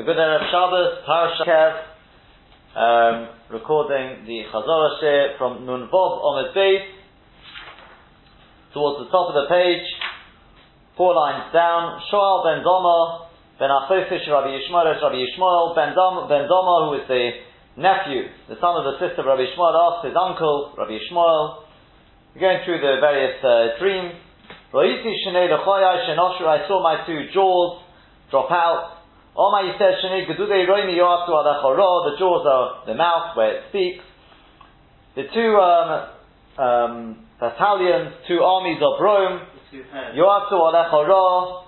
A 0.00 0.02
good 0.02 0.16
Erev 0.16 0.48
Shabbos, 0.48 1.04
Parashat 1.04 1.76
um, 2.72 3.28
recording 3.52 4.24
the 4.24 4.48
Chazorah 4.48 4.96
Shir 4.98 5.34
from 5.36 5.66
Nun 5.66 5.90
Vov 5.92 6.24
Omed 6.24 6.56
Beis, 6.56 6.88
towards 8.72 9.04
the 9.04 9.12
top 9.12 9.28
of 9.28 9.36
the 9.36 9.44
page, 9.52 9.84
four 10.96 11.12
lines 11.14 11.52
down, 11.52 12.00
Shoal 12.10 12.40
Ben 12.48 12.64
Zoma, 12.64 13.28
Ben 13.60 13.68
Achofish 13.68 14.24
Rabbi 14.24 14.56
Yishmael, 14.56 14.88
Rabbi 14.88 15.20
Yishmael, 15.20 15.76
Ben 15.76 15.92
Zoma, 15.92 16.88
who 16.88 16.94
is 16.96 17.04
the 17.06 17.36
nephew, 17.76 18.24
the 18.48 18.56
son 18.56 18.80
of 18.80 18.88
the 18.88 18.96
sister 19.04 19.20
of 19.20 19.26
Rabbi 19.26 19.52
Yishmael, 19.52 19.76
asked 19.76 20.06
his 20.08 20.16
uncle, 20.16 20.72
Rabbi 20.78 20.96
Yishmael, 20.96 21.68
going 22.40 22.64
through 22.64 22.80
the 22.80 23.04
various 23.04 23.36
uh, 23.44 23.76
dreams, 23.78 24.16
I 24.72 24.96
saw 26.64 26.80
my 26.80 27.04
two 27.04 27.28
jaws 27.34 27.84
drop 28.30 28.50
out, 28.50 28.99
The 32.10 32.16
jaws 32.18 32.46
are 32.46 32.86
the 32.86 32.94
mouth 32.94 33.36
where 33.36 33.56
it 33.56 33.62
speaks. 33.70 34.04
The 35.16 35.24
two 35.34 35.56
um, 35.56 36.08
um, 36.58 37.26
battalions, 37.38 38.14
two 38.28 38.40
armies 38.42 38.78
of 38.82 39.00
Rome, 39.00 39.40
Yoatu 40.14 40.54
Adachara, 40.54 41.62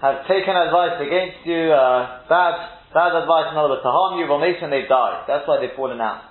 have 0.00 0.26
taken 0.26 0.56
advice 0.56 1.00
against 1.00 1.46
you, 1.46 1.72
uh, 1.72 2.28
bad 2.28 2.54
bad 2.92 3.16
advice 3.16 3.48
in 3.52 3.56
order 3.56 3.80
to 3.80 3.88
harm 3.88 4.20
you, 4.20 4.28
and 4.28 4.72
they've 4.72 4.88
died. 4.88 5.24
That's 5.26 5.48
why 5.48 5.60
they've 5.60 5.74
fallen 5.76 6.00
out. 6.00 6.28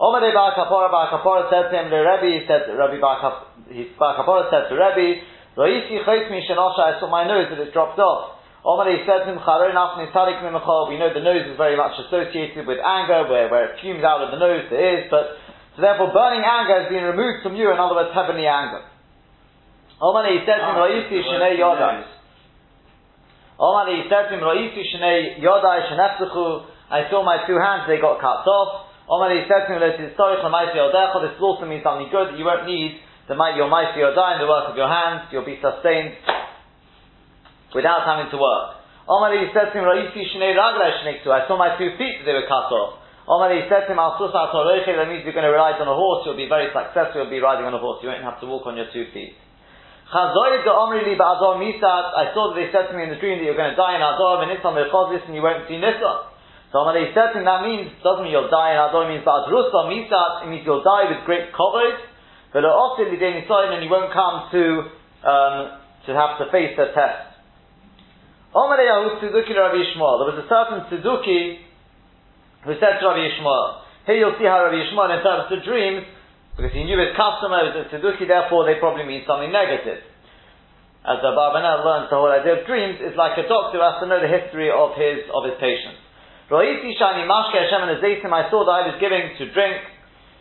Omar 0.00 0.24
Bar 0.32 0.56
Kapora 0.56 0.90
Bar 0.90 1.12
Kapora 1.12 1.50
said 1.52 1.70
to 1.70 1.76
him, 1.78 1.90
the 1.92 2.00
Rebbe, 2.00 2.26
he 2.26 2.40
said, 2.48 2.66
Rabbi 2.74 2.98
Bar 2.98 3.20
Kapora 3.20 4.50
said 4.50 4.68
to 4.68 4.74
Rebbe, 4.74 5.20
Roisi 5.56 6.00
Chayt 6.02 6.30
Mi 6.30 6.40
Shenosha, 6.48 6.80
I 6.80 6.98
saw 6.98 7.08
my 7.08 7.28
nose 7.28 7.46
that 7.50 7.60
it 7.60 7.72
dropped 7.72 7.98
off. 7.98 8.41
Omari 8.62 9.02
said 9.02 9.26
to 9.26 9.34
him, 9.34 9.42
We 9.42 10.94
know 10.94 11.10
the 11.10 11.26
nose 11.26 11.50
is 11.50 11.58
very 11.58 11.74
much 11.74 11.98
associated 11.98 12.62
with 12.62 12.78
anger, 12.78 13.26
where, 13.26 13.50
where 13.50 13.74
it 13.74 13.82
fumes 13.82 14.06
out 14.06 14.22
of 14.22 14.30
the 14.30 14.38
nose, 14.38 14.70
there 14.70 15.02
is, 15.02 15.10
but 15.10 15.34
so 15.74 15.82
therefore 15.82 16.14
burning 16.14 16.46
anger 16.46 16.84
has 16.84 16.86
been 16.86 17.02
removed 17.02 17.42
from 17.42 17.58
you, 17.58 17.74
in 17.74 17.78
other 17.80 17.98
words, 17.98 18.14
heavenly 18.14 18.46
anger. 18.46 18.86
Omari 19.98 20.46
said 20.46 20.62
to 20.62 20.66
him, 20.70 20.78
Ra'isi 20.78 21.18
Shnei 21.26 21.58
Yodai. 21.58 22.06
Omari 23.58 24.06
said 24.06 24.30
to 24.30 24.38
him, 24.38 24.46
Shnei 24.46 25.42
Yodai 25.42 25.90
Shenefzechu. 25.90 26.66
I 26.86 27.10
saw 27.10 27.26
my 27.26 27.42
two 27.48 27.58
hands, 27.58 27.90
they 27.90 27.98
got 27.98 28.20
cut 28.22 28.46
off. 28.46 28.86
Omari 29.10 29.42
said 29.50 29.66
to 29.66 29.74
him, 29.74 29.80
This 29.82 29.98
is 30.06 30.16
sorry 30.16 30.38
for 30.38 30.54
This 30.54 31.34
also 31.42 31.66
means 31.66 31.82
something 31.82 32.14
good, 32.14 32.38
you 32.38 32.44
won't 32.46 32.66
need 32.66 33.00
the 33.26 33.34
might 33.34 33.56
your 33.56 33.66
mighty 33.66 33.98
Yodai 33.98 34.38
in 34.38 34.40
the 34.42 34.50
work 34.50 34.70
of 34.70 34.76
your 34.76 34.88
hands, 34.88 35.26
you'll 35.32 35.46
be 35.46 35.58
sustained 35.58 36.14
without 37.74 38.04
having 38.04 38.30
to 38.30 38.38
work. 38.38 38.80
Omari 39.08 39.50
said 39.50 39.74
to 39.74 39.82
him, 39.82 39.84
I 39.88 40.14
saw 41.48 41.58
my 41.58 41.74
two 41.74 41.90
feet, 41.98 42.22
they 42.24 42.32
were 42.32 42.46
cut 42.46 42.70
off. 42.70 43.02
Omari 43.26 43.66
said 43.66 43.90
to 43.90 43.94
him, 43.94 43.98
that 43.98 45.08
means 45.10 45.26
you're 45.26 45.34
going 45.34 45.46
to 45.46 45.54
ride 45.54 45.78
on 45.82 45.90
a 45.90 45.94
horse, 45.94 46.22
you'll 46.26 46.38
be 46.38 46.48
very 46.48 46.70
successful, 46.70 47.22
you'll 47.22 47.30
be 47.30 47.42
riding 47.42 47.66
on 47.66 47.74
a 47.74 47.82
horse, 47.82 47.98
you 48.02 48.08
won't 48.10 48.22
have 48.22 48.38
to 48.38 48.46
walk 48.46 48.66
on 48.66 48.76
your 48.78 48.86
two 48.94 49.06
feet. 49.10 49.34
I 50.12 50.28
saw 52.36 52.52
that 52.52 52.56
they 52.60 52.68
said 52.68 52.92
to 52.92 52.94
me 52.94 53.08
in 53.08 53.10
the 53.10 53.18
dream 53.18 53.38
that 53.40 53.46
you're 53.48 53.56
going 53.56 53.72
to 53.72 53.80
die 53.80 53.96
in 53.96 54.02
Ador, 54.04 54.44
and 54.44 54.52
and 54.52 55.34
you 55.34 55.42
won't 55.42 55.64
see 55.66 55.78
Nissa. 55.80 56.30
So 56.70 56.78
Omari 56.84 57.10
said 57.16 57.32
to 57.32 57.40
him, 57.40 57.46
that 57.48 57.64
means, 57.64 57.90
doesn't 58.04 58.22
mean 58.22 58.32
you'll 58.32 58.52
die 58.52 58.76
in 58.76 58.78
Ador, 58.78 59.08
it 59.08 59.16
means 59.16 59.24
Ba'adrusa 59.24 59.88
Misat, 59.88 60.44
it 60.44 60.48
means 60.52 60.62
you'll 60.68 60.84
die 60.84 61.10
with 61.10 61.24
great 61.24 61.50
coverage, 61.56 62.00
but 62.52 62.62
often 62.68 63.08
and 63.08 63.80
you 63.82 63.90
won't 63.90 64.12
come 64.12 64.52
to, 64.52 64.62
um, 65.24 65.80
to 66.04 66.12
have 66.12 66.36
to 66.38 66.52
face 66.52 66.76
the 66.76 66.92
test. 66.92 67.31
Omar 68.52 68.76
Yahu 68.76 69.16
Tzeduki 69.16 69.56
Rabbi 69.56 69.80
Yishmael. 69.80 70.20
There 70.20 70.28
was 70.36 70.40
a 70.44 70.48
certain 70.48 70.84
Tzeduki 70.92 71.64
who 72.68 72.76
said 72.76 73.00
to 73.00 73.08
Rabbi 73.08 73.24
Yishmael, 73.24 73.80
here 74.04 74.20
you'll 74.20 74.36
see 74.36 74.44
how 74.44 74.60
Rabbi 74.68 74.76
Yishmael 74.76 75.08
interprets 75.08 75.48
the 75.48 75.64
dreams, 75.64 76.04
because 76.52 76.76
he 76.76 76.84
knew 76.84 77.00
his 77.00 77.16
customer 77.16 77.64
was 77.64 77.72
a 77.80 77.88
Tzeduki, 77.88 78.28
therefore 78.28 78.68
they 78.68 78.76
probably 78.76 79.08
mean 79.08 79.24
something 79.24 79.48
negative. 79.48 80.04
As 81.00 81.18
the 81.24 81.32
Barbanel 81.32 81.80
learns, 81.80 82.12
the 82.12 82.20
whole 82.20 82.28
idea 82.28 82.60
of 82.60 82.68
dreams 82.68 83.00
is 83.00 83.16
like 83.16 83.40
a 83.40 83.48
doctor 83.48 83.80
who 83.80 83.84
has 83.88 83.98
to 84.04 84.06
know 84.06 84.20
the 84.20 84.28
history 84.28 84.68
of 84.68 85.00
his, 85.00 85.24
of 85.32 85.48
his 85.48 85.56
patient. 85.56 85.96
Ro'iti 86.52 86.92
shani 87.00 87.24
mashke 87.24 87.56
Hashem 87.56 87.88
and 87.88 87.96
I 88.36 88.52
saw 88.52 88.68
that 88.68 88.76
I 88.76 88.82
was 88.92 89.00
giving 89.00 89.32
to 89.32 89.44
drink, 89.56 89.80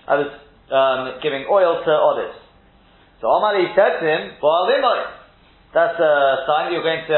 I 0.03 0.19
was 0.19 0.29
um, 0.67 1.23
giving 1.23 1.47
oil 1.47 1.79
to 1.79 1.91
olives. 1.95 2.35
So 3.23 3.31
Omar 3.31 3.55
said 3.71 4.03
to 4.03 4.05
him, 4.05 4.35
that's 5.71 5.95
a 5.95 6.13
sign 6.43 6.75
you're 6.75 6.83
going 6.83 7.07
to 7.07 7.15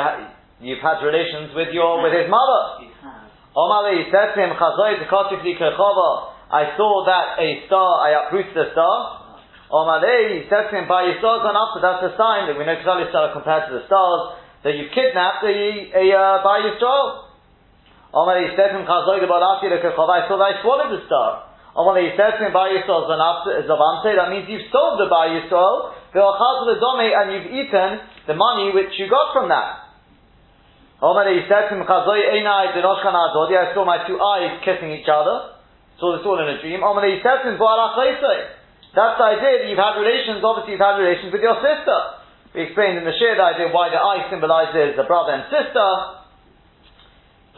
you've 0.59 0.83
had 0.83 1.01
relations 1.01 1.55
with 1.55 1.73
your 1.73 2.03
with 2.03 2.13
his 2.13 2.29
mother. 2.29 2.91
Omali 3.53 4.09
said 4.09 4.33
to 4.33 4.39
him, 4.41 4.51
I 6.53 6.77
saw 6.77 6.91
that 7.05 7.37
a 7.37 7.65
star, 7.69 7.89
I 8.01 8.09
uprooted 8.25 8.57
a 8.57 8.71
star. 8.73 8.97
Omali 9.69 10.49
said 10.49 10.69
to 10.69 10.77
him, 10.77 10.85
by 10.89 11.05
your 11.09 11.17
stars 11.21 11.41
gone 11.45 11.57
up, 11.57 11.73
so 11.73 11.81
that's 11.81 12.01
a 12.05 12.13
sign 12.17 12.49
that 12.49 12.57
we 12.57 12.65
know 12.65 12.77
Kazali 12.77 13.09
star 13.09 13.33
compared 13.33 13.69
to 13.69 13.77
the 13.77 13.85
stars, 13.85 14.37
that 14.65 14.73
you've 14.77 14.93
kidnapped 14.93 15.45
a, 15.45 15.49
a 15.97 16.05
uh, 16.13 16.45
by 16.45 16.61
Yisrael. 16.65 17.29
Omali 18.13 18.53
said 18.53 18.73
to 18.73 18.81
him, 18.81 18.89
I 18.89 19.05
saw 19.05 19.17
that 20.37 20.45
I 20.45 20.61
swallowed 20.61 20.93
the 20.93 21.01
star. 21.05 21.49
Omali 21.73 22.13
said 22.13 22.37
to 22.37 22.45
him, 22.45 22.53
by 22.53 22.69
Yisrael 22.69 23.09
Zavante, 23.09 24.13
that 24.17 24.29
means 24.29 24.45
you've 24.49 24.69
sold 24.69 25.01
the 25.01 25.09
by 25.09 25.29
Yisrael, 25.29 25.93
and 26.13 27.25
you've 27.33 27.49
eaten 27.49 27.89
the 28.29 28.37
money 28.37 28.69
which 28.73 28.93
you 28.97 29.09
got 29.09 29.33
from 29.33 29.49
that. 29.49 29.82
Omar, 31.03 31.27
he 31.27 31.43
said 31.51 31.67
to 31.67 31.75
him, 31.75 31.83
I 31.83 32.07
saw 33.75 33.83
my 33.83 34.07
two 34.07 34.15
eyes 34.15 34.63
kissing 34.63 34.95
each 34.95 35.11
other. 35.11 35.59
Saw 35.99 36.15
this 36.15 36.23
all 36.23 36.39
in 36.39 36.47
a 36.47 36.63
dream. 36.63 36.79
Omar, 36.79 37.03
he 37.03 37.19
said 37.19 37.43
to 37.43 37.51
him, 37.51 37.59
That's 37.59 39.15
the 39.19 39.27
idea 39.35 39.53
that 39.59 39.67
you've 39.67 39.83
had 39.83 39.99
relations, 39.99 40.39
obviously 40.39 40.79
you've 40.79 40.87
had 40.87 40.95
relations 40.95 41.35
with 41.35 41.43
your 41.43 41.59
sister. 41.59 42.23
We 42.55 42.71
explained 42.71 43.03
in 43.03 43.03
the 43.03 43.11
shared 43.19 43.35
idea 43.35 43.67
why 43.75 43.91
the 43.91 43.99
eye 43.99 44.31
symbolizes 44.31 44.95
the 44.95 45.03
brother 45.03 45.35
and 45.35 45.43
sister. 45.51 45.89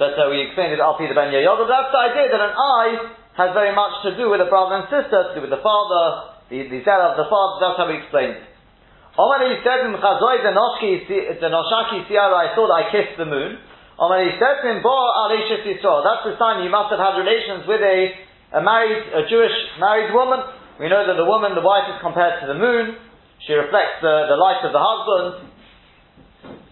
But 0.01 0.17
uh, 0.17 0.33
we 0.33 0.50
explained 0.50 0.73
it 0.73 0.81
Al 0.81 0.97
the 0.97 1.06
Ben 1.13 1.29
Yoga. 1.29 1.69
That's 1.69 1.94
the 1.94 2.01
idea 2.01 2.33
that 2.33 2.41
an 2.41 2.56
eye 2.57 3.13
has 3.38 3.53
very 3.53 3.75
much 3.75 4.01
to 4.09 4.17
do 4.17 4.31
with 4.31 4.41
a 4.41 4.50
brother 4.50 4.81
and 4.81 4.89
sister, 4.89 5.22
to 5.29 5.31
do 5.38 5.45
with 5.45 5.53
the 5.53 5.62
father, 5.62 6.33
the, 6.50 6.66
the 6.66 6.81
of 6.81 7.13
the 7.13 7.29
father. 7.29 7.53
That's 7.62 7.77
how 7.77 7.88
we 7.94 8.01
explained 8.01 8.41
it. 8.41 8.55
Omar 9.16 9.48
he 9.48 9.64
said 9.64 9.88
him, 9.88 9.96
Chazoy 9.96 10.44
the 10.44 10.52
Noshaki 10.52 12.03
Siara, 12.03 12.36
I 12.36 12.52
thought 12.52 12.68
I 12.68 12.92
kissed 12.92 13.16
the 13.16 13.24
moon. 13.24 13.64
Omar 13.96 14.20
he 14.28 14.36
said 14.36 14.59
him, 14.68 14.84
Bo 14.84 14.92
Alishis 14.92 15.64
Yisrael, 15.64 16.03
that's 16.03 16.28
the 16.28 16.36
sign 16.36 16.68
you 16.68 16.70
must 16.70 16.92
have 16.92 17.00
had 17.00 17.16
relations 17.16 17.64
with 17.64 17.80
a, 17.80 18.59
a 18.59 18.62
married, 18.62 19.08
a 19.16 19.24
Jewish 19.31 19.56
married 19.80 20.12
woman. 20.12 20.44
We 20.84 20.92
know 20.92 21.08
that 21.08 21.16
the 21.16 21.24
woman, 21.24 21.56
the 21.56 21.64
wife 21.64 21.88
is 21.96 22.04
compared 22.04 22.44
to 22.44 22.46
the 22.52 22.59
moon. 22.59 23.00
She 23.48 23.56
reflects 23.56 24.04
the, 24.04 24.28
the 24.28 24.36
light 24.36 24.59
of 24.68 24.75
the 24.75 24.84
husband. 24.84 25.48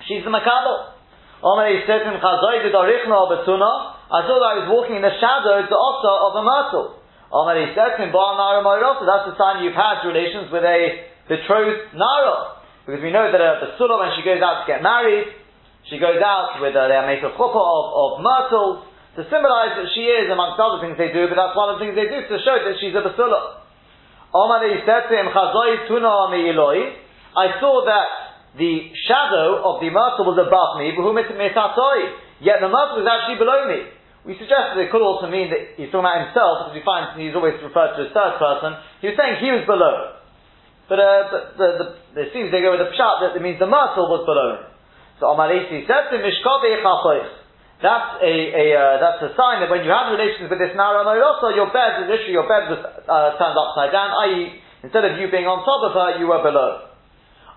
She's 0.04 0.28
the 0.28 0.34
Makabal. 0.36 1.00
Omar 1.48 1.72
he 1.72 1.88
said 1.88 2.04
to 2.04 2.12
him, 2.12 2.20
Chazoy 2.20 2.60
the 2.68 2.76
Dorichna 2.76 3.24
Betuna, 3.40 3.72
I 4.12 4.28
thought 4.28 4.44
I 4.44 4.54
was 4.60 4.68
walking 4.68 5.00
in 5.00 5.04
the 5.04 5.16
shadow, 5.16 5.64
the 5.64 5.80
osa 5.80 6.12
of 6.28 6.32
a 6.36 6.44
myrtle. 6.44 7.00
Omar 7.32 7.56
he 7.56 7.72
said 7.72 7.96
him, 8.04 8.12
Bo 8.12 8.36
that's 8.36 9.32
the 9.32 9.36
sign 9.40 9.64
you've 9.64 9.80
had 9.80 10.04
relations 10.04 10.52
with 10.52 10.68
a 10.68 11.13
betrothed 11.28 11.96
Nara. 11.96 12.64
Because 12.84 13.00
we 13.00 13.16
know 13.16 13.32
that 13.32 13.40
uh, 13.40 13.64
the 13.64 13.70
Surah, 13.80 13.96
when 13.96 14.12
she 14.20 14.28
goes 14.28 14.44
out 14.44 14.64
to 14.64 14.68
get 14.68 14.84
married, 14.84 15.32
she 15.88 16.00
goes 16.00 16.20
out 16.20 16.60
with, 16.60 16.76
uh, 16.76 16.88
they 16.92 17.00
make 17.08 17.24
a 17.24 17.32
chuppah 17.36 17.64
of, 17.64 17.86
of 17.96 18.10
myrtles 18.20 18.92
to 19.16 19.22
symbolize 19.30 19.78
that 19.78 19.88
she 19.94 20.10
is, 20.10 20.26
amongst 20.28 20.58
other 20.58 20.82
things 20.82 20.98
they 20.98 21.14
do, 21.14 21.30
but 21.30 21.38
that's 21.38 21.56
one 21.56 21.70
of 21.70 21.78
the 21.78 21.86
things 21.86 21.94
they 21.94 22.10
do 22.10 22.20
to 22.28 22.36
show 22.42 22.58
that 22.60 22.76
she's 22.82 22.96
a 22.98 23.04
Basulah. 23.04 23.62
Omar 24.34 24.66
said 24.66 25.06
to 25.08 25.14
him, 25.14 25.30
tuna 25.30 26.10
I 27.38 27.46
saw 27.62 27.86
that 27.86 28.08
the 28.58 28.90
shadow 29.06 29.62
of 29.62 29.82
the 29.82 29.94
myrtle 29.94 30.26
was 30.26 30.42
above 30.42 30.82
me, 30.82 30.90
yet 32.42 32.58
the 32.58 32.70
myrtle 32.70 32.98
was 33.00 33.08
actually 33.08 33.38
below 33.38 33.70
me. 33.70 33.80
We 34.26 34.34
suggest 34.40 34.74
that 34.74 34.82
it 34.82 34.90
could 34.90 35.04
also 35.04 35.30
mean 35.30 35.52
that 35.52 35.78
he's 35.78 35.92
talking 35.94 36.08
about 36.08 36.32
himself, 36.32 36.66
because 36.66 36.76
we 36.80 36.84
find 36.88 37.14
he's 37.20 37.36
always 37.36 37.60
referred 37.62 38.00
to 38.00 38.08
as 38.08 38.12
third 38.16 38.40
person. 38.42 38.80
He 39.04 39.14
was 39.14 39.18
saying 39.20 39.44
he 39.44 39.52
was 39.54 39.68
below. 39.70 40.23
But, 40.88 41.00
uh, 41.00 41.32
but 41.32 41.42
the, 41.56 41.68
the, 41.80 41.86
it 42.28 42.36
seems 42.36 42.52
they 42.52 42.60
go 42.60 42.76
with 42.76 42.84
the 42.84 42.92
pshat 42.92 43.16
that 43.24 43.32
it 43.40 43.42
means 43.42 43.58
the 43.58 43.72
myrtle 43.72 44.12
was 44.12 44.28
below 44.28 44.60
him. 44.60 44.64
So 45.24 45.32
Amalisi 45.32 45.88
said 45.88 46.12
to 46.12 46.20
That's 47.84 48.12
a, 48.20 48.36
a 48.52 48.66
uh, 48.76 48.96
that's 49.00 49.22
a 49.24 49.32
sign 49.40 49.64
that 49.64 49.72
when 49.72 49.88
you 49.88 49.92
have 49.92 50.12
relations 50.12 50.52
with 50.52 50.60
this 50.60 50.76
Nara 50.76 51.04
also 51.04 51.56
your 51.56 51.72
bed, 51.72 52.08
literally 52.12 52.36
your 52.36 52.48
bed 52.48 52.68
was 52.68 52.80
uh, 52.84 53.36
turned 53.40 53.56
upside 53.56 53.96
down, 53.96 54.12
i.e., 54.28 54.60
instead 54.84 55.08
of 55.08 55.20
you 55.20 55.32
being 55.32 55.48
on 55.48 55.64
top 55.64 55.84
of 55.88 55.96
her, 55.96 56.20
you 56.20 56.28
were 56.28 56.44
below. 56.44 56.92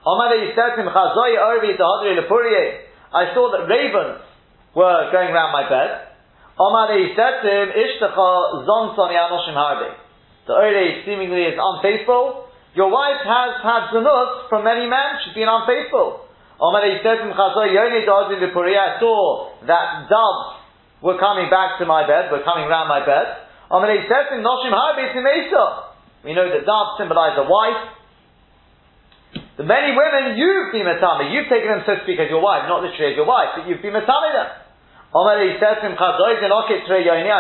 Amalisi 0.07 0.55
said 0.55 0.79
to 0.79 0.87
him, 0.87 0.91
I 0.95 1.03
saw 3.35 3.51
that 3.51 3.67
ravens 3.67 4.23
were 4.75 5.11
going 5.11 5.31
around 5.35 5.51
my 5.51 5.67
bed. 5.67 6.15
Amalisi 6.55 7.19
said 7.19 7.43
to 7.43 7.49
him, 7.51 7.69
Ishtacha 7.75 8.67
zon 8.67 8.95
harbe. 8.95 9.91
The 10.47 10.55
Ore 10.55 11.03
seemingly 11.03 11.43
is 11.51 11.59
unfaithful, 11.59 12.47
your 12.77 12.93
wife 12.93 13.25
has 13.25 13.57
had 13.65 13.89
zunus 13.89 14.53
from 14.53 14.69
many 14.69 14.85
men. 14.85 15.17
She's 15.25 15.33
been 15.33 15.49
unfaithful. 15.49 16.29
I 16.61 16.69
saw 19.01 19.17
that 19.65 19.89
doves 20.13 20.57
we're 21.01 21.21
coming 21.21 21.49
back 21.53 21.79
to 21.81 21.85
my 21.85 22.07
bed, 22.09 22.33
we're 22.33 22.45
coming 22.45 22.69
round 22.69 22.89
my 22.89 23.05
bed. 23.05 23.49
We 23.69 23.79
know 26.33 26.49
that 26.49 26.65
Dav 26.65 26.87
symbolizes 26.97 27.39
a 27.45 27.49
wife. 27.49 27.83
The 29.57 29.65
many 29.65 29.97
women 29.97 30.37
you've 30.37 30.73
been 30.73 30.85
matame, 30.85 31.33
you've 31.33 31.49
taken 31.49 31.69
them 31.69 31.83
so 31.85 31.97
to 31.97 32.03
speak 32.05 32.21
as 32.21 32.29
your 32.29 32.41
wife, 32.41 32.69
not 32.69 32.85
literally 32.85 33.13
as 33.13 33.17
your 33.17 33.27
wife, 33.27 33.57
but 33.57 33.69
you've 33.69 33.81
been 33.81 33.93
matame 33.93 34.33
them. 34.33 34.49
I 35.17 35.41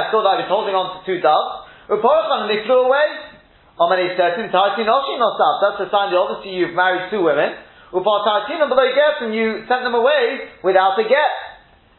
saw 0.09 0.25
that 0.25 0.33
I 0.33 0.41
was 0.41 0.49
holding 0.49 0.75
on 0.75 0.97
to 0.97 1.05
two 1.05 1.21
doves. 1.21 1.69
and 1.93 2.49
they 2.49 2.65
flew 2.65 2.89
away. 2.89 3.36
That's 3.77 5.77
the 5.77 5.93
sign 5.93 6.09
that 6.09 6.17
obviously 6.17 6.57
you've 6.57 6.73
married 6.73 7.13
two 7.13 7.21
women. 7.21 7.53
You 7.93 8.01
sent 9.69 9.85
them 9.85 9.95
away 9.95 10.49
without 10.65 10.97
a 10.97 11.05
get. 11.05 11.33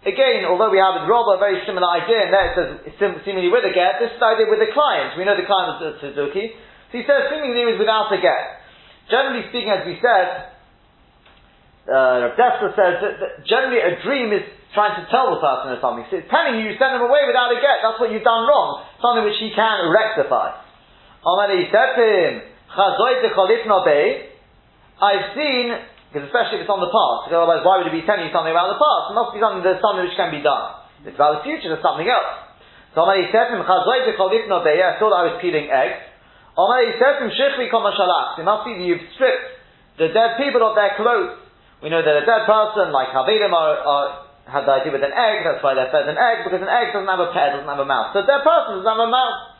Again, 0.05 0.45
although 0.45 0.69
we 0.73 0.81
have 0.81 1.01
with 1.01 1.09
Rob 1.09 1.29
a 1.29 1.37
very 1.37 1.61
similar 1.65 1.85
idea, 1.85 2.25
and 2.25 2.33
there 2.33 2.81
it 2.85 2.93
says 2.97 3.21
seemingly 3.25 3.49
with 3.49 3.65
a 3.65 3.73
get, 3.73 4.01
this 4.01 4.09
is 4.13 4.17
the 4.17 4.25
idea 4.25 4.45
with 4.49 4.61
the 4.61 4.71
client. 4.73 5.17
We 5.17 5.25
know 5.25 5.37
the 5.37 5.45
client 5.45 5.77
was 5.77 6.01
Tzeduki. 6.01 6.57
So 6.89 6.93
he 6.97 7.03
says 7.05 7.29
seemingly 7.29 7.65
was 7.65 7.77
without 7.77 8.09
a 8.09 8.17
get. 8.21 8.57
Generally 9.11 9.49
speaking, 9.53 9.69
as 9.69 9.85
we 9.85 9.99
said, 10.01 10.57
uh, 11.87 12.35
Rav 12.35 12.73
says 12.73 12.75
that, 12.75 13.17
that, 13.21 13.31
generally 13.47 13.79
a 13.79 14.01
dream 14.03 14.33
is 14.33 14.43
trying 14.73 14.99
to 14.99 15.07
tell 15.07 15.31
the 15.33 15.39
person 15.39 15.71
or 15.75 15.79
something. 15.79 16.05
So 16.09 16.17
it's 16.19 16.29
telling 16.31 16.59
you 16.59 16.67
you 16.67 16.75
send 16.79 16.97
them 16.97 17.05
away 17.05 17.23
without 17.29 17.53
a 17.53 17.59
get. 17.61 17.79
That's 17.85 17.99
what 17.99 18.11
you've 18.11 18.27
done 18.27 18.49
wrong. 18.49 18.83
Something 18.99 19.23
which 19.23 19.39
he 19.39 19.53
can 19.55 19.87
rectify. 19.91 20.66
Said 21.23 21.89
to 21.95 22.05
him, 22.05 22.41
I've 24.97 25.27
seen 25.35 25.65
because 26.07 26.23
especially 26.31 26.63
if 26.63 26.65
it's 26.65 26.71
on 26.71 26.79
the 26.79 26.87
past, 26.87 27.27
because 27.27 27.35
otherwise 27.35 27.67
why 27.67 27.83
would 27.83 27.91
it 27.91 27.95
be 27.95 28.07
telling 28.07 28.23
you 28.23 28.31
something 28.31 28.55
about 28.55 28.71
the 28.71 28.79
past? 28.79 29.11
It 29.11 29.15
must 29.19 29.35
be 29.35 29.43
something 29.43 29.59
there's 29.59 29.83
something 29.83 30.07
which 30.07 30.15
can 30.15 30.31
be 30.31 30.39
done. 30.39 30.87
If 31.03 31.11
it's 31.11 31.19
about 31.19 31.43
the 31.43 31.43
future, 31.43 31.67
there's 31.67 31.83
something 31.83 32.07
else. 32.07 32.47
So 32.95 33.03
Omar 33.03 33.19
said 33.27 33.51
to 33.51 33.59
him, 33.59 33.63
Chazoi 33.67 34.07
b'cholifno 34.07 34.63
I 34.63 34.95
saw 34.97 35.11
that 35.11 35.19
I 35.19 35.25
was 35.35 35.37
peeling 35.43 35.67
eggs. 35.67 36.07
Omar 36.55 36.79
to 36.95 37.27
him, 37.27 37.29
Shichli 37.35 37.67
kol 37.67 37.83
It 37.85 38.47
must 38.47 38.63
be 38.63 38.71
that 38.79 38.85
you've 38.87 39.05
stripped 39.19 39.45
the 39.99 40.09
dead 40.15 40.39
people 40.39 40.63
of 40.63 40.79
their 40.79 40.95
clothes. 40.95 41.43
We 41.83 41.91
know 41.91 42.01
that 42.01 42.15
a 42.17 42.25
dead 42.25 42.47
person, 42.47 42.89
like 42.95 43.11
Havidim, 43.11 43.51
are, 43.53 43.75
are, 43.77 44.07
had 44.47 44.63
the 44.63 44.73
idea 44.79 44.95
with 44.95 45.03
an 45.03 45.13
egg, 45.13 45.43
that's 45.43 45.61
why 45.61 45.75
they're 45.75 45.91
fed 45.91 46.07
an 46.07 46.17
egg, 46.17 46.47
because 46.47 46.63
an 46.63 46.71
egg 46.71 46.95
doesn't 46.95 47.05
have 47.05 47.21
a 47.21 47.29
pet, 47.35 47.53
doesn't 47.53 47.69
have 47.69 47.83
a 47.83 47.85
mouth. 47.85 48.15
So 48.15 48.23
a 48.23 48.25
dead 48.25 48.41
person 48.41 48.81
doesn't 48.81 48.89
have 48.89 49.05
a 49.05 49.11
mouth. 49.11 49.56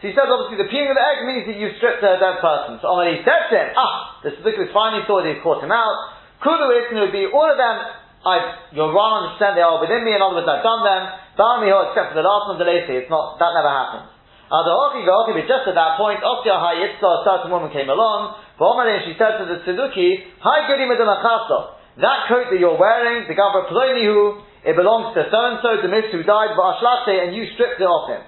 So 0.00 0.08
he 0.08 0.16
says, 0.16 0.32
obviously, 0.32 0.56
the 0.56 0.72
peeling 0.72 0.88
of 0.88 0.96
the 0.96 1.04
egg 1.04 1.28
means 1.28 1.44
that 1.44 1.60
you've 1.60 1.76
stripped 1.76 2.00
a 2.00 2.16
dead 2.16 2.40
person. 2.40 2.80
So 2.80 2.96
when 2.96 3.12
he 3.12 3.20
said 3.20 3.52
to 3.52 3.56
him, 3.60 3.68
ah, 3.76 4.16
the 4.24 4.32
Siddiq 4.32 4.72
finally 4.72 5.04
thought 5.04 5.28
he 5.28 5.36
caught 5.44 5.60
him 5.60 5.68
out. 5.68 6.16
Kudu 6.40 6.72
it 6.72 6.88
would 6.96 7.12
be 7.12 7.28
all 7.28 7.44
of 7.44 7.60
them, 7.60 7.76
I, 8.24 8.64
you're 8.72 8.88
wrong, 8.96 9.28
understand 9.28 9.60
they 9.60 9.64
are 9.64 9.76
within 9.76 10.00
me, 10.00 10.16
in 10.16 10.24
other 10.24 10.40
words, 10.40 10.48
I've 10.48 10.64
done 10.64 10.88
them. 10.88 11.02
Barmiho, 11.36 11.92
except 11.92 12.16
for 12.16 12.18
the 12.20 12.24
last 12.24 12.48
one, 12.48 12.56
the 12.56 12.64
later, 12.64 12.96
it's 12.96 13.12
not, 13.12 13.36
that 13.44 13.52
never 13.52 13.68
happened. 13.68 14.08
Adahoki 14.48 15.04
Gahoki, 15.04 15.36
but 15.36 15.44
just 15.44 15.68
at 15.68 15.76
that 15.76 16.00
point, 16.00 16.24
Okia 16.24 16.56
Hayitzah, 16.56 17.00
a 17.00 17.20
certain 17.28 17.52
woman 17.52 17.68
came 17.68 17.92
along, 17.92 18.40
and 18.56 19.04
she 19.04 19.14
said 19.20 19.36
to 19.36 19.44
the 19.46 19.60
Tzeduki, 19.68 20.32
Hi 20.40 20.64
Gudi 20.64 20.88
Medamachaso, 20.88 21.76
that 22.00 22.24
coat 22.28 22.48
that 22.48 22.56
you're 22.56 22.80
wearing, 22.80 23.28
the 23.28 23.36
Gavra 23.36 23.68
Plonihu, 23.68 24.48
it 24.64 24.76
belongs 24.76 25.12
to 25.12 25.28
so 25.28 25.40
and 25.44 25.60
so, 25.60 25.80
the 25.80 25.88
miss 25.88 26.08
who 26.12 26.24
died, 26.24 26.56
Va'ashlate, 26.56 27.28
and 27.28 27.36
you 27.36 27.52
stripped 27.52 27.80
it 27.80 27.88
off 27.88 28.08
him. 28.08 28.24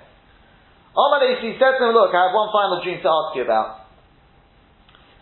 Amalei, 0.93 1.41
said 1.41 1.81
to 1.81 1.83
him, 1.89 1.97
look, 1.97 2.13
I 2.13 2.29
have 2.29 2.35
one 2.37 2.53
final 2.53 2.85
dream 2.85 3.01
to 3.01 3.09
ask 3.09 3.33
you 3.33 3.49
about. 3.49 3.89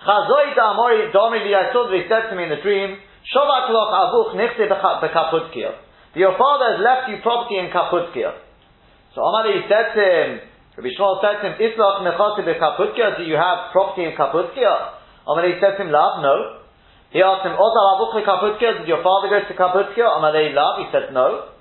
Chazoi 0.03 0.57
da'amori 0.59 1.15
da'amri 1.15 1.55
I 1.55 1.71
saw 1.71 1.87
that 1.87 1.95
he 1.95 2.09
said 2.11 2.31
to 2.31 2.35
me 2.35 2.45
in 2.45 2.51
the 2.51 2.63
dream, 2.65 2.99
Shovat 3.31 3.71
loch 3.71 3.93
avuch 3.95 4.31
nichse 4.35 4.67
b'kaputkia. 4.67 5.71
Your 6.15 6.35
father 6.35 6.75
has 6.75 6.79
left 6.83 7.07
you 7.13 7.23
property 7.23 7.63
in 7.63 7.71
Kaputkia. 7.71 8.35
So 9.15 9.23
Amalei 9.23 9.63
said 9.71 9.95
to 9.95 10.03
him, 10.03 10.29
Rabbi 10.75 10.91
Shmuel 10.99 11.23
said 11.23 11.39
to 11.39 11.45
him, 11.53 11.55
Islach 11.63 12.03
nechase 12.03 12.43
b'kaputkia, 12.43 13.19
do 13.19 13.23
you 13.23 13.37
have 13.37 13.71
property 13.71 14.09
in 14.09 14.17
Kaputkia? 14.19 14.99
Amalei 15.29 15.61
said 15.61 15.77
to 15.79 15.87
him, 15.87 15.93
Lav, 15.93 16.23
no. 16.25 16.65
He 17.15 17.23
asked 17.23 17.47
him, 17.47 17.55
Ozal 17.55 17.87
avuch 17.95 18.19
Kaputkia, 18.27 18.83
did 18.83 18.89
your 18.89 19.05
father 19.05 19.31
go 19.31 19.39
to 19.47 19.55
Kaputkia? 19.55 20.19
Amalei, 20.19 20.51
Lav, 20.51 20.83
he 20.83 20.91
said, 20.91 21.15
no. 21.15 21.55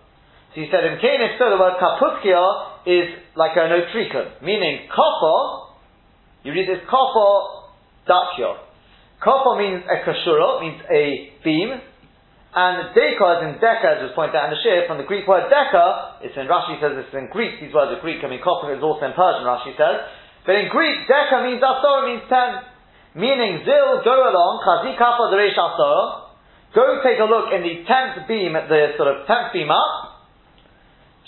So 0.56 0.62
he 0.62 0.72
said, 0.72 0.82
in 0.82 0.98
Cain, 0.98 1.22
if 1.22 1.38
so, 1.38 1.52
the 1.52 1.60
word 1.60 1.78
Kaputkia 1.78 2.69
is 2.86 3.08
like 3.36 3.56
an 3.56 3.72
otrikon, 3.72 4.42
meaning 4.42 4.88
kofo, 4.88 5.76
you 6.44 6.52
read 6.54 6.68
this 6.68 6.84
kofo 6.88 7.68
dakyo. 8.08 8.56
Kofo 9.20 9.58
means 9.60 9.84
a 9.84 10.00
kashura, 10.08 10.62
means 10.62 10.80
a 10.88 11.34
beam, 11.44 11.70
and 12.56 12.96
deka 12.96 13.28
is 13.38 13.42
in 13.46 13.52
deka, 13.62 14.00
as 14.00 14.10
was 14.10 14.14
pointed 14.16 14.34
out 14.34 14.50
in 14.50 14.58
the 14.58 14.62
shir, 14.64 14.88
from 14.88 14.98
the 14.98 15.06
Greek 15.06 15.28
word 15.28 15.52
deka, 15.52 16.24
it's 16.26 16.34
in 16.34 16.48
Rashi 16.50 16.80
says 16.82 16.98
it's 16.98 17.14
in 17.14 17.30
Greek, 17.30 17.62
these 17.62 17.74
words 17.74 17.94
are 17.94 18.02
Greek, 18.02 18.24
I 18.24 18.30
mean 18.32 18.42
kofo 18.42 18.72
is 18.74 18.82
also 18.82 19.06
in 19.06 19.14
Persian, 19.14 19.46
Rashi 19.46 19.78
says, 19.78 20.10
but 20.48 20.56
in 20.56 20.72
Greek, 20.74 21.06
deka 21.06 21.46
means 21.46 21.62
asora, 21.62 22.10
means 22.10 22.26
ten, 22.26 22.64
meaning 23.14 23.62
zil, 23.68 24.02
go 24.02 24.16
along, 24.18 24.66
chazi 24.66 24.98
kafa 24.98 25.30
deresh 25.30 25.60
asora, 25.60 26.34
go 26.74 27.04
take 27.06 27.20
a 27.22 27.30
look 27.30 27.54
in 27.54 27.62
the 27.62 27.86
tenth 27.86 28.26
beam, 28.26 28.56
at 28.56 28.66
the 28.66 28.98
sort 28.98 29.14
of 29.14 29.28
tenth 29.28 29.54
beam 29.54 29.70
up, 29.70 30.09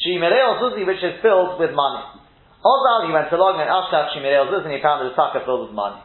Shimerei 0.02 0.62
Zuzi, 0.62 0.86
which 0.86 1.02
is 1.02 1.22
filled 1.22 1.60
with 1.62 1.72
money. 1.72 2.04
Ozal, 2.62 3.08
he 3.08 3.14
went 3.14 3.32
along 3.34 3.62
and 3.62 3.70
Ashkach 3.70 4.18
Shimerei 4.18 4.50
Zuzi, 4.50 4.66
and 4.66 4.74
he 4.74 4.82
found 4.82 5.06
the 5.06 5.14
sucker 5.14 5.46
filled 5.46 5.70
with 5.70 5.76
money. 5.78 6.02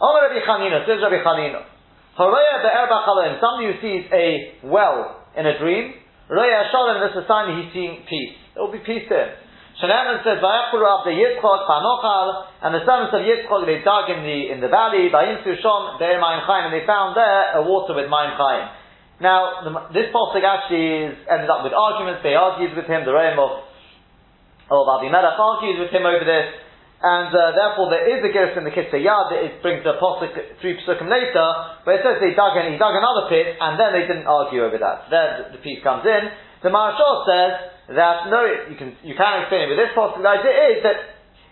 Omer 0.00 0.28
Rabbi 0.28 0.44
Chanina, 0.44 0.84
says 0.84 1.00
Rabbi 1.00 1.22
Chanina, 1.24 1.64
Haraya 2.18 2.62
be'er 2.62 2.86
b'chalim, 2.86 3.40
somebody 3.40 3.72
who 3.72 3.76
sees 3.82 4.04
a 4.12 4.66
well 4.68 5.24
in 5.36 5.46
a 5.46 5.58
dream, 5.58 5.94
Raya 6.30 6.70
Shalom, 6.70 7.04
this 7.04 7.12
is 7.16 7.24
a 7.24 7.26
sign 7.28 7.52
he's 7.60 7.72
seeing 7.74 8.00
peace. 8.08 8.36
There 8.54 8.64
will 8.64 8.72
be 8.72 8.80
peace 8.80 9.04
there. 9.08 9.36
Shanaman 9.82 10.22
says, 10.22 10.38
Vayachuru 10.38 10.86
after 10.86 11.10
Yitzchok, 11.10 11.60
Panochal, 11.66 12.46
and 12.62 12.70
the 12.72 12.86
sons 12.86 13.10
of 13.10 13.20
Yitzchok, 13.20 13.66
they 13.66 13.82
dug 13.82 14.08
in 14.08 14.22
the, 14.22 14.54
in 14.54 14.58
the 14.62 14.70
valley, 14.70 15.10
Vayinsu 15.10 15.58
Shom, 15.60 15.98
Be'er 15.98 16.22
Mayim 16.22 16.46
Chaim, 16.46 16.70
and 16.70 16.74
they 16.74 16.86
found 16.86 17.16
there 17.16 17.58
a 17.58 17.62
water 17.66 17.92
with 17.92 18.06
Mayim 18.06 18.38
Chaim. 18.38 18.83
Now, 19.20 19.62
the, 19.62 19.70
this 19.94 20.10
pasuk 20.10 20.42
actually 20.42 21.06
is, 21.06 21.14
ended 21.30 21.50
up 21.50 21.62
with 21.62 21.72
arguments. 21.72 22.26
They 22.26 22.34
argued 22.34 22.74
with 22.74 22.86
him. 22.90 23.06
The 23.06 23.14
Rome 23.14 23.38
of 23.38 23.52
of 24.70 24.88
Abimelech 24.88 25.36
argues 25.36 25.76
with 25.76 25.92
him 25.92 26.08
over 26.08 26.24
this, 26.24 26.48
and 27.04 27.28
uh, 27.28 27.52
therefore 27.52 27.92
there 27.92 28.08
is 28.08 28.24
a 28.24 28.30
gerus 28.32 28.56
in 28.56 28.64
the 28.64 28.72
Kitzur 28.72 28.96
Yad 28.96 29.28
that 29.28 29.40
it 29.44 29.60
brings 29.60 29.84
the 29.84 30.00
pasuk 30.00 30.32
three 30.64 30.80
pasukim 30.80 31.04
later, 31.12 31.46
but 31.84 32.00
it 32.00 32.02
says 32.02 32.16
they 32.16 32.32
dug 32.32 32.56
and 32.56 32.72
he 32.72 32.80
dug 32.80 32.96
another 32.96 33.28
pit, 33.28 33.60
and 33.60 33.76
then 33.76 33.92
they 33.92 34.08
didn't 34.08 34.24
argue 34.24 34.64
over 34.64 34.80
that. 34.80 35.12
So 35.12 35.52
the, 35.52 35.60
piece 35.60 35.84
comes 35.84 36.08
in. 36.08 36.32
The 36.64 36.72
Maharshal 36.72 37.28
says 37.28 37.52
that 37.92 38.32
no, 38.32 38.40
you 38.72 38.76
can 38.80 38.96
you 39.04 39.12
can 39.12 39.44
explain 39.44 39.68
it 39.68 39.70
with 39.76 39.80
this 39.84 39.92
pasuk. 39.92 40.24
The 40.24 40.32
idea 40.32 40.56
is 40.74 40.78
that 40.80 40.98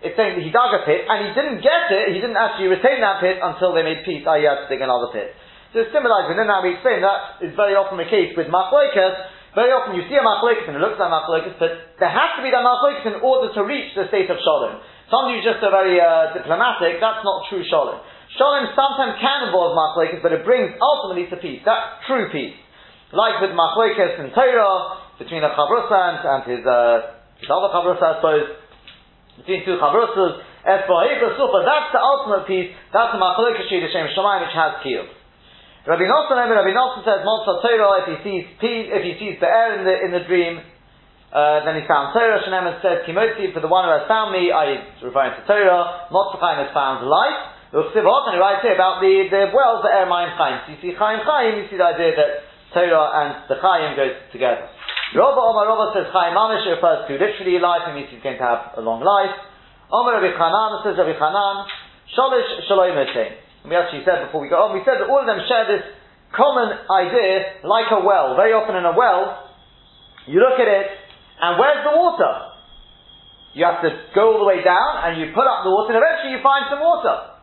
it's 0.02 0.16
saying 0.16 0.40
that 0.40 0.44
he 0.44 0.50
dug 0.50 0.72
a 0.72 0.82
pit 0.88 1.04
and 1.04 1.18
he 1.28 1.30
didn't 1.36 1.60
get 1.60 1.92
it. 1.92 2.16
He 2.16 2.18
didn't 2.18 2.40
actually 2.40 2.72
retain 2.72 3.04
that 3.04 3.20
pit 3.20 3.38
until 3.38 3.76
they 3.76 3.84
made 3.84 4.08
peace. 4.08 4.24
I 4.24 4.40
had 4.40 4.64
to 4.64 4.68
dig 4.72 4.80
another 4.80 5.12
pit. 5.12 5.36
So 5.72 5.88
similarly, 5.88 6.28
within 6.28 6.52
that 6.52 6.60
we 6.60 6.76
explain 6.76 7.00
that 7.00 7.40
is 7.40 7.56
very 7.56 7.72
often 7.72 7.96
the 7.96 8.04
case 8.04 8.36
with 8.36 8.52
machloikas. 8.52 9.56
Very 9.56 9.72
often 9.72 9.96
you 9.96 10.04
see 10.04 10.16
a 10.16 10.24
machloikas 10.24 10.68
and 10.68 10.76
it 10.76 10.84
looks 10.84 11.00
like 11.00 11.08
machloikas, 11.08 11.56
but 11.56 11.96
there 11.96 12.12
has 12.12 12.36
to 12.36 12.44
be 12.44 12.52
that 12.52 12.60
machloikas 12.60 13.08
in 13.08 13.16
order 13.24 13.48
to 13.56 13.60
reach 13.64 13.88
the 13.96 14.04
state 14.12 14.28
of 14.28 14.36
shalom. 14.36 14.84
Somebody 15.08 15.40
who's 15.40 15.48
just 15.48 15.64
a 15.64 15.72
very 15.72 15.96
uh, 15.96 16.36
diplomatic, 16.36 17.00
that's 17.00 17.24
not 17.24 17.48
true 17.48 17.64
shalom. 17.64 18.04
Shalom 18.36 18.68
sometimes 18.76 19.16
can 19.16 19.48
involve 19.48 19.72
machloikas, 19.72 20.20
but 20.20 20.36
it 20.36 20.44
brings 20.44 20.76
ultimately 20.76 21.32
to 21.32 21.40
peace. 21.40 21.64
That's 21.64 22.04
true 22.04 22.28
peace. 22.28 22.56
Like 23.16 23.40
with 23.40 23.56
machloikas 23.56 24.20
in 24.20 24.28
Torah, 24.36 25.00
between 25.16 25.40
a 25.40 25.56
chavrusa 25.56 25.96
and, 25.96 26.18
and 26.20 26.40
his, 26.52 26.62
uh, 26.68 27.16
his 27.40 27.48
other 27.48 27.72
chavrusa, 27.72 28.04
I 28.04 28.12
suppose, 28.20 28.44
between 29.40 29.64
two 29.64 29.80
chavrusas, 29.80 30.36
that's 30.68 30.84
the 30.84 32.00
ultimate 32.00 32.44
peace, 32.44 32.76
that's 32.92 33.12
the 33.16 33.20
machloikas 33.20 33.68
Shem 33.72 34.04
which 34.12 34.52
has 34.52 34.84
kiyum. 34.84 35.21
Rabbi 35.82 36.06
Nosson, 36.06 36.38
Rabbi 36.38 36.70
Nosson 36.70 37.02
says, 37.02 37.26
Motzah 37.26 37.58
Torah, 37.58 38.06
if 38.06 38.06
he 38.06 38.16
sees 38.22 38.46
if 38.86 39.02
he 39.02 39.12
sees 39.18 39.34
Be'er 39.42 39.78
in 39.78 39.82
the, 39.82 39.94
in 39.98 40.10
the 40.14 40.22
dream, 40.30 40.62
uh, 41.34 41.66
then 41.66 41.74
he 41.74 41.82
found 41.90 42.14
Torah. 42.14 42.38
Sheneman 42.46 42.78
says, 42.78 43.02
Kimotzi, 43.02 43.50
for 43.50 43.58
the 43.58 43.66
one 43.66 43.82
who 43.82 43.90
has 43.90 44.06
found 44.06 44.30
me, 44.30 44.54
I 44.54 44.78
referring 45.02 45.34
to 45.34 45.42
Torah, 45.42 46.06
Motzah 46.14 46.38
has 46.38 46.70
found 46.70 47.02
life. 47.02 47.58
And 47.72 47.88
he 47.88 48.38
writes 48.38 48.62
here 48.62 48.76
about 48.76 49.00
the, 49.02 49.26
the 49.26 49.50
well, 49.50 49.82
Be'er 49.82 50.06
Mayim 50.06 50.30
Chaim. 50.38 50.56
So 50.62 50.76
you 50.76 50.78
see 50.78 50.92
Chaim 50.94 51.18
Chaim, 51.24 51.58
you 51.58 51.66
see 51.66 51.80
the 51.80 51.88
idea 51.88 52.14
that 52.14 52.30
Torah 52.70 53.08
and 53.18 53.30
the 53.50 53.58
Chaim 53.58 53.96
goes 53.98 54.14
together. 54.30 54.70
Rabba 55.18 55.40
Omar 55.40 55.66
Rabba 55.66 55.98
says 55.98 56.06
Chaim 56.14 56.32
Mamish 56.32 56.62
refers 56.68 57.10
to 57.10 57.18
literally 57.18 57.58
life, 57.58 57.90
it 57.90 57.94
means 57.98 58.08
he's 58.08 58.22
going 58.22 58.38
to 58.38 58.46
have 58.46 58.78
a 58.78 58.82
long 58.84 59.02
life. 59.02 59.34
Omar 59.90 60.22
Rabbi 60.22 60.30
Chanan 60.30 60.84
says 60.86 60.94
Rabbi 60.94 61.18
Chanan, 61.18 61.66
Shalish 62.14 62.70
Shalom 62.70 62.94
we 63.68 63.76
actually 63.78 64.02
said 64.02 64.26
before 64.26 64.42
we 64.42 64.50
got 64.50 64.66
on, 64.66 64.70
oh, 64.70 64.78
we 64.78 64.82
said 64.82 64.98
that 64.98 65.06
all 65.06 65.22
of 65.22 65.28
them 65.30 65.38
share 65.46 65.66
this 65.70 65.86
common 66.34 66.74
idea 66.90 67.62
like 67.62 67.90
a 67.94 68.00
well. 68.02 68.34
Very 68.34 68.50
often 68.56 68.74
in 68.74 68.82
a 68.82 68.94
well, 68.96 69.52
you 70.26 70.42
look 70.42 70.58
at 70.58 70.66
it, 70.66 70.88
and 71.38 71.58
where's 71.58 71.82
the 71.86 71.94
water? 71.94 72.54
You 73.54 73.68
have 73.68 73.84
to 73.84 73.90
go 74.16 74.34
all 74.34 74.40
the 74.42 74.48
way 74.48 74.64
down, 74.64 75.06
and 75.06 75.20
you 75.20 75.30
put 75.36 75.46
up 75.46 75.62
the 75.62 75.70
water, 75.70 75.94
and 75.94 76.00
eventually 76.00 76.34
you 76.34 76.40
find 76.42 76.66
some 76.72 76.80
water. 76.80 77.38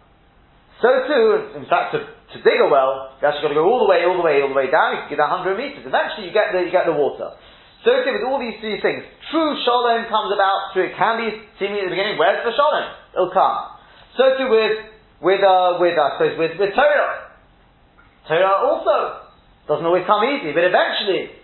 So 0.81 0.89
too, 1.07 1.59
in 1.59 1.67
fact, 1.67 1.95
to, 1.95 2.03
to 2.07 2.37
dig 2.39 2.59
a 2.59 2.67
well, 2.71 3.15
you 3.19 3.27
actually 3.27 3.51
got 3.51 3.53
to 3.55 3.59
go 3.59 3.67
all 3.67 3.83
the 3.83 3.89
way, 3.91 4.07
all 4.07 4.15
the 4.15 4.25
way, 4.25 4.39
all 4.39 4.51
the 4.51 4.57
way 4.57 4.71
down. 4.71 4.95
You 4.95 4.99
can 5.11 5.19
get 5.19 5.23
100 5.23 5.59
meters. 5.59 5.83
Eventually, 5.83 6.31
you 6.31 6.33
get 6.33 6.55
the 6.55 6.63
you 6.63 6.71
get 6.71 6.87
the 6.87 6.95
water. 6.95 7.35
So 7.83 7.95
too 8.03 8.11
with 8.11 8.27
all 8.27 8.39
these 8.39 8.59
three 8.59 8.79
things. 8.83 9.07
True 9.31 9.55
shalom 9.63 10.03
comes 10.11 10.35
about 10.35 10.75
through, 10.75 10.91
it 10.91 10.95
can 10.99 11.15
be 11.15 11.31
seemingly 11.55 11.87
at 11.87 11.87
the 11.87 11.95
beginning, 11.95 12.19
where's 12.19 12.43
the 12.43 12.51
shalom? 12.51 12.91
It'll 13.15 13.31
come. 13.31 13.79
So 14.19 14.35
too 14.35 14.51
with, 14.51 14.75
with, 15.19 15.43
uh, 15.43 15.79
with, 15.79 15.95
I 15.99 16.07
suppose, 16.15 16.35
with, 16.39 16.53
with 16.59 16.71
Torah. 16.75 17.35
Torah 18.27 18.55
also 18.63 19.27
doesn't 19.67 19.85
always 19.85 20.07
come 20.07 20.23
easy, 20.23 20.55
but 20.55 20.63
eventually, 20.63 21.35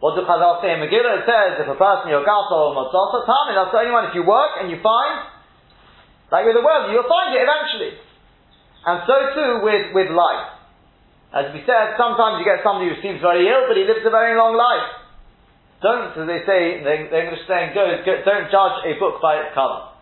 what 0.00 0.16
do 0.16 0.24
Chazal 0.24 0.60
say 0.60 0.76
Megillah? 0.76 1.24
Says, 1.24 1.62
if 1.64 1.68
a 1.68 1.78
person, 1.78 2.12
you're 2.12 2.24
or 2.24 2.68
Motzasa, 2.72 3.24
Tami, 3.24 3.52
that's 3.56 3.72
the 3.72 3.80
only 3.80 3.92
one, 3.92 4.04
if 4.08 4.14
you 4.14 4.24
work 4.24 4.60
and 4.60 4.68
you 4.68 4.80
find, 4.80 5.28
like 6.32 6.44
with 6.44 6.56
the 6.56 6.64
world, 6.64 6.92
you'll 6.92 7.08
find 7.08 7.32
it 7.32 7.40
eventually. 7.40 7.92
And 8.86 9.02
so 9.04 9.16
too 9.34 9.50
with, 9.64 9.94
with 9.94 10.08
life. 10.12 10.56
As 11.34 11.52
we 11.52 11.60
said, 11.66 11.98
sometimes 11.98 12.38
you 12.40 12.46
get 12.46 12.62
somebody 12.62 12.92
who 12.92 12.96
seems 13.02 13.20
very 13.20 13.44
ill, 13.44 13.66
but 13.68 13.76
he 13.76 13.84
lives 13.84 14.06
a 14.06 14.14
very 14.14 14.38
long 14.38 14.54
life. 14.54 15.04
Don't, 15.82 16.16
as 16.16 16.24
they 16.24 16.40
say, 16.48 16.80
the 16.80 17.12
English 17.12 17.44
saying 17.44 17.76
goes, 17.76 18.00
don't 18.06 18.48
judge 18.48 18.76
a 18.88 18.96
book 18.96 19.20
by 19.20 19.42
its 19.42 19.52
cover. 19.52 19.95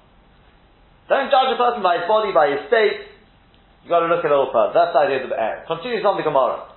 Don't 1.09 1.29
judge 1.29 1.53
a 1.53 1.59
person 1.61 1.85
by 1.85 2.01
his 2.01 2.07
body, 2.09 2.33
by 2.33 2.49
his 2.57 2.65
state. 2.73 3.13
You've 3.85 3.93
got 3.93 4.01
to 4.01 4.09
look 4.09 4.25
at 4.25 4.33
all 4.33 4.49
further. 4.49 4.73
That's 4.73 4.97
the 4.97 5.03
idea 5.05 5.19
of 5.25 5.29
the 5.29 5.37
air. 5.37 5.69
Continues 5.69 6.05
on 6.09 6.17
the 6.17 6.25
Gemara. 6.25 6.73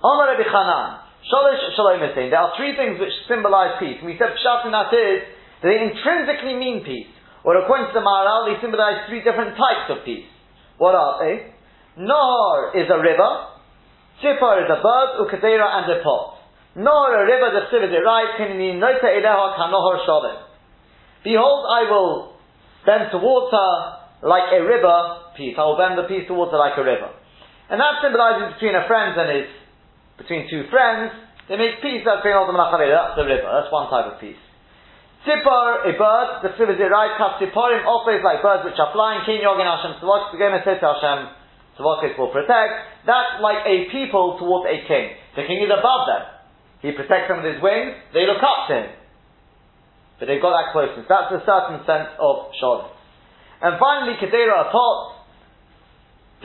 Omar 0.00 0.32
Rabbi 0.32 0.48
Chanan, 0.48 1.04
Shalish 1.28 1.60
Shalom 1.76 2.00
There 2.00 2.40
are 2.40 2.56
three 2.56 2.72
things 2.74 2.96
which 2.96 3.12
symbolize 3.28 3.76
peace. 3.76 4.00
And 4.00 4.08
we 4.08 4.16
said 4.16 4.32
Pshat 4.32 4.64
and 4.64 4.74
that 4.74 4.88
is, 4.88 5.28
they 5.60 5.78
intrinsically 5.84 6.56
mean 6.56 6.80
peace. 6.82 7.12
Or 7.44 7.60
according 7.60 7.92
to 7.92 7.94
the 7.94 8.00
Maharal, 8.00 8.48
they 8.48 8.56
symbolize 8.64 9.04
three 9.06 9.20
different 9.20 9.54
types 9.54 9.92
of 9.92 10.04
peace. 10.08 10.26
What 10.80 10.96
are 10.96 11.20
they? 11.20 11.52
Nor 12.00 12.72
is 12.74 12.88
a 12.88 12.98
river, 12.98 13.52
Tzipar 14.24 14.64
is 14.64 14.70
a 14.72 14.80
bird, 14.80 15.08
Ukadera 15.28 15.84
and 15.84 15.92
a 15.92 16.02
pot. 16.02 16.38
Nor 16.74 17.12
a 17.12 17.26
river, 17.28 17.52
the 17.52 17.68
Siv 17.68 17.84
is 17.84 17.92
it 17.92 18.00
right, 18.00 18.32
Behold, 21.22 21.66
I 21.68 21.90
will 21.90 22.31
bend 22.84 23.10
towards 23.10 23.50
her 23.52 23.72
like 24.22 24.54
a 24.54 24.62
river, 24.62 24.96
peace. 25.36 25.58
I 25.58 25.64
will 25.66 25.78
bend 25.78 25.98
the 25.98 26.06
peace 26.06 26.26
towards 26.26 26.52
her 26.52 26.58
like 26.58 26.78
a 26.78 26.84
river. 26.84 27.10
And 27.70 27.80
that 27.80 28.02
symbolizes 28.04 28.54
between 28.54 28.76
a 28.76 28.86
friend 28.86 29.16
and 29.16 29.28
his 29.32 29.48
between 30.18 30.46
two 30.46 30.68
friends, 30.70 31.10
they 31.48 31.58
make 31.58 31.82
peace, 31.82 32.06
that's 32.06 32.22
being 32.22 32.36
ultimate 32.36 32.70
that's 32.70 33.18
the 33.18 33.26
river, 33.26 33.48
that's 33.48 33.72
one 33.72 33.90
type 33.90 34.06
of 34.06 34.20
peace. 34.22 34.38
Tzipor, 35.26 35.86
a 35.86 35.92
bird, 35.94 36.28
the 36.42 36.50
Siv 36.58 36.66
is 36.70 36.78
right, 36.78 37.14
Tzipporim, 37.38 37.86
always 37.86 38.22
like 38.22 38.42
birds 38.42 38.66
which 38.66 38.78
are 38.78 38.90
flying, 38.90 39.22
King 39.26 39.42
Yogin 39.42 39.66
Hashem 39.66 40.02
says 40.02 40.78
to 40.82 40.86
Hashem, 40.86 41.18
Tzavokis 41.78 42.18
will 42.18 42.30
protect, 42.30 43.06
that's 43.06 43.38
like 43.40 43.62
a 43.66 43.90
people 43.90 44.38
towards 44.38 44.66
a 44.66 44.82
king. 44.86 45.14
The 45.34 45.46
king 45.46 45.62
is 45.62 45.70
above 45.70 46.10
them. 46.10 46.22
He 46.82 46.90
protects 46.92 47.30
them 47.30 47.42
with 47.42 47.54
his 47.54 47.62
wings, 47.62 47.94
they 48.14 48.26
look 48.26 48.42
up 48.42 48.66
to 48.68 48.74
him. 48.74 48.86
But 50.22 50.30
they've 50.30 50.38
got 50.38 50.54
that 50.54 50.70
closeness. 50.70 51.02
That's 51.10 51.34
a 51.34 51.42
certain 51.42 51.82
sense 51.82 52.14
of 52.22 52.54
Shalom. 52.54 52.94
And 53.58 53.74
finally, 53.74 54.14
Kedera, 54.22 54.54
a 54.54 54.70
pot, 54.70 55.26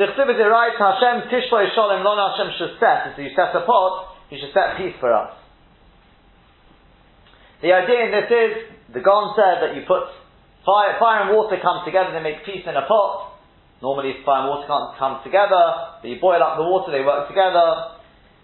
Tichsiv 0.02 0.26
is 0.34 0.42
right, 0.42 0.74
Hashem 0.74 1.30
tishlo 1.30 1.62
shalom 1.78 2.02
lon 2.02 2.18
Hashem 2.18 2.74
set. 2.82 3.14
So 3.14 3.22
you 3.22 3.30
set 3.38 3.54
a 3.54 3.62
pot, 3.70 4.18
you 4.34 4.42
should 4.42 4.50
set 4.50 4.82
peace 4.82 4.98
for 4.98 5.14
us. 5.14 5.30
The 7.62 7.70
idea 7.70 8.10
in 8.10 8.12
this 8.18 8.30
is, 8.34 8.52
the 8.98 9.02
Gon 9.06 9.38
said 9.38 9.62
that 9.62 9.78
you 9.78 9.86
put 9.86 10.10
fire, 10.66 10.98
fire 10.98 11.30
and 11.30 11.38
water 11.38 11.62
come 11.62 11.86
together, 11.86 12.18
they 12.18 12.26
make 12.26 12.46
peace 12.50 12.66
in 12.66 12.74
a 12.74 12.86
pot. 12.90 13.38
Normally 13.86 14.26
fire 14.26 14.42
and 14.42 14.50
water 14.58 14.66
can't 14.66 14.98
come 14.98 15.22
together, 15.22 16.02
but 16.02 16.10
you 16.10 16.18
boil 16.18 16.42
up 16.42 16.58
the 16.58 16.66
water, 16.66 16.90
they 16.90 17.06
work 17.06 17.30
together. 17.30 17.97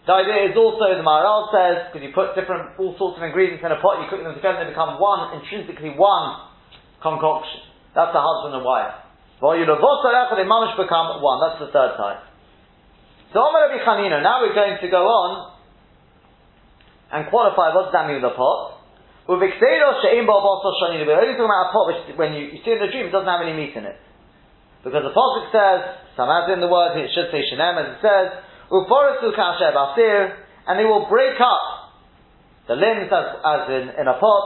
The 0.03 0.11
idea 0.11 0.51
is 0.51 0.55
also, 0.59 0.91
the 0.91 0.99
Maharal 0.99 1.47
says, 1.47 1.87
because 1.87 2.03
you 2.03 2.11
put 2.11 2.35
different, 2.35 2.75
all 2.75 2.91
sorts 2.99 3.15
of 3.15 3.23
ingredients 3.23 3.63
in 3.63 3.71
a 3.71 3.79
pot, 3.79 4.03
you 4.03 4.11
cook 4.11 4.19
them 4.19 4.35
together, 4.35 4.67
they 4.67 4.75
become 4.75 4.99
one, 4.99 5.39
intrinsically 5.39 5.95
one 5.95 6.51
concoction. 6.99 7.63
That's 7.95 8.11
the 8.11 8.19
husband 8.19 8.59
and 8.59 8.67
wife. 8.67 8.99
They 9.39 9.63
mamish 10.43 10.75
become 10.75 11.23
one. 11.23 11.39
That's 11.39 11.59
the 11.63 11.71
third 11.71 11.95
type. 11.95 12.19
So 13.31 13.39
Omer 13.39 13.71
Rabbi 13.71 13.79
Chanina, 13.83 14.19
now 14.19 14.43
we're 14.43 14.55
going 14.55 14.75
to 14.79 14.87
go 14.91 15.07
on 15.07 15.55
and 17.11 17.29
qualify 17.31 17.71
what 17.71 17.87
does 17.87 17.95
that 17.95 18.07
mean 18.07 18.19
with 18.19 18.27
the 18.27 18.35
pot. 18.35 18.83
We're 19.27 19.39
only 19.39 19.55
talking 19.55 19.87
about 21.47 21.69
a 21.69 21.71
pot 21.71 21.85
which, 21.87 22.11
when 22.19 22.35
you, 22.35 22.51
you 22.51 22.59
see 22.59 22.75
in 22.75 22.79
the 22.83 22.91
dream, 22.91 23.07
it 23.07 23.15
doesn't 23.15 23.27
have 23.27 23.39
any 23.39 23.55
meat 23.55 23.71
in 23.71 23.87
it. 23.87 23.95
Because 24.83 25.07
the 25.07 25.15
Pasuk 25.15 25.47
says, 25.55 25.95
some 26.19 26.27
has 26.27 26.51
in 26.51 26.59
the 26.59 26.67
word, 26.67 26.99
it 26.99 27.07
should 27.15 27.31
say 27.31 27.39
Shenem, 27.47 27.79
as 27.79 27.87
it 27.95 28.03
says, 28.03 28.43
and 30.65 30.79
they 30.79 30.85
will 30.85 31.05
break 31.09 31.37
up 31.37 31.93
the 32.65 32.73
limbs 32.73 33.11
as, 33.11 33.27
as 33.43 33.61
in, 33.69 33.85
in 34.01 34.07
a 34.07 34.17
pot, 34.17 34.45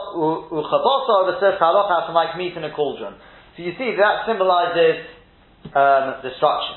like 2.12 2.36
meat 2.36 2.52
in 2.58 2.64
a 2.64 2.72
cauldron. 2.74 3.14
So 3.56 3.62
you 3.62 3.72
see 3.78 3.94
that 3.96 4.26
symbolizes 4.26 5.06
um, 5.72 6.20
destruction. 6.20 6.76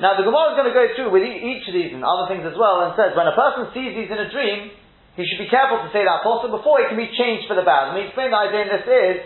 Now 0.00 0.16
the 0.16 0.24
Gemara 0.24 0.56
is 0.56 0.56
going 0.56 0.70
to 0.72 0.76
go 0.76 0.86
through 0.96 1.10
with 1.12 1.26
each 1.28 1.68
of 1.68 1.74
these 1.76 1.92
and 1.92 2.00
other 2.00 2.32
things 2.32 2.48
as 2.48 2.56
well, 2.56 2.88
and 2.88 2.96
says 2.96 3.12
when 3.12 3.28
a 3.28 3.36
person 3.36 3.68
sees 3.76 3.92
these 3.92 4.08
in 4.08 4.16
a 4.16 4.32
dream, 4.32 4.72
he 5.18 5.28
should 5.28 5.42
be 5.42 5.50
careful 5.52 5.84
to 5.84 5.90
say 5.92 6.06
that 6.06 6.24
also 6.24 6.48
before 6.48 6.80
it 6.80 6.88
can 6.88 6.96
be 6.96 7.12
changed 7.12 7.44
for 7.50 7.58
the 7.58 7.66
bad. 7.66 7.92
Let 7.92 8.00
me 8.00 8.08
explain 8.08 8.32
the 8.32 8.40
idea 8.40 8.62
in 8.64 8.70
this 8.72 8.86
is 8.88 9.16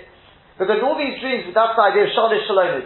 because 0.59 0.83
all 0.83 0.99
these 0.99 1.21
dreams, 1.23 1.47
that's 1.55 1.77
the 1.79 1.85
idea 1.87 2.09
of 2.09 2.11
shalish 2.17 2.43
shalom 2.51 2.83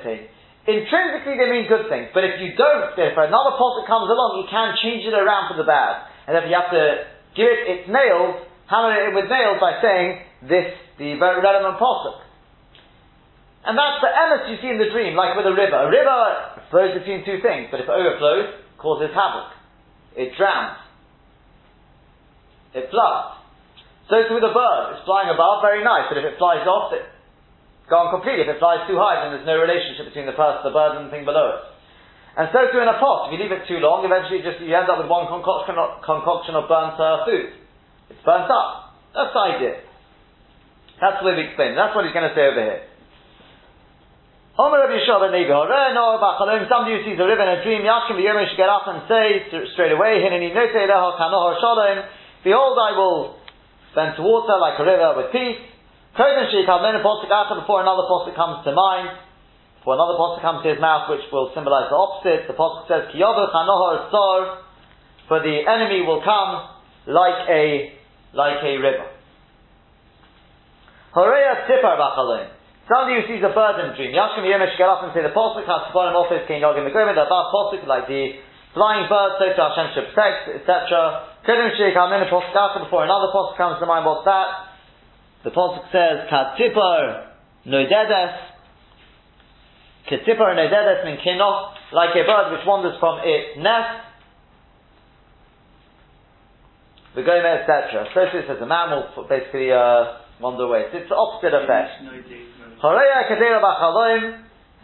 Intrinsically, 0.68 1.40
they 1.40 1.48
mean 1.48 1.64
good 1.64 1.88
things, 1.88 2.12
but 2.12 2.28
if 2.28 2.44
you 2.44 2.52
don't, 2.52 2.92
if 2.92 3.16
another 3.16 3.56
prophet 3.56 3.88
comes 3.88 4.04
along, 4.04 4.44
you 4.44 4.46
can 4.52 4.76
change 4.76 5.00
it 5.00 5.16
around 5.16 5.48
for 5.48 5.56
the 5.56 5.64
bad, 5.64 6.04
and 6.28 6.37
if 6.37 6.44
you 6.44 6.52
have 6.52 6.68
to 6.68 7.08
give 7.32 7.48
it 7.48 7.60
its 7.64 7.84
nails, 7.88 8.44
hammer 8.68 8.92
it 8.92 9.16
with 9.16 9.32
nails 9.32 9.56
by 9.64 9.80
saying 9.80 10.20
this, 10.44 10.68
the 11.00 11.16
relevant 11.16 11.80
prophet. 11.80 12.20
And 13.64 13.80
that's 13.80 14.00
the 14.04 14.12
emes 14.12 14.44
you 14.52 14.56
see 14.60 14.68
in 14.68 14.76
the 14.76 14.92
dream, 14.92 15.16
like 15.16 15.32
with 15.40 15.48
a 15.48 15.56
river. 15.56 15.88
A 15.88 15.88
river 15.88 16.20
flows 16.68 16.92
between 17.00 17.25
two 17.25 17.40
things, 17.40 17.72
but 17.72 17.80
if 17.80 17.88
it 17.88 17.96
overflows, 17.96 18.60
causes 18.76 19.08
havoc. 19.16 19.56
It 20.20 20.37
drowns. 20.37 20.84
It 22.76 22.92
floods. 22.92 23.40
So 24.12 24.20
it's 24.20 24.28
with 24.28 24.44
a 24.44 24.52
bird. 24.52 25.00
It's 25.00 25.04
flying 25.08 25.32
above, 25.32 25.64
very 25.64 25.80
nice, 25.80 26.12
but 26.12 26.20
if 26.20 26.28
it 26.28 26.37
flies 26.37 26.68
off, 26.68 26.92
it's 26.92 27.08
gone 27.88 28.12
completely. 28.12 28.45
If 28.45 28.57
it 28.57 28.61
flies 28.61 28.85
too 28.87 29.00
high, 29.00 29.25
then 29.25 29.35
there's 29.35 29.49
no 29.49 29.59
relationship 29.59 30.12
between 30.12 30.28
the 30.28 30.37
person, 30.37 30.64
the 30.64 30.76
bird, 30.76 31.00
and 31.00 31.09
the 31.09 31.12
thing 31.12 31.25
below 31.25 31.57
it. 31.57 31.61
And 32.38 32.47
so 32.54 32.71
too 32.71 32.78
in 32.78 32.87
a 32.87 33.00
pot. 33.02 33.28
If 33.28 33.35
you 33.35 33.42
leave 33.42 33.50
it 33.50 33.66
too 33.66 33.83
long, 33.83 34.07
eventually 34.07 34.45
just 34.47 34.62
you 34.62 34.71
end 34.71 34.87
up 34.87 35.02
with 35.02 35.11
one 35.11 35.26
concoction 35.26 35.75
of, 35.75 35.99
concoction 36.07 36.54
of 36.54 36.71
burnt 36.71 36.95
uh, 36.95 37.26
food. 37.26 37.50
It's 38.14 38.23
burnt 38.23 38.47
up. 38.47 38.95
That's 39.11 39.35
the 39.35 39.42
idea. 39.42 39.75
That's 41.02 41.18
the 41.18 41.25
way 41.26 41.35
we 41.35 41.50
explain. 41.50 41.75
That's 41.75 41.99
what 41.99 42.07
he's 42.07 42.14
going 42.14 42.30
to 42.30 42.37
say 42.38 42.47
over 42.47 42.62
here. 42.62 42.83
Omer 44.59 44.87
Rabbi 44.87 45.02
Yishua 45.02 45.23
ben 45.23 45.35
Levi, 45.38 45.54
no 45.95 46.18
b'chalom, 46.18 46.66
somebody 46.66 46.99
who 46.99 47.07
sees 47.07 47.14
a 47.14 47.23
river 47.23 47.47
in 47.47 47.59
a 47.59 47.62
dream, 47.62 47.87
Yashkim 47.87 48.18
v'yom 48.18 48.42
should 48.50 48.59
get 48.59 48.66
up 48.66 48.90
and 48.90 49.07
say 49.07 49.47
straight 49.75 49.95
away, 49.95 50.18
Hineni 50.18 50.50
note 50.50 50.75
eleho 50.75 51.14
kanohor 51.14 51.62
shalom, 51.62 52.02
behold 52.42 52.75
I 52.75 52.90
will 52.99 53.38
bend 53.95 54.18
towards 54.18 54.50
her 54.50 54.59
like 54.59 54.75
a 54.83 54.87
river 54.87 55.14
with 55.14 55.30
peace. 55.30 55.62
Kodem 56.16 56.48
sheikal 56.52 56.80
men 56.80 57.02
posuk 57.04 57.30
after 57.30 57.60
before 57.60 57.82
another 57.82 58.08
posuk 58.08 58.34
comes 58.34 58.64
to 58.64 58.72
mind, 58.72 59.18
before 59.80 59.94
another 59.94 60.16
posuk 60.16 60.40
comes 60.40 60.62
to 60.62 60.70
his 60.72 60.80
mouth 60.80 61.10
which 61.10 61.24
will 61.32 61.50
symbolize 61.54 61.90
the 61.90 61.96
opposite, 61.96 62.48
the 62.48 62.54
posuk 62.54 62.88
says, 62.88 63.10
Kiyovu 63.12 63.52
chanohor 63.52 64.10
sor, 64.10 64.64
for 65.28 65.40
the 65.40 65.66
enemy 65.66 66.06
will 66.06 66.22
come 66.24 66.68
like 67.06 67.48
a, 67.48 67.98
like 68.32 68.62
a 68.64 68.72
river. 68.78 69.08
Horeya 71.14 71.66
tipar 71.68 71.96
b'chalom, 71.96 72.58
Somebody 72.88 73.20
who 73.20 73.24
sees 73.28 73.44
a 73.44 73.52
bird 73.52 73.84
in 73.84 73.92
a 73.92 73.94
dream, 74.00 74.16
Yashkim 74.16 74.48
Yemesh 74.48 74.72
get 74.80 74.88
up 74.88 75.04
and 75.04 75.12
say 75.12 75.20
the 75.20 75.28
Pasuk 75.36 75.68
has 75.68 75.92
Tziporim 75.92 76.16
Office 76.16 76.48
King 76.48 76.64
Yogim 76.64 76.88
Megomim, 76.88 77.12
the 77.12 77.28
above 77.28 77.52
Pasuk 77.52 77.84
like 77.84 78.08
the 78.08 78.40
flying 78.72 79.04
bird, 79.12 79.36
so 79.36 79.44
to 79.44 79.60
Hashem 79.60 79.92
should 79.92 80.08
protect, 80.16 80.56
etc. 80.56 81.28
Kedim 81.44 81.76
Sheik 81.76 81.92
Amin 81.92 82.24
Pasuk 82.32 82.56
after 82.56 82.80
before 82.80 83.04
another 83.04 83.28
Pasuk 83.28 83.60
comes 83.60 83.76
to 83.80 83.84
mind, 83.84 84.08
what's 84.08 84.24
that? 84.24 84.67
The 85.48 85.56
Pasuk 85.56 85.88
says, 85.88 86.28
Katzipor 86.28 87.24
Noidedes, 87.64 88.36
Katzipor 90.04 90.52
Noidedes 90.52 91.08
mean 91.08 91.16
kinoch, 91.24 91.72
like 91.90 92.12
a 92.12 92.20
bird 92.28 92.52
which 92.52 92.68
wanders 92.68 93.00
from 93.00 93.24
its 93.24 93.56
nest, 93.56 94.04
the 97.16 97.22
Gomer, 97.24 97.64
etc. 97.64 98.12
So 98.12 98.28
it 98.28 98.44
says 98.44 98.60
a 98.60 98.66
man 98.68 98.92
will 98.92 99.24
basically 99.24 99.72
uh, 99.72 100.20
wander 100.36 100.68
away. 100.68 100.84
So 100.92 101.00
it's 101.00 101.08
the 101.08 101.16
opposite 101.16 101.56
effect. 101.56 102.04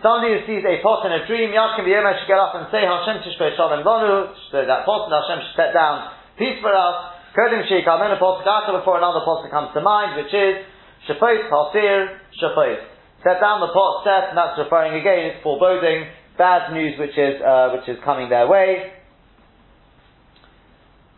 Somebody 0.00 0.32
who 0.32 0.40
sees 0.48 0.64
a 0.64 0.80
pot 0.80 1.04
in 1.04 1.12
a 1.12 1.28
dream, 1.28 1.52
Yashkim 1.52 1.84
V'yemer 1.84 2.16
should 2.24 2.28
get 2.28 2.40
up 2.40 2.56
and 2.56 2.72
say, 2.72 2.88
Hashem 2.88 3.20
Tishpei 3.20 3.52
Shalom 3.52 3.84
Lonu, 3.84 4.32
so 4.48 4.64
that 4.64 4.88
pot 4.88 5.12
Hashem 5.12 5.44
should 5.44 5.56
set 5.60 5.76
down 5.76 6.08
peace 6.40 6.56
for 6.64 6.72
us. 6.72 7.13
Kodim 7.34 7.66
Sheik 7.66 7.82
Amen, 7.82 8.14
a 8.14 8.18
pot 8.22 8.46
before 8.46 8.94
another 9.02 9.26
pot 9.26 9.42
comes 9.50 9.74
to 9.74 9.82
mind, 9.82 10.14
which 10.14 10.30
is, 10.30 10.62
Shapos, 11.10 11.50
Hasir, 11.50 12.22
Shapos. 12.38 12.78
Set 13.26 13.42
down 13.42 13.58
the 13.58 13.74
pot, 13.74 14.06
set, 14.06 14.30
and 14.30 14.38
that's 14.38 14.54
referring 14.54 14.94
again, 14.94 15.34
it's 15.34 15.42
foreboding, 15.42 16.06
bad 16.38 16.70
news 16.70 16.94
which 16.94 17.18
is, 17.18 17.42
uh, 17.42 17.74
which 17.74 17.90
is 17.90 17.98
coming 18.06 18.30
their 18.30 18.46
way. 18.46 18.94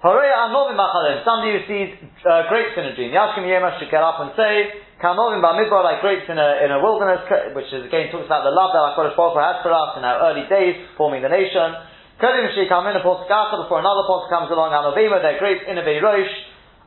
Somebody 0.01 1.53
who 1.53 1.61
sees 1.69 1.93
uh, 2.25 2.49
grapes 2.49 2.73
in 2.81 2.85
a 2.89 2.97
dream. 2.97 3.13
Yashkim 3.13 3.45
Yema 3.45 3.77
should 3.77 3.91
get 3.93 4.01
up 4.01 4.17
and 4.17 4.33
say, 4.41 4.73
Kanovim 5.05 5.45
bamidbar 5.45 5.85
like 5.85 6.01
grapes 6.01 6.25
in 6.33 6.39
a, 6.41 6.65
in 6.65 6.73
a 6.73 6.81
wilderness, 6.81 7.29
which 7.53 7.69
is 7.69 7.85
again 7.85 8.09
talks 8.09 8.25
about 8.25 8.41
the 8.49 8.57
love 8.57 8.73
that 8.73 8.97
HaKadosh 8.97 9.13
Baruch 9.21 9.37
Hu 9.37 9.41
has 9.45 9.61
for 9.61 9.69
us 9.69 10.01
in 10.01 10.05
our 10.09 10.33
early 10.33 10.49
days, 10.49 10.81
forming 10.97 11.21
the 11.21 11.29
nation. 11.29 11.77
Kodim 12.17 12.49
shikam 12.57 12.89
in 12.89 12.97
a 12.97 13.05
postkata 13.05 13.61
before 13.61 13.85
another 13.85 14.09
post 14.09 14.33
comes 14.33 14.49
along, 14.49 14.73
anovima, 14.73 15.21
they're 15.21 15.37
grapes 15.37 15.69
in 15.69 15.77
a 15.77 15.85
veirosh, 15.85 16.33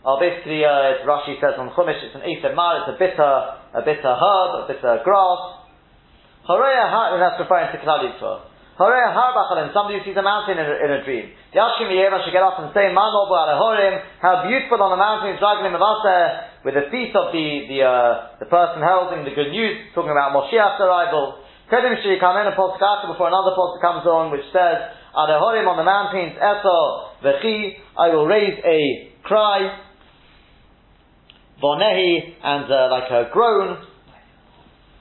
are 0.01 0.17
basically, 0.17 0.65
uh, 0.65 1.05
Rashi 1.05 1.38
says 1.38 1.53
on 1.62 1.69
Chumash, 1.77 2.01
it's 2.01 2.17
an 2.17 2.25
Esav 2.25 2.57
Mar, 2.57 2.81
it's 2.81 2.89
a 2.89 2.98
bitter, 2.98 3.33
a 3.77 3.81
bitter 3.86 4.09
herb, 4.09 4.51
a 4.57 4.65
bitter 4.65 5.05
grass. 5.05 5.41
Horeya, 6.50 7.13
and 7.13 7.21
that's 7.21 7.38
referring 7.38 7.69
to 7.69 7.77
Klal 7.86 8.09
Yisrael. 8.09 8.50
Horeya 8.81 9.13
Harbachalim, 9.13 9.69
somebody 9.69 10.01
who 10.01 10.07
sees 10.07 10.17
a 10.17 10.25
mountain 10.25 10.57
in 10.57 10.65
a, 10.65 10.75
in 10.81 10.89
a 10.98 11.05
dream. 11.05 11.29
The 11.53 11.62
Ashkim 11.62 11.93
Yeva 11.93 12.25
should 12.25 12.33
get 12.33 12.41
up 12.41 12.57
and 12.57 12.74
say, 12.74 12.89
Manobu 12.89 13.38
Horim, 13.59 14.01
how 14.24 14.50
beautiful 14.50 14.81
on 14.81 14.95
the 14.95 14.98
mountain 14.98 15.36
is 15.36 15.39
Raglim 15.43 15.77
Avasa, 15.77 16.65
with 16.65 16.74
the 16.74 16.89
feet 16.89 17.13
of 17.13 17.29
the, 17.29 17.69
the, 17.69 17.79
uh, 17.86 18.39
the 18.41 18.50
person 18.50 18.81
heralding 18.81 19.29
the 19.29 19.36
good 19.38 19.53
news, 19.53 19.93
talking 19.93 20.09
about 20.09 20.33
Moshiach's 20.33 20.81
arrival. 20.81 21.43
Kedim 21.69 22.01
Shi 22.01 22.17
come 22.17 22.41
in 22.41 22.50
a 22.50 22.55
postkata 22.57 23.12
before 23.13 23.29
another 23.29 23.53
post 23.53 23.77
comes 23.77 24.07
on, 24.09 24.31
which 24.33 24.48
says, 24.50 24.99
On 25.15 25.77
the 25.77 25.83
mountains, 25.83 26.37
Eso 26.37 27.09
Vechi, 27.25 27.73
I 27.97 28.13
will 28.13 28.25
raise 28.25 28.57
a 28.63 29.11
cry, 29.23 29.79
Vonehi, 31.61 32.35
and 32.43 32.71
uh, 32.71 32.87
like 32.91 33.09
a 33.09 33.29
groan. 33.33 33.85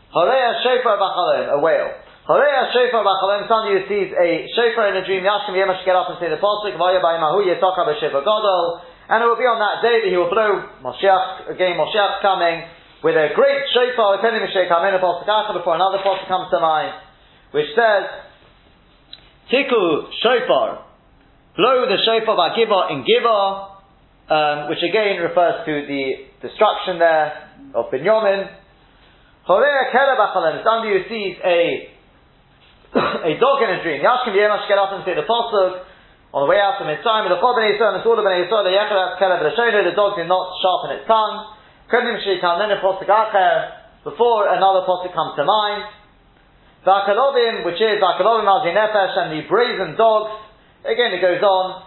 Horeya 0.08 0.62
Shofar 0.64 0.96
Bachalim, 0.96 1.52
a 1.52 1.60
whale. 1.60 1.92
Somebody 2.28 3.72
who 3.72 3.88
sees 3.88 4.12
a 4.12 4.44
shofar 4.52 4.92
in 4.92 5.00
a 5.00 5.04
dream, 5.08 5.24
Yashkim 5.24 5.56
Yemash 5.56 5.80
get 5.84 5.96
up 5.96 6.12
and 6.12 6.20
say 6.20 6.28
the 6.28 6.36
pasuk, 6.36 6.76
and 6.76 9.24
it 9.24 9.24
will 9.24 9.40
be 9.40 9.48
on 9.48 9.56
that 9.56 9.80
day 9.80 10.04
that 10.04 10.12
he 10.12 10.16
will 10.20 10.28
blow 10.28 10.60
Moshiach, 10.84 11.48
again 11.48 11.80
Moshiach's 11.80 12.20
coming, 12.20 12.68
with 13.00 13.16
a 13.16 13.32
great 13.32 13.64
shofar, 13.72 14.20
attending 14.20 14.44
the 14.44 14.52
shofar, 14.52 14.84
in 14.88 14.92
a 14.92 15.00
pasuk 15.00 15.24
before 15.56 15.80
another 15.80 16.04
pasuk 16.04 16.28
comes 16.28 16.52
to 16.52 16.60
mind, 16.60 16.92
which 17.56 17.72
says, 17.72 18.27
Tiku 19.48 20.12
shofar, 20.20 20.84
blow 21.56 21.86
the 21.88 21.96
shofar 22.04 22.36
by 22.36 22.52
Giba 22.52 22.92
in 22.92 23.04
Giba, 23.04 23.80
um, 24.28 24.68
which 24.68 24.84
again 24.84 25.24
refers 25.24 25.64
to 25.64 25.72
the 25.88 26.28
destruction 26.44 26.98
there 26.98 27.48
of 27.74 27.88
Binyamin. 27.88 28.44
Horeya 29.48 29.88
kera 29.88 30.20
b'chalem, 30.20 30.60
somebody 30.60 30.92
who 30.92 31.02
sees 31.08 31.36
a 31.40 31.96
a 32.92 33.32
dog 33.40 33.58
in 33.64 33.70
a 33.72 33.78
dream. 33.80 34.04
Yashkim 34.04 34.36
Yemosh 34.36 34.68
get 34.68 34.76
up 34.76 34.92
and 34.92 35.04
say 35.04 35.16
the 35.16 35.24
pasuk 35.24 35.84
on 36.32 36.44
the 36.44 36.48
way 36.48 36.60
out 36.60 36.76
from 36.76 36.88
Mitzrayim. 36.88 37.28
The 37.28 37.40
Chol 37.40 37.56
Bnei 37.56 37.76
Yisrael 37.76 38.00
and 38.00 38.04
Sula 38.04 38.20
Bnei 38.20 38.44
Yisrael 38.44 38.64
the 38.64 38.72
Yecharat 38.76 39.20
Rashona. 39.20 39.84
The 39.88 39.96
dog 39.96 40.16
did 40.16 40.28
not 40.28 40.56
sharpen 40.60 40.96
its 41.00 41.08
tongue. 41.08 41.56
Kodim 41.88 42.20
Shikam 42.20 42.60
then 42.60 42.72
a 42.72 42.80
pasuk 42.80 43.08
acher 43.08 44.04
before 44.04 44.48
another 44.52 44.84
pasuk 44.84 45.12
comes 45.12 45.36
to 45.36 45.44
mind. 45.44 45.97
Vakalovim, 46.86 47.64
which 47.64 47.80
is 47.80 47.98
Vakalovim 47.98 48.46
Alzi 48.46 48.70
Nefesh 48.70 49.14
and 49.18 49.28
the 49.34 49.48
brazen 49.48 49.96
dogs. 49.96 50.38
Again, 50.84 51.12
it 51.14 51.20
goes 51.20 51.42
on 51.42 51.82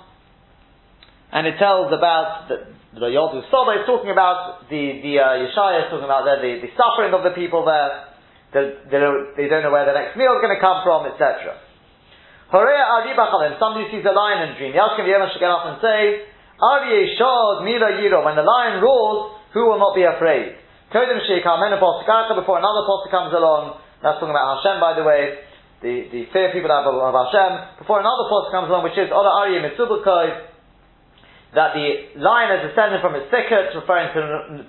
and 1.32 1.48
it 1.48 1.56
tells 1.58 1.88
about 1.96 2.52
the, 2.52 2.68
the 3.00 3.08
Yodu 3.08 3.48
Soba 3.48 3.80
is 3.80 3.88
talking 3.88 4.12
about 4.12 4.68
the 4.68 5.00
the 5.00 5.16
uh, 5.16 5.40
Yeshaya 5.48 5.88
is 5.88 5.90
talking 5.90 6.04
about 6.04 6.28
there 6.28 6.44
the, 6.44 6.68
the 6.68 6.72
suffering 6.76 7.16
of 7.16 7.24
the 7.24 7.32
people 7.32 7.64
there. 7.64 8.12
They, 8.52 9.00
don't, 9.00 9.32
they 9.40 9.48
don't 9.48 9.64
know 9.64 9.72
where 9.72 9.88
the 9.88 9.96
next 9.96 10.20
meal 10.20 10.36
is 10.36 10.44
going 10.44 10.52
to 10.52 10.60
come 10.60 10.84
from, 10.84 11.08
etc. 11.08 11.56
Horea 12.52 12.84
Ari 13.00 13.16
Bachalim, 13.16 13.56
somebody 13.64 13.88
sees 13.96 14.04
a 14.04 14.12
lion 14.12 14.52
in 14.52 14.60
dream. 14.60 14.76
Yashkim 14.76 15.08
Yema 15.08 15.32
should 15.32 15.40
get 15.40 15.48
up 15.48 15.72
and 15.72 15.80
say, 15.80 16.28
Ari 16.60 17.16
Shod 17.16 17.64
Mila 17.64 17.96
Yiro, 17.96 18.28
when 18.28 18.36
the 18.36 18.44
lion 18.44 18.84
roars, 18.84 19.40
who 19.56 19.72
will 19.72 19.80
not 19.80 19.96
be 19.96 20.04
afraid? 20.04 20.60
Kodim 20.92 21.24
Sheikha 21.24 21.48
Mena 21.64 21.80
before 21.80 22.60
another 22.60 22.84
poster 22.84 23.08
comes 23.08 23.32
along, 23.32 23.80
that's 24.02 24.18
talking 24.18 24.34
about 24.34 24.58
Hashem 24.60 24.82
by 24.82 24.98
the 24.98 25.06
way, 25.06 25.38
the, 25.82 25.94
the 26.14 26.22
fear 26.30 26.54
people 26.54 26.70
of, 26.70 26.86
of 26.86 27.14
Hashem, 27.14 27.82
before 27.82 28.02
another 28.02 28.30
poster 28.30 28.54
comes 28.54 28.70
along, 28.70 28.86
which 28.86 28.98
is 28.98 29.10
Ola 29.10 29.46
Ari 29.46 29.62
Mitzubukoi, 29.66 30.52
that 31.58 31.74
the 31.74 32.22
lion 32.22 32.50
has 32.54 32.62
descended 32.70 33.02
from 33.02 33.18
its 33.18 33.28
thicket, 33.34 33.74
referring 33.76 34.14
to, 34.14 34.22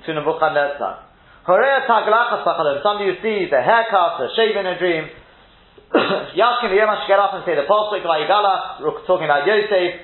to 0.02 0.08
Nebuchadnezzar. 0.16 1.12
Somebody 1.44 3.06
who 3.10 3.16
sees 3.22 3.52
a 3.52 3.62
haircut, 3.62 4.24
a 4.24 4.28
shave 4.34 4.56
in 4.56 4.66
a 4.66 4.78
dream. 4.78 5.04
Yashkin 6.38 6.72
Yemash 6.72 7.06
get 7.06 7.20
up 7.20 7.34
and 7.34 7.44
say 7.44 7.54
the 7.54 7.68
Pasuk 7.68 8.00
Vayigala, 8.02 8.80
talking 9.06 9.26
about 9.26 9.46
Yosef. 9.46 10.00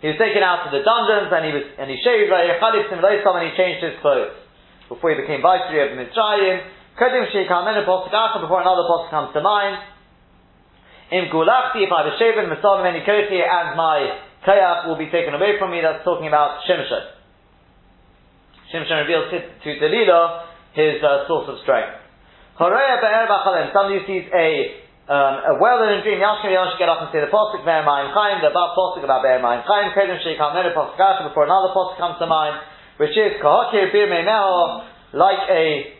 He 0.00 0.08
was 0.08 0.16
taken 0.16 0.40
out 0.40 0.64
to 0.64 0.72
the 0.72 0.80
dungeons 0.80 1.28
and 1.28 1.44
he 1.44 1.52
was 1.52 1.64
and 1.76 1.92
he 1.92 2.00
shaved 2.00 2.32
and 2.32 3.44
he 3.44 3.52
changed 3.52 3.84
his 3.84 4.00
clothes 4.00 4.32
before 4.88 5.12
he 5.12 5.20
became 5.20 5.44
viceroy 5.44 5.92
of 5.92 5.98
Mitzrayim. 6.00 6.79
Kadim 7.00 7.32
Sheikhamen 7.32 7.80
Pasuk 7.88 8.12
before 8.44 8.60
another 8.60 8.84
Pasuk 8.84 9.08
comes 9.08 9.32
to 9.32 9.40
mind. 9.40 9.80
In 11.10 11.32
Gulachti, 11.32 11.80
if 11.80 11.90
I 11.90 12.04
was 12.04 12.20
shaven, 12.20 12.52
Mitzvah 12.52 12.84
Meni 12.84 13.00
and 13.00 13.68
my 13.72 14.20
Kayach 14.44 14.84
will 14.86 15.00
be 15.00 15.08
taken 15.08 15.32
away 15.32 15.56
from 15.56 15.72
me. 15.72 15.80
That's 15.80 16.04
talking 16.04 16.28
about 16.28 16.60
Shimshon. 16.68 17.16
Shimshon 18.68 19.08
reveals 19.08 19.32
to, 19.32 19.38
to 19.40 19.70
Delilah 19.80 20.44
his 20.76 21.00
uh, 21.00 21.24
source 21.24 21.48
of 21.48 21.56
strength. 21.64 21.96
Somebody 22.60 23.96
who 23.96 24.04
sees 24.04 24.28
a 24.28 24.84
um, 25.10 25.34
a 25.42 25.52
well 25.58 25.82
in 25.82 25.98
a 25.98 26.02
dream, 26.06 26.22
Yashkim 26.22 26.54
Yosh 26.54 26.78
get 26.78 26.86
up 26.86 27.02
and 27.02 27.10
say 27.10 27.18
the 27.18 27.32
Pasuk 27.32 27.64
Be'er 27.64 27.82
Mayim 27.82 28.14
Chaim, 28.14 28.44
the 28.44 28.52
about 28.52 28.76
Pasuk 28.78 29.02
about 29.02 29.26
Be'er 29.26 29.40
Mayim 29.42 29.64
Chaim, 29.66 29.90
Kedem 29.90 30.22
Sheikh 30.22 30.38
Hamid 30.38 30.70
Pasuk 30.76 31.00
before 31.26 31.48
another 31.48 31.72
Pasuk 31.74 31.96
comes 31.96 32.20
to 32.20 32.28
mind, 32.28 32.60
which 33.00 33.16
is 33.16 33.40
Kahakir 33.42 33.90
Bir 33.90 34.06
Meimeho, 34.06 34.84
like 35.16 35.48
a 35.50 35.98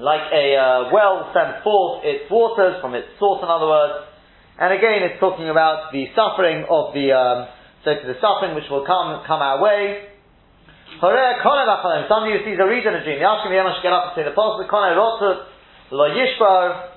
like 0.00 0.32
a 0.32 0.56
uh, 0.56 0.90
well 0.92 1.28
sends 1.36 1.62
forth 1.62 2.02
its 2.08 2.24
waters 2.32 2.80
from 2.80 2.96
its 2.96 3.06
source, 3.20 3.44
in 3.44 3.48
other 3.48 3.68
words. 3.68 4.08
And 4.56 4.72
again, 4.72 5.04
it's 5.04 5.20
talking 5.20 5.48
about 5.48 5.92
the 5.92 6.08
suffering 6.16 6.64
of 6.68 6.92
the 6.96 7.12
um, 7.12 7.48
so 7.84 7.96
the 7.96 8.16
suffering 8.20 8.56
which 8.56 8.68
will 8.72 8.84
come 8.88 9.20
come 9.28 9.40
our 9.40 9.60
way. 9.60 10.08
Somebody 11.00 12.36
who 12.36 12.44
sees 12.44 12.58
a 12.58 12.66
reed 12.66 12.84
in 12.84 12.92
a 12.92 13.04
dream, 13.04 13.22
Yashkim 13.22 13.52
Yamash 13.52 13.80
get 13.80 13.92
up 13.92 14.12
and 14.12 14.20
say 14.20 14.24
the 14.24 14.36
Rotzut 14.36 15.38
Lo 15.92 16.06
Yishbar 16.10 16.90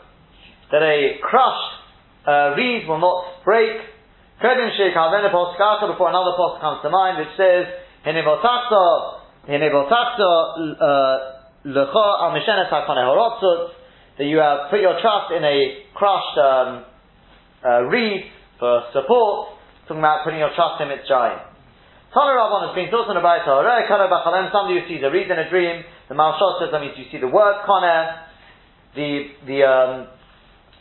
that 0.71 0.81
a 0.81 1.19
crushed 1.21 1.73
uh, 2.27 2.55
reed 2.57 2.87
will 2.87 2.99
not 2.99 3.43
break. 3.45 3.79
Kedim 4.41 4.75
Sheikh 4.75 4.93
Then 4.95 5.23
a 5.23 5.31
before 5.31 6.09
another 6.09 6.35
Pasuk 6.35 6.59
comes 6.59 6.81
to 6.83 6.89
mind 6.89 7.19
which 7.19 7.31
says 7.37 7.67
Hinebotakta 8.05 9.19
Hinebotakta 9.47 10.31
uh, 10.81 11.32
That 11.63 11.87
you 14.27 14.37
have 14.37 14.69
put 14.69 14.79
your 14.79 14.99
trust 14.99 15.31
in 15.31 15.43
a 15.43 15.83
crushed 15.95 16.37
um, 16.37 16.85
uh, 17.63 17.81
reed 17.87 18.31
for 18.59 18.83
support, 18.91 19.49
talking 19.87 19.99
about 19.99 20.23
putting 20.23 20.39
your 20.39 20.51
trust 20.55 20.81
in 20.83 20.87
Mitzrayim. 20.91 21.39
Tana 22.13 22.31
Rabban 22.35 22.67
has 22.69 22.75
been 22.75 22.91
the 22.91 23.21
Baita, 23.25 24.51
somebody 24.51 24.79
who 24.79 24.87
sees 24.87 25.01
a 25.01 25.09
reed 25.09 25.31
in 25.31 25.39
a 25.39 25.49
dream, 25.49 25.83
the 26.09 26.15
Malshot 26.15 26.59
says, 26.61 26.69
that 26.71 26.81
means 26.81 26.93
you 26.93 27.05
see 27.09 27.17
the 27.17 27.31
word 27.31 27.55
Koner, 27.65 28.29
the, 28.93 29.33
the, 29.47 29.63
um, 29.65 30.07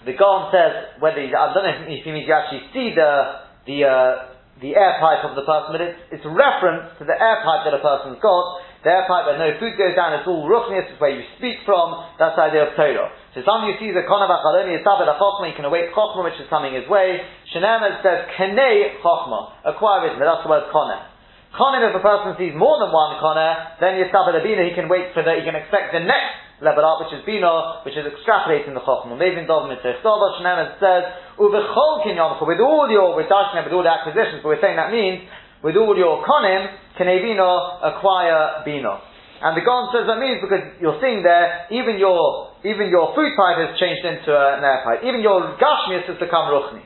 the 0.05 0.13
Gon 0.13 0.53
says, 0.53 1.01
whether 1.01 1.25
you, 1.25 1.33
I 1.33 1.55
don't 1.55 1.65
know 1.65 1.89
if 1.89 2.05
he 2.05 2.13
means 2.13 2.29
you 2.29 2.35
actually 2.35 2.69
see 2.77 2.93
the, 2.93 3.49
the, 3.65 3.89
uh, 3.89 4.29
the 4.61 4.77
air 4.77 5.01
pipe 5.01 5.25
of 5.25 5.33
the 5.33 5.41
person, 5.47 5.73
but 5.73 5.81
it's, 5.81 6.21
it's 6.21 6.27
reference 6.29 6.93
to 7.01 7.09
the 7.09 7.17
air 7.17 7.41
pipe 7.41 7.65
that 7.65 7.73
a 7.73 7.81
person's 7.81 8.21
got, 8.21 8.61
the 8.83 8.91
air 8.91 9.07
pipe 9.07 9.31
where 9.31 9.39
no 9.39 9.55
food 9.63 9.79
goes 9.79 9.95
down, 9.95 10.19
it's 10.19 10.27
all 10.27 10.43
ruchnius, 10.43 10.91
it's 10.91 10.99
where 10.99 11.15
you 11.15 11.23
speak 11.39 11.63
from, 11.63 12.03
that's 12.19 12.35
the 12.35 12.45
idea 12.51 12.67
of 12.67 12.75
Torah. 12.75 13.15
So 13.35 13.47
somebody 13.47 13.79
who 13.79 13.79
sees 13.79 13.95
a 13.95 14.03
konav 14.03 14.27
achaloni, 14.27 14.75
a 14.75 14.83
tabed 14.83 15.07
chokhmah, 15.07 15.47
you 15.47 15.57
can 15.57 15.65
await 15.65 15.95
chokhmah 15.95 16.27
which 16.27 16.39
is 16.43 16.51
coming 16.51 16.75
his 16.75 16.91
way. 16.91 17.23
Shenema 17.55 18.03
says, 18.03 18.27
kenei 18.35 18.99
chokhmah, 18.99 19.71
acquire 19.71 20.11
wisdom, 20.11 20.27
that's 20.27 20.43
the 20.43 20.51
word 20.51 20.67
konav. 20.75 21.13
Konim, 21.53 21.85
if 21.85 21.93
a 21.93 22.01
person 22.01 22.33
sees 22.41 22.57
more 22.57 22.81
than 22.81 22.89
one 22.89 23.21
koner, 23.21 23.77
then 23.77 24.01
Yistabel 24.01 24.41
Bina, 24.41 24.65
he 24.65 24.73
can 24.73 24.89
wait 24.89 25.13
for 25.13 25.21
the, 25.21 25.37
he 25.37 25.45
can 25.45 25.53
expect 25.53 25.93
the 25.93 26.01
next 26.01 26.65
level 26.65 26.81
up, 26.81 27.05
which 27.05 27.13
is 27.13 27.21
Bina, 27.29 27.85
which 27.85 27.93
is 27.93 28.09
extrapolating 28.09 28.73
the 28.73 28.81
Chochmah. 28.81 29.19
Maybe 29.19 29.45
Dov 29.45 29.69
Mitzvah 29.69 30.01
says, 30.01 31.03
Uvechol 31.37 31.95
Kinyancha, 32.07 32.41
with 32.47 32.63
all 32.63 32.89
your, 32.89 33.19
Dashne, 33.29 33.69
with 33.69 33.75
all 33.75 33.85
the 33.85 33.93
acquisitions, 33.93 34.41
but 34.41 34.57
we're 34.57 34.65
saying 34.65 34.81
that 34.81 34.89
means, 34.89 35.29
with 35.63 35.77
all 35.77 35.97
your 35.97 36.25
Konim, 36.27 36.67
Kanevino, 36.99 37.81
acquire 37.83 38.63
Bina. 38.65 39.01
And 39.43 39.57
the 39.57 39.65
Gon 39.65 39.91
says 39.91 40.07
that 40.07 40.19
means 40.19 40.39
because 40.43 40.63
you're 40.79 40.99
seeing 41.03 41.23
there, 41.23 41.67
even 41.71 41.99
your, 41.99 42.55
even 42.63 42.91
your 42.91 43.15
food 43.15 43.35
pipe 43.35 43.59
has 43.59 43.79
changed 43.79 44.07
into 44.07 44.31
an 44.31 44.63
air 44.63 44.83
pipe. 44.87 45.03
Even 45.03 45.21
your 45.21 45.59
Gashmias 45.59 46.07
has 46.07 46.19
become 46.19 46.47
Ruchni. 46.51 46.83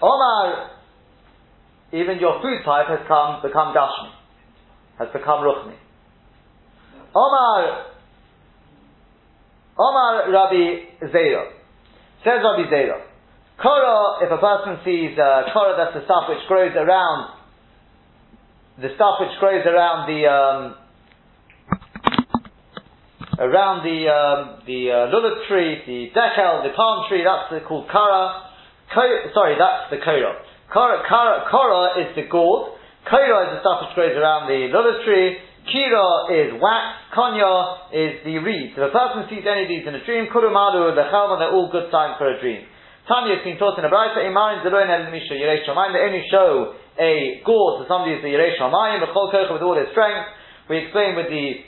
Omar 0.00 0.80
even 1.92 2.18
your 2.18 2.40
food 2.40 2.62
pipe 2.64 2.86
has 2.86 3.00
come 3.08 3.42
become 3.42 3.74
gashmi, 3.74 4.14
has 4.98 5.08
become 5.12 5.42
ruchni. 5.42 5.74
Omar, 7.14 7.86
Omar 9.76 10.30
Rabbi 10.30 11.10
Zera 11.10 11.50
says 12.22 12.38
Rabbi 12.44 12.70
Zera, 12.70 13.02
Korah, 13.60 14.22
if 14.22 14.30
a 14.30 14.38
person 14.38 14.78
sees 14.84 15.18
uh, 15.18 15.50
Korah, 15.52 15.74
that's 15.76 15.98
the 15.98 16.04
stuff 16.04 16.30
which 16.30 16.46
grows 16.46 16.72
around, 16.76 17.39
the 18.80 18.88
stuff 18.96 19.20
which 19.20 19.36
grows 19.38 19.64
around 19.66 20.08
the, 20.08 20.24
um, 20.24 20.74
around 23.38 23.84
the, 23.84 24.08
um, 24.08 24.64
the 24.64 24.88
uh, 24.88 25.12
lulav 25.12 25.46
tree, 25.48 25.84
the 25.84 26.08
dechel, 26.16 26.64
the 26.64 26.72
palm 26.74 27.04
tree, 27.08 27.24
that's 27.24 27.52
the, 27.52 27.60
called 27.66 27.88
Kara. 27.92 28.48
Ko- 28.92 29.30
sorry, 29.32 29.56
that's 29.60 29.92
the 29.92 30.00
Korah, 30.00 31.04
Korah 31.50 32.00
is 32.00 32.16
the 32.16 32.24
gourd. 32.28 32.72
Korah 33.08 33.48
is 33.48 33.50
the 33.56 33.60
stuff 33.60 33.86
which 33.86 33.94
grows 33.94 34.16
around 34.16 34.48
the 34.48 34.72
lulav 34.72 35.04
tree. 35.04 35.36
Kira 35.68 36.32
is 36.32 36.56
wax, 36.56 37.12
konya 37.12 37.92
is 37.92 38.24
the 38.24 38.40
reed. 38.40 38.72
So 38.74 38.88
if 38.88 38.88
a 38.88 38.96
person 38.96 39.28
sees 39.28 39.44
any 39.44 39.68
of 39.68 39.68
these 39.68 39.84
in 39.84 39.92
a 39.92 40.02
dream, 40.08 40.32
kurumalu, 40.32 40.96
the 40.96 41.04
chalma, 41.12 41.36
they're 41.36 41.52
all 41.52 41.68
good 41.68 41.92
signs 41.92 42.16
for 42.16 42.32
a 42.32 42.40
dream. 42.40 42.64
Tanya 43.06 43.36
has 43.36 43.44
been 43.44 43.58
taught 43.58 43.76
in 43.76 43.84
a 43.84 43.90
brayta, 43.92 44.24
imarin 44.24 44.64
zeloin 44.64 44.88
el 44.88 45.10
misha 45.10 45.34
yiresh 45.34 45.66
shamayim, 45.66 45.92
they 45.92 46.04
only 46.06 46.24
show 46.30 46.74
a 47.00 47.40
gourd 47.48 47.80
to 47.80 47.88
somebody 47.88 48.14
who's 48.14 48.22
the 48.22 48.28
yiresh 48.28 48.60
shamayim, 48.60 49.00
b'chol 49.00 49.32
kocha 49.32 49.56
with 49.56 49.64
all 49.64 49.74
his 49.80 49.88
strength. 49.96 50.28
We 50.68 50.84
explained 50.84 51.16
with 51.16 51.32
the 51.32 51.64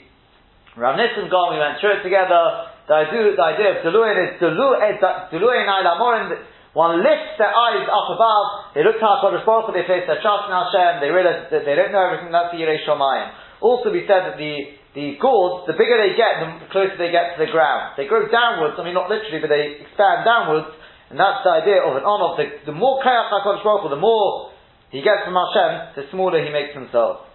Rav 0.77 0.93
Nissen 0.93 1.27
Gom, 1.33 1.53
we 1.53 1.59
went 1.59 1.81
through 1.81 1.99
it 1.99 2.03
together. 2.05 2.69
The 2.85 3.09
idea, 3.09 3.33
the 3.33 3.45
idea 3.45 3.69
of 3.73 3.77
deluin 3.81 4.15
is 4.21 4.37
deluin 4.37 5.65
eh, 5.65 5.73
ailamorin, 5.73 6.37
one 6.73 7.05
lifts 7.05 7.37
their 7.37 7.53
eyes 7.53 7.85
up 7.85 8.09
above, 8.09 8.73
they 8.73 8.81
look 8.81 8.97
to 8.97 9.05
HaKadosh 9.05 9.45
Baruch 9.45 9.69
they 9.77 9.85
face 9.85 10.09
their 10.09 10.17
trust 10.25 10.49
in 10.49 10.53
Hashem, 10.53 11.05
they 11.05 11.13
realize 11.13 11.45
that 11.53 11.65
they 11.69 11.77
don't 11.77 11.93
know 11.93 12.01
everything, 12.01 12.33
that's 12.33 12.49
the 12.49 12.65
Yiresh 12.65 12.81
Shamayim. 12.89 13.29
Also 13.61 13.93
we 13.93 14.09
said 14.09 14.25
that 14.25 14.41
the, 14.41 14.73
the 14.97 15.13
gourds, 15.21 15.69
the 15.69 15.77
bigger 15.77 16.01
they 16.01 16.17
get, 16.17 16.41
the 16.41 16.65
closer 16.73 16.97
they 16.97 17.13
get 17.13 17.37
to 17.37 17.45
the 17.45 17.49
ground. 17.53 17.93
They 17.93 18.09
grow 18.09 18.25
downwards, 18.25 18.73
I 18.81 18.83
mean 18.83 18.97
not 18.97 19.05
literally, 19.05 19.37
but 19.37 19.53
they 19.53 19.85
expand 19.85 20.25
downwards, 20.25 20.73
and 21.13 21.21
that's 21.21 21.45
the 21.45 21.53
idea 21.61 21.77
of 21.85 21.93
an 21.93 22.09
on 22.09 22.41
The, 22.41 22.65
the 22.65 22.75
more 22.75 23.05
Kayach 23.05 23.29
HaKadosh 23.29 23.61
Baruch 23.61 23.93
the 23.93 24.01
more 24.01 24.52
he 24.93 25.01
gets 25.01 25.25
from 25.25 25.33
Hashem, 25.33 25.97
the 25.97 26.03
smaller 26.13 26.37
he 26.37 26.53
makes 26.53 26.77
himself. 26.77 27.25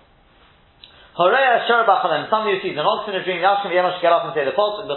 Horeya 1.19 1.67
Sharbachalem, 1.67 2.31
somebody 2.31 2.63
who 2.63 2.71
sees 2.71 2.79
an 2.79 2.87
ox 2.87 3.11
in 3.11 3.19
a 3.19 3.27
dream, 3.27 3.43
Yashkim 3.43 3.75
Yemosh 3.75 3.99
get 3.99 4.15
up 4.15 4.31
and 4.31 4.33
say 4.39 4.47
the 4.47 4.55
Pulse, 4.55 4.87
the 4.87 4.95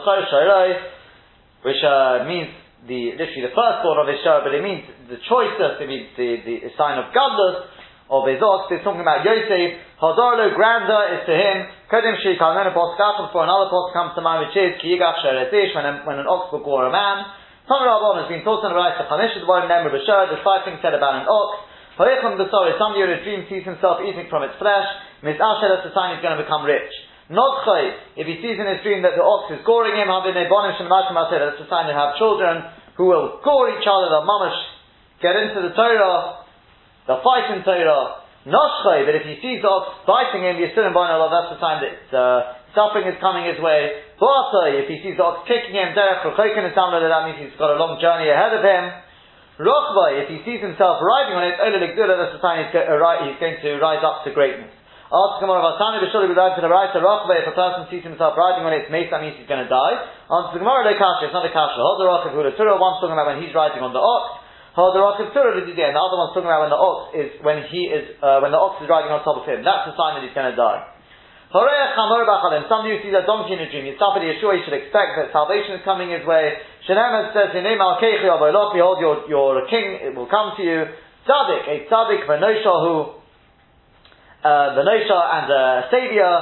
which 1.65 1.81
uh, 1.81 2.25
means 2.29 2.53
the 2.85 3.17
literally 3.17 3.45
the 3.49 3.53
first 3.57 3.81
thought 3.81 3.97
of 3.97 4.05
his 4.09 4.21
but 4.21 4.53
it 4.53 4.61
means 4.61 4.85
the 5.09 5.17
choicest, 5.25 5.81
it 5.81 5.89
means 5.89 6.13
the, 6.13 6.41
the, 6.45 6.55
the 6.69 6.71
sign 6.77 7.01
of 7.01 7.09
godless 7.13 7.65
of 8.09 8.29
his 8.29 8.37
ox. 8.37 8.69
It's 8.69 8.85
talking 8.85 9.01
about 9.01 9.25
Yosef. 9.25 9.81
Hadorlo, 9.97 10.53
grandeur 10.53 11.17
is 11.17 11.21
to 11.25 11.33
him. 11.33 11.57
Kodim 11.89 12.17
Shi 12.21 12.37
Kalmena 12.37 12.73
Poskachim, 12.73 13.33
for 13.33 13.41
another 13.41 13.69
post 13.73 13.93
comes 13.97 14.13
to 14.13 14.21
mind, 14.21 14.45
which 14.45 14.57
is 14.57 14.77
Kiyigach 14.81 15.25
Sheretish, 15.25 15.73
when, 15.73 15.85
when 16.05 16.17
an 16.19 16.27
ox 16.29 16.51
will 16.51 16.61
gore 16.61 16.85
a 16.89 16.93
man. 16.93 17.25
Some 17.69 17.81
Rabbon 17.81 18.25
has 18.25 18.29
been 18.29 18.43
taught 18.43 18.65
in 18.67 18.73
the 18.73 18.77
right 18.77 18.97
to 18.99 19.05
punish 19.07 19.31
the 19.37 19.47
one 19.47 19.69
name 19.69 19.87
of 19.87 19.93
a 19.93 20.01
shirt. 20.03 20.33
There's 20.33 20.43
five 20.43 20.67
things 20.67 20.83
said 20.83 20.93
about 20.93 21.23
an 21.23 21.29
ox. 21.29 21.70
Hoicham 21.99 22.39
the 22.39 22.47
story, 22.47 22.71
somebody 22.79 23.03
in 23.03 23.11
a 23.11 23.19
dream 23.23 23.41
sees 23.51 23.67
himself 23.67 23.99
eating 24.03 24.31
from 24.31 24.47
its 24.47 24.55
flesh. 24.55 24.87
Miss 25.23 25.35
Asher, 25.35 25.67
that's 25.67 25.87
the 25.87 25.93
sign 25.95 26.15
he's 26.15 26.23
going 26.23 26.37
to 26.37 26.43
become 26.43 26.63
rich. 26.63 26.91
Not 27.31 27.63
if 28.19 28.27
he 28.27 28.43
sees 28.43 28.59
in 28.59 28.67
his 28.67 28.83
dream 28.83 29.07
that 29.07 29.15
the 29.15 29.23
ox 29.23 29.55
is 29.55 29.63
goring 29.63 29.95
him, 29.95 30.11
they 30.27 30.35
may 30.35 30.51
bonish 30.51 30.79
in 30.83 30.87
the 30.91 31.67
sign 31.71 31.87
they 31.87 31.95
have 31.95 32.19
children 32.19 32.67
who 32.99 33.07
will 33.07 33.39
gore 33.39 33.71
each 33.71 33.87
other, 33.87 34.11
they'll 34.11 34.27
mamash 34.27 34.59
get 35.23 35.37
into 35.37 35.63
the 35.63 35.71
Torah, 35.71 36.43
they'll 37.07 37.23
fight 37.23 37.55
in 37.55 37.63
Torah. 37.63 38.19
Noshchay, 38.41 39.05
but 39.05 39.13
if 39.13 39.23
he 39.23 39.37
sees 39.37 39.61
the 39.61 39.69
ox 39.69 40.01
biting 40.09 40.41
him, 40.41 40.57
you're 40.57 40.73
still 40.73 40.89
in 40.89 40.97
Allah, 40.97 41.29
that's 41.29 41.53
the 41.53 41.59
sign 41.61 41.77
that 41.85 42.09
uh, 42.09 42.57
suffering 42.73 43.05
is 43.05 43.13
coming 43.21 43.45
his 43.45 43.61
way. 43.61 44.01
Boasai, 44.17 44.81
if 44.81 44.89
he 44.89 44.97
sees 45.05 45.13
the 45.13 45.21
ox 45.21 45.45
kicking 45.45 45.77
him, 45.77 45.93
Derech 45.93 46.25
Rechokin 46.25 46.65
is 46.65 46.73
that 46.73 47.21
means 47.29 47.37
he's 47.37 47.53
got 47.61 47.69
a 47.69 47.77
long 47.77 48.01
journey 48.01 48.33
ahead 48.33 48.57
of 48.57 48.65
him. 48.65 48.83
Rochvai, 49.61 50.25
if 50.25 50.27
he 50.33 50.41
sees 50.41 50.61
himself 50.61 50.97
riding 50.99 51.37
on 51.37 51.43
it, 51.45 51.55
Ola 51.61 51.77
that's 51.77 52.33
the 52.33 52.41
go, 52.41 52.81
uh, 52.89 53.29
he's 53.29 53.37
going 53.37 53.61
to 53.61 53.69
rise 53.77 54.01
up 54.01 54.25
to 54.25 54.33
greatness. 54.33 54.73
Ask 55.11 55.43
Gemara 55.43 55.59
Vatani 55.59 55.99
B'Shuli 56.07 56.31
B'Rag 56.31 56.55
to 56.55 56.63
the 56.63 56.71
right 56.71 56.87
to 56.95 57.03
if 57.03 57.43
a 57.43 57.51
person 57.51 57.83
sees 57.91 57.99
himself 57.99 58.39
riding 58.39 58.63
on 58.63 58.71
it, 58.71 58.87
it's 58.87 59.11
that 59.11 59.19
means 59.19 59.35
he's 59.35 59.45
going 59.45 59.59
to 59.59 59.67
die. 59.67 59.95
Answer 60.31 60.55
Gemara, 60.55 60.87
Kasha, 60.95 61.27
it's 61.27 61.35
not 61.35 61.43
a 61.43 61.51
Kasha. 61.51 61.75
Hold 61.83 61.99
the 61.99 62.07
Rachav 62.07 62.31
Hula 62.31 62.55
Surah, 62.55 62.79
one's 62.79 63.03
talking 63.03 63.19
about 63.19 63.27
when 63.27 63.43
he's 63.43 63.51
riding 63.51 63.83
on 63.83 63.91
the 63.91 63.99
ox. 63.99 64.39
Hold 64.71 64.95
the 64.95 65.03
Rachav 65.03 65.35
Surah 65.35 65.51
and 65.59 65.67
the 65.67 65.99
other 65.99 66.15
one's 66.15 66.31
talking 66.31 66.47
about 66.47 66.63
when 66.63 66.71
the 66.71 66.79
ox 66.79 66.99
is, 67.11 67.29
when 67.43 67.59
he 67.67 67.91
is, 67.91 68.15
uh, 68.23 68.39
when 68.39 68.55
the 68.55 68.61
ox 68.61 68.79
is 68.79 68.87
riding 68.87 69.11
on 69.11 69.19
top 69.27 69.43
of 69.43 69.45
him. 69.45 69.67
That's 69.67 69.91
the 69.91 69.99
sign 69.99 70.15
that 70.15 70.23
he's 70.23 70.31
going 70.31 70.47
to 70.47 70.55
die. 70.55 71.00
Somebody 71.51 72.95
who 72.95 72.99
sees 73.03 73.11
a 73.11 73.27
donkey 73.27 73.53
in 73.53 73.59
a 73.59 73.67
dream, 73.67 73.91
somebody 73.99 74.31
Yeshua, 74.31 74.55
he 74.55 74.63
should 74.63 74.73
expect 74.73 75.19
that 75.19 75.35
salvation 75.35 75.75
is 75.75 75.83
coming 75.83 76.07
his 76.09 76.23
way. 76.23 76.55
Shenemah 76.87 77.35
says, 77.35 77.51
Behold, 77.51 78.99
your, 79.03 79.27
your 79.27 79.67
king 79.67 79.99
it 79.99 80.15
will 80.15 80.31
come 80.31 80.55
to 80.55 80.63
you. 80.63 80.87
Tzaddik, 81.27 81.67
a 81.67 81.85
tzaddik, 81.91 82.25
Venosha, 82.25 82.73
who 82.87 83.21
uh, 84.41 84.73
the 84.75 84.83
Nosha 84.83 85.19
and 85.37 85.45
the 85.51 85.63
Savior. 85.91 86.33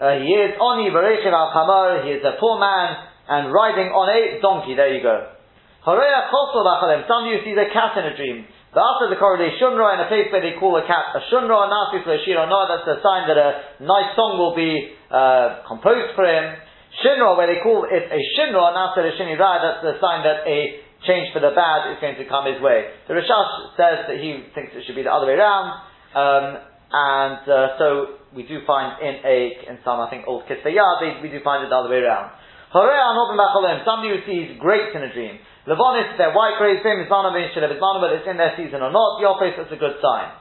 Uh, 0.00 0.18
he 0.24 0.32
is 0.32 0.56
Oni 0.58 0.88
Bereshim 0.90 1.32
al 1.32 1.52
Chamar, 1.52 2.04
he 2.06 2.12
is 2.16 2.24
a 2.24 2.40
poor 2.40 2.58
man 2.58 2.96
and 3.28 3.52
riding 3.52 3.92
on 3.92 4.08
a 4.08 4.40
donkey. 4.40 4.74
There 4.74 4.94
you 4.94 5.02
go. 5.02 5.28
Somebody 5.84 7.36
who 7.36 7.44
sees 7.44 7.58
a 7.58 7.68
cat 7.74 7.98
in 7.98 8.04
a 8.06 8.16
dream. 8.16 8.46
The 8.72 8.80
after 8.80 9.12
the 9.12 9.20
correlation 9.20 9.60
shunra 9.60 10.00
in 10.00 10.00
a 10.00 10.08
place 10.08 10.32
where 10.32 10.40
they 10.40 10.56
call 10.56 10.80
a 10.80 10.84
cat 10.88 11.12
a 11.12 11.20
shunra, 11.28 11.68
nasis 11.68 12.08
shira 12.24 12.48
no, 12.48 12.64
that's 12.64 12.88
a 12.88 13.04
sign 13.04 13.28
that 13.28 13.36
a 13.36 13.84
nice 13.84 14.16
song 14.16 14.40
will 14.40 14.56
be 14.56 14.96
uh, 15.12 15.60
composed 15.68 16.16
for 16.16 16.24
him. 16.24 16.56
Shinra, 17.04 17.36
where 17.36 17.52
they 17.52 17.60
call 17.60 17.84
it 17.84 18.04
a 18.08 18.20
shinra, 18.32 18.72
nasir 18.72 19.12
shinira, 19.20 19.60
that's 19.60 19.84
the 19.84 20.00
sign 20.00 20.24
that 20.24 20.48
a 20.48 20.80
change 21.04 21.36
for 21.36 21.44
the 21.44 21.52
bad 21.52 21.92
is 21.92 22.00
going 22.00 22.16
to 22.16 22.24
come 22.24 22.48
his 22.48 22.64
way. 22.64 22.88
The 23.08 23.14
Rashash 23.20 23.76
says 23.76 24.08
that 24.08 24.16
he 24.16 24.40
thinks 24.56 24.72
it 24.72 24.88
should 24.88 24.96
be 24.96 25.04
the 25.04 25.12
other 25.12 25.28
way 25.28 25.36
around. 25.36 25.76
Um, 26.16 26.44
and 26.92 27.44
uh, 27.44 27.76
so 27.76 27.86
we 28.32 28.48
do 28.48 28.64
find 28.64 29.00
in 29.04 29.20
a 29.24 29.38
in 29.68 29.84
some 29.84 30.00
I 30.00 30.08
think 30.08 30.24
old 30.24 30.44
Kisayah 30.48 31.20
we 31.20 31.28
do 31.28 31.40
find 31.44 31.64
it 31.64 31.68
the 31.68 31.76
other 31.76 31.88
way 31.92 32.00
around. 32.00 32.40
Somebody 32.72 34.16
who 34.16 34.20
sees 34.24 34.56
grapes 34.56 34.96
in 34.96 35.02
a 35.04 35.12
dream. 35.12 35.36
Levonis, 35.66 36.18
they're 36.18 36.34
white 36.34 36.58
same 36.82 36.98
as 36.98 37.08
whether 38.02 38.18
it's 38.18 38.26
in 38.26 38.34
their 38.34 38.58
season 38.58 38.82
or 38.82 38.90
not, 38.90 39.22
office 39.30 39.54
is 39.54 39.70
a 39.70 39.78
good 39.78 39.94
sign. 40.02 40.34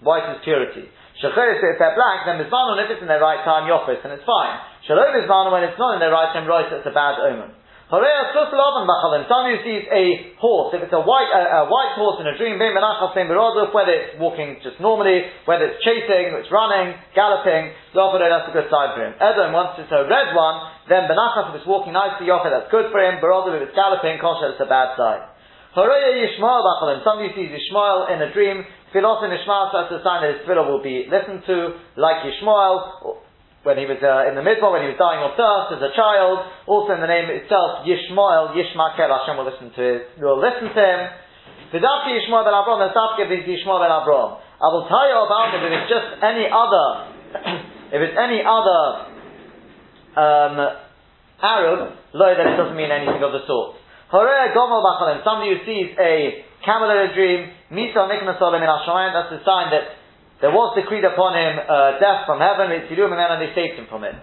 White 0.00 0.24
is 0.32 0.40
purity. 0.40 0.88
Shecheres, 1.20 1.60
if 1.60 1.76
they're 1.76 1.92
black, 1.92 2.24
then 2.24 2.40
Mizmanon, 2.40 2.80
if 2.80 2.96
it's 2.96 3.04
in 3.04 3.08
their 3.08 3.20
right 3.20 3.44
time, 3.44 3.68
Yofis, 3.68 4.00
and 4.00 4.16
it's 4.16 4.24
fine. 4.24 4.56
Shalom 4.88 5.12
Mizmanon, 5.12 5.52
when 5.52 5.68
it's 5.68 5.76
not 5.76 5.94
in 5.94 6.00
their 6.00 6.12
right 6.12 6.32
time, 6.32 6.48
right, 6.48 6.64
it's 6.72 6.88
a 6.88 6.96
bad 6.96 7.20
omen. 7.20 7.52
Somebody 7.90 9.58
who 9.58 9.66
sees 9.66 9.82
a 9.90 10.30
horse, 10.38 10.70
if 10.78 10.86
it's 10.86 10.94
a 10.94 11.02
white, 11.02 11.26
a, 11.34 11.66
a 11.66 11.70
white 11.70 11.98
horse 11.98 12.22
in 12.22 12.30
a 12.30 12.38
dream, 12.38 12.54
whether 12.62 12.78
it's 12.78 14.14
walking 14.14 14.62
just 14.62 14.78
normally, 14.78 15.26
whether 15.42 15.66
it's 15.66 15.82
chasing, 15.82 16.30
it's 16.38 16.46
running, 16.54 16.94
galloping, 17.18 17.74
that's 17.90 18.46
a 18.46 18.54
good 18.54 18.70
sign 18.70 18.94
for 18.94 19.02
him. 19.02 19.18
Edom, 19.18 19.50
once 19.50 19.74
it's 19.82 19.90
a 19.90 20.06
red 20.06 20.30
one, 20.38 20.70
then 20.86 21.10
Benachas, 21.10 21.50
if 21.50 21.58
it's 21.58 21.66
walking 21.66 21.90
nicely, 21.90 22.30
Yofer, 22.30 22.54
that's 22.54 22.70
good 22.70 22.94
for 22.94 23.02
him. 23.02 23.18
Berodu, 23.18 23.58
if 23.58 23.66
it's 23.66 23.74
galloping, 23.74 24.22
it's 24.22 24.62
a 24.62 24.70
bad 24.70 24.94
sign. 24.94 25.26
Somebody 25.74 27.26
who 27.26 27.34
sees 27.34 27.50
Yishmael 27.50 28.06
in 28.14 28.22
a 28.22 28.30
dream, 28.30 28.62
Tfilos 28.94 29.22
in 29.26 29.34
Yishmael, 29.34 29.74
that's 29.74 29.90
a 29.90 30.02
sign 30.06 30.22
that 30.22 30.38
his 30.38 30.46
tefillah 30.46 30.62
will 30.66 30.82
be 30.82 31.10
listened 31.10 31.42
to, 31.46 31.74
like 31.98 32.22
Yishmael, 32.22 33.18
when 33.62 33.76
he 33.76 33.84
was 33.84 34.00
uh, 34.00 34.24
in 34.24 34.32
the 34.32 34.40
midbar, 34.40 34.72
when 34.72 34.88
he 34.88 34.90
was 34.92 34.96
dying 34.96 35.20
of 35.20 35.36
thirst 35.36 35.76
as 35.76 35.82
a 35.84 35.92
child. 35.92 36.48
Also 36.64 36.96
in 36.96 37.04
the 37.04 37.10
name 37.10 37.28
itself, 37.28 37.84
Yishmael, 37.84 38.56
Yishmael, 38.56 38.96
Hashem 38.96 39.36
will 39.36 39.44
listen 39.44 39.68
to 39.76 39.86
will 40.16 40.40
listen 40.40 40.72
to 40.72 40.80
him. 40.80 41.00
Vidavki 41.76 42.16
Yishmael 42.16 42.42
ben 42.48 42.56
Avram, 42.56 42.80
the 42.80 42.90
Savke 42.96 43.28
Yishmael 43.28 43.84
ben. 43.84 43.92
I 43.92 44.66
will 44.72 44.88
tell 44.88 45.06
you 45.08 45.16
about 45.20 45.52
it 45.56 45.60
if 45.60 45.72
it's 45.76 45.90
just 45.92 46.08
any 46.24 46.48
other, 46.48 46.86
if 47.96 48.00
it's 48.00 48.16
any 48.16 48.40
other 48.44 48.80
um, 50.16 50.56
Arab, 51.40 51.96
lo, 52.12 52.26
then 52.36 52.46
it 52.48 52.56
doesn't 52.56 52.76
mean 52.76 52.92
anything 52.92 53.20
of 53.20 53.32
the 53.32 53.44
sort. 53.46 53.76
Horeh 54.12 54.52
Gomel 54.56 54.82
Bachalim, 54.82 55.22
somebody 55.22 55.54
who 55.54 55.60
sees 55.68 55.96
a 56.00 56.44
camel 56.64 56.90
in 56.90 56.98
a 57.08 57.14
dream, 57.14 57.48
Misa 57.72 58.08
Nikna 58.08 58.40
Solim 58.40 58.60
in 58.60 58.68
Hashemayim, 58.68 59.12
that's 59.14 59.32
a 59.40 59.44
sign 59.44 59.70
that 59.70 59.99
there 60.40 60.50
was 60.50 60.72
decreed 60.72 61.04
upon 61.04 61.36
him 61.36 61.60
uh, 61.60 62.00
death 62.00 62.24
from 62.24 62.40
heaven, 62.40 62.72
and 62.72 63.40
they 63.40 63.52
saved 63.52 63.76
him 63.76 63.86
from 63.92 64.08
it. 64.08 64.16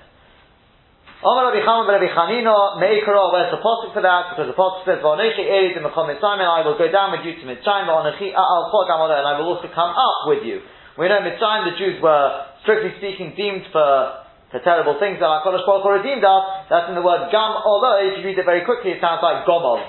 Omar 1.17 1.49
Rabbi 1.49 1.65
Chaim 1.65 1.89
Rabbi 1.89 2.13
Chanina 2.13 2.77
Meikara, 2.77 3.33
where's 3.33 3.49
the 3.49 3.57
posuk 3.57 3.89
for 3.89 4.05
that? 4.05 4.33
Because 4.33 4.53
the 4.53 4.57
posuk 4.57 4.85
says, 4.85 5.01
"V'onechi 5.01 5.49
eid 5.49 5.73
in 5.73 5.81
Mekom 5.81 6.13
Mitzrayim, 6.13 6.45
I 6.45 6.61
will 6.61 6.77
go 6.77 6.93
down 6.93 7.09
with 7.09 7.25
you 7.25 7.33
to 7.41 7.43
Mitzrayim, 7.45 7.89
v'onechi 7.89 8.37
I'll 8.37 8.69
down 8.69 9.09
and 9.09 9.25
I 9.25 9.33
will 9.41 9.49
also 9.49 9.65
come 9.73 9.97
up 9.97 10.29
with 10.29 10.45
you." 10.45 10.61
We 10.93 11.09
know 11.09 11.17
Mitzrayim, 11.25 11.73
the 11.73 11.77
Jews 11.77 11.97
were 12.01 12.45
strictly 12.61 12.93
speaking 13.01 13.33
deemed 13.33 13.65
for 13.73 14.25
for 14.53 14.61
terrible 14.61 14.95
things 15.01 15.19
that 15.19 15.27
HaKadosh 15.27 15.65
Baruch 15.67 15.83
Hu 15.83 15.89
redeemed 15.99 16.23
us. 16.23 16.69
That's 16.69 16.87
in 16.87 16.95
the 16.95 17.03
word 17.03 17.27
gam. 17.33 17.51
Although 17.65 17.99
if 17.99 18.21
you 18.21 18.23
read 18.23 18.39
it 18.39 18.45
very 18.45 18.63
quickly, 18.63 18.95
it 18.95 19.01
sounds 19.01 19.19
like 19.19 19.43
gomol. 19.43 19.83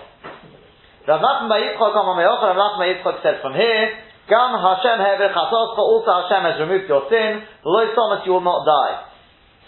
Rav 1.07 1.21
Nachman 1.21 1.49
Bayitzchak 1.53 1.93
Rav 1.93 2.57
Nachman 2.57 2.81
Bayitzchak 2.81 3.23
says 3.23 3.37
from 3.41 3.55
here. 3.55 4.08
Gam 4.29 4.53
Hashem 4.53 5.01
hever 5.01 5.33
chatos, 5.33 5.73
but 5.73 5.87
also 5.89 6.11
Hashem 6.23 6.43
has 6.45 6.57
removed 6.61 6.87
your 6.89 7.09
sin. 7.09 7.43
Lo 7.65 7.83
Thomas, 7.97 8.23
you 8.29 8.37
will 8.37 8.45
not 8.45 8.69
die. 8.69 9.09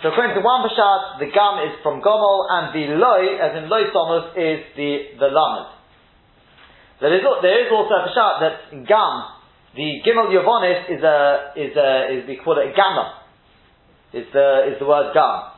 So 0.02 0.08
according 0.08 0.36
to 0.36 0.40
one 0.40 0.64
Pashat, 0.64 1.20
the 1.20 1.28
gam 1.28 1.60
is 1.68 1.76
from 1.84 2.00
Gomel, 2.00 2.48
and 2.48 2.72
the 2.72 2.96
loy, 2.96 3.36
as 3.36 3.52
in 3.56 3.68
loy 3.68 3.92
Thomas, 3.92 4.32
is 4.32 4.64
the, 4.76 5.20
the 5.20 5.28
lamed. 5.28 5.80
There 7.00 7.12
is, 7.16 7.24
there 7.40 7.58
is 7.64 7.68
also 7.72 7.94
a 7.96 8.04
pshat 8.08 8.34
that 8.40 8.56
Gam, 8.84 9.14
the 9.76 9.88
Gimel 10.04 10.28
Yovonis 10.28 10.92
is 10.92 11.02
a, 11.04 11.52
is 11.56 11.76
a, 11.76 11.88
is, 12.12 12.28
we 12.28 12.36
call 12.36 12.60
it 12.60 12.68
a 12.68 12.76
Gamma. 12.76 13.16
Is 14.12 14.26
the, 14.32 14.42
uh, 14.42 14.70
is 14.72 14.76
the 14.80 14.86
word 14.86 15.12
Gam. 15.14 15.56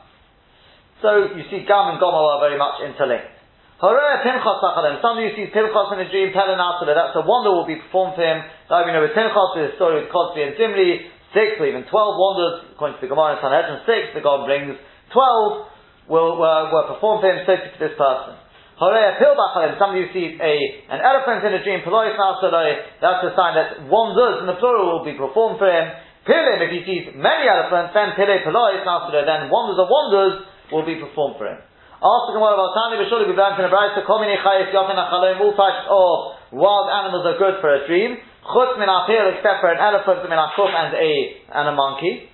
So 1.01 1.35
you 1.35 1.43
see 1.51 1.67
Gam 1.67 1.95
and 1.95 1.99
Gomel 1.99 2.23
are 2.35 2.39
very 2.39 2.57
much 2.57 2.79
interlinked. 2.79 3.32
Somebody 3.79 5.29
who 5.29 5.35
sees 5.35 5.49
Pinchas 5.53 5.89
in 5.93 5.99
a 5.99 6.07
dream, 6.09 6.29
us 6.35 6.77
that's 6.85 7.15
a 7.17 7.23
wonder 7.25 7.51
will 7.51 7.67
be 7.67 7.81
performed 7.81 8.15
for 8.15 8.23
him. 8.23 8.43
Now 8.69 8.85
we 8.85 8.93
know 8.93 9.01
with 9.01 9.15
Pinchas, 9.17 9.49
the 9.55 9.75
story 9.75 10.03
with 10.03 10.11
Kozbi 10.13 10.45
and 10.45 10.55
Zimri, 10.55 11.09
six 11.33 11.57
or 11.59 11.65
even 11.67 11.83
twelve 11.89 12.15
wonders, 12.15 12.69
according 12.77 13.01
to 13.01 13.03
the 13.03 13.11
Gemara 13.11 13.35
in 13.35 13.43
Sanhedrin, 13.43 13.81
six, 13.89 14.13
the 14.13 14.21
God 14.21 14.45
brings 14.45 14.77
twelve 15.11 15.67
will, 16.07 16.37
were, 16.39 16.69
were 16.71 16.85
performed 16.95 17.25
for 17.25 17.29
him, 17.31 17.43
so 17.43 17.57
to 17.57 17.79
this 17.79 17.95
person. 17.97 18.37
Horea 18.79 19.21
Pilbachalim, 19.21 19.77
somebody 19.77 20.07
who 20.07 20.09
sees 20.13 20.33
a, 20.41 20.53
an 20.89 20.99
elephant 20.99 21.45
in 21.45 21.53
a 21.53 21.61
dream, 21.61 21.85
that's 21.85 23.21
a 23.21 23.31
sign 23.37 23.53
that 23.53 23.85
wonders 23.85 24.41
in 24.41 24.47
the 24.49 24.57
plural 24.57 24.97
will 24.97 25.05
be 25.05 25.13
performed 25.13 25.61
for 25.61 25.69
him. 25.69 25.93
Pilim, 26.25 26.63
if 26.63 26.71
he 26.71 26.81
sees 26.87 27.03
many 27.13 27.45
elephants, 27.51 27.93
then 27.93 28.15
pile 28.15 29.11
then 29.11 29.51
wonders 29.51 29.77
of 29.77 29.87
wonders 29.91 30.47
will 30.71 30.85
be 30.85 30.95
performed 30.95 31.35
for 31.37 31.47
him. 31.51 31.59
Ask 32.03 32.27
the 32.27 32.35
Gemara 32.35 32.59
about 32.59 32.75
Tani 32.75 32.99
we 32.99 33.07
learned 33.07 33.31
in 33.31 33.63
the 33.63 33.71
Brayta 33.71 34.03
Komini 34.03 34.35
Chayes 34.43 34.75
Yofen 34.75 34.99
Achaloim 34.99 35.39
all 35.39 35.55
types 35.55 35.87
of 35.87 36.35
wild 36.51 36.91
animals 36.91 37.23
are 37.23 37.39
good 37.39 37.63
for 37.63 37.71
a 37.71 37.87
dream. 37.87 38.19
Chutz 38.43 38.75
min 38.75 38.91
except 38.91 39.63
for 39.63 39.71
an 39.71 39.79
elephant, 39.79 40.19
min 40.27 40.35
and 40.35 40.91
a 40.99 41.11
and 41.47 41.65
a 41.71 41.71
monkey. 41.71 42.27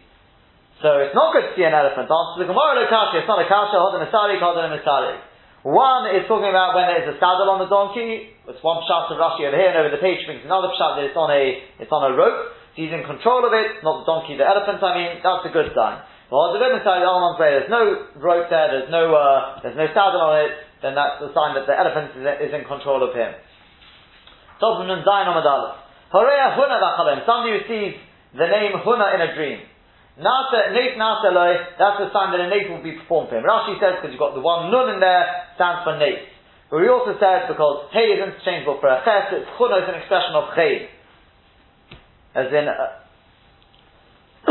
So 0.81 1.05
it's 1.05 1.13
not 1.13 1.37
good 1.37 1.45
to 1.45 1.51
see 1.53 1.61
an 1.61 1.77
elephant. 1.77 2.09
Answer 2.09 2.41
the 2.41 2.49
Gemara 2.49 2.81
Kasha, 2.89 3.21
it's 3.21 3.29
not 3.29 3.37
a 3.37 3.45
Kasha, 3.45 3.77
Hodin 3.77 4.01
Misari, 4.09 4.41
Hodin 4.41 4.73
Misari. 4.73 5.21
One 5.61 6.17
is 6.17 6.25
talking 6.25 6.49
about 6.49 6.73
when 6.73 6.89
there 6.89 7.05
is 7.05 7.13
a 7.13 7.21
saddle 7.21 7.53
on 7.53 7.61
the 7.61 7.69
donkey. 7.69 8.25
It's 8.49 8.63
one 8.65 8.81
pshat 8.89 9.13
of 9.13 9.21
Rashi 9.21 9.45
over 9.45 9.53
here, 9.53 9.69
and 9.69 9.77
over 9.85 9.93
the 9.93 10.01
page 10.01 10.25
brings 10.25 10.41
another 10.49 10.73
pshat 10.73 10.97
that 10.97 11.13
it's 11.13 11.19
on 11.19 11.29
a 11.29 11.43
it's 11.77 11.93
on 11.93 12.09
a 12.09 12.17
rope. 12.17 12.57
So 12.73 12.81
he's 12.81 12.89
in 12.89 13.05
control 13.05 13.45
of 13.45 13.53
it, 13.53 13.85
not 13.85 14.01
the 14.01 14.07
donkey, 14.09 14.33
the 14.33 14.49
elephant. 14.49 14.81
I 14.81 14.97
mean, 14.97 15.21
that's 15.21 15.45
a 15.45 15.53
good 15.53 15.77
sign. 15.77 16.01
But 16.29 16.53
the 16.53 16.61
Misari, 16.61 17.01
the 17.01 17.09
Alman's 17.09 17.41
way, 17.41 17.57
there's 17.57 17.73
no 17.73 18.05
rope 18.21 18.53
there, 18.53 18.69
there's 18.69 18.93
no 18.93 19.09
uh, 19.17 19.65
there's 19.65 19.73
no 19.73 19.89
saddle 19.97 20.21
on 20.21 20.45
it. 20.45 20.53
Then 20.85 20.93
that's 20.93 21.17
the 21.17 21.33
sign 21.33 21.57
that 21.57 21.65
the 21.65 21.73
elephant 21.73 22.13
is, 22.13 22.23
is 22.49 22.53
in 22.53 22.69
control 22.69 23.01
of 23.01 23.17
him. 23.17 23.33
Somebody 24.61 24.93
who 27.49 27.61
sees 27.65 27.97
the 28.37 28.45
name 28.45 28.77
Huna 28.85 29.15
in 29.17 29.21
a 29.25 29.33
dream. 29.33 29.59
Nasa, 30.21 30.75
Nate 30.75 30.99
Nasa 30.99 31.31
that's 31.79 31.97
the 31.97 32.11
sign 32.13 32.35
that 32.35 32.43
a 32.45 32.49
Nate 32.51 32.69
will 32.69 32.83
be 32.83 32.93
performed 32.99 33.33
for 33.33 33.39
him. 33.39 33.47
Rashi 33.47 33.79
says 33.79 33.97
because 33.97 34.11
you've 34.11 34.21
got 34.21 34.35
the 34.35 34.43
one 34.43 34.69
Nun 34.69 34.93
in 34.93 34.99
there, 34.99 35.49
stands 35.55 35.81
for 35.81 35.97
Nate. 35.97 36.29
But 36.69 36.85
he 36.85 36.89
also 36.91 37.17
says 37.17 37.49
because 37.49 37.89
Hey 37.89 38.13
is 38.13 38.21
interchangeable 38.21 38.77
for 38.77 38.93
a 38.93 39.01
Ches, 39.01 39.33
it's 39.33 39.49
Chuna 39.57 39.81
is 39.81 39.89
an 39.89 39.97
expression 39.97 40.37
of 40.37 40.53
Hey. 40.53 40.93
As 42.37 42.53
in, 42.53 42.69
uh, 42.69 43.08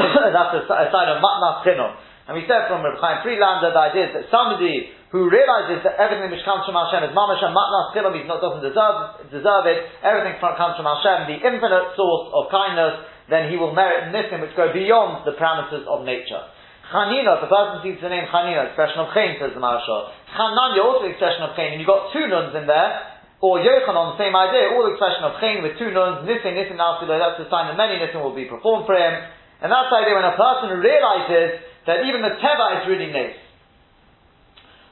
that's 0.36 0.54
a, 0.54 0.62
a, 0.64 0.86
sign 0.90 1.08
of 1.10 1.18
Matnas 1.22 1.66
Chinum. 1.66 1.92
And 2.28 2.36
we 2.36 2.44
said 2.44 2.68
from 2.68 2.84
Reb 2.84 3.00
Chaim 3.00 3.24
Friedlander 3.24 3.72
the 3.72 3.82
idea 3.88 4.04
is 4.08 4.12
that 4.14 4.24
somebody 4.28 4.92
who 5.08 5.32
realizes 5.32 5.80
that 5.82 5.96
everything 5.96 6.28
which 6.28 6.44
comes 6.44 6.68
from 6.68 6.76
Hashem 6.76 7.08
is 7.08 7.12
Mamash 7.16 7.40
and 7.40 7.56
Matnas 7.56 7.96
Chinum, 7.96 8.12
he 8.12 8.28
doesn't 8.28 8.60
deserve, 8.60 8.96
deserve 9.32 9.64
it, 9.64 9.88
everything 10.04 10.36
comes 10.40 10.76
from 10.76 10.84
Hashem, 10.84 11.32
the 11.32 11.38
infinite 11.40 11.96
source 11.96 12.28
of 12.36 12.52
kindness, 12.52 13.00
then 13.32 13.52
he 13.52 13.56
will 13.56 13.72
merit 13.72 14.12
nisim 14.12 14.40
which 14.40 14.56
go 14.56 14.72
beyond 14.72 15.24
the 15.24 15.36
parameters 15.36 15.84
of 15.84 16.04
nature. 16.04 16.40
Chanina, 16.88 17.36
a 17.36 17.48
person 17.48 17.84
sees 17.84 18.00
the 18.00 18.08
name 18.08 18.24
Chanina, 18.32 18.72
expression 18.72 19.04
of 19.04 19.12
Chain, 19.12 19.36
says 19.36 19.52
the 19.52 19.60
Marashal. 19.60 20.08
Chananya, 20.32 20.80
also 20.80 21.04
expression 21.04 21.44
of 21.44 21.52
Chain, 21.52 21.76
and 21.76 21.78
you've 21.80 21.88
got 21.88 22.08
two 22.16 22.24
nuns 22.28 22.56
in 22.56 22.64
there, 22.64 23.20
or 23.44 23.60
Yochanan, 23.60 24.16
same 24.16 24.32
idea, 24.32 24.72
all 24.72 24.88
expression 24.88 25.22
of 25.28 25.36
Chain 25.36 25.60
with 25.60 25.76
two 25.76 25.92
nuns, 25.92 26.24
Nisim, 26.24 26.56
Nisim, 26.56 26.80
Nasilo, 26.80 27.20
that's 27.20 27.36
the 27.36 27.46
sign 27.52 27.68
that 27.68 27.76
many 27.76 28.00
Nisim 28.00 28.24
will 28.24 28.34
be 28.34 28.48
performed 28.48 28.88
for 28.88 28.96
him. 28.96 29.14
And 29.58 29.72
that's 29.72 29.90
the 29.90 29.98
idea 29.98 30.14
when 30.14 30.28
a 30.28 30.38
person 30.38 30.78
realizes 30.78 31.58
that 31.86 32.06
even 32.06 32.22
the 32.22 32.38
Teva 32.38 32.82
is 32.82 32.82
really 32.86 33.10
nice. 33.10 33.34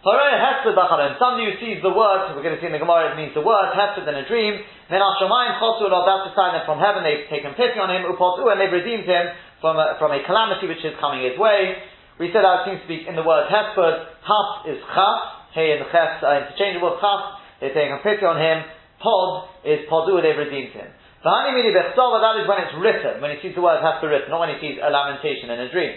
Somebody 0.06 1.50
who 1.50 1.54
sees 1.58 1.82
the 1.82 1.90
word, 1.90 2.30
we're 2.34 2.46
going 2.46 2.54
to 2.54 2.62
see 2.62 2.70
in 2.70 2.74
the 2.74 2.78
Gemara, 2.78 3.10
it 3.10 3.18
means 3.18 3.34
the 3.34 3.42
word, 3.42 3.74
Hesed 3.74 4.06
in 4.06 4.14
a 4.14 4.22
dream, 4.30 4.54
then 4.86 5.02
Hashemayim 5.02 5.58
Chosu 5.58 5.90
that's 5.90 6.30
a 6.30 6.32
sign 6.38 6.54
that 6.54 6.62
from 6.62 6.78
heaven 6.78 7.02
they've 7.02 7.26
taken 7.26 7.58
pity 7.58 7.74
on 7.82 7.90
him, 7.90 8.06
Upotu, 8.06 8.46
and 8.46 8.62
they've 8.62 8.70
redeemed 8.70 9.02
him 9.02 9.34
from 9.58 9.74
a, 9.74 9.98
from 9.98 10.14
a 10.14 10.22
calamity 10.22 10.70
which 10.70 10.86
is 10.86 10.94
coming 11.02 11.26
his 11.26 11.34
way. 11.34 11.82
We 12.22 12.30
said 12.30 12.46
that 12.46 12.70
seems 12.70 12.86
to 12.86 12.88
be 12.88 13.02
in 13.02 13.18
the 13.18 13.26
word 13.26 13.50
Hesped, 13.50 13.98
Has 14.22 14.48
is 14.70 14.78
Chas, 14.94 15.20
Hey 15.58 15.74
and 15.74 15.82
Ches 15.90 16.22
are 16.22 16.38
interchangeable, 16.46 17.02
Chas, 17.02 17.42
they're 17.58 17.74
taking 17.74 17.98
pity 18.06 18.22
on 18.22 18.38
him, 18.38 18.62
Pod 19.02 19.50
is 19.66 19.90
Podu, 19.90 20.22
and 20.22 20.24
they've 20.24 20.38
redeemed 20.38 20.70
him. 20.70 20.86
V'hani 21.24 21.56
mili 21.56 21.72
that 21.72 21.96
is 21.96 22.46
when 22.48 22.58
it's 22.64 22.76
written, 22.76 23.20
when 23.20 23.30
he 23.32 23.38
sees 23.40 23.54
the 23.54 23.62
word 23.62 23.80
Hesped 23.80 24.04
written, 24.04 24.30
not 24.30 24.40
when 24.40 24.52
he 24.54 24.60
sees 24.60 24.76
a 24.82 24.90
lamentation 24.90 25.50
in 25.50 25.60
a 25.60 25.68
dream. 25.72 25.96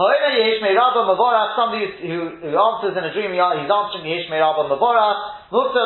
Somebody 0.00 1.92
who, 2.08 2.40
who 2.40 2.56
answers 2.56 2.96
in 2.96 3.04
a 3.04 3.12
dream, 3.12 3.36
he's 3.36 3.68
answering 3.68 4.00
the 4.00 4.12
Yesh 4.16 4.32
Meirabba 4.32 4.64
Mavorach. 4.64 5.40
That's 5.52 5.76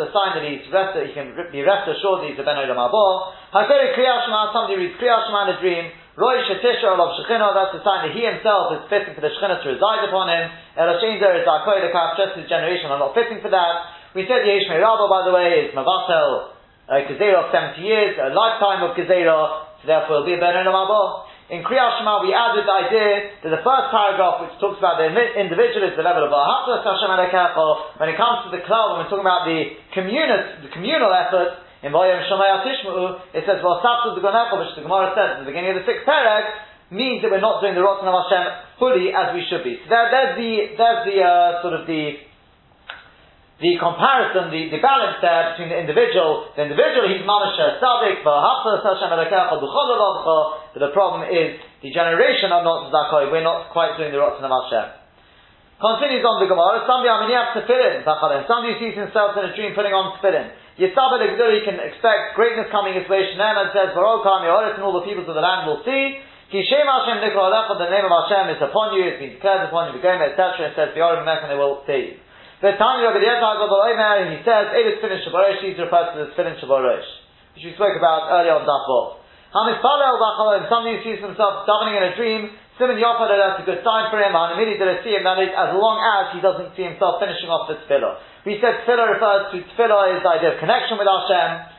the 0.00 0.08
sign 0.08 0.30
that 0.38 0.44
he's 0.46 0.64
he 0.64 1.12
can 1.12 1.36
be 1.52 1.60
rest 1.60 1.84
assured 1.84 2.24
that 2.24 2.32
he's 2.32 2.40
a 2.40 2.46
Ben 2.48 2.56
Olam 2.56 2.80
Haba. 2.80 3.04
Hakeri 3.52 3.92
Kriyashma, 3.92 4.56
somebody 4.56 4.80
reads 4.80 4.96
Kriyashma 4.96 5.52
in 5.52 5.52
a 5.52 5.60
dream. 5.60 5.92
Roy 6.16 6.40
Shetisha 6.48 6.96
of 6.96 7.12
Shechina, 7.20 7.52
that's 7.52 7.76
the 7.76 7.84
sign 7.84 8.08
that 8.08 8.16
he 8.16 8.24
himself 8.24 8.72
is 8.72 8.88
fitting 8.88 9.12
for 9.12 9.20
the 9.20 9.28
Shechina 9.36 9.60
to 9.60 9.68
reside 9.76 10.08
upon 10.08 10.32
him. 10.32 10.48
Elashenzer 10.80 11.36
is 11.36 11.44
Akoy 11.44 11.84
the 11.84 11.92
just 11.92 12.40
his 12.40 12.48
generation 12.48 12.88
are 12.88 12.96
not 12.96 13.12
fitting 13.12 13.44
for 13.44 13.52
that. 13.52 14.16
We 14.16 14.24
said 14.24 14.48
Yesh 14.48 14.64
Meirabba, 14.72 15.12
by 15.12 15.28
the 15.28 15.34
way, 15.36 15.68
is 15.68 15.76
Mavatel, 15.76 16.55
a 16.86 17.02
Gezerah 17.02 17.46
of 17.46 17.54
70 17.54 17.82
years, 17.82 18.14
a 18.14 18.30
lifetime 18.30 18.86
of 18.86 18.94
Gezerah, 18.94 19.82
so 19.82 19.84
therefore 19.86 20.22
he'll 20.22 20.30
be 20.30 20.38
a 20.38 20.42
Ben 20.42 20.54
Olam 20.54 21.26
In 21.50 21.66
Kriyat 21.66 21.98
Shema, 21.98 22.22
we 22.22 22.30
added 22.30 22.62
the 22.62 22.76
idea 22.78 23.08
that 23.42 23.50
the 23.50 23.62
first 23.66 23.86
paragraph, 23.90 24.46
which 24.46 24.54
talks 24.62 24.78
about 24.78 25.02
the 25.02 25.10
individual, 25.10 25.82
is 25.86 25.98
the 25.98 26.06
level 26.06 26.22
of 26.22 26.30
Ahaplas 26.30 26.86
Hashem 26.86 27.10
When 27.98 28.08
it 28.10 28.16
comes 28.18 28.46
to 28.46 28.50
the 28.54 28.62
cloud, 28.62 28.94
when 28.94 29.06
we're 29.06 29.10
talking 29.10 29.26
about 29.26 29.50
the 29.50 29.74
communal, 29.94 30.62
the 30.62 30.70
communal 30.70 31.10
effort, 31.10 31.66
in 31.82 31.92
Vayim 31.92 32.22
Shemaya 32.26 32.66
Tishmu, 32.66 33.34
it 33.34 33.44
says, 33.46 33.60
well, 33.62 33.82
Sapsu 33.82 34.16
Dugonechel, 34.16 34.58
which 34.58 34.74
the 34.74 34.82
Gemara 34.82 35.12
says 35.14 35.28
at 35.36 35.38
the 35.44 35.48
beginning 35.50 35.76
of 35.76 35.82
the 35.82 35.86
sixth 35.86 36.06
paragraph, 36.06 36.66
means 36.90 37.22
that 37.22 37.30
we're 37.30 37.42
not 37.42 37.60
doing 37.60 37.74
the 37.74 37.82
Rotten 37.82 38.06
of 38.06 38.14
Hashem 38.26 38.78
fully 38.78 39.10
as 39.10 39.34
we 39.34 39.42
should 39.50 39.62
be. 39.66 39.78
So 39.84 39.90
there, 39.90 40.10
there's 40.10 40.34
the, 40.38 40.52
there's 40.78 41.02
the, 41.06 41.16
uh, 41.22 41.62
sort 41.62 41.74
of 41.74 41.86
the, 41.86 42.25
the 43.56 43.80
comparison, 43.80 44.52
the, 44.52 44.68
the 44.68 44.84
balance 44.84 45.16
there 45.24 45.56
between 45.56 45.72
the 45.72 45.80
individual, 45.80 46.52
the 46.52 46.68
individual, 46.68 47.08
he's 47.08 47.24
mamasha 47.24 47.80
uh, 47.80 47.80
sadik, 47.80 48.20
but 48.20 48.36
the 50.76 50.92
problem 50.92 51.24
is 51.24 51.56
the 51.80 51.88
generation 51.88 52.52
are 52.52 52.60
not 52.60 52.92
zakoi, 52.92 53.32
we're 53.32 53.40
not 53.40 53.72
quite 53.72 53.96
doing 53.96 54.12
the 54.12 54.20
of 54.20 54.36
Hashem. 54.44 55.08
Continues 55.80 56.20
on 56.20 56.44
the 56.44 56.48
Gemara, 56.52 56.84
somebody 56.84 57.08
aminiyak 57.08 57.56
tefillin, 57.56 58.04
somebody 58.44 58.76
sees 58.76 58.92
himself 58.92 59.32
in 59.40 59.48
a 59.48 59.52
dream 59.56 59.72
putting 59.72 59.96
on 59.96 60.20
tefillin. 60.20 60.52
Yitzabel 60.76 61.24
he 61.24 61.64
can 61.64 61.80
expect 61.80 62.36
greatness 62.36 62.68
coming 62.68 62.92
his 62.92 63.08
way, 63.08 63.24
Shneim 63.32 63.56
and 63.56 63.72
says, 63.72 63.96
Baruch 63.96 64.28
and 64.28 64.84
all 64.84 65.00
the 65.00 65.08
peoples 65.08 65.24
of 65.24 65.32
the 65.32 65.40
land 65.40 65.64
will 65.64 65.80
see, 65.80 66.20
Ki 66.52 66.60
Shem 66.60 66.84
Hashem 66.84 67.24
Nikra 67.24 67.48
the 67.48 67.88
name 67.88 68.04
of 68.04 68.12
Hashem 68.12 68.52
is 68.52 68.60
upon 68.60 68.92
you, 69.00 69.08
it's 69.08 69.16
been 69.16 69.32
declared 69.32 69.64
upon 69.64 69.96
you, 69.96 69.98
etc. 70.04 70.68
It 70.68 70.76
says, 70.76 70.92
B'yorim 70.92 71.24
and 71.24 71.48
they 71.48 71.56
will 71.56 71.80
see 71.88 72.20
the 72.64 72.72
Tanya 72.80 73.12
Rabbi 73.12 73.20
Eliezer 73.20 74.32
he 74.32 74.40
says, 74.40 74.64
Elis 74.72 74.96
Tefillin 75.04 75.20
Shabbarosh, 75.28 75.60
these 75.60 75.76
refers 75.76 76.08
to 76.12 76.16
the 76.24 76.28
Tefillin 76.32 76.56
Shabbarosh, 76.56 77.08
which 77.52 77.68
we 77.68 77.72
spoke 77.76 77.92
about 77.92 78.32
earlier 78.32 78.56
on 78.56 78.64
Daf 78.64 78.88
Hamis 79.52 79.80
Palel 79.84 80.16
Bachal, 80.16 80.60
and 80.60 80.64
somebody 80.72 80.96
who 80.96 81.02
sees 81.04 81.20
himself 81.20 81.68
davening 81.68 82.00
in 82.00 82.04
a 82.08 82.12
dream, 82.16 82.40
Simon 82.80 83.00
Yofa, 83.00 83.28
that's 83.28 83.60
a 83.60 83.66
good 83.68 83.80
sign 83.80 84.12
for 84.12 84.20
him, 84.20 84.36
and 84.36 84.56
immediately 84.56 85.00
see 85.00 85.16
him, 85.16 85.24
that 85.24 85.40
is, 85.40 85.52
as 85.52 85.72
long 85.76 85.96
as 86.00 86.36
he 86.36 86.44
doesn't 86.44 86.76
see 86.76 86.84
himself 86.84 87.20
finishing 87.20 87.48
off 87.48 87.68
the 87.68 87.80
Tefillah. 87.84 88.20
We 88.44 88.60
said 88.60 88.84
Tefillah 88.84 89.16
refers 89.16 89.52
to, 89.52 89.56
Tefillah 89.76 90.16
is 90.16 90.20
the 90.24 90.32
idea 90.32 90.56
of 90.56 90.60
connection 90.60 91.00
with 91.00 91.08
Hashem. 91.08 91.76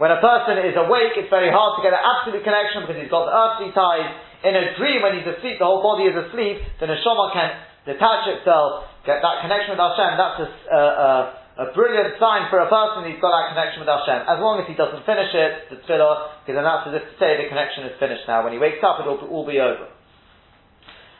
When 0.00 0.08
a 0.08 0.20
person 0.24 0.60
is 0.64 0.76
awake, 0.76 1.20
it's 1.20 1.28
very 1.28 1.52
hard 1.52 1.76
to 1.76 1.80
get 1.84 1.92
an 1.92 2.00
absolute 2.00 2.44
connection 2.44 2.84
because 2.84 2.96
he's 3.00 3.12
got 3.12 3.28
the 3.28 3.34
earthly 3.36 3.70
ties. 3.76 4.08
In 4.44 4.56
a 4.56 4.72
dream, 4.76 5.04
when 5.04 5.20
he's 5.20 5.28
asleep, 5.28 5.60
the 5.60 5.68
whole 5.68 5.84
body 5.84 6.08
is 6.08 6.16
asleep, 6.16 6.64
the 6.80 6.88
neshama 6.88 7.32
can 7.32 7.71
detach 7.84 8.30
itself 8.30 8.86
get 9.02 9.18
that 9.22 9.42
connection 9.42 9.74
with 9.74 9.82
Hashem, 9.82 10.14
that's 10.14 10.38
a, 10.38 10.48
a, 10.70 11.66
a, 11.66 11.66
brilliant 11.74 12.14
sign 12.22 12.46
for 12.46 12.62
a 12.62 12.70
person 12.70 13.02
who's 13.02 13.18
got 13.18 13.34
that 13.34 13.50
connection 13.50 13.82
with 13.82 13.90
Hashem. 13.90 14.30
As 14.30 14.38
long 14.38 14.62
as 14.62 14.66
he 14.70 14.78
doesn't 14.78 15.02
finish 15.02 15.34
it, 15.34 15.74
the 15.74 15.76
tefillah, 15.82 16.46
because 16.46 16.54
then 16.54 16.62
that's 16.62 16.86
as 16.86 16.94
if 17.02 17.04
to 17.10 17.14
say 17.18 17.42
the 17.42 17.50
connection 17.50 17.90
is 17.90 17.98
finished 17.98 18.22
now. 18.30 18.46
When 18.46 18.54
he 18.54 18.62
wakes 18.62 18.78
up, 18.86 19.02
it'll 19.02 19.26
all 19.26 19.46
be 19.46 19.58
over. 19.58 19.90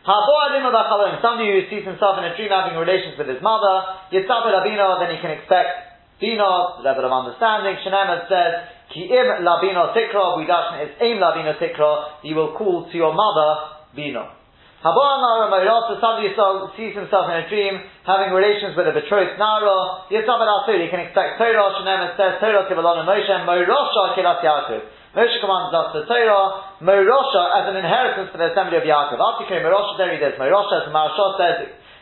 Somebody 0.03 1.47
who 1.55 1.63
sees 1.71 1.87
himself 1.87 2.19
in 2.19 2.27
a 2.27 2.35
dream 2.35 2.51
having 2.51 2.75
relations 2.75 3.15
with 3.19 3.31
his 3.31 3.39
mother, 3.39 4.03
Abino, 4.11 4.99
then 4.99 5.15
he 5.15 5.19
can 5.23 5.31
expect 5.31 5.93
Bino, 6.19 6.83
level 6.83 7.07
of 7.07 7.11
understanding. 7.11 7.79
Shenemah 7.83 8.27
says, 8.31 8.53
Ki 8.95 9.11
im 9.11 9.43
labino 9.43 9.95
tikra, 9.95 10.39
Buidashna 10.39 10.87
is 10.87 10.91
aim 11.01 11.19
labino 11.19 11.59
tikra, 11.59 12.23
you 12.23 12.35
will 12.35 12.55
call 12.55 12.91
to 12.91 12.97
your 12.97 13.15
mother 13.15 13.79
Bino. 13.95 14.42
Somebody 14.83 16.35
sees 16.75 16.95
himself 16.99 17.31
in 17.31 17.37
a 17.39 17.47
dream 17.47 17.79
having 18.03 18.35
relations 18.35 18.75
with 18.75 18.91
a 18.91 18.95
betrothed 18.95 19.39
Nara. 19.39 20.11
Yitzabed 20.11 20.43
al 20.43 20.67
He 20.67 20.91
can 20.91 21.07
expect 21.07 21.39
Torah. 21.39 21.71
Shenem 21.79 22.19
says 22.19 22.43
Torah 22.43 22.67
Kivalon 22.67 23.07
Moshe. 23.07 23.31
Moirosha 23.47 24.19
Kilat 24.19 24.43
Yaakov. 24.43 24.83
Moshe 25.15 25.39
commands 25.39 25.71
us 25.71 25.95
the 25.95 26.03
Torah. 26.11 26.83
Moirosha 26.83 27.63
as 27.63 27.71
an 27.71 27.79
inheritance 27.79 28.35
for 28.35 28.43
the 28.43 28.51
assembly 28.51 28.75
of 28.75 28.83
Yaakov. 28.83 29.23
After 29.23 29.55
you 29.55 29.63
Moirosha, 29.63 29.95
there 30.03 30.11
he 30.11 30.19
does. 30.19 30.35
Moirosha, 30.35 30.83
as 30.83 30.91
Maharsha 30.91 31.39
says, 31.39 31.57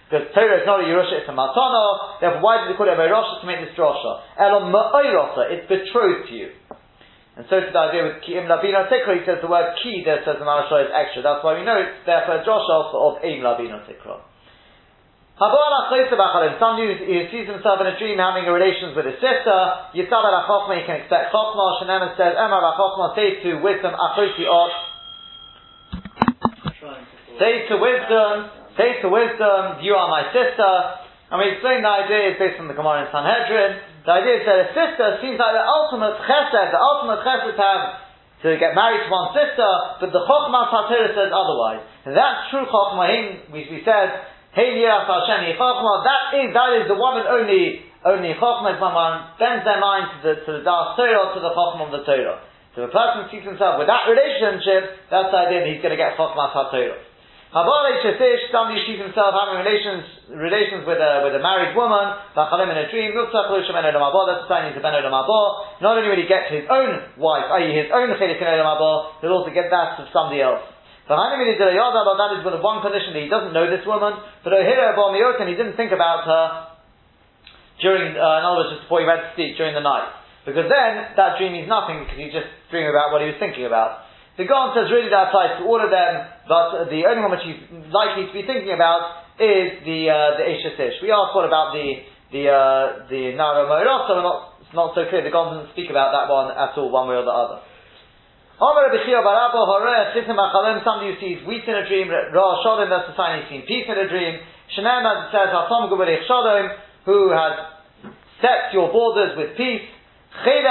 because 0.09 0.33
Torah 0.33 0.65
is 0.65 0.67
not 0.67 0.81
a 0.81 0.89
Yerusha, 0.89 1.21
it's 1.21 1.29
a 1.29 1.37
Matana. 1.37 2.17
Therefore, 2.25 2.41
why 2.41 2.65
did 2.65 2.73
they 2.73 2.77
call 2.81 2.89
it 2.89 2.97
a 2.97 2.99
Moirosha 2.99 3.45
to 3.45 3.47
make 3.47 3.61
this 3.61 3.77
drosha? 3.77 4.25
Elon 4.41 4.73
Ma'oirosha, 4.73 5.53
it's 5.53 5.69
betrothed 5.69 6.33
to 6.33 6.35
you. 6.35 6.49
And 7.41 7.49
so 7.49 7.57
to 7.57 7.73
the 7.73 7.81
idea 7.89 8.05
with 8.05 8.21
Ki 8.21 8.37
Im 8.37 8.45
Labino 8.53 8.85
Tikra, 8.93 9.17
he 9.17 9.25
says 9.25 9.41
the 9.41 9.49
word 9.49 9.73
Ki 9.81 10.05
there 10.05 10.21
says 10.29 10.37
the 10.37 10.45
Marashah 10.45 10.85
is 10.85 10.93
extra. 10.93 11.25
That's 11.25 11.41
why 11.41 11.57
we 11.57 11.65
know 11.65 11.73
it's 11.81 12.05
there 12.05 12.21
for 12.29 12.37
a 12.37 12.45
Joshua 12.45 12.93
of 12.93 13.25
Im 13.25 13.41
Labino 13.41 13.81
Tikra. 13.89 14.21
Somebody 15.41 16.85
who 16.85 17.01
he 17.01 17.33
sees 17.33 17.49
himself 17.49 17.81
in 17.81 17.89
a 17.89 17.97
dream 17.97 18.21
having 18.21 18.45
a 18.45 18.53
relations 18.53 18.93
with 18.93 19.09
his 19.09 19.17
sister, 19.25 19.57
Yitzab 19.97 20.21
al 20.21 20.69
he 20.69 20.85
can 20.85 21.01
expect 21.01 21.33
Chochma. 21.33 21.81
Shenem 21.81 22.13
says, 22.21 22.37
Emma 22.37 22.61
al 22.61 22.77
say 23.17 23.41
to 23.41 23.57
wisdom. 23.65 23.97
Say 27.41 27.55
to 27.73 27.75
wisdom, 27.81 28.35
say 28.77 29.01
to 29.01 29.09
wisdom, 29.09 29.81
you 29.81 29.97
are 29.97 30.13
my 30.13 30.29
sister. 30.29 30.73
And 31.33 31.41
we 31.41 31.57
explain 31.57 31.81
the 31.81 31.89
idea 31.89 32.37
is 32.37 32.37
based 32.37 32.61
on 32.61 32.69
the 32.69 32.77
Gemara 32.77 33.09
in 33.09 33.09
Sanhedrin. 33.09 33.90
The 34.11 34.27
idea 34.27 34.43
is 34.43 34.47
that 34.51 34.59
a 34.59 34.69
sister 34.75 35.07
seems 35.23 35.39
like 35.39 35.55
the 35.55 35.63
ultimate 35.63 36.19
chesed, 36.27 36.75
the 36.75 36.83
ultimate 36.83 37.23
chesed 37.23 37.47
to 37.47 37.63
have 37.63 37.83
to 38.43 38.59
get 38.59 38.75
married 38.75 39.07
to 39.07 39.11
one 39.15 39.31
sister, 39.31 39.71
but 40.03 40.11
the 40.11 40.19
Chokhmah 40.27 40.67
Satira 40.67 41.15
says 41.15 41.31
otherwise. 41.31 41.87
And 42.03 42.19
that's 42.19 42.51
true 42.51 42.67
Chokhmah, 42.67 43.55
we, 43.55 43.71
we 43.71 43.79
said, 43.87 44.27
Hey 44.51 44.75
Hashem 44.83 45.55
Chokhmah, 45.55 45.97
that 46.03 46.43
is, 46.43 46.51
that 46.51 46.71
is 46.83 46.85
the 46.91 46.99
one 46.99 47.23
and 47.23 47.31
only, 47.31 47.87
only 48.03 48.35
Chokhmah 48.35 48.75
is 48.75 48.83
bends 49.39 49.63
their 49.63 49.79
mind 49.79 50.11
to 50.11 50.19
the, 50.27 50.35
to 50.43 50.51
the 50.59 50.63
Das 50.67 50.99
Torah, 50.99 51.31
to 51.31 51.39
the 51.39 51.55
Chokhmah 51.55 51.95
of 51.95 51.95
the 51.95 52.03
Torah. 52.03 52.43
So 52.75 52.83
a 52.83 52.91
person 52.91 53.31
sees 53.31 53.47
himself 53.47 53.79
with 53.79 53.87
that 53.87 54.11
relationship, 54.11 55.07
that's 55.07 55.31
the 55.31 55.39
idea 55.39 55.63
that 55.63 55.71
he's 55.71 55.83
going 55.87 55.95
to 55.95 56.03
get 56.03 56.19
Chokhmah 56.19 56.51
Satira. 56.51 56.99
Habale 57.51 57.99
Shesish, 58.07 58.47
somebody 58.55 58.79
sees 58.87 59.03
himself 59.03 59.35
having 59.35 59.59
relations 59.59 60.07
relations 60.31 60.87
with 60.87 61.03
a 61.03 61.27
with 61.27 61.35
a 61.35 61.43
married 61.43 61.75
woman, 61.75 62.15
Vachalim 62.39 62.71
in 62.71 62.79
a 62.79 62.87
dream, 62.95 63.11
Not 63.11 63.35
only 65.99 66.07
will 66.07 66.23
he 66.23 66.31
get 66.31 66.47
his 66.47 66.63
own 66.71 67.19
wife, 67.19 67.51
i.e. 67.59 67.75
his 67.75 67.91
own 67.91 68.15
Chelik 68.15 68.39
he'll 68.39 69.35
also 69.35 69.51
get 69.51 69.67
that 69.75 69.99
of 69.99 70.07
somebody 70.15 70.39
else. 70.39 70.63
But 71.11 71.19
that 71.19 72.39
is 72.39 72.47
with 72.47 72.55
one 72.63 72.87
condition 72.87 73.19
that 73.19 73.23
he 73.27 73.27
doesn't 73.27 73.51
know 73.51 73.67
this 73.67 73.83
woman, 73.83 74.15
but 74.47 74.55
Miyotan, 74.55 75.51
he 75.51 75.59
didn't 75.59 75.75
think 75.75 75.91
about 75.91 76.23
her 76.23 76.71
during, 77.83 78.15
uh, 78.15 78.39
in 78.39 78.43
other 78.47 78.63
words, 78.63 78.79
just 78.79 78.87
before 78.87 79.03
he 79.03 79.11
went 79.11 79.27
to 79.27 79.35
sleep 79.35 79.59
during 79.59 79.75
the 79.75 79.83
night. 79.83 80.07
Because 80.47 80.71
then, 80.71 81.19
that 81.19 81.35
dream 81.35 81.59
means 81.59 81.67
nothing 81.67 82.07
because 82.07 82.15
he's 82.15 82.31
just 82.31 82.47
dreaming 82.71 82.95
about 82.95 83.11
what 83.11 83.27
he 83.27 83.27
was 83.27 83.43
thinking 83.43 83.67
about. 83.67 84.07
The 84.41 84.49
Gaon 84.49 84.73
says 84.73 84.89
really 84.89 85.13
that 85.13 85.29
applies 85.29 85.61
to 85.61 85.69
all 85.69 85.83
of 85.83 85.93
them, 85.93 86.13
but 86.51 86.91
the 86.91 87.07
only 87.07 87.23
one 87.23 87.31
which 87.31 87.47
he's 87.47 87.63
likely 87.95 88.27
to 88.27 88.35
be 88.35 88.43
thinking 88.43 88.75
about 88.75 89.23
is 89.39 89.87
the 89.87 90.11
uh, 90.11 90.35
the 90.35 90.51
Ish. 90.51 90.99
We 90.99 91.15
asked 91.15 91.31
what 91.31 91.47
about 91.47 91.71
the 91.71 92.03
the 92.35 92.51
uh, 92.51 93.07
the 93.07 93.39
Nara 93.39 93.71
Moirasa, 93.71 94.19
we're 94.19 94.27
not 94.27 94.59
it's 94.59 94.75
not 94.75 94.91
so 94.99 95.07
clear. 95.07 95.23
The 95.23 95.31
Gaon 95.31 95.55
doesn't 95.55 95.71
speak 95.79 95.95
about 95.95 96.11
that 96.11 96.27
one 96.27 96.51
at 96.51 96.75
all, 96.75 96.91
one 96.91 97.07
way 97.07 97.15
or 97.15 97.23
the 97.23 97.31
other. 97.31 97.63
Somebody 98.59 98.99
who 101.07 101.15
sees 101.23 101.39
wheat 101.47 101.63
in 101.67 101.75
a 101.75 101.87
dream, 101.87 102.11
Ra 102.11 102.63
Shodim, 102.67 102.91
that's 102.91 103.07
the 103.11 103.15
sign 103.15 103.43
he's 103.43 103.51
seen 103.51 103.63
peace 103.67 103.87
in 103.87 103.99
a 103.99 104.09
dream. 104.11 104.41
Shenem, 104.75 105.07
as 105.07 105.27
it 105.27 105.31
says, 105.31 105.51
Hasom 105.55 105.87
Gubarich 105.87 106.27
Shodim, 106.27 106.75
who 107.07 107.31
has 107.31 107.53
set 108.43 108.75
your 108.75 108.91
borders 108.93 109.39
with 109.39 109.57
peace. 109.57 109.87
He 110.45 110.63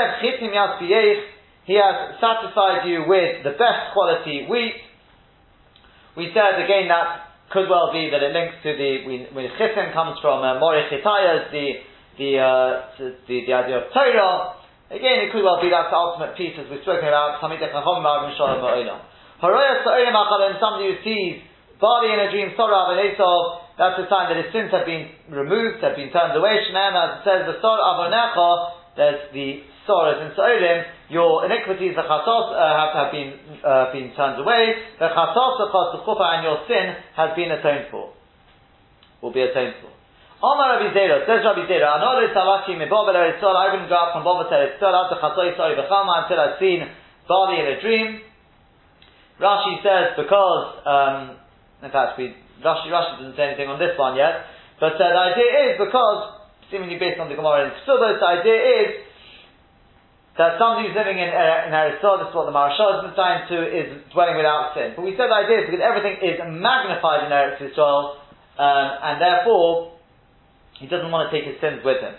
has 1.76 2.16
satisfied 2.20 2.88
you 2.88 3.04
with 3.08 3.44
the 3.44 3.52
best 3.52 3.94
quality 3.94 4.48
wheat. 4.48 4.74
We 6.20 6.36
said 6.36 6.60
again 6.60 6.92
that 6.92 7.32
could 7.48 7.72
well 7.72 7.96
be 7.96 8.12
that 8.12 8.20
it 8.20 8.36
links 8.36 8.60
to 8.68 8.76
the 8.76 9.08
when 9.32 9.48
chitim 9.56 9.96
comes 9.96 10.20
from 10.20 10.44
uh, 10.44 10.60
Morich 10.60 10.92
the 10.92 11.00
the, 12.20 12.32
uh, 12.36 12.92
the 13.00 13.16
the 13.48 13.54
idea 13.56 13.88
of 13.88 13.88
Torah. 13.96 14.60
Again, 14.92 15.24
it 15.24 15.32
could 15.32 15.48
well 15.48 15.64
be 15.64 15.72
that's 15.72 15.88
the 15.88 15.96
ultimate 15.96 16.36
piece 16.36 16.60
as 16.60 16.68
we've 16.68 16.84
spoken 16.84 17.08
about. 17.08 17.40
Somebody 17.40 17.64
who 20.92 20.96
sees 21.08 21.40
body 21.80 22.10
in 22.12 22.20
a 22.20 22.28
dream, 22.28 22.52
Sorah 22.60 22.92
and 22.92 23.00
Esau, 23.00 23.80
that's 23.80 23.96
a 24.04 24.06
sign 24.12 24.28
that 24.28 24.36
his 24.44 24.52
sins 24.52 24.76
have 24.76 24.84
been 24.84 25.08
removed, 25.32 25.80
have 25.80 25.96
been 25.96 26.12
turned 26.12 26.36
away. 26.36 26.60
Shneim, 26.68 27.00
as 27.00 27.24
it 27.24 27.24
says, 27.24 27.48
the 27.48 27.56
Sor 27.64 27.80
Avonecha, 27.80 28.76
there's 29.00 29.32
the 29.32 29.64
Soras 29.88 30.20
and 30.20 30.36
Sorim, 30.36 30.84
your 31.10 31.46
iniquities, 31.46 31.98
the 31.98 32.06
chasos, 32.06 32.54
uh, 32.54 32.58
have, 32.58 32.94
have 32.94 33.12
been, 33.12 33.34
uh, 33.66 33.92
been 33.92 34.14
turned 34.14 34.38
away, 34.40 34.78
the 35.02 35.10
chasos, 35.10 35.58
the 35.58 36.00
chufa, 36.06 36.26
and 36.38 36.42
your 36.46 36.62
sin 36.70 36.96
has 37.18 37.36
been 37.36 37.50
atoned 37.50 37.90
for. 37.90 38.14
Will 39.22 39.34
be 39.34 39.42
atoned 39.42 39.74
for. 39.82 39.90
Omar 40.40 40.80
Rabbi 40.80 40.96
Zera, 40.96 41.28
says 41.28 41.44
Rabbi 41.44 41.68
Zera, 41.68 42.00
Anore 42.00 42.32
Salaki 42.32 42.72
Mebovel 42.80 43.12
Eretzol, 43.12 43.52
I 43.52 43.76
wouldn't 43.76 43.90
go 43.90 44.00
out 44.00 44.16
from 44.16 44.24
Bovet 44.24 44.48
Eretzol 44.48 44.96
out 44.96 45.12
to 45.12 45.20
Chasoi 45.20 45.52
Sori 45.60 45.76
Bechama 45.76 46.24
until 46.24 46.40
I've 46.40 46.56
seen 46.62 46.88
barley 47.28 47.60
in 47.60 47.68
a 47.68 47.82
dream. 47.82 48.22
Rashi 49.42 49.84
says 49.84 50.16
because, 50.16 50.80
um, 50.88 51.36
in 51.84 51.92
fact, 51.92 52.16
we, 52.18 52.32
Rashi, 52.64 52.88
Rashi 52.88 53.20
doesn't 53.20 53.36
say 53.36 53.52
anything 53.52 53.68
on 53.68 53.80
this 53.80 54.00
one 54.00 54.16
yet, 54.16 54.48
but 54.80 54.96
uh, 54.96 55.12
the 55.12 55.22
idea 55.36 55.52
is 55.68 55.74
because, 55.76 56.40
seemingly 56.72 56.96
based 56.96 57.20
on 57.20 57.28
the 57.28 57.36
Gemara 57.36 57.68
in 57.68 57.72
Ksubas, 57.84 58.24
the 58.24 58.30
idea 58.40 58.60
is 58.64 58.88
that 60.40 60.56
somebody 60.56 60.88
who's 60.88 60.96
living 60.96 61.20
in, 61.20 61.28
uh, 61.28 61.68
in 61.68 61.76
Eretzel, 61.76 62.24
this 62.24 62.32
is 62.32 62.36
what 62.36 62.48
the 62.48 62.56
Marashal 62.56 63.04
is 63.04 63.12
trying 63.12 63.44
to, 63.52 63.60
is 63.60 63.92
dwelling 64.16 64.40
without 64.40 64.72
sin. 64.72 64.96
But 64.96 65.04
we 65.04 65.20
said 65.20 65.28
the 65.28 65.36
idea 65.36 65.68
is 65.68 65.68
because 65.68 65.84
everything 65.84 66.16
is 66.24 66.40
magnified 66.40 67.28
in 67.28 67.36
Eretz 67.36 67.60
Yisrael, 67.60 68.24
um, 68.56 68.88
and 69.04 69.20
therefore, 69.20 70.00
he 70.80 70.88
doesn't 70.88 71.12
want 71.12 71.28
to 71.28 71.36
take 71.36 71.44
his 71.44 71.60
sins 71.60 71.84
with 71.84 72.00
him. 72.00 72.16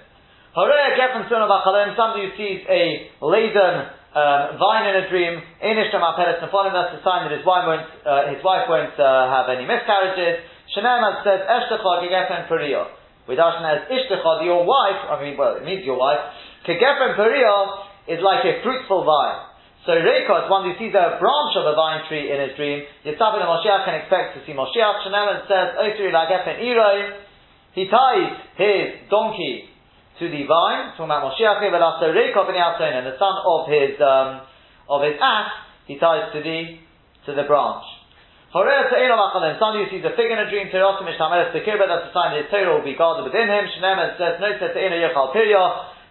Somebody 0.52 2.28
who 2.28 2.32
sees 2.36 2.60
a 2.68 3.08
laden 3.24 3.88
um, 4.12 4.58
vine 4.60 4.84
in 4.92 4.94
a 5.00 5.08
dream, 5.08 5.40
in 5.64 5.74
Ishtram 5.80 6.04
Peres 6.18 6.44
Naphala, 6.44 6.76
that's 6.76 6.92
the 6.98 7.02
sign 7.06 7.24
that 7.24 7.32
his 7.32 7.46
wife 7.48 7.64
won't, 7.64 7.88
uh, 8.04 8.36
his 8.36 8.44
wife 8.44 8.68
won't 8.68 9.00
uh, 9.00 9.32
have 9.32 9.48
any 9.48 9.64
miscarriages. 9.64 10.44
Shenem 10.76 11.24
says, 11.24 11.40
Eshtecha 11.48 12.04
gegefen 12.04 12.52
periyo. 12.52 12.84
With 13.24 13.38
Ashna 13.38 13.80
as 13.80 13.88
Ishtecha, 13.88 14.44
your 14.44 14.66
wife, 14.68 15.08
I 15.08 15.22
mean, 15.22 15.40
well, 15.40 15.56
it 15.56 15.64
means 15.64 15.86
your 15.86 15.96
wife, 15.96 16.20
kegefen 16.68 17.16
periyo, 17.16 17.88
is 18.10 18.18
like 18.18 18.42
a 18.42 18.58
fruitful 18.66 19.06
vine. 19.06 19.46
So 19.86 19.96
Reikos, 19.96 20.50
one 20.50 20.68
who 20.68 20.76
sees 20.76 20.92
a 20.92 21.16
branch 21.16 21.54
of 21.56 21.64
a 21.64 21.72
vine 21.72 22.04
tree 22.04 22.28
in 22.28 22.36
his 22.36 22.52
dream, 22.52 22.84
Yitzhak 23.06 23.32
and 23.38 23.48
Moshiach 23.48 23.88
can 23.88 23.96
expect 24.02 24.36
to 24.36 24.44
see 24.44 24.52
Moshiach. 24.52 25.06
Shenelan 25.06 25.48
says, 25.48 25.78
Osiri 25.80 26.12
Lagefen 26.12 26.60
Iroi, 26.60 27.16
he 27.72 27.88
ties 27.88 28.36
his 28.60 29.08
donkey 29.08 29.72
to 30.20 30.28
the 30.28 30.44
vine, 30.44 30.92
talking 31.00 31.08
about 31.08 31.32
Moshiach, 31.32 31.64
but 31.72 31.80
also 31.80 32.12
Reikov 32.12 32.52
and 32.52 33.06
the 33.08 33.16
son 33.16 33.34
of 33.40 33.72
his, 33.72 33.96
um, 34.04 34.44
of 34.84 35.00
his 35.00 35.16
ass, 35.16 35.48
he 35.88 35.96
ties 35.96 36.28
to 36.36 36.44
the, 36.44 36.76
to 37.24 37.32
the 37.32 37.48
branch. 37.48 37.88
Somebody 38.52 39.86
who 39.86 39.88
sees 39.94 40.04
a 40.04 40.12
fig 40.12 40.28
in 40.28 40.36
a 40.36 40.50
dream, 40.50 40.68
that's 40.68 40.76
a 40.76 41.14
sign 41.16 41.30
that 41.38 42.42
his 42.42 42.50
Torah 42.50 42.74
will 42.74 42.84
be 42.84 42.98
guarded 42.98 43.24
within 43.24 43.46
him. 43.48 43.64
Shneman 43.78 44.18
says, 44.18 44.42
no, 44.42 44.50
says, 44.58 44.74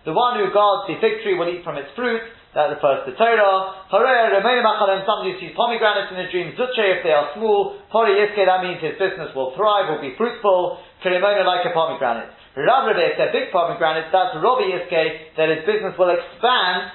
the 0.09 0.17
one 0.17 0.41
who 0.41 0.49
guards 0.49 0.89
the 0.89 0.97
fig 0.97 1.21
tree 1.21 1.37
will 1.37 1.45
eat 1.45 1.61
from 1.61 1.77
its 1.77 1.93
fruit. 1.93 2.25
That 2.57 2.73
refers 2.73 3.05
to 3.05 3.13
Torah. 3.13 3.85
Somebody 3.93 5.29
who 5.29 5.37
sees 5.37 5.53
pomegranates 5.53 6.09
in 6.09 6.17
a 6.17 6.25
dream, 6.33 6.57
Zuche, 6.57 6.81
if 6.97 7.05
they 7.05 7.13
are 7.13 7.29
small. 7.37 7.77
Pori 7.93 8.17
Yiske, 8.17 8.41
that 8.41 8.65
means 8.65 8.81
his 8.81 8.97
business 8.97 9.29
will 9.37 9.53
thrive, 9.53 9.85
will 9.93 10.01
be 10.01 10.17
fruitful. 10.17 10.81
Kirimona, 11.05 11.45
like 11.45 11.61
a 11.61 11.69
pomegranate. 11.77 12.33
Rav 12.57 12.89
if 12.89 13.21
they're 13.21 13.29
big 13.29 13.53
pomegranates, 13.53 14.09
that's 14.09 14.33
Robi 14.41 14.73
Yiske, 14.73 15.37
that 15.37 15.45
his 15.53 15.61
business 15.69 15.93
will 15.93 16.09
expand, 16.09 16.89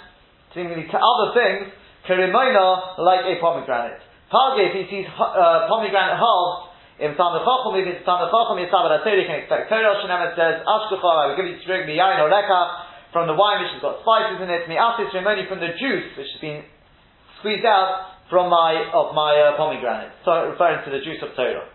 seemingly 0.58 0.90
to 0.90 0.98
other 0.98 1.38
things. 1.38 1.70
Kirimona, 2.10 2.98
like 2.98 3.22
a 3.22 3.38
pomegranate. 3.38 4.02
Hage, 4.34 4.58
if 4.58 4.72
he 4.74 4.82
sees 4.90 5.06
uh, 5.06 5.70
pomegranate 5.70 6.18
halves, 6.18 6.74
if 6.98 7.14
Tam 7.14 7.30
Chacham, 7.30 7.78
if 7.78 7.86
it's 7.94 8.02
Tam 8.02 8.26
Chacham, 8.26 8.58
Yisav 8.58 8.90
Torah, 8.90 9.06
you 9.06 9.26
can 9.26 9.38
expect 9.38 9.70
Torah. 9.70 10.02
Shenem 10.02 10.34
says, 10.34 10.66
Ashkuchar, 10.66 11.14
I 11.14 11.26
will 11.30 11.38
give 11.38 11.46
you 11.46 11.62
the 11.62 11.94
yain 11.94 12.18
or 12.18 12.26
lekach 12.26 12.83
from 13.14 13.30
the 13.30 13.38
wine 13.38 13.62
which 13.62 13.70
has 13.78 13.80
got 13.80 14.02
spices 14.02 14.42
in 14.42 14.50
it, 14.50 14.66
mi'asis 14.66 15.14
remoni 15.14 15.46
from 15.46 15.62
the 15.62 15.70
juice 15.78 16.10
which 16.18 16.26
has 16.34 16.40
been 16.42 16.66
squeezed 17.38 17.62
out 17.62 18.26
from 18.26 18.50
my 18.50 18.90
of 18.90 19.14
my 19.14 19.38
uh, 19.38 19.54
pomegranate. 19.54 20.10
So 20.26 20.50
referring 20.50 20.82
to 20.82 20.90
the 20.90 20.98
juice 21.06 21.22
of 21.22 21.30
Torah. 21.38 21.70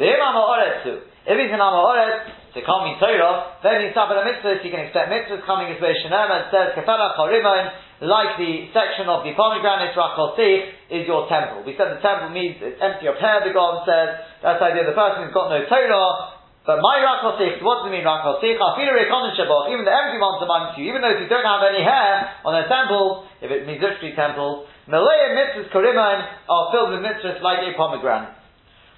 If 0.00 1.36
he's 1.38 1.52
an 1.54 1.62
Amoretz, 1.62 2.40
to 2.54 2.60
come 2.66 2.90
in 2.90 2.98
Torah, 2.98 3.62
then 3.62 3.86
he's 3.86 3.94
suffered 3.94 4.18
a 4.18 4.26
mitzvah, 4.26 4.58
you 4.66 4.72
can 4.74 4.82
expect 4.82 5.06
mitzvahs 5.06 5.46
coming 5.46 5.70
his 5.70 5.78
way 5.78 5.94
Shanam 6.02 6.26
and 6.26 6.50
says, 6.50 6.74
Kefala 6.74 7.14
Chorimon, 7.14 7.70
like 8.02 8.34
the 8.42 8.66
section 8.74 9.06
of 9.06 9.22
the 9.22 9.36
pomegranate, 9.38 9.94
Rakosich, 9.94 10.90
is 10.90 11.06
your 11.06 11.30
temple. 11.30 11.62
We 11.62 11.78
said 11.78 11.94
the 11.94 12.02
temple 12.02 12.34
means 12.34 12.58
it's 12.58 12.82
empty 12.82 13.06
of 13.06 13.22
hair, 13.22 13.46
the 13.46 13.54
God 13.54 13.86
says, 13.86 14.42
that's 14.42 14.58
the 14.58 14.66
idea 14.66 14.82
the 14.88 14.98
person 14.98 15.22
who's 15.22 15.36
got 15.36 15.54
no 15.54 15.62
Torah, 15.70 16.39
but 16.66 16.76
my 16.84 17.00
Rakosich, 17.00 17.64
what 17.64 17.80
does 17.80 17.88
it 17.88 17.96
mean 17.96 18.04
Rakosich? 18.04 18.52
Even 18.52 19.84
the 19.84 19.96
empty 19.96 20.18
ones 20.20 20.44
amongst 20.44 20.76
you, 20.76 20.92
even 20.92 21.00
those 21.00 21.16
you 21.16 21.28
don't 21.28 21.48
have 21.48 21.64
any 21.64 21.80
hair 21.80 22.36
on 22.44 22.52
their 22.52 22.68
temples, 22.68 23.24
if 23.40 23.48
it 23.48 23.64
means 23.64 23.80
literally 23.80 24.12
temples, 24.12 24.68
Malaya 24.84 25.32
mitzvahs 25.38 25.72
koriman 25.72 26.18
are 26.50 26.64
filled 26.74 26.90
with 26.92 27.00
mitzvahs 27.00 27.40
like 27.40 27.64
a 27.64 27.72
pomegranate. 27.78 28.36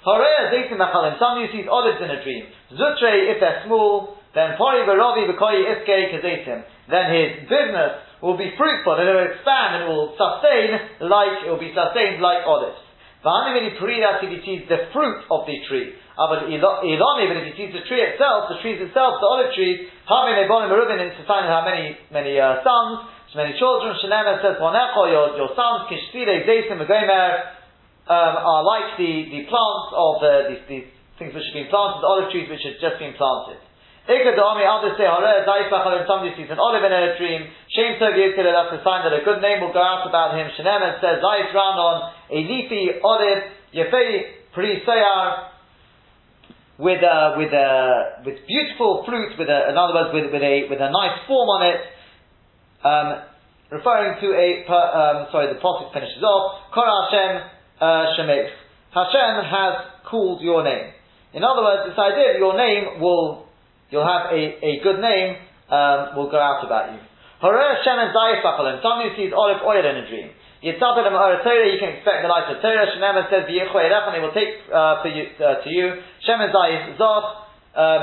Horea 0.02 0.50
zaytim 0.50 0.74
machalim, 0.74 1.18
some 1.22 1.38
you 1.38 1.46
see 1.54 1.68
olives 1.68 2.02
in 2.02 2.10
a 2.10 2.18
dream. 2.24 2.50
Zutre, 2.74 3.30
if 3.30 3.38
they're 3.38 3.62
small, 3.66 4.18
then 4.34 4.58
pori 4.58 4.82
v'rovi 4.82 5.30
v'koyi 5.30 5.62
iske 5.70 6.18
kazaytim. 6.18 6.64
Then 6.90 7.06
his 7.14 7.30
business 7.46 8.02
will 8.22 8.36
be 8.36 8.50
fruitful 8.58 8.98
and 8.98 9.06
it 9.06 9.12
will 9.14 9.30
expand 9.30 9.78
and 9.78 9.82
it 9.84 9.88
will 9.92 10.18
sustain 10.18 11.06
like, 11.06 11.46
it 11.46 11.50
will 11.52 11.62
be 11.62 11.70
sustained 11.70 12.18
like 12.18 12.42
olives. 12.42 12.82
V'hanimini 13.22 13.78
he 13.78 14.66
the 14.66 14.90
fruit 14.92 15.22
of 15.30 15.46
the 15.46 15.56
tree. 15.68 15.94
But 16.16 16.44
iloni, 16.44 17.24
but 17.24 17.36
if 17.40 17.44
he 17.48 17.52
sees 17.56 17.72
the 17.72 17.84
tree 17.88 18.04
itself, 18.04 18.52
the 18.52 18.60
trees 18.60 18.76
itself, 18.84 19.16
the 19.20 19.28
olive 19.28 19.56
trees, 19.56 19.88
having 20.04 20.36
a 20.36 20.44
bonim 20.44 20.68
merubin, 20.68 21.00
it's 21.00 21.16
a 21.16 21.24
sign 21.24 21.48
of 21.48 21.52
how 21.52 21.64
many, 21.64 21.96
many 22.12 22.36
uh, 22.36 22.60
sons, 22.60 23.08
many 23.32 23.56
children. 23.56 23.96
Shenema 23.96 24.44
says, 24.44 24.60
Monecho, 24.60 25.08
your, 25.08 25.40
your 25.40 25.50
sons, 25.56 25.88
kishpile, 25.88 26.44
zaysim, 26.44 26.84
gomer, 26.84 27.56
um, 28.12 28.34
are 28.44 28.62
like 28.64 29.00
the, 29.00 29.12
the 29.32 29.40
plants 29.48 29.88
of 29.96 30.14
uh, 30.20 30.30
these, 30.52 30.64
these 30.68 30.88
things 31.16 31.32
which 31.32 31.48
have 31.48 31.56
been 31.56 31.72
planted, 31.72 32.04
the 32.04 32.10
olive 32.12 32.28
trees 32.28 32.44
which 32.50 32.60
have 32.60 32.76
just 32.76 33.00
been 33.00 33.16
planted. 33.16 33.56
Ikadomi, 34.02 34.66
others 34.66 34.98
say, 34.98 35.06
somebody 35.06 36.34
sees 36.34 36.50
an 36.50 36.58
olive 36.58 36.82
in 36.82 36.90
a 36.90 37.14
dream. 37.16 37.46
Shem 37.70 38.02
Tov 38.02 38.18
that's 38.18 38.74
a 38.74 38.80
sign 38.82 39.06
that 39.06 39.14
a 39.14 39.22
good 39.22 39.40
name 39.40 39.62
will 39.62 39.72
go 39.72 39.80
out 39.80 40.02
about 40.02 40.34
him. 40.34 40.50
Shenem 40.58 40.82
and 40.82 40.98
says, 40.98 41.22
Zayis 41.22 41.54
on 41.54 42.10
a 42.28 42.38
leafy 42.42 42.98
olive, 42.98 43.46
Yefei 43.70 44.42
Pri 44.52 44.82
Sayar, 44.82 45.51
with 46.78 47.02
a, 47.02 47.36
with 47.36 47.52
a, 47.52 48.24
with 48.24 48.36
beautiful 48.46 49.04
fruit, 49.04 49.36
with 49.38 49.48
a, 49.48 49.70
in 49.70 49.76
other 49.76 49.94
words, 49.94 50.10
with, 50.14 50.32
with 50.32 50.42
a, 50.42 50.68
with 50.70 50.80
a 50.80 50.90
nice 50.90 51.18
form 51.28 51.48
on 51.48 51.62
it, 51.68 51.80
um, 52.82 53.08
referring 53.70 54.20
to 54.20 54.28
a, 54.32 54.64
per, 54.66 54.82
um, 54.92 55.16
sorry, 55.32 55.52
the 55.52 55.60
prophet 55.60 55.92
finishes 55.92 56.22
off, 56.22 56.72
Kora 56.72 56.90
Hashem 57.08 57.32
uh. 57.82 58.06
Hashem 58.92 59.32
has 59.48 59.74
called 60.04 60.40
your 60.40 60.62
name. 60.62 60.92
In 61.32 61.42
other 61.42 61.62
words, 61.64 61.88
this 61.88 61.98
idea 61.98 62.36
that 62.36 62.38
your 62.38 62.56
name 62.56 63.00
will 63.00 63.48
you'll 63.90 64.06
have 64.06 64.32
a, 64.32 64.40
a 64.60 64.80
good 64.84 65.00
name 65.00 65.36
um, 65.72 66.16
will 66.16 66.30
go 66.30 66.36
out 66.36 66.64
about 66.64 66.92
you. 66.92 67.00
Horeh 67.42 67.82
Shem 67.82 67.98
and 67.98 68.14
Zayis 68.14 68.44
Somebody 68.84 69.10
who 69.10 69.16
sees 69.16 69.32
olive 69.34 69.64
oil 69.66 69.82
in 69.82 69.96
a 69.96 70.06
dream. 70.06 70.30
Yitzapel 70.62 71.02
and 71.02 71.42
Torah, 71.42 71.66
you 71.66 71.80
can 71.82 71.98
expect 71.98 72.22
the 72.22 72.30
light 72.30 72.46
of 72.46 72.62
Torah. 72.62 72.86
Shenem 72.86 73.18
says, 73.26 73.50
V'yichwe 73.50 73.82
and 73.82 74.14
they 74.14 74.22
will 74.22 74.30
take 74.30 74.62
uh, 74.70 75.02
for 75.02 75.10
you, 75.10 75.26
uh, 75.42 75.58
to 75.64 75.68
you. 75.68 75.98
Shem 76.26 76.40
and 76.40 76.54
Zayis 76.54 76.96
Zoch, 76.98 77.26
um, 77.74 78.02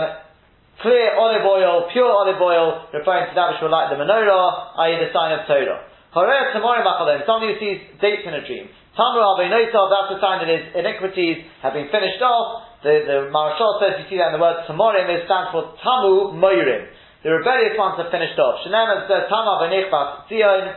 clear 0.82 1.16
olive 1.16 1.46
oil, 1.46 1.88
pure 1.92 2.12
olive 2.12 2.42
oil, 2.42 2.88
referring 2.92 3.32
to 3.32 3.36
that 3.36 3.56
which 3.56 3.62
will 3.62 3.72
light 3.72 3.92
the 3.92 4.00
menorah, 4.00 4.76
i.e. 4.88 4.96
the 5.00 5.12
sign 5.12 5.40
of 5.40 5.48
Torah. 5.48 5.88
Horeh 6.16 6.52
Tamorim 6.56 6.88
Achalim, 6.88 7.26
somebody 7.26 7.54
who 7.54 7.60
sees 7.60 7.80
dates 8.02 8.26
in 8.26 8.34
a 8.34 8.44
dream. 8.44 8.68
Tamu 8.98 9.22
Aveinotov, 9.22 9.88
that's 9.94 10.18
a 10.18 10.20
sign 10.20 10.44
that 10.44 10.50
his 10.50 10.66
iniquities 10.76 11.46
have 11.62 11.72
been 11.72 11.88
finished 11.88 12.20
off. 12.20 12.66
The, 12.84 13.08
the 13.08 13.18
Maharshal 13.32 13.80
says, 13.80 14.04
you 14.04 14.06
see 14.10 14.18
that 14.18 14.34
in 14.34 14.40
the 14.40 14.44
word 14.44 14.66
Tamorim, 14.66 15.08
it 15.08 15.24
stands 15.30 15.54
for 15.54 15.78
Tamu 15.80 16.36
Moirim. 16.36 16.92
The 17.24 17.32
rebellious 17.32 17.76
ones 17.80 18.00
have 18.00 18.12
finished 18.12 18.40
off. 18.40 18.64
Shenem 18.66 19.08
says, 19.08 19.32
Tamu 19.32 19.52
Aveinich 19.60 19.92
Zion, 20.28 20.76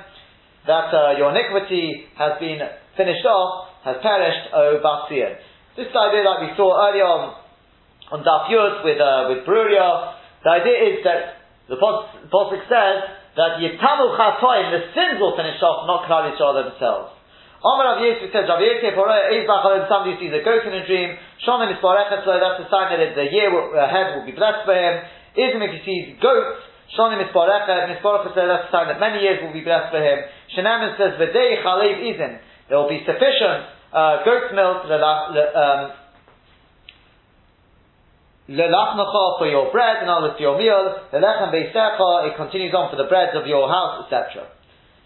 that 0.67 0.89
uh, 0.95 1.19
your 1.19 1.31
iniquity 1.35 2.07
has 2.19 2.39
been 2.39 2.63
finished 2.95 3.27
off, 3.27 3.73
has 3.83 3.97
perished, 4.03 4.53
O 4.55 4.79
Basian. 4.79 5.39
This 5.73 5.89
idea 5.89 6.21
that 6.21 6.45
we 6.45 6.53
saw 6.53 6.69
earlier 6.85 7.09
on, 7.09 7.33
on 8.13 8.21
Daf 8.21 8.45
Yud 8.53 8.85
with, 8.85 9.01
uh, 9.01 9.33
with 9.33 9.49
Bruria, 9.49 10.21
the 10.45 10.51
idea 10.53 10.77
is 10.93 10.97
that 11.01 11.41
the 11.65 11.81
Pasuk 11.81 12.61
says 12.69 12.97
that 13.41 13.57
Yitamu 13.57 14.13
Chatoim, 14.13 14.69
the 14.69 14.93
sins 14.93 15.17
will 15.17 15.33
finish 15.33 15.57
off, 15.65 15.89
not 15.89 16.05
Klal 16.05 16.29
Yisrael 16.29 16.69
themselves. 16.69 17.17
Omar 17.65 17.97
Rav 17.97 18.05
Yosef 18.05 18.29
says, 18.37 18.45
Rav 18.53 18.61
Yosef, 18.61 18.93
somebody 18.93 20.21
sees 20.21 20.35
a 20.37 20.45
goat 20.45 20.61
in 20.69 20.77
a 20.77 20.85
dream, 20.85 21.17
Shonim 21.41 21.73
is 21.73 21.81
that's 21.81 22.61
a 22.61 22.69
sign 22.69 22.93
that 22.93 23.17
the 23.17 23.33
year 23.33 23.49
ahead 23.81 24.21
will 24.21 24.29
be 24.29 24.37
blessed 24.37 24.69
for 24.69 24.77
him. 24.77 25.09
Ism, 25.41 25.63
if 25.65 25.73
he 25.73 25.81
sees 25.89 26.05
goats, 26.21 26.69
Shonim 27.01 27.17
is 27.25 27.33
that's 27.33 27.97
a 27.97 28.69
sign 28.69 28.93
that 28.93 29.01
many 29.01 29.25
years 29.25 29.41
will 29.41 29.57
be 29.57 29.65
blessed 29.65 29.89
for 29.89 30.05
him. 30.05 30.21
Shenamin 30.53 31.01
says, 31.01 31.17
V'dei 31.17 31.65
chalev 31.65 31.97
izin, 32.05 32.45
there 32.69 32.77
will 32.77 32.93
be 32.93 33.01
sufficient 33.09 33.81
uh, 33.93 34.25
goat's 34.25 34.53
milk, 34.57 34.89
um, 34.89 35.93
for 39.39 39.47
your 39.47 39.71
bread, 39.71 40.03
in 40.03 40.09
other 40.09 40.33
words, 40.33 40.41
your 40.41 40.59
meal. 40.59 40.97
Lelechem 41.13 41.53
beisecha, 41.53 42.29
it 42.29 42.37
continues 42.37 42.75
on 42.75 42.91
for 42.91 42.97
the 42.97 43.09
breads 43.09 43.37
of 43.37 43.47
your 43.47 43.69
house, 43.69 44.05
etc. 44.05 44.49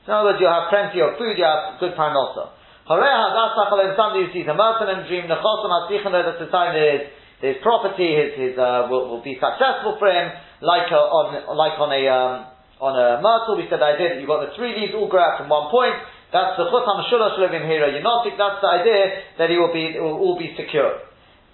In 0.06 0.12
other 0.14 0.30
words, 0.30 0.38
you 0.40 0.46
have 0.46 0.70
plenty 0.70 1.02
of 1.02 1.18
food, 1.18 1.36
you 1.36 1.44
have 1.44 1.82
good 1.82 1.98
parnasa. 1.98 2.54
Somebody 2.86 4.22
who 4.22 4.30
sees 4.30 4.46
a 4.46 4.54
merchant 4.54 4.90
in 4.94 4.98
a 5.02 5.06
dream, 5.10 5.26
that's 5.26 5.42
the 5.42 6.48
sign 6.54 6.70
that 6.78 6.86
his, 6.86 7.02
his 7.42 7.56
property, 7.58 8.14
his, 8.14 8.30
his, 8.38 8.54
uh, 8.54 8.86
will, 8.86 9.10
will, 9.10 9.22
be 9.26 9.34
successful 9.34 9.98
for 9.98 10.06
him, 10.06 10.30
like 10.62 10.86
a, 10.94 11.02
on, 11.02 11.34
like 11.58 11.74
on 11.82 11.90
a, 11.90 12.02
um, 12.06 12.46
on 12.78 12.94
a 12.94 13.18
myrtle, 13.18 13.58
we 13.58 13.66
said 13.66 13.82
the 13.82 13.90
idea 13.90 14.14
that 14.14 14.18
you've 14.22 14.30
got 14.30 14.46
the 14.46 14.54
three 14.54 14.78
leaves 14.78 14.94
all 14.94 15.10
grow 15.10 15.26
out 15.26 15.42
from 15.42 15.50
one 15.50 15.66
point, 15.74 15.98
that's 16.32 16.58
the 16.58 16.66
chutam 16.66 17.06
shulash 17.06 17.38
living 17.38 17.66
here, 17.70 17.86
Yonotic, 17.86 18.34
that's 18.34 18.58
the 18.58 18.70
idea 18.70 19.02
that 19.38 19.50
he 19.50 19.56
will 19.56 19.72
be, 19.72 19.94
will 19.98 20.18
all 20.18 20.38
be 20.38 20.54
secure. 20.58 21.06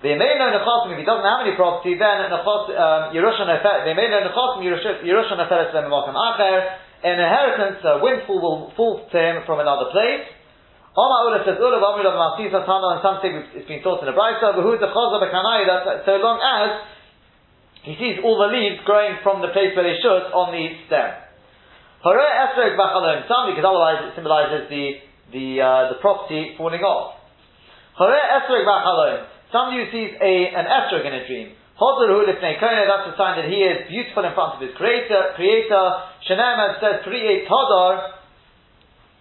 They 0.02 0.18
may 0.18 0.34
Yemeino 0.34 0.58
Nechosim, 0.58 0.92
if 0.92 0.98
he 0.98 1.06
doesn't 1.06 1.22
have 1.22 1.46
any 1.46 1.54
property, 1.54 1.94
then 1.94 2.26
um, 2.26 3.14
Yerusha 3.14 3.46
Nefer, 3.46 3.86
the 3.86 3.94
Yemeino 3.94 4.26
Nechosim, 4.26 4.66
Yerusha 4.66 5.38
Lemimokim 5.38 6.16
Acher, 6.18 6.82
an 7.06 7.18
inheritance, 7.22 7.78
a 7.84 8.02
windfall 8.02 8.40
will 8.42 8.72
fall 8.74 9.06
to 9.06 9.18
him 9.18 9.46
from 9.46 9.60
another 9.60 9.90
place. 9.94 10.26
Omar 10.92 11.30
Ula 11.30 11.38
says, 11.46 11.56
Ula 11.56 11.78
Vamrid 11.78 12.04
of 12.04 12.18
Masisa 12.18 12.66
Tana, 12.66 12.98
and 12.98 13.00
some 13.00 13.16
say 13.22 13.30
it's 13.58 13.68
been 13.68 13.82
taught 13.82 14.02
in 14.02 14.10
the 14.10 14.16
Brisa, 14.16 14.52
the 14.52 14.62
Chazah 14.62 15.22
Bekanai, 15.22 15.64
that 15.70 16.04
so 16.04 16.18
long 16.18 16.42
as 16.42 16.84
he 17.82 17.94
sees 17.98 18.18
all 18.22 18.38
the 18.38 18.50
leaves 18.50 18.82
growing 18.84 19.18
from 19.22 19.40
the 19.40 19.54
place 19.54 19.74
where 19.74 19.86
they 19.86 19.98
should 20.02 20.30
on 20.34 20.50
the 20.50 20.66
stem. 20.86 21.21
Hore 22.03 22.18
Esrog 22.18 22.74
because 22.74 23.62
otherwise 23.62 24.03
it 24.11 24.12
symbolizes 24.18 24.66
the, 24.66 24.84
the, 25.30 25.46
uh, 25.62 25.94
the 25.94 25.98
property 26.03 26.59
falling 26.59 26.82
off. 26.82 27.14
Hore 27.94 28.11
Esrog 28.11 28.66
Bachalom, 28.66 29.26
somebody 29.55 29.86
sees 29.94 30.11
a, 30.18 30.34
an 30.50 30.66
Esrog 30.66 31.07
in 31.07 31.14
a 31.14 31.22
dream. 31.26 31.55
That's 31.78 33.07
a 33.07 33.14
sign 33.16 33.42
that 33.42 33.48
he 33.48 33.59
is 33.64 33.88
beautiful 33.88 34.22
in 34.26 34.34
front 34.34 34.55
of 34.55 34.61
his 34.61 34.74
creator. 34.76 35.34
Creator. 35.34 35.84
Shanamad 36.28 36.78
says, 36.78 37.03
create 37.03 37.48
Hadar. 37.48 38.18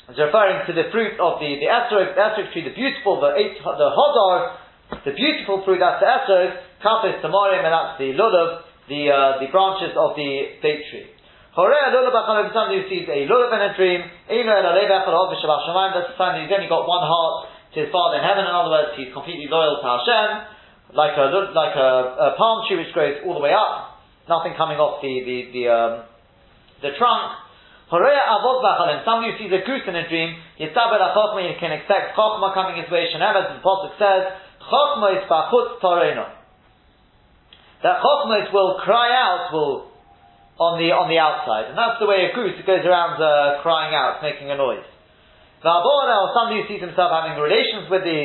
It's 0.09 0.19
referring 0.19 0.65
to 0.67 0.73
the 0.73 0.91
fruit 0.91 1.15
of 1.21 1.39
the, 1.39 1.55
the 1.57 1.69
esrog, 1.71 2.13
the 2.13 2.21
esrog 2.21 2.51
tree, 2.51 2.65
the 2.67 2.75
beautiful, 2.75 3.21
the, 3.21 3.31
the 3.33 3.89
Hadar, 3.95 4.57
the 5.05 5.13
beautiful 5.15 5.63
fruit, 5.63 5.79
that's 5.79 6.03
the 6.03 6.09
esrog. 6.09 6.57
Kapis 6.83 7.21
Tamarim, 7.21 7.63
and 7.63 7.71
that's 7.71 7.97
the 7.97 8.11
lulav, 8.17 8.65
the, 8.89 9.09
uh, 9.09 9.39
the 9.39 9.47
branches 9.53 9.95
of 9.95 10.17
the 10.17 10.59
date 10.61 10.83
tree. 10.91 11.07
Horeh 11.51 11.91
lulav 11.91 12.15
somebody 12.53 12.81
who 12.81 12.87
sees 12.87 13.07
a 13.07 13.27
lulav 13.27 13.51
in 13.51 13.61
a 13.61 13.71
dream, 13.75 14.01
that's 14.27 14.47
a 16.07 16.15
sign 16.15 16.31
that 16.35 16.41
he's 16.47 16.53
only 16.55 16.71
got 16.71 16.87
one 16.87 17.03
heart 17.03 17.51
to 17.75 17.77
his 17.83 17.91
Father 17.91 18.19
in 18.19 18.23
heaven. 18.23 18.47
In 18.47 18.53
other 18.55 18.71
words, 18.71 18.95
he's 18.95 19.11
completely 19.11 19.47
loyal 19.51 19.79
to 19.83 19.87
Hashem 19.87 20.59
like 20.93 21.15
a 21.15 21.25
like 21.55 21.75
a, 21.75 21.89
a, 22.19 22.35
palm 22.37 22.67
tree 22.67 22.77
which 22.77 22.93
grows 22.93 23.23
all 23.25 23.33
the 23.33 23.39
way 23.39 23.53
up, 23.55 23.99
nothing 24.27 24.53
coming 24.59 24.77
off 24.77 25.01
the 25.01 25.23
the 25.23 25.37
the, 25.55 25.63
um, 25.71 26.03
the 26.81 26.91
trunk. 26.97 27.47
Somebody 27.91 29.35
who 29.35 29.35
sees 29.35 29.51
a 29.51 29.67
goose 29.67 29.83
in 29.83 29.95
a 29.95 30.07
dream, 30.07 30.39
you 30.55 30.71
can 30.71 31.71
expect 31.75 32.15
chokma 32.15 32.53
coming 32.53 32.79
his 32.79 32.89
way. 32.89 33.07
Shenem, 33.11 33.35
as 33.35 33.51
the 33.51 33.59
Apostle 33.59 33.91
says, 33.99 34.31
chokma 34.63 35.19
is 35.19 35.27
bachutz 35.27 35.79
toreno. 35.83 36.31
That 37.83 37.99
chokma 37.99 38.47
will 38.53 38.79
cry 38.79 39.11
out, 39.11 39.51
will 39.51 39.90
on 40.61 40.77
the 40.77 40.93
on 40.93 41.09
the 41.09 41.17
outside, 41.17 41.73
and 41.73 41.75
that's 41.75 41.97
the 41.97 42.05
way 42.05 42.29
a 42.29 42.37
goose 42.37 42.53
goes 42.61 42.85
around 42.85 43.17
uh, 43.17 43.65
crying 43.65 43.97
out, 43.97 44.21
making 44.21 44.53
a 44.53 44.57
noise. 44.57 44.85
or 45.65 46.29
somebody 46.37 46.61
who 46.61 46.69
sees 46.69 46.85
himself 46.85 47.09
having 47.09 47.33
relations 47.41 47.89
with 47.89 48.05
the 48.05 48.21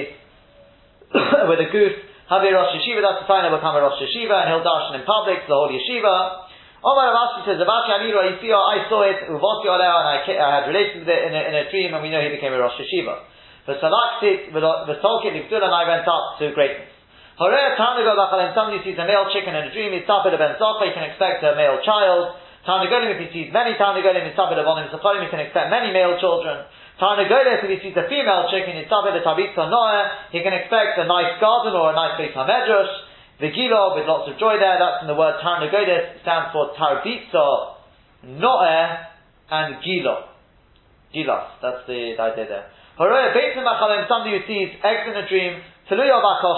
with 1.49 1.65
a 1.65 1.69
goose, 1.73 1.97
Havi 2.29 2.53
Rosh 2.53 2.77
Yeshiva, 2.77 3.01
that's 3.01 3.25
the 3.25 3.29
sign 3.31 3.49
he'll 3.49 3.57
become 3.57 3.73
a 3.73 3.81
Rosh 3.81 4.03
Yeshiva, 4.05 4.37
and 4.45 4.47
he'll 4.53 4.67
darshan 4.67 5.01
in 5.01 5.09
public, 5.09 5.47
to 5.47 5.49
the 5.49 5.57
whole 5.57 5.73
Yeshiva. 5.73 6.45
Omar 6.83 7.09
Ravashi 7.09 7.49
says, 7.49 7.59
Avashi 7.59 7.91
Amiru, 7.99 8.21
I 8.21 8.85
saw 8.91 9.03
it, 9.07 9.31
Uvoti 9.33 9.67
Oleo, 9.67 9.95
and 10.03 10.09
I, 10.13 10.19
I 10.23 10.51
had 10.61 10.69
relations 10.69 11.07
with 11.07 11.11
it 11.11 11.23
in 11.25 11.33
a, 11.35 11.43
in 11.51 11.55
a 11.55 11.65
dream, 11.71 11.95
and 11.95 12.03
we 12.03 12.11
know 12.11 12.21
he 12.21 12.31
became 12.31 12.53
a 12.53 12.59
Rosh 12.59 12.79
Yeshiva. 12.79 13.27
The 13.67 13.79
Tolkien, 13.81 15.35
and 15.35 15.75
I 15.75 15.89
went 15.89 16.07
up 16.07 16.39
to 16.39 16.53
greatness. 16.53 16.96
Somebody 17.37 18.81
sees 18.81 18.97
a 18.97 19.05
male 19.05 19.29
chicken 19.29 19.53
in 19.53 19.69
a 19.69 19.73
dream, 19.73 19.93
he's 19.93 20.09
Tapid 20.09 20.33
Ben 20.41 20.57
he 20.57 20.91
can 20.97 21.05
expect 21.05 21.45
a 21.45 21.53
male 21.53 21.85
child. 21.85 22.33
Tarnagolim, 22.65 23.15
if 23.15 23.21
he 23.23 23.29
sees 23.31 23.53
many 23.53 23.79
Tarnagolim, 23.79 24.27
Mitzabed 24.27 24.59
Avonim 24.59 24.91
Sacholim, 24.91 25.23
he 25.23 25.31
can 25.31 25.39
expect 25.39 25.71
many 25.71 25.93
male 25.93 26.19
children. 26.19 26.65
Tarnagolim, 26.99 27.63
if 27.63 27.71
he 27.71 27.79
sees 27.79 27.95
a 27.95 28.09
female 28.09 28.49
chicken, 28.51 28.75
Mitzabed 28.75 29.23
Tabitza 29.23 29.71
Noah, 29.71 30.33
he 30.33 30.43
can 30.43 30.57
expect 30.57 30.99
a 30.99 31.07
nice 31.07 31.39
garden 31.39 31.77
or 31.77 31.93
a 31.93 31.95
nice 31.95 32.19
Beit 32.19 32.35
HaMedrash. 32.35 32.91
Vigilo, 33.39 33.95
with 33.95 34.09
lots 34.09 34.33
of 34.33 34.41
joy 34.41 34.57
there, 34.59 34.81
that's 34.81 35.05
in 35.05 35.07
the 35.07 35.15
word 35.15 35.37
Tarnagolis, 35.45 36.25
stands 36.25 36.51
for 36.57 36.75
Tarbitza, 36.75 37.77
Noah, 38.25 39.13
and 39.53 39.77
Gilo. 39.85 40.33
Gilos, 41.15 41.47
that's 41.63 41.87
the, 41.87 42.17
the 42.17 42.23
idea 42.23 42.49
there. 42.49 42.67
Horoya 42.99 43.31
Beit 43.37 43.55
somebody 44.09 44.41
who 44.41 44.43
sees 44.49 44.75
eggs 44.83 45.07
in 45.07 45.15
a 45.15 45.29
dream, 45.29 45.61
Tuluya 45.87 46.19
Bakal 46.19 46.55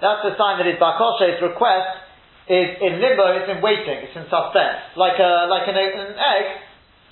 that's 0.00 0.22
the 0.24 0.32
sign 0.40 0.56
that 0.56 0.66
his 0.66 0.80
Bakal 0.80 1.20
request 1.42 2.08
is 2.48 2.80
in 2.80 2.96
limbo, 2.96 3.36
it's 3.36 3.48
in 3.52 3.60
waiting, 3.60 4.08
it's 4.08 4.16
in 4.16 4.24
suspense. 4.24 4.96
Like 4.96 5.20
a, 5.20 5.52
like 5.52 5.68
an, 5.68 5.76
an 5.76 6.16
egg, 6.16 6.46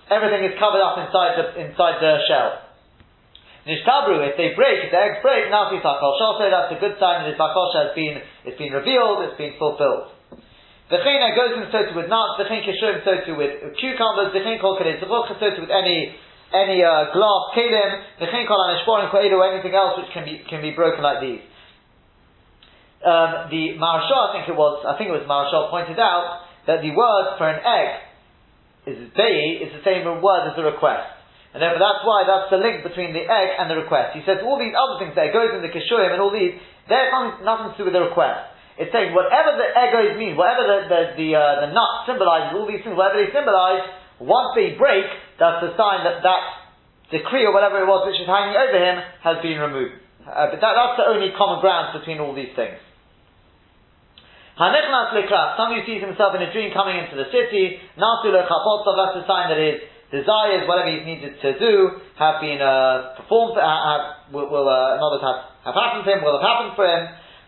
everything 0.09 0.49
is 0.49 0.57
covered 0.57 0.81
up 0.81 0.97
inside 0.97 1.37
the, 1.37 1.45
inside 1.61 2.01
the 2.01 2.25
shell. 2.25 2.65
Nishtabru, 3.69 4.23
if 4.25 4.41
they 4.41 4.57
break, 4.57 4.89
if 4.89 4.91
the 4.95 4.97
eggs 4.97 5.21
break, 5.21 5.53
nasi 5.53 5.83
takal 5.85 6.17
shose, 6.17 6.49
that's 6.49 6.73
a 6.73 6.81
good 6.81 6.97
sign 6.97 7.27
that 7.27 7.29
his 7.29 7.37
bakosha 7.37 7.91
has 7.91 7.93
been, 7.93 8.17
it's 8.49 8.57
been 8.57 8.73
revealed, 8.73 9.29
it's 9.29 9.37
been 9.37 9.59
fulfilled. 9.61 10.17
Chena 10.89 11.35
goes 11.35 11.59
in 11.59 11.67
so 11.75 11.83
too 11.91 11.99
with 11.99 12.07
nuts, 12.07 12.39
chen 12.47 12.63
kishurim 12.63 13.03
so 13.03 13.13
too 13.27 13.35
with 13.35 13.75
cucumbers, 13.77 14.33
chen 14.33 14.57
kol 14.63 14.79
kadei 14.79 15.03
so 15.03 15.11
with 15.11 15.75
any, 15.75 16.15
any, 16.55 16.83
uh, 16.83 17.11
glass 17.15 17.43
kalim, 17.55 17.91
the 18.21 18.27
kol 18.47 18.61
anishporim 18.71 19.13
or 19.13 19.53
anything 19.53 19.75
else 19.75 19.99
which 19.99 20.13
can 20.15 20.25
be, 20.25 20.43
can 20.49 20.63
be 20.63 20.71
broken 20.71 21.03
like 21.03 21.21
these 21.21 21.41
um, 23.07 23.53
the 23.55 23.79
Maharshal, 23.79 24.19
I 24.19 24.31
think 24.35 24.51
it 24.51 24.59
was, 24.59 24.83
I 24.83 24.99
think 24.99 25.15
it 25.15 25.17
was 25.17 25.23
Maharshal 25.31 25.71
pointed 25.71 26.01
out 26.03 26.43
that 26.67 26.83
the 26.83 26.91
word 26.91 27.39
for 27.39 27.47
an 27.47 27.63
egg 27.63 27.89
is 28.91 28.99
bei 29.15 29.63
is 29.63 29.71
the 29.79 29.83
same 29.87 30.03
word 30.19 30.43
as 30.51 30.59
the 30.59 30.67
request. 30.67 31.07
And 31.55 31.63
therefore 31.63 31.81
that's 31.81 32.03
why 32.03 32.19
that's 32.27 32.51
the 32.51 32.59
link 32.59 32.83
between 32.83 33.15
the 33.15 33.23
egg 33.23 33.49
and 33.63 33.71
the 33.71 33.79
request. 33.79 34.19
He 34.19 34.27
says 34.27 34.43
all 34.43 34.59
these 34.59 34.75
other 34.75 34.99
things 34.99 35.15
there, 35.15 35.31
goes 35.31 35.55
in 35.55 35.63
the 35.63 35.73
kishurim 35.73 36.13
and 36.13 36.21
all 36.21 36.35
these, 36.35 36.59
they're 36.91 37.09
nothing, 37.15 37.47
nothing 37.47 37.69
to 37.73 37.77
do 37.79 37.85
with 37.89 37.97
the 37.97 38.05
request. 38.11 38.51
It's 38.77 38.93
saying 38.93 39.17
whatever 39.17 39.57
the 39.57 39.73
egos 39.73 40.19
mean, 40.21 40.37
whatever 40.37 40.67
the, 40.69 40.79
the, 40.91 41.01
the, 41.17 41.29
uh, 41.33 41.65
the 41.65 41.71
nut 41.73 42.05
symbolizes, 42.05 42.53
all 42.59 42.69
these 42.69 42.85
things, 42.85 42.93
whatever 42.93 43.25
they 43.25 43.33
symbolize, 43.33 43.87
once 44.21 44.53
they 44.59 44.77
break, 44.77 45.09
that's 45.39 45.61
the 45.63 45.73
sign 45.77 46.05
that 46.05 46.25
that 46.25 46.43
decree 47.11 47.47
or 47.47 47.53
whatever 47.53 47.79
it 47.83 47.87
was 47.87 48.09
which 48.09 48.19
is 48.19 48.27
hanging 48.27 48.57
over 48.57 48.79
him 48.79 48.97
has 49.23 49.37
been 49.43 49.59
removed. 49.61 49.95
Uh, 50.27 50.51
but 50.51 50.59
that, 50.59 50.75
that's 50.75 50.97
the 50.99 51.07
only 51.07 51.31
common 51.39 51.63
ground 51.63 51.95
between 51.95 52.19
all 52.19 52.35
these 52.35 52.51
things. 52.59 52.83
Hanechnas 54.59 55.13
lekrat, 55.13 55.61
somebody 55.61 55.85
sees 55.85 56.01
himself 56.01 56.35
in 56.35 56.41
a 56.41 56.51
dream 56.51 56.73
coming 56.73 56.97
into 56.97 57.15
the 57.15 57.29
city, 57.29 57.77
nasu 58.01 58.33
lechapotov, 58.33 58.97
that's 58.97 59.21
a 59.21 59.25
sign 59.29 59.53
that 59.53 59.61
his 59.61 59.85
desires, 60.11 60.65
whatever 60.65 60.89
he's 60.91 61.05
needed 61.05 61.37
to 61.45 61.59
do, 61.61 62.01
have 62.17 62.41
been 62.41 62.59
uh, 62.59 63.21
performed, 63.21 63.55
uh, 63.55 63.63
have, 63.63 64.33
will, 64.33 64.49
will 64.49 64.67
uh, 64.67 64.97
have, 64.97 65.45
have 65.61 65.77
happened 65.77 66.09
to 66.09 66.11
him, 66.11 66.25
will 66.25 66.41
have 66.41 66.47
happened 66.47 66.73
for 66.75 66.89
him. 66.89 67.05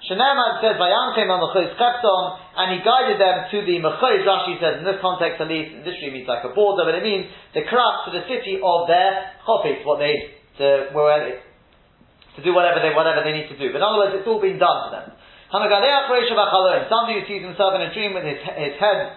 Shenema 0.07 0.62
says, 0.62 0.78
Vayanchem 0.78 1.26
on 1.26 1.42
Mechois 1.42 1.74
Chepton, 1.74 2.22
and 2.55 2.78
he 2.78 2.78
guided 2.86 3.18
them 3.18 3.51
to 3.51 3.59
the 3.66 3.82
Mechois, 3.82 4.22
Rashi 4.22 4.55
says, 4.62 4.78
in 4.78 4.86
this 4.86 5.03
context 5.03 5.42
at 5.42 5.51
least, 5.51 5.74
literally 5.82 6.22
means 6.22 6.28
like 6.30 6.46
a 6.46 6.55
border, 6.55 6.86
but 6.86 6.94
it 6.94 7.03
means 7.03 7.26
the 7.51 7.66
krat 7.66 8.07
to 8.07 8.14
the 8.14 8.22
city 8.30 8.62
of 8.62 8.86
their 8.86 9.34
chopis, 9.42 9.82
what 9.82 9.99
they, 9.99 10.38
to, 10.62 10.94
where, 10.94 11.42
to 12.38 12.40
do 12.46 12.55
whatever 12.55 12.78
they, 12.78 12.94
whatever 12.94 13.26
they 13.26 13.34
need 13.34 13.51
to 13.51 13.59
do. 13.59 13.74
But 13.74 13.82
in 13.82 13.86
other 13.86 13.99
words, 13.99 14.14
it's 14.14 14.28
all 14.30 14.38
been 14.38 14.62
done 14.62 14.78
to 14.86 14.90
them. 14.94 15.18
Somebody 15.51 15.80
who 17.18 17.24
sees 17.26 17.42
himself 17.42 17.74
in 17.74 17.82
a 17.82 17.90
dream 17.90 18.14
with 18.14 18.22
his, 18.22 18.38
his 18.38 18.78
head 18.78 19.16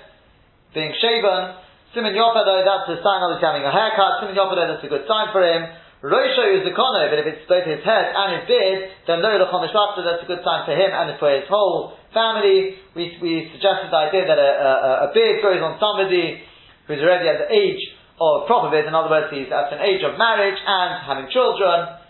being 0.74 0.96
shaven. 0.98 1.60
Simon 1.94 2.16
Yopedo, 2.16 2.64
that's 2.64 2.88
a 2.88 3.04
sign 3.04 3.20
of 3.28 3.36
he's 3.36 3.44
having 3.44 3.68
a 3.68 3.72
haircut. 3.72 4.24
Simon 4.24 4.34
Yopedo, 4.34 4.64
that's 4.64 4.84
a 4.84 4.88
good 4.88 5.04
sign 5.12 5.28
for 5.36 5.44
him. 5.44 5.68
Roisho 6.02 6.58
is 6.58 6.66
the 6.66 6.74
kono, 6.74 7.14
but 7.14 7.22
if 7.22 7.30
it's 7.30 7.45
both 7.45 7.62
his 7.62 7.86
head 7.86 8.10
and 8.10 8.41
his 8.41 8.49
beard, 8.49 8.89
then 9.06 9.22
no 9.22 9.38
lo 9.38 9.45
lechomishvachta, 9.45 10.02
that's 10.02 10.26
a 10.26 10.30
good 10.30 10.41
sign 10.41 10.66
for 10.66 10.74
him 10.74 10.89
and 10.89 11.14
for 11.22 11.30
his 11.30 11.45
whole 11.45 11.93
family. 12.10 12.82
We, 12.97 13.22
we 13.22 13.54
suggested 13.54 13.93
the 13.93 14.02
idea 14.10 14.26
that 14.26 14.41
a, 14.41 14.49
a, 14.49 14.91
a 15.06 15.14
beard 15.14 15.45
grows 15.45 15.62
on 15.62 15.78
somebody 15.78 16.41
who's 16.89 17.06
already 17.06 17.30
at 17.30 17.45
the 17.45 17.54
age 17.54 17.86
of 18.18 18.49
beard, 18.49 18.89
in 18.89 18.97
other 18.97 19.14
words, 19.14 19.30
he's 19.30 19.54
at 19.54 19.70
an 19.70 19.86
age 19.86 20.02
of 20.02 20.18
marriage 20.18 20.58
and 20.58 21.06
having 21.06 21.30
children, 21.30 22.02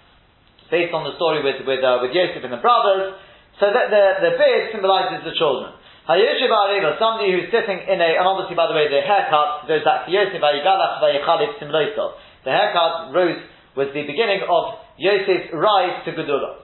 based 0.71 0.95
on 0.95 1.03
the 1.03 1.11
story 1.19 1.43
with, 1.43 1.59
with, 1.67 1.83
uh, 1.83 1.99
with 1.99 2.15
Yosef 2.15 2.39
and 2.47 2.55
the 2.55 2.63
brothers. 2.63 3.19
So 3.59 3.67
that 3.67 3.91
the, 3.91 4.05
the 4.23 4.33
beard 4.39 4.71
symbolizes 4.71 5.27
the 5.27 5.35
children. 5.35 5.75
Hayoshiv 6.07 6.47
Areva, 6.47 6.95
somebody 6.95 7.35
who's 7.35 7.51
sitting 7.51 7.77
in 7.91 7.99
a, 7.99 8.09
and 8.17 8.23
obviously 8.23 8.55
by 8.55 8.71
the 8.71 8.73
way, 8.73 8.87
the 8.87 9.03
haircut 9.03 9.67
goes 9.67 9.83
back 9.83 10.07
to 10.07 10.15
Yosef 10.15 10.39
Vayigalach 10.39 11.03
Vayichalif 11.03 11.59
Simloso. 11.59 12.15
The 12.47 12.55
haircut 12.55 13.13
rose 13.13 13.37
was 13.75 13.87
the 13.95 14.03
beginning 14.03 14.43
of 14.47 14.63
Yosef's 14.99 15.53
rise 15.55 16.03
to 16.05 16.11
Gedula. 16.11 16.61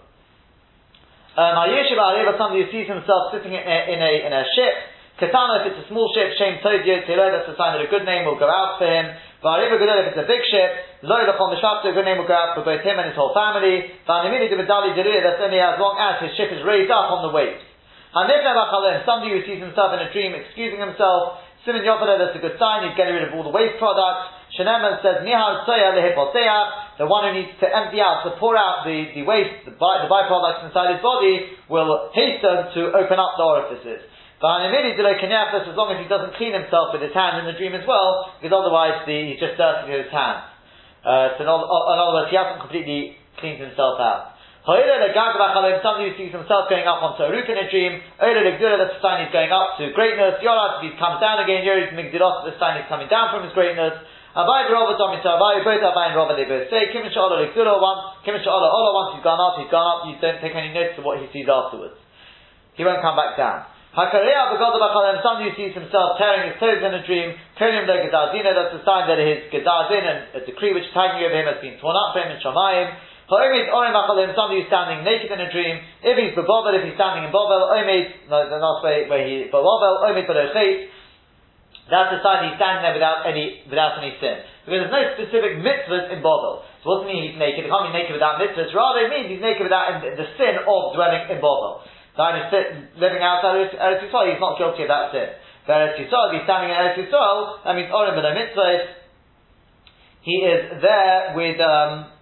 Um, 1.38 1.54
Hayoshiv 1.54 2.02
Areva, 2.02 2.34
somebody 2.36 2.66
who 2.66 2.70
sees 2.74 2.90
himself 2.90 3.30
sitting 3.30 3.54
in 3.54 3.62
a, 3.62 3.78
in 3.94 4.00
a, 4.02 4.12
in 4.26 4.32
a 4.34 4.44
ship. 4.58 4.76
Katana, 5.22 5.66
if 5.66 5.74
it's 5.74 5.86
a 5.86 5.88
small 5.90 6.10
ship, 6.14 6.34
Shem 6.38 6.62
Tov 6.62 6.86
Yosef, 6.86 7.10
that's 7.10 7.50
a 7.50 7.58
sign 7.58 7.78
that 7.78 7.82
a 7.82 7.90
good 7.90 8.06
name 8.06 8.26
will 8.26 8.38
go 8.38 8.50
out 8.50 8.78
for 8.78 8.86
him. 8.86 9.10
V'ariva 9.42 9.78
Gedula, 9.78 10.02
if 10.06 10.18
it's 10.18 10.22
a 10.22 10.30
big 10.30 10.42
ship, 10.50 10.70
Lo 11.06 11.18
Lachon 11.18 11.54
Mishapta, 11.54 11.90
a 11.90 11.98
good 11.98 12.06
name 12.06 12.18
will 12.18 12.30
go 12.30 12.38
out 12.38 12.58
for 12.58 12.66
both 12.66 12.82
him 12.82 12.98
and 12.98 13.10
his 13.10 13.18
whole 13.18 13.34
family. 13.38 13.86
V'animini 14.06 14.50
Dibadali 14.50 14.98
Deruya, 14.98 15.22
that's 15.22 15.42
only 15.42 15.62
as 15.62 15.78
long 15.78 15.98
as 16.02 16.22
his 16.26 16.34
ship 16.38 16.50
is 16.54 16.66
raised 16.66 16.90
up 16.90 17.14
on 17.14 17.26
the 17.26 17.34
waves. 17.34 17.62
Hanifne 18.18 18.50
Bachalem, 18.50 19.06
somebody 19.06 19.38
who 19.38 19.46
sees 19.46 19.62
himself 19.62 19.94
in 19.94 20.02
a 20.02 20.10
dream 20.10 20.34
excusing 20.34 20.82
himself, 20.82 21.38
Simon 21.68 21.84
Yopada, 21.84 22.16
that's 22.16 22.32
a 22.32 22.40
good 22.40 22.56
sign, 22.56 22.88
he's 22.88 22.96
getting 22.96 23.20
rid 23.20 23.28
of 23.28 23.36
all 23.36 23.44
the 23.44 23.52
waste 23.52 23.76
products. 23.76 24.32
Sheneman 24.56 25.04
says, 25.04 25.20
Mihal 25.28 25.68
Soya 25.68 25.92
Lehipoteach, 26.00 26.96
the 26.96 27.12
one 27.12 27.28
who 27.28 27.36
needs 27.44 27.52
to 27.60 27.68
empty 27.68 28.00
out, 28.00 28.24
to 28.24 28.40
pour 28.40 28.56
out 28.56 28.88
the, 28.88 29.12
the 29.12 29.28
waste, 29.28 29.68
the, 29.68 29.76
by, 29.76 30.00
the 30.00 30.08
byproducts 30.08 30.64
inside 30.64 30.96
his 30.96 31.04
body, 31.04 31.60
will 31.68 32.08
hasten 32.16 32.72
to 32.72 32.96
open 32.96 33.20
up 33.20 33.36
the 33.36 33.44
orifices. 33.44 34.00
But 34.40 34.64
as 34.64 35.76
long 35.76 35.92
as 35.92 36.00
he 36.00 36.08
doesn't 36.08 36.40
clean 36.40 36.56
himself 36.56 36.96
with 36.96 37.04
his 37.04 37.12
hand 37.12 37.44
in 37.44 37.52
the 37.52 37.60
dream 37.60 37.76
as 37.76 37.84
well, 37.84 38.32
because 38.40 38.56
otherwise 38.56 39.04
the, 39.04 39.36
he's 39.36 39.44
just 39.44 39.60
dirty 39.60 39.92
with 39.92 40.08
his 40.08 40.14
hands. 40.16 40.48
Uh, 41.04 41.36
so 41.36 41.44
in 41.44 41.52
other 41.52 42.16
words, 42.16 42.32
he 42.32 42.40
hasn't 42.40 42.64
completely 42.64 43.20
cleaned 43.44 43.60
himself 43.60 44.00
out. 44.00 44.37
Somebody 44.68 46.12
sees 46.20 46.36
himself 46.36 46.68
going 46.68 46.84
up 46.84 47.00
onto 47.00 47.24
a 47.24 47.32
roof 47.32 47.48
in 47.48 47.56
a 47.56 47.72
dream. 47.72 48.04
That's 48.20 48.60
the 48.60 48.68
the 48.68 49.00
sign 49.00 49.24
he's 49.24 49.32
going 49.32 49.48
up 49.48 49.80
to 49.80 49.96
greatness. 49.96 50.44
Yorat, 50.44 50.84
if 50.84 50.92
he 50.92 51.00
comes 51.00 51.24
down 51.24 51.40
again, 51.40 51.64
Yoris 51.64 51.96
Migdilos, 51.96 52.44
the 52.44 52.52
sign 52.60 52.84
he's 52.84 52.90
coming 52.92 53.08
down 53.08 53.32
from 53.32 53.48
his 53.48 53.56
greatness. 53.56 53.96
Abai 54.36 54.68
Robert 54.68 55.00
Tommy 55.00 55.24
Abai, 55.24 55.64
both 55.64 55.80
Abai 55.80 56.12
and 56.12 56.16
Robert, 56.20 56.36
they 56.36 56.46
both 56.46 56.68
say, 56.68 56.92
Kim 56.92 57.08
Sha'ala 57.08 57.48
Ligdula, 57.48 57.80
once, 57.80 58.22
Kim 58.28 58.36
Sha'ala 58.36 58.70
Ola, 58.70 58.92
once 58.94 59.10
he's 59.16 59.26
gone 59.26 59.40
up, 59.40 59.58
he's 59.58 59.72
gone 59.72 59.88
up, 59.88 60.00
you 60.06 60.14
don't 60.20 60.38
take 60.44 60.54
any 60.54 60.76
notice 60.76 61.00
of 61.00 61.08
what 61.08 61.18
he 61.18 61.26
sees 61.34 61.50
afterwards. 61.50 61.98
He 62.76 62.84
won't 62.84 63.02
come 63.02 63.18
back 63.18 63.34
down. 63.34 63.66
Hakareya 63.98 64.54
b'godol 64.54 65.24
somebody 65.26 65.50
who 65.50 65.58
sees 65.58 65.74
himself 65.74 66.22
tearing 66.22 66.54
his 66.54 66.60
clothes 66.62 66.86
in 66.86 66.94
a 66.94 67.02
dream, 67.08 67.34
Konim 67.58 67.90
le 67.90 67.98
gedazina, 68.04 68.54
that's 68.54 68.78
a 68.78 68.84
sign 68.86 69.10
that 69.10 69.18
his 69.18 69.50
gedazin 69.50 70.04
and 70.06 70.20
a 70.38 70.46
decree 70.46 70.76
which 70.76 70.86
is 70.86 70.94
hanging 70.94 71.26
over 71.26 71.34
him 71.34 71.50
has 71.50 71.58
been 71.58 71.82
torn 71.82 71.98
up 71.98 72.14
for 72.14 72.22
him 72.22 72.36
in 72.36 72.38
Shamayim. 72.38 72.94
Ha'omed 73.28 73.68
orim 73.68 73.92
achalim, 73.92 74.32
somebody 74.32 74.64
who's 74.64 74.72
standing 74.72 75.04
naked 75.04 75.28
in 75.28 75.40
a 75.44 75.52
dream, 75.52 75.84
if 76.00 76.16
he's 76.16 76.32
bebovel, 76.32 76.72
if 76.80 76.88
he's 76.88 76.96
standing 76.96 77.28
in 77.28 77.32
bovel, 77.36 77.68
omed, 77.76 78.32
no, 78.32 78.48
the 78.48 78.56
last 78.56 78.80
way 78.88 79.04
where 79.12 79.20
he, 79.28 79.52
bebovel, 79.52 80.08
omed 80.08 80.24
belochait, 80.24 80.88
that's 81.92 82.12
the 82.16 82.20
sign 82.24 82.48
he's 82.48 82.56
standing 82.56 82.88
there 82.88 82.96
without 82.96 83.28
any, 83.28 83.64
without 83.68 84.00
any 84.00 84.16
sin. 84.24 84.44
Because 84.64 84.88
there's 84.88 84.96
no 84.96 85.04
specific 85.20 85.60
mitzvahs 85.60 86.12
in 86.12 86.24
bovel. 86.24 86.64
So 86.84 86.86
what 86.88 86.96
does 87.04 87.12
it 87.12 87.16
mean 87.16 87.32
he's 87.32 87.40
naked? 87.40 87.64
He 87.64 87.72
can't 87.72 87.88
be 87.92 87.96
naked 87.96 88.16
without 88.16 88.40
mitzvahs, 88.40 88.72
rather 88.72 89.08
it 89.08 89.12
means 89.12 89.28
he's 89.28 89.44
naked 89.44 89.64
without 89.68 90.00
the 90.04 90.28
sin 90.40 90.64
of 90.64 90.96
dwelling 90.96 91.28
in 91.28 91.44
bovel. 91.44 91.84
Is 92.18 92.98
living 92.98 93.22
outside 93.22 93.60
Eretz 93.76 94.08
Yisrael, 94.08 94.32
he's 94.32 94.42
not 94.42 94.58
guilty 94.58 94.84
of 94.84 94.90
that 94.90 95.12
sin. 95.14 95.30
But 95.68 95.84
Eretz 95.84 96.00
Yisrael, 96.02 96.32
if 96.32 96.42
he's 96.42 96.48
standing 96.48 96.72
in 96.72 96.76
Eretz 96.80 96.98
Yisrael, 96.98 97.62
that 97.64 97.76
means 97.76 97.92
Orim 97.92 98.18
Mitzvah, 98.18 99.04
he 100.24 100.36
is 100.48 100.82
there 100.82 101.38
with, 101.38 101.60
um, 101.62 102.17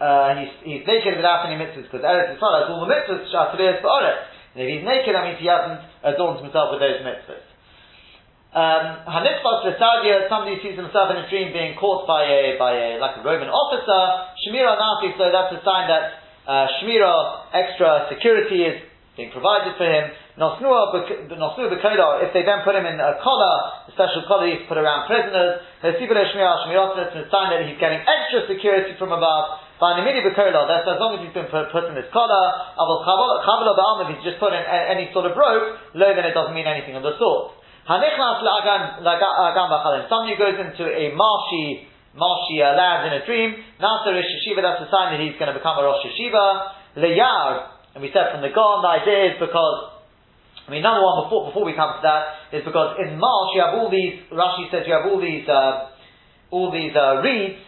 uh, 0.00 0.36
he's, 0.36 0.52
he's 0.64 0.84
naked 0.84 1.16
without 1.16 1.48
any 1.48 1.56
mitzvahs, 1.56 1.88
because 1.88 2.04
Eretz 2.04 2.36
Yisrael 2.36 2.54
has 2.60 2.68
all 2.68 2.84
the 2.84 2.92
mitzvahs, 2.92 3.26
Shatavir 3.32 3.80
for 3.80 3.88
Oretz. 3.88 4.28
And 4.52 4.64
if 4.64 4.68
he's 4.68 4.84
naked, 4.84 5.12
that 5.16 5.24
means 5.24 5.40
he 5.40 5.48
hasn't 5.48 5.80
adorned 6.04 6.44
himself 6.44 6.72
with 6.72 6.80
those 6.80 7.00
mitzvahs. 7.00 7.46
Um, 8.56 9.04
Hanitzvah 9.04 9.68
somebody 10.32 10.56
sees 10.64 10.80
himself 10.80 11.12
in 11.12 11.20
a 11.20 11.28
dream 11.28 11.52
being 11.52 11.76
caught 11.76 12.08
by 12.08 12.24
a, 12.24 12.56
by 12.56 12.72
a, 12.72 12.96
like 12.96 13.20
a 13.20 13.22
Roman 13.24 13.52
officer, 13.52 14.00
Shemira 14.40 14.80
Nasi, 14.80 15.12
so 15.20 15.28
that's 15.28 15.52
a 15.52 15.60
sign 15.60 15.92
that 15.92 16.24
uh, 16.48 16.64
Shmira, 16.80 17.52
extra 17.52 18.08
security 18.08 18.64
is 18.64 18.80
being 19.16 19.32
provided 19.32 19.76
for 19.76 19.84
him. 19.84 20.08
Nosnua 20.40 20.92
Bekola, 20.92 22.24
if 22.24 22.32
they 22.32 22.44
then 22.44 22.60
put 22.64 22.76
him 22.76 22.84
in 22.84 23.00
a 23.00 23.16
collar, 23.24 23.88
a 23.88 23.92
special 23.92 24.24
collar 24.28 24.48
he's 24.48 24.64
put 24.68 24.76
around 24.76 25.08
prisoners, 25.08 25.60
it's 25.84 26.00
a 26.00 27.24
sign 27.28 27.48
that 27.52 27.60
he's 27.68 27.80
getting 27.80 28.00
extra 28.04 28.46
security 28.48 28.92
from 28.96 29.12
above. 29.12 29.65
That's 29.76 30.88
as 30.88 30.98
long 31.00 31.20
as 31.20 31.26
he's 31.26 31.36
been 31.36 31.52
put, 31.52 31.68
put 31.68 31.84
in 31.88 31.94
this 31.94 32.08
collar. 32.08 32.44
If 32.76 34.08
he's 34.16 34.24
just 34.24 34.40
put 34.40 34.56
in 34.56 34.64
any 34.64 35.12
sort 35.12 35.28
of 35.28 35.36
rope, 35.36 35.76
low 35.92 36.10
then 36.16 36.24
it 36.24 36.32
doesn't 36.32 36.56
mean 36.56 36.64
anything 36.64 36.96
of 36.96 37.04
the 37.04 37.12
sort. 37.20 37.60
Somebody 37.86 38.16
goes 40.34 40.58
into 40.58 40.84
a 40.88 41.14
marshy, 41.14 41.86
marshy 42.16 42.58
uh, 42.64 42.74
land 42.74 43.12
in 43.12 43.20
a 43.20 43.22
dream. 43.28 43.54
Nasa 43.78 44.10
Rosh 44.10 44.26
Yeshiva, 44.26 44.64
that's 44.64 44.82
a 44.82 44.90
sign 44.90 45.12
that 45.14 45.20
he's 45.22 45.38
going 45.38 45.52
to 45.52 45.58
become 45.60 45.78
a 45.78 45.84
Rosh 45.84 46.02
Yeshiva. 46.02 46.72
Leyar, 46.96 47.68
and 47.94 48.02
we 48.02 48.10
said 48.10 48.32
from 48.32 48.40
the 48.40 48.50
Gon, 48.50 48.80
the 48.80 48.88
idea 48.88 49.36
is 49.36 49.38
because 49.38 49.96
I 50.66 50.70
mean, 50.72 50.82
number 50.82 50.98
one, 50.98 51.24
before, 51.24 51.46
before 51.46 51.64
we 51.64 51.78
come 51.78 51.94
to 51.94 52.02
that, 52.02 52.50
is 52.50 52.66
because 52.66 52.98
in 52.98 53.22
Marsh 53.22 53.54
you 53.54 53.62
have 53.62 53.78
all 53.78 53.86
these, 53.86 54.18
Rashi 54.34 54.66
says 54.66 54.82
you 54.90 54.98
have 54.98 55.06
all 55.06 55.22
these, 55.22 55.46
uh, 55.46 55.94
all 56.50 56.74
these 56.74 56.90
uh, 56.90 57.22
reeds, 57.22 57.62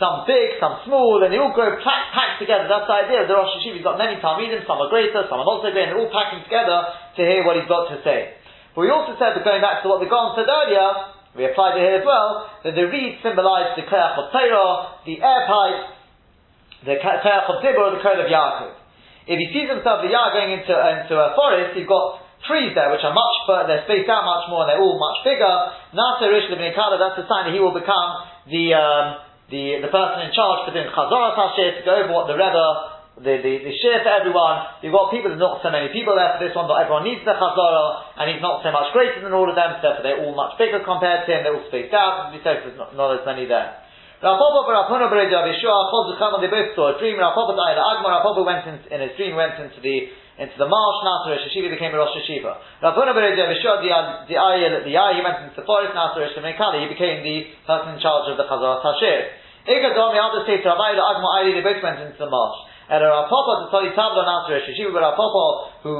some 0.00 0.24
big, 0.24 0.56
some 0.56 0.80
small, 0.88 1.20
and 1.20 1.28
they 1.28 1.36
all 1.36 1.52
grow 1.52 1.76
packed, 1.76 2.10
packed 2.16 2.38
together. 2.40 2.64
That's 2.64 2.88
the 2.88 2.96
idea. 2.96 3.28
The 3.28 3.36
Rosh 3.36 3.52
Hashiva, 3.60 3.76
he's 3.76 3.84
got 3.84 4.00
many 4.00 4.16
Talmidim, 4.24 4.64
some 4.64 4.80
are 4.80 4.88
greater, 4.88 5.24
some 5.28 5.40
are 5.40 5.48
not 5.48 5.60
so 5.60 5.68
great, 5.68 5.88
and 5.88 5.96
they're 5.96 6.02
all 6.02 6.12
packing 6.12 6.42
together 6.48 6.78
to 7.16 7.20
hear 7.20 7.44
what 7.44 7.60
he's 7.60 7.68
got 7.68 7.92
to 7.92 8.00
say. 8.00 8.40
But 8.72 8.88
we 8.88 8.90
also 8.90 9.12
said 9.20 9.36
that 9.36 9.44
going 9.44 9.60
back 9.60 9.84
to 9.84 9.92
what 9.92 10.00
the 10.00 10.08
Gon 10.08 10.32
said 10.32 10.48
earlier, 10.48 11.12
we 11.36 11.44
applied 11.44 11.76
it 11.76 11.84
here 11.84 12.00
as 12.00 12.06
well, 12.08 12.48
that 12.64 12.72
the 12.72 12.88
reed 12.88 13.20
symbolize 13.20 13.76
the 13.76 13.84
Kleach 13.84 14.16
of 14.16 14.32
Torah, 14.32 15.00
the 15.04 15.20
air 15.20 15.42
pipe, 15.44 15.80
the 16.88 16.96
Kleach 16.96 17.46
of 17.52 17.60
Dibur, 17.60 17.96
the 17.96 18.02
code 18.04 18.20
of 18.20 18.28
Yaakov. 18.32 18.80
If 19.28 19.38
he 19.38 19.46
sees 19.54 19.68
himself 19.70 20.02
the 20.02 20.10
Yah 20.10 20.34
going 20.34 20.56
into, 20.56 20.72
into 20.72 21.14
a 21.14 21.36
forest, 21.38 21.78
he's 21.78 21.86
got 21.86 22.20
trees 22.48 22.74
there 22.74 22.90
which 22.90 23.06
are 23.06 23.14
much 23.14 23.36
further, 23.46 23.70
they're 23.70 23.86
spaced 23.86 24.10
out 24.10 24.26
much 24.26 24.50
more, 24.50 24.66
and 24.66 24.74
they're 24.74 24.82
all 24.82 24.98
much 24.98 25.22
bigger. 25.22 25.54
Nasa 25.94 26.26
Rish 26.26 26.50
that's 26.50 27.22
a 27.22 27.26
sign 27.30 27.46
that 27.46 27.54
he 27.54 27.62
will 27.62 27.76
become 27.76 28.10
the, 28.50 28.74
um, 28.74 29.06
the, 29.50 29.82
the 29.82 29.90
person 29.90 30.28
in 30.28 30.30
charge 30.36 30.68
for 30.68 30.72
doing 30.76 30.90
Chazorah 30.92 31.34
Tashir, 31.34 31.80
to 31.80 31.82
go 31.82 31.94
over 31.96 32.12
what 32.12 32.26
the 32.28 32.36
Rebbe 32.38 32.92
the, 33.20 33.44
the, 33.44 33.52
the 33.68 33.74
share 33.84 34.00
for 34.00 34.08
everyone. 34.08 34.80
You've 34.80 34.96
got 34.96 35.12
people, 35.12 35.28
there's 35.28 35.42
not 35.42 35.60
so 35.60 35.68
many 35.68 35.92
people 35.92 36.16
there 36.16 36.32
for 36.36 36.40
this 36.40 36.56
one, 36.56 36.64
but 36.64 36.80
everyone 36.80 37.04
needs 37.04 37.20
the 37.28 37.36
chazorah, 37.36 38.16
and 38.16 38.24
he's 38.32 38.40
not 38.40 38.64
so 38.64 38.72
much 38.72 38.88
greater 38.96 39.20
than 39.20 39.36
all 39.36 39.44
of 39.44 39.56
them, 39.56 39.76
so 39.84 40.00
they're 40.00 40.24
all 40.24 40.32
much 40.32 40.56
bigger 40.56 40.80
compared 40.80 41.28
to 41.28 41.30
him, 41.30 41.44
they're 41.44 41.52
all 41.52 41.68
spaced 41.68 41.92
out, 41.92 42.32
we 42.32 42.40
said, 42.40 42.64
there's 42.64 42.80
not, 42.80 42.96
not 42.96 43.12
as 43.20 43.22
many 43.28 43.44
there. 43.44 43.84
Rav 44.22 44.38
Papa 44.38 44.58
for 44.64 44.72
Rav 44.72 44.86
Huna 44.88 45.10
Beredi 45.10 45.34
Rav 45.34 45.50
Yeshua, 45.50 46.40
they 46.40 46.48
both 46.48 46.72
saw 46.72 46.94
a 46.94 46.96
dream, 46.96 47.20
Rav 47.20 47.36
died 47.36 47.76
at 47.76 47.84
Agmar, 47.84 48.24
Rav 48.24 48.38
went 48.46 48.64
in, 48.64 48.76
in 48.88 48.98
his 49.04 49.12
dream, 49.20 49.36
went 49.36 49.60
into 49.60 49.82
the, 49.84 50.08
into 50.40 50.56
the 50.56 50.64
marsh, 50.64 50.98
Nasser 51.04 51.36
Rosh 51.36 51.44
Hashiva 51.44 51.68
became 51.68 51.92
a 51.92 51.98
Rosh 52.00 52.16
Hashiva. 52.16 52.80
Rav 52.80 52.96
Huna 52.96 53.12
Beredi 53.12 53.36
the 53.36 54.36
Ayah, 54.40 54.80
the 54.80 54.88
he 54.88 55.20
went 55.20 55.44
into 55.44 55.60
the 55.60 55.66
forest, 55.68 55.92
Nasser 55.92 56.24
Rosh 56.24 56.32
Hashiva, 56.32 56.80
he 56.80 56.88
became 56.88 57.20
the 57.20 57.52
person 57.68 57.92
in 57.92 57.98
charge 58.00 58.32
of 58.32 58.40
the 58.40 58.48
Chazar 58.48 58.80
Tashir. 58.80 59.28
Igadom, 59.68 60.16
the 60.16 60.22
other 60.24 60.40
states, 60.48 60.64
Rav 60.64 60.80
Ayah, 60.80 61.04
Agmar, 61.04 61.52
they 61.52 61.60
both 61.60 61.84
went 61.84 62.00
into 62.00 62.16
the 62.16 62.32
marsh. 62.32 62.58
And 62.88 63.04
Rav 63.04 63.28
Papa, 63.28 63.52
to 63.60 63.64
study 63.68 63.92
Tabla 63.92 64.24
Nasser 64.24 64.56
Rosh 64.56 64.68
Hashiva, 64.72 64.90
but 64.96 65.04
Rav 65.04 65.20
Papa, 65.20 65.44
who 65.84 65.94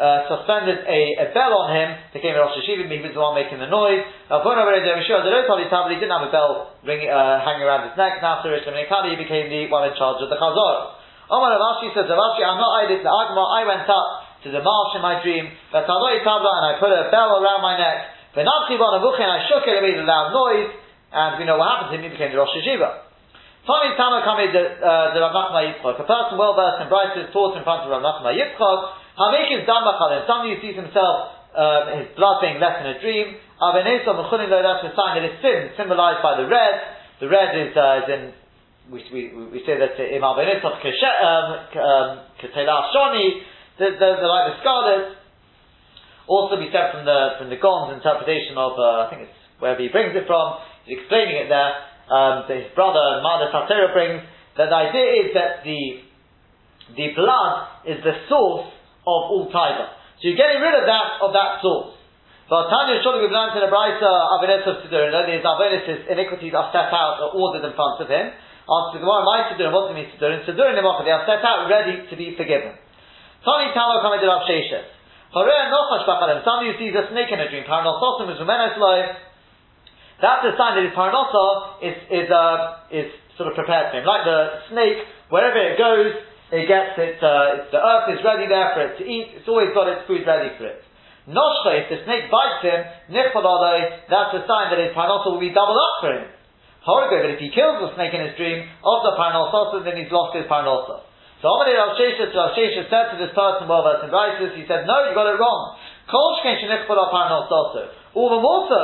uh, 0.00 0.32
suspended 0.32 0.80
a, 0.88 1.00
a, 1.20 1.26
bell 1.36 1.52
on 1.52 1.76
him, 1.76 1.88
became 2.16 2.32
a 2.32 2.40
Rosh 2.40 2.56
Hashiva, 2.56 2.88
he 2.88 3.04
was 3.04 3.12
the 3.12 3.20
one 3.20 3.36
making 3.36 3.60
the 3.60 3.68
noise. 3.68 4.00
Rav 4.32 4.40
Puna 4.40 4.64
Sure, 5.04 5.20
the 5.20 5.44
Tali 5.44 5.68
Tabla, 5.68 5.92
he 5.92 6.00
didn't 6.00 6.16
have 6.16 6.24
a 6.24 6.32
bell 6.32 6.72
ring, 6.88 7.04
uh, 7.04 7.44
hanging 7.44 7.68
around 7.68 7.92
his 7.92 8.00
neck. 8.00 8.24
Nasser 8.24 8.48
Rosh 8.48 8.64
Hashiva, 8.64 9.12
he 9.12 9.20
became 9.20 9.52
the 9.52 9.68
one 9.68 9.84
in 9.84 9.92
charge 9.92 10.24
of 10.24 10.32
the 10.32 10.40
Chazor. 10.40 11.03
Omar 11.30 11.56
Rav 11.56 11.80
says, 11.92 12.04
Rav 12.04 12.36
I'm 12.36 12.60
not 12.60 12.84
the 12.88 13.00
Agma, 13.00 13.42
I 13.44 13.62
went 13.64 13.88
up 13.88 14.08
to 14.44 14.48
the 14.52 14.60
marsh 14.60 14.92
in 14.96 15.02
my 15.02 15.24
dream, 15.24 15.48
but 15.72 15.88
Tabla 15.88 16.20
and 16.20 16.64
I 16.68 16.72
put 16.76 16.92
a 16.92 17.08
bell 17.08 17.40
around 17.40 17.64
my 17.64 17.80
neck. 17.80 18.12
And 18.36 18.44
I 18.44 19.38
shook 19.48 19.64
it, 19.64 19.78
it 19.78 19.82
made 19.82 19.96
a 19.96 20.04
loud 20.04 20.34
noise, 20.34 20.68
and 21.14 21.38
we 21.38 21.46
know 21.46 21.56
what 21.56 21.70
happened 21.70 21.94
to 21.94 21.96
him, 21.96 22.02
he 22.02 22.10
became 22.12 22.34
the 22.34 22.38
Rosh 22.42 22.52
Hashiva. 22.52 23.04
Tani 23.64 23.96
Tama 23.96 24.20
Kami 24.20 24.52
the 24.52 24.76
uh, 24.76 25.16
Rav 25.16 25.32
Nachman 25.32 25.72
Yitzchak. 25.72 25.96
A 25.96 26.04
person 26.04 26.36
well 26.36 26.52
versed 26.52 26.84
in 26.84 26.92
Braitis 26.92 27.32
taught 27.32 27.56
in 27.56 27.64
front 27.64 27.88
of 27.88 27.94
Rav 27.94 28.04
Nachman 28.04 28.36
Yitzchak. 28.36 28.80
Hamik 29.16 29.48
is 29.56 29.64
Damachalim. 29.64 30.28
Somebody 30.28 30.52
who 30.52 30.60
sees 30.60 30.76
himself 30.76 31.32
um, 31.56 31.96
his 31.96 32.12
blood 32.12 32.44
being 32.44 32.60
left 32.60 32.84
in 32.84 32.92
a 32.92 33.00
dream. 33.00 33.40
Avenesa 33.62 34.12
Mechunin 34.12 34.52
Lo. 34.52 34.60
That's 34.60 34.84
a 34.84 34.92
sign 34.92 35.16
that 35.16 35.24
his 35.24 35.40
sin 35.40 35.72
symbolized 35.80 36.20
by 36.20 36.36
the 36.36 36.44
red. 36.44 36.76
The 37.24 37.28
red 37.32 37.56
is, 37.56 37.72
uh, 37.72 38.04
is 38.04 38.06
in 38.12 38.22
we, 38.90 39.00
we, 39.12 39.20
we 39.48 39.60
say 39.64 39.78
that 39.78 39.96
in 40.00 40.20
Avenesa 40.20 40.80
Ketela 42.40 42.76
Shoni. 42.92 43.42
The, 43.78 43.90
the, 43.90 44.08
the 44.20 44.28
like 44.28 44.54
the 44.54 44.60
scarlet. 44.60 45.18
Also, 46.26 46.56
be 46.56 46.70
said 46.72 46.92
from 46.92 47.04
the 47.04 47.36
from 47.38 47.50
the 47.50 47.56
Gon's 47.56 47.92
interpretation 47.96 48.56
of 48.56 48.78
uh, 48.78 49.04
I 49.04 49.10
think 49.10 49.28
it's 49.28 49.38
wherever 49.58 49.80
he 49.80 49.88
brings 49.88 50.16
it 50.16 50.26
from. 50.26 50.58
He's 50.86 50.98
explaining 50.98 51.36
it 51.36 51.48
there 51.48 51.74
um, 52.10 52.44
his 52.48 52.68
brother 52.74 53.24
Mada 53.24 53.48
Satera 53.48 53.92
brings, 53.92 54.20
that 54.56 54.68
the 54.68 54.76
idea 54.76 55.08
is 55.24 55.28
that 55.32 55.64
the 55.64 55.80
the 57.00 57.16
blood 57.16 57.88
is 57.88 57.96
the 58.04 58.28
source 58.28 58.68
of 59.08 59.20
all 59.32 59.48
taiva. 59.48 59.96
So 60.20 60.28
you're 60.28 60.36
getting 60.36 60.60
rid 60.60 60.76
of 60.76 60.84
that 60.84 61.08
of 61.24 61.32
that 61.32 61.64
source. 61.64 61.96
But 62.44 62.68
Tanya 62.68 63.00
Shodom 63.00 63.24
we've 63.24 63.32
learned 63.32 63.56
in 63.56 63.64
the 63.64 63.72
Brisa 63.72 64.04
Avenes 64.36 64.68
of 64.68 64.84
Sidurim, 64.84 65.16
that 65.16 65.32
his 65.32 65.40
Avenes, 65.40 66.12
iniquities 66.12 66.52
are 66.52 66.68
set 66.76 66.92
out 66.92 67.24
or 67.24 67.32
ordered 67.32 67.64
in 67.64 67.72
front 67.72 68.04
of 68.04 68.08
him. 68.12 68.36
Answer 68.64 68.96
the 68.96 69.00
Gemara, 69.04 69.22
my 69.28 69.38
Sidurim, 69.52 69.72
what 69.76 69.88
does 69.88 69.92
it 69.92 69.98
mean 70.00 70.08
Sidurim? 70.16 70.40
Sidurim 70.48 70.80
they 70.80 71.12
are 71.12 71.24
set 71.28 71.44
out 71.44 71.68
ready 71.68 72.08
to 72.08 72.14
be 72.16 72.32
forgiven. 72.32 72.72
Tani 73.44 73.76
Tamo 73.76 74.00
to 74.00 74.26
Rav 74.26 74.48
Sheshes. 74.48 74.88
Somebody 75.34 76.72
who 76.72 76.76
sees 76.80 76.94
a 76.96 77.04
snake 77.12 77.28
in 77.28 77.40
a 77.40 77.50
dream, 77.50 77.64
Paranososim 77.68 78.32
is 78.32 78.40
Rumenes 78.40 78.78
that's 80.22 80.46
a 80.46 80.54
sign 80.54 80.78
that 80.78 80.84
his 80.86 80.94
parnasa 80.94 81.82
is, 81.82 81.96
is, 82.08 82.28
uh, 82.30 82.86
is 82.88 83.10
sort 83.34 83.50
of 83.50 83.54
prepared 83.58 83.90
for 83.90 83.98
him. 83.98 84.06
Like 84.06 84.24
the 84.24 84.40
snake, 84.70 85.04
wherever 85.28 85.58
it 85.58 85.74
goes, 85.74 86.16
it 86.54 86.64
gets 86.70 86.94
its, 86.96 87.18
uh, 87.18 87.66
the 87.74 87.80
earth 87.82 88.14
is 88.14 88.22
ready 88.22 88.46
there 88.46 88.72
for 88.72 88.82
it 88.88 88.92
to 88.96 89.04
eat, 89.04 89.42
it's 89.42 89.48
always 89.50 89.74
got 89.74 89.90
its 89.90 90.06
food 90.06 90.22
ready 90.22 90.54
for 90.54 90.70
it. 90.70 90.80
Noshcha, 91.26 91.76
if 91.82 91.86
the 91.90 91.98
snake 92.08 92.30
bites 92.30 92.62
him, 92.62 92.80
nichpalaloi, 93.10 94.06
that's 94.06 94.32
a 94.38 94.42
sign 94.46 94.70
that 94.70 94.78
his 94.78 94.94
parnasa 94.94 95.34
will 95.34 95.42
be 95.42 95.50
doubled 95.50 95.76
up 95.76 95.94
for 96.00 96.10
him. 96.14 96.24
Horrible, 96.84 97.24
but 97.24 97.32
if 97.32 97.40
he 97.40 97.48
kills 97.48 97.80
the 97.80 97.96
snake 97.96 98.12
in 98.12 98.20
his 98.20 98.36
dream, 98.36 98.60
of 98.60 98.98
the 99.08 99.16
parnasa, 99.16 99.80
then 99.88 99.96
he's 99.96 100.12
lost 100.12 100.36
his 100.36 100.44
parnasa. 100.44 101.00
So 101.40 101.48
Amalei 101.48 101.76
Rav 101.76 101.96
Sheshes, 101.96 102.32
Rav 102.32 102.52
said 102.56 103.06
to 103.12 103.16
this 103.20 103.32
person, 103.32 103.68
well 103.68 103.84
versed 103.84 104.04
in 104.04 104.12
Rises, 104.12 104.52
he 104.56 104.64
said, 104.68 104.84
no, 104.84 105.08
you 105.08 105.16
got 105.16 105.28
it 105.28 105.40
wrong. 105.40 105.76
All 108.12 108.28
the 108.32 108.40
more 108.40 108.68
so, 108.68 108.82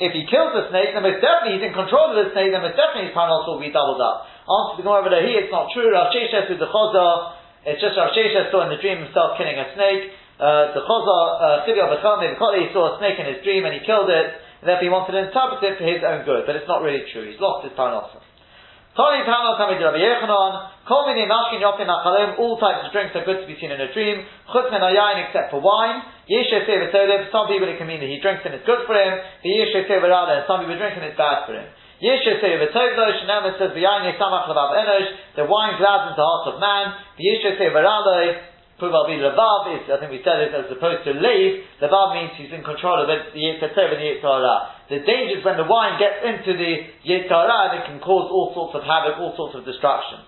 if 0.00 0.12
he 0.12 0.24
kills 0.28 0.52
the 0.54 0.68
snake, 0.72 0.92
then 0.92 1.04
most 1.04 1.20
definitely 1.24 1.60
he's 1.60 1.66
in 1.68 1.74
control 1.76 2.12
of 2.12 2.20
the 2.20 2.32
snake, 2.36 2.52
then 2.52 2.64
most 2.64 2.76
definitely 2.76 3.10
his 3.10 3.16
parnos 3.16 3.44
will 3.48 3.60
be 3.60 3.72
doubled 3.72 4.00
up. 4.00 4.24
Answer 4.48 4.80
the 4.80 4.88
Gemara 4.88 5.04
over 5.04 5.12
here, 5.20 5.44
it's 5.44 5.52
not 5.52 5.68
true. 5.72 5.88
Rav 5.92 6.08
Sheshes 6.12 6.48
with 6.52 6.60
the 6.60 6.70
Chazar, 6.72 7.36
it's 7.64 7.80
just 7.80 7.96
Rav 7.96 8.16
Sheshes 8.16 8.52
saw 8.52 8.64
in 8.64 8.72
the 8.72 8.80
dream 8.80 9.04
himself 9.04 9.36
killing 9.36 9.60
a 9.60 9.68
snake. 9.76 10.12
Uh, 10.40 10.72
the 10.72 10.80
Chazar, 10.80 11.68
Chidi 11.68 11.82
of 11.82 11.92
he 11.92 12.72
saw 12.72 12.94
a 12.94 12.98
snake 13.02 13.20
in 13.20 13.26
his 13.26 13.44
dream 13.44 13.68
and 13.68 13.76
he 13.76 13.84
killed 13.84 14.08
it, 14.08 14.47
and 14.60 14.66
therefore 14.66 14.86
he 14.86 14.90
wanted 14.90 15.12
to 15.14 15.22
interpret 15.30 15.62
it 15.62 15.78
for 15.78 15.86
his 15.86 16.02
own 16.02 16.24
good, 16.26 16.46
but 16.46 16.56
it's 16.56 16.66
not 16.66 16.82
really 16.82 17.06
true. 17.12 17.26
He's 17.30 17.40
lost 17.40 17.64
his 17.66 17.74
Yopin 21.62 21.86
Achalim, 21.86 22.34
all 22.42 22.58
types 22.58 22.82
of 22.82 22.90
drinks 22.90 23.14
are 23.14 23.22
good 23.22 23.38
to 23.42 23.46
be 23.46 23.54
seen 23.62 23.70
in 23.70 23.78
a 23.78 23.94
dream, 23.94 24.26
except 24.26 25.54
for 25.54 25.62
wine, 25.62 26.02
some 27.30 27.46
people 27.46 27.70
it 27.70 27.78
can 27.78 27.86
mean 27.86 28.02
that 28.02 28.10
he 28.10 28.18
drinks 28.18 28.42
and 28.42 28.58
it's 28.58 28.66
good 28.66 28.82
for 28.90 28.98
him, 28.98 29.22
the 29.46 29.50
Yeshe 29.54 29.86
Seva 29.86 30.10
some 30.50 30.66
people 30.66 30.74
drink 30.74 30.98
and 30.98 31.06
it's 31.06 31.16
bad 31.16 31.46
for 31.46 31.54
him. 31.54 31.70
The 32.00 32.06
wine 35.46 35.74
gladdens 35.78 36.16
the 36.18 36.26
heart 36.26 36.46
of 36.50 36.58
man, 36.58 36.94
the 37.18 37.22
be 38.86 39.16
Levav 39.18 39.74
is, 39.74 39.90
I 39.90 39.98
think 39.98 40.14
we 40.14 40.22
said 40.22 40.38
it 40.38 40.54
as 40.54 40.70
opposed 40.70 41.02
to 41.04 41.12
Lev, 41.18 41.82
Levav 41.82 42.14
means 42.14 42.38
he's 42.38 42.54
in 42.54 42.62
control 42.62 43.02
of 43.02 43.10
it, 43.10 43.34
the 43.34 43.42
Yitzhak 43.42 43.74
and 43.74 43.98
the 43.98 44.22
Yitzhak 44.22 44.78
the 44.88 45.04
danger 45.04 45.36
is 45.36 45.44
when 45.44 45.60
the 45.60 45.68
wine 45.68 46.00
gets 46.00 46.24
into 46.24 46.56
the 46.56 46.72
Yitzhara 47.04 47.56
and 47.68 47.72
it 47.76 47.84
can 47.84 48.00
cause 48.00 48.32
all 48.32 48.56
sorts 48.56 48.72
of 48.72 48.88
havoc, 48.88 49.20
all 49.20 49.36
sorts 49.36 49.52
of 49.60 49.68
destruction. 49.68 50.24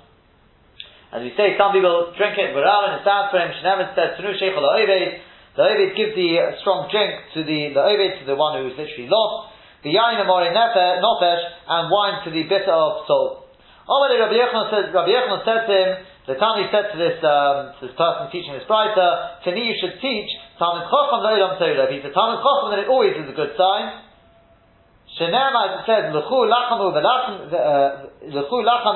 As 1.10 1.24
we 1.24 1.32
say, 1.32 1.56
some 1.56 1.72
people 1.72 2.12
drink 2.14 2.36
it, 2.36 2.52
Baral 2.52 2.92
and 2.92 3.00
it's 3.00 3.08
bad 3.08 3.32
for 3.32 3.40
him. 3.40 3.50
Shnevet 3.56 3.96
says, 3.96 4.20
Tanu 4.20 4.36
Sheikh 4.36 4.52
The 4.52 5.64
Ovid 5.64 5.96
gives 5.96 6.14
the 6.14 6.30
uh, 6.38 6.60
strong 6.60 6.92
drink 6.92 7.34
to 7.34 7.42
the, 7.42 7.72
the 7.72 7.82
Ovid, 7.82 8.20
to 8.20 8.24
the 8.28 8.36
one 8.36 8.60
who's 8.60 8.76
literally 8.76 9.08
lost. 9.08 9.56
The 9.82 9.96
Yain 9.96 10.20
Amori 10.20 10.52
Nofesh, 10.52 11.44
and 11.66 11.90
wine 11.90 12.22
to 12.28 12.30
the 12.30 12.44
bitter 12.44 12.70
of 12.70 13.08
soul. 13.08 13.48
Already 13.88 14.20
Rabbi 14.20 14.36
Yechon 14.38 14.70
said, 14.70 14.94
Rabbi 14.94 15.08
Yechon 15.08 15.40
said 15.42 15.66
to 15.66 15.72
him, 15.72 15.90
the 16.28 16.36
Tani 16.36 16.68
said 16.68 16.92
to 16.92 16.98
this, 17.00 17.16
um, 17.24 17.72
to 17.80 17.88
this 17.88 17.96
person 17.96 18.28
teaching 18.28 18.52
this 18.52 18.68
Brisa, 18.68 19.40
to 19.44 19.48
me 19.56 19.72
you 19.72 19.76
should 19.80 19.96
teach 20.04 20.28
Talmud 20.60 20.84
Chochem 20.92 21.24
Lo'elam 21.24 21.56
Torah. 21.56 21.88
If 21.88 21.96
he's 21.96 22.04
a 22.04 22.12
Talmud 22.12 22.44
Chochem, 22.44 22.76
then 22.76 22.84
it 22.84 22.88
always 22.92 23.16
is 23.16 23.24
a 23.24 23.32
good 23.32 23.56
sign. 23.56 24.04
Shenema, 25.18 25.80
it 25.80 25.86
says, 25.88 26.14
L'chu 26.14 26.40
lachamu 26.46 26.92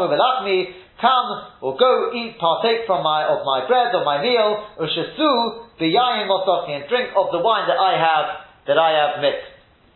v'lachmi, 0.07 0.59
come 1.01 1.31
or 1.61 1.77
go 1.77 2.13
eat, 2.15 2.39
partake 2.39 2.87
from 2.87 3.03
my, 3.03 3.25
of 3.25 3.45
my 3.45 3.67
bread, 3.67 3.95
of 3.95 4.05
my 4.05 4.23
meal, 4.23 4.63
ushasu 4.79 5.65
v'yayin 5.81 6.29
mosofni, 6.29 6.77
and 6.77 6.89
drink 6.89 7.11
of 7.17 7.33
the 7.33 7.41
wine 7.41 7.67
that 7.67 7.79
I 7.81 7.99
have, 7.99 8.27
that 8.69 8.79
I 8.79 8.91
have 8.93 9.21
mixed. 9.21 9.49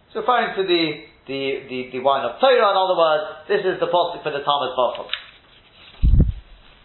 It's 0.09 0.16
referring 0.16 0.57
to 0.57 0.62
the, 0.66 1.05
the, 1.29 1.41
the, 1.68 1.91
the 1.93 2.01
wine 2.01 2.24
of 2.24 2.41
Torah, 2.41 2.70
in 2.72 2.76
other 2.76 2.97
words, 2.97 3.24
this 3.47 3.61
is 3.61 3.79
the 3.79 3.87
posture 3.87 4.22
for 4.24 4.33
the 4.33 4.41
Talmud 4.43 4.74
Bachel. 4.74 5.07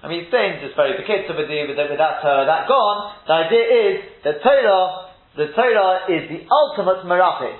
I 0.03 0.11
mean, 0.11 0.27
saying 0.27 0.59
just 0.59 0.75
very 0.75 0.99
bekitza 0.99 1.31
with, 1.31 1.47
with, 1.47 1.79
that, 1.79 2.19
uh, 2.19 2.43
that 2.43 2.67
gone, 2.67 3.15
the 3.23 3.33
idea 3.47 3.63
is 3.63 3.95
that 4.27 4.43
Torah 4.43 5.13
the 5.33 5.49
Torah 5.57 6.05
is 6.13 6.29
the 6.29 6.45
ultimate 6.45 7.09
merapi. 7.09 7.57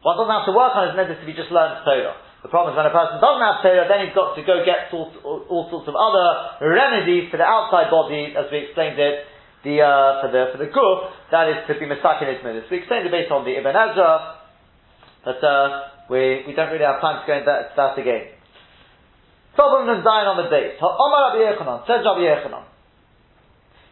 One 0.00 0.16
doesn't 0.16 0.32
have 0.32 0.48
to 0.48 0.56
work 0.56 0.72
on 0.72 0.88
his 0.88 0.96
mitzvah 0.96 1.20
to 1.20 1.26
be 1.28 1.36
just 1.36 1.52
learned 1.52 1.84
Torah. 1.84 2.16
The 2.40 2.48
problem 2.48 2.72
is 2.72 2.76
when 2.80 2.88
a 2.88 2.94
person 2.94 3.20
doesn't 3.20 3.44
have 3.44 3.60
Torah, 3.60 3.84
then 3.86 4.08
he's 4.08 4.16
got 4.16 4.34
to 4.34 4.42
go 4.42 4.64
get 4.64 4.88
all, 4.96 5.12
all, 5.22 5.40
all 5.46 5.64
sorts 5.68 5.86
of 5.86 5.94
other 5.94 6.26
remedies 6.72 7.28
for 7.28 7.36
the 7.36 7.46
outside 7.46 7.92
body, 7.92 8.32
as 8.32 8.48
we 8.48 8.66
explained 8.66 8.96
it, 8.96 9.28
the, 9.62 9.78
uh, 9.84 10.24
for 10.24 10.28
the, 10.32 10.42
for 10.56 10.58
the 10.58 10.72
guf, 10.72 10.98
that 11.30 11.52
is 11.52 11.58
to 11.68 11.76
be 11.76 11.86
misakin 11.86 12.32
his 12.32 12.40
mitzvah. 12.40 12.66
We 12.72 12.80
explained 12.80 13.06
it 13.06 13.12
based 13.12 13.30
on 13.30 13.44
the 13.44 13.52
Ibn 13.60 13.76
Ezra, 13.76 14.40
but, 15.22 15.38
uh, 15.44 15.66
we, 16.08 16.48
we 16.48 16.56
don't 16.56 16.72
really 16.72 16.88
have 16.88 17.04
time 17.04 17.20
to 17.22 17.24
go 17.28 17.36
into 17.36 17.46
that, 17.46 17.76
that 17.76 18.00
again. 18.00 18.41
Problem 19.54 19.88
and 19.92 20.00
Zion 20.00 20.26
on 20.32 20.36
the 20.40 20.48
date. 20.48 20.80
Omar 20.80 21.32
Rabbi 21.32 21.44
Yechanan, 21.44 21.84
says 21.84 22.00
Rabbi 22.00 22.24
Yechanan. 22.24 22.64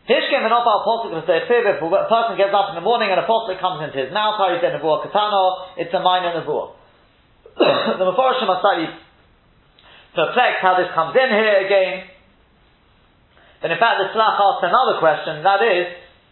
Hishkim 0.09 0.43
and 0.43 0.51
Opal 0.51 0.83
Posuk 0.83 1.13
of 1.13 1.29
if 1.29 1.47
a 1.47 2.07
person 2.09 2.35
gets 2.41 2.51
up 2.51 2.73
in 2.73 2.77
the 2.81 2.83
morning 2.83 3.13
and 3.13 3.21
a 3.21 3.27
Posuk 3.29 3.61
comes 3.61 3.85
into 3.85 4.01
his 4.01 4.11
mouth, 4.11 4.41
he's 4.41 4.65
in 4.65 4.73
Nebuah 4.75 5.05
Katano, 5.05 5.77
it's 5.77 5.93
a 5.93 6.01
minor 6.01 6.35
Nebuah. 6.41 6.73
the 8.01 8.07
Mepharshim 8.09 8.49
are 8.49 8.59
slightly 8.65 8.89
perplexed 10.17 10.65
how 10.65 10.81
this 10.81 10.89
comes 10.97 11.15
in 11.15 11.29
here 11.29 11.59
again. 11.63 12.09
But 13.61 13.71
in 13.71 13.79
fact, 13.79 14.01
the 14.01 14.09
Slach 14.17 14.41
asks 14.41 14.65
another 14.65 14.97
question, 14.99 15.45
that 15.45 15.61
is, 15.61 15.87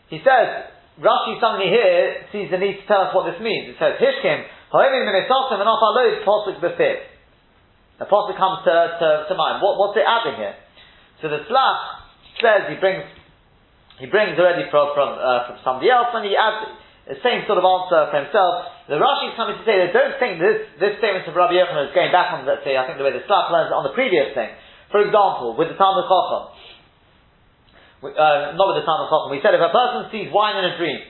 he 0.08 0.18
says, 0.24 0.72
Rashi 0.98 1.38
suddenly 1.38 1.68
here 1.68 2.26
sees 2.32 2.50
the 2.50 2.58
need 2.58 2.80
to 2.80 2.86
tell 2.88 3.06
us 3.06 3.14
what 3.14 3.30
this 3.30 3.38
means. 3.38 3.68
It 3.68 3.78
says, 3.78 4.00
Hishkim, 4.00 4.48
Ha'emim 4.72 5.04
Minesosim 5.04 5.60
and 5.60 5.68
Opalod 5.68 6.24
Posuk 6.24 6.58
Befir. 6.64 7.17
The 7.98 8.06
Posuk 8.06 8.38
comes 8.38 8.62
to, 8.62 8.72
to, 8.72 9.08
to 9.26 9.34
mind. 9.34 9.58
What, 9.58 9.74
what's 9.78 9.98
it 9.98 10.06
adding 10.06 10.38
here? 10.38 10.54
So 11.18 11.26
the 11.26 11.42
Slach 11.50 11.80
says, 12.38 12.70
he 12.70 12.78
brings, 12.78 13.02
he 13.98 14.06
brings 14.06 14.38
already 14.38 14.70
from, 14.70 14.94
from, 14.94 15.18
uh, 15.18 15.50
from 15.50 15.56
somebody 15.66 15.90
else, 15.90 16.14
and 16.14 16.22
he 16.22 16.38
adds, 16.38 16.78
the 17.08 17.16
same 17.24 17.48
sort 17.48 17.56
of 17.56 17.64
answer 17.64 18.00
for 18.12 18.16
himself. 18.20 18.52
The 18.84 19.00
Rashi 19.00 19.32
is 19.32 19.34
coming 19.40 19.56
to 19.56 19.64
say 19.64 19.80
they 19.80 19.96
don't 19.96 20.20
think 20.20 20.36
this, 20.36 20.68
this 20.76 21.00
statement 21.00 21.24
of 21.24 21.32
Rabbi 21.32 21.56
Yochanan 21.56 21.88
is 21.88 21.96
going 21.96 22.12
back 22.12 22.36
on, 22.36 22.44
let's 22.44 22.60
say, 22.68 22.76
I 22.76 22.84
think 22.84 23.00
the 23.00 23.06
way 23.08 23.16
the 23.16 23.24
Slach 23.24 23.48
learns 23.48 23.72
on 23.72 23.82
the 23.88 23.96
previous 23.96 24.36
thing. 24.36 24.52
For 24.92 25.00
example, 25.00 25.56
with 25.56 25.72
the 25.72 25.78
Talmud 25.80 26.04
Chacham, 26.04 26.42
uh, 28.12 28.60
not 28.60 28.66
with 28.76 28.84
the 28.84 28.86
Talmud 28.86 29.08
Chacham, 29.08 29.28
we 29.32 29.40
said 29.40 29.56
if 29.56 29.64
a 29.64 29.72
person 29.72 30.12
sees 30.12 30.28
wine 30.28 30.60
in 30.60 30.68
a 30.68 30.76
dream, 30.76 31.00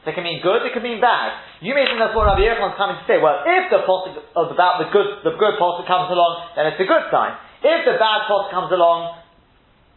it 0.00 0.16
can 0.16 0.24
mean 0.24 0.40
good, 0.40 0.64
it 0.64 0.72
can 0.72 0.80
mean 0.80 0.96
bad. 0.96 1.60
You 1.60 1.76
may 1.76 1.84
think 1.84 2.00
that's 2.00 2.16
what 2.16 2.24
Rabbi 2.24 2.40
Yochanan 2.40 2.72
is 2.72 2.80
coming 2.80 2.96
to 2.96 3.04
say. 3.04 3.20
Well, 3.20 3.44
if 3.44 3.68
the 3.68 3.84
posuk 3.84 4.16
about 4.32 4.80
the 4.80 4.88
good, 4.88 5.20
the 5.28 5.36
good 5.36 5.60
posuk 5.60 5.84
comes 5.84 6.08
along, 6.08 6.56
then 6.56 6.72
it's 6.72 6.80
a 6.80 6.88
good 6.88 7.04
sign. 7.12 7.36
If 7.60 7.84
the 7.84 8.00
bad 8.00 8.24
posuk 8.24 8.48
comes 8.48 8.72
along, 8.72 9.20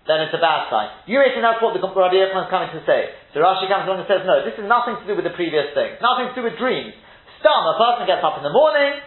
then 0.03 0.27
it's 0.27 0.35
a 0.35 0.43
bad 0.43 0.67
sign. 0.67 0.91
You 1.07 1.23
may 1.23 1.31
think 1.31 1.47
that's 1.47 1.63
what 1.63 1.71
the 1.71 1.79
Rabbi 1.79 2.19
Yochanan 2.19 2.47
is 2.47 2.51
coming 2.51 2.71
to 2.75 2.83
say. 2.83 3.15
So 3.31 3.39
Rashi 3.39 3.71
comes 3.71 3.87
along 3.87 4.03
and 4.03 4.09
says, 4.11 4.27
no, 4.27 4.43
this 4.43 4.59
is 4.59 4.67
nothing 4.67 4.99
to 4.99 5.05
do 5.07 5.15
with 5.15 5.23
the 5.23 5.31
previous 5.39 5.71
thing. 5.71 5.95
Nothing 6.03 6.35
to 6.35 6.35
do 6.35 6.43
with 6.43 6.59
dreams. 6.59 6.91
Stam, 7.39 7.63
a 7.63 7.79
person 7.79 8.03
gets 8.03 8.19
up 8.19 8.35
in 8.35 8.43
the 8.43 8.51
morning, 8.51 8.99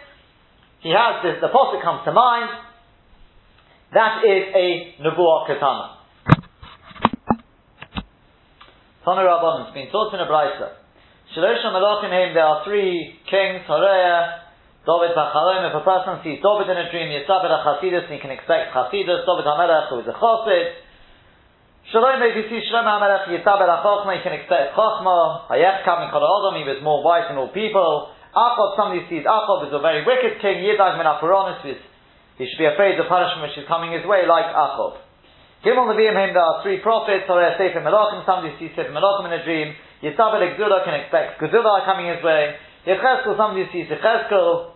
he 0.81 0.89
has 0.93 1.21
this, 1.21 1.37
the 1.41 1.53
posuk 1.53 1.85
comes 1.85 2.01
to 2.05 2.13
mind, 2.13 2.49
that 3.93 4.25
is 4.25 4.49
a 4.53 4.67
Nebuah 5.05 5.45
Katana. 5.45 5.97
Tana 9.05 9.21
Rabban, 9.23 9.65
it's 9.65 9.73
been 9.73 9.87
taught 9.87 10.13
in 10.13 10.19
a 10.19 10.27
Brisa. 10.27 10.86
Shalosh 11.35 11.59
Malachim 11.59 12.07
Heim, 12.07 12.31
there 12.31 12.47
are 12.47 12.63
three 12.63 13.19
kings, 13.27 13.67
Horeya, 13.67 14.47
David 14.87 15.11
Bachalom, 15.11 15.67
if 15.67 15.75
a 15.75 15.83
person 15.83 16.23
sees 16.23 16.39
David 16.39 16.71
in 16.71 16.79
a 16.79 16.87
dream, 16.87 17.11
Yitzabed 17.11 17.51
HaChasidus, 17.51 18.07
and 18.07 18.15
he 18.15 18.19
can 18.23 18.31
expect 18.31 18.71
Chasidus, 18.71 19.27
David 19.27 19.43
HaMelech, 19.43 19.91
who 19.91 19.99
is 19.99 20.07
a 20.07 20.15
Chosid, 20.15 20.67
Shalom, 21.91 22.23
if 22.23 22.39
you 22.39 22.45
see 22.47 22.63
Shalom 22.71 22.87
HaMelech, 22.87 23.27
Yitzabed 23.27 23.67
HaChochma, 23.67 24.15
you 24.15 24.23
can 24.23 24.39
expect 24.39 24.71
Chochma, 24.71 25.51
Hayech 25.51 25.83
Kam 25.83 26.07
Adam, 26.07 26.55
he 26.55 26.63
was 26.63 26.79
more 26.79 27.03
wise 27.03 27.27
than 27.27 27.35
all 27.35 27.51
people, 27.51 28.15
Achov, 28.31 28.79
somebody 28.79 29.03
sees 29.11 29.27
Achov 29.27 29.67
is 29.67 29.75
a 29.75 29.83
very 29.83 30.07
wicked 30.07 30.39
king, 30.39 30.63
Yidag 30.63 30.95
min 30.95 31.75
he 32.37 32.45
should 32.45 32.61
be 32.61 32.69
afraid 32.69 32.95
of 33.01 33.09
punishment 33.09 33.49
which 33.49 33.57
is 33.57 33.67
coming 33.67 33.91
his 33.91 34.05
way, 34.05 34.23
like 34.29 34.45
Achov. 34.45 35.01
Gimel 35.65 35.89
Nevi'im 35.89 36.15
him, 36.15 36.31
there 36.37 36.45
are 36.45 36.61
three 36.61 36.79
prophets, 36.79 37.25
Horeh 37.27 37.57
Sefer 37.57 37.81
Melachim, 37.81 38.23
somebody 38.29 38.53
sees 38.61 38.71
Sefer 38.77 38.93
Melachim 38.93 39.25
in 39.27 39.33
a 39.35 39.43
dream, 39.43 39.73
Yitzabel 40.03 40.57
Gzula 40.57 40.85
can 40.85 40.93
expect 41.01 41.41
Gzula 41.41 41.85
coming 41.85 42.13
his 42.13 42.23
way, 42.23 42.55
Yecheskel, 42.85 43.35
somebody 43.37 43.65
sees 43.73 43.87
Yecheskel, 43.89 44.71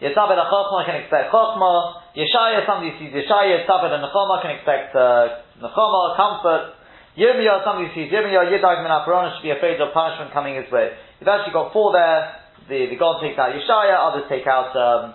Yitzabel 0.00 0.36
Achachma 0.36 0.84
can 0.84 0.96
expect 1.00 1.32
Chachma, 1.32 2.00
Yeshaya, 2.16 2.66
somebody 2.66 2.92
sees 2.98 3.12
Yeshaya, 3.12 3.64
Yitzabel 3.64 3.92
and 3.96 4.04
Nechama 4.04 4.42
can 4.42 4.50
expect 4.56 4.96
uh, 4.96 5.40
Nechama, 5.60 6.16
comfort, 6.16 6.74
Yirmiyah, 7.16 7.64
somebody 7.64 7.88
sees 7.94 8.12
Yirmiyah, 8.12 8.48
Yidag 8.48 8.84
min 8.84 8.92
should 9.36 9.42
be 9.42 9.50
afraid 9.50 9.80
of 9.80 9.92
punishment 9.92 10.32
coming 10.32 10.56
his 10.56 10.70
way. 10.70 10.92
You've 11.18 11.28
actually 11.28 11.52
got 11.52 11.72
four 11.72 11.92
there, 11.92 12.36
the, 12.68 12.86
the 12.86 12.96
God 12.96 13.20
takes 13.20 13.38
out 13.38 13.52
Yeshaya, 13.52 13.96
others 13.98 14.24
take 14.28 14.46
out, 14.46 14.72
um, 14.76 15.14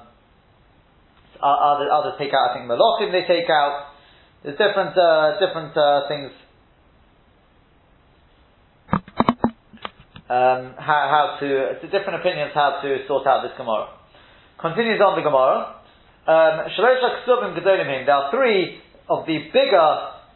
others, 1.42 1.90
others 1.94 2.14
take 2.18 2.34
out, 2.34 2.52
I 2.52 2.60
think, 2.60 2.66
Malachim 2.70 3.12
they 3.14 3.26
take 3.26 3.50
out. 3.50 3.94
There's 4.44 4.58
different, 4.58 4.98
uh, 4.98 5.40
different 5.40 5.74
uh, 5.78 6.08
things. 6.08 6.30
Um, 10.26 10.74
how, 10.82 11.06
how 11.06 11.38
to, 11.38 11.78
it's 11.78 11.86
different 11.94 12.18
opinions 12.18 12.50
how 12.58 12.82
to 12.82 13.06
sort 13.06 13.30
out 13.30 13.46
this 13.46 13.54
Gemara. 13.62 13.94
Continues 14.58 14.98
on 14.98 15.14
the 15.14 15.22
Gemara. 15.22 15.86
Um, 16.26 16.66
there 16.66 18.18
are 18.18 18.34
three 18.34 18.82
of 19.06 19.30
the 19.30 19.38
bigger 19.54 19.90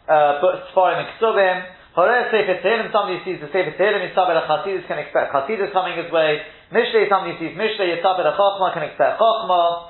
uh, 0.05 0.45
Sfarim 0.69 1.01
and 1.01 1.09
Ksuvim. 1.17 1.57
Horeh 1.97 2.29
Sefer 2.29 2.61
Tehillim, 2.61 2.93
somebody 2.93 3.17
sees 3.25 3.41
the 3.41 3.49
Sefer 3.49 3.73
Tehillim, 3.81 4.13
Yitzabel 4.13 4.37
HaChasidus 4.45 4.85
can 4.85 5.01
expect 5.01 5.33
Chasidus 5.33 5.73
coming 5.73 5.97
his 5.97 6.13
way. 6.13 6.45
Mishlei, 6.69 7.09
somebody 7.09 7.41
sees 7.41 7.57
Mishlei, 7.57 7.97
Yitzabel 7.97 8.29
HaChachma 8.29 8.73
can 8.77 8.83
expect 8.83 9.17
Chachma. 9.17 9.89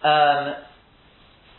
Um, 0.00 0.44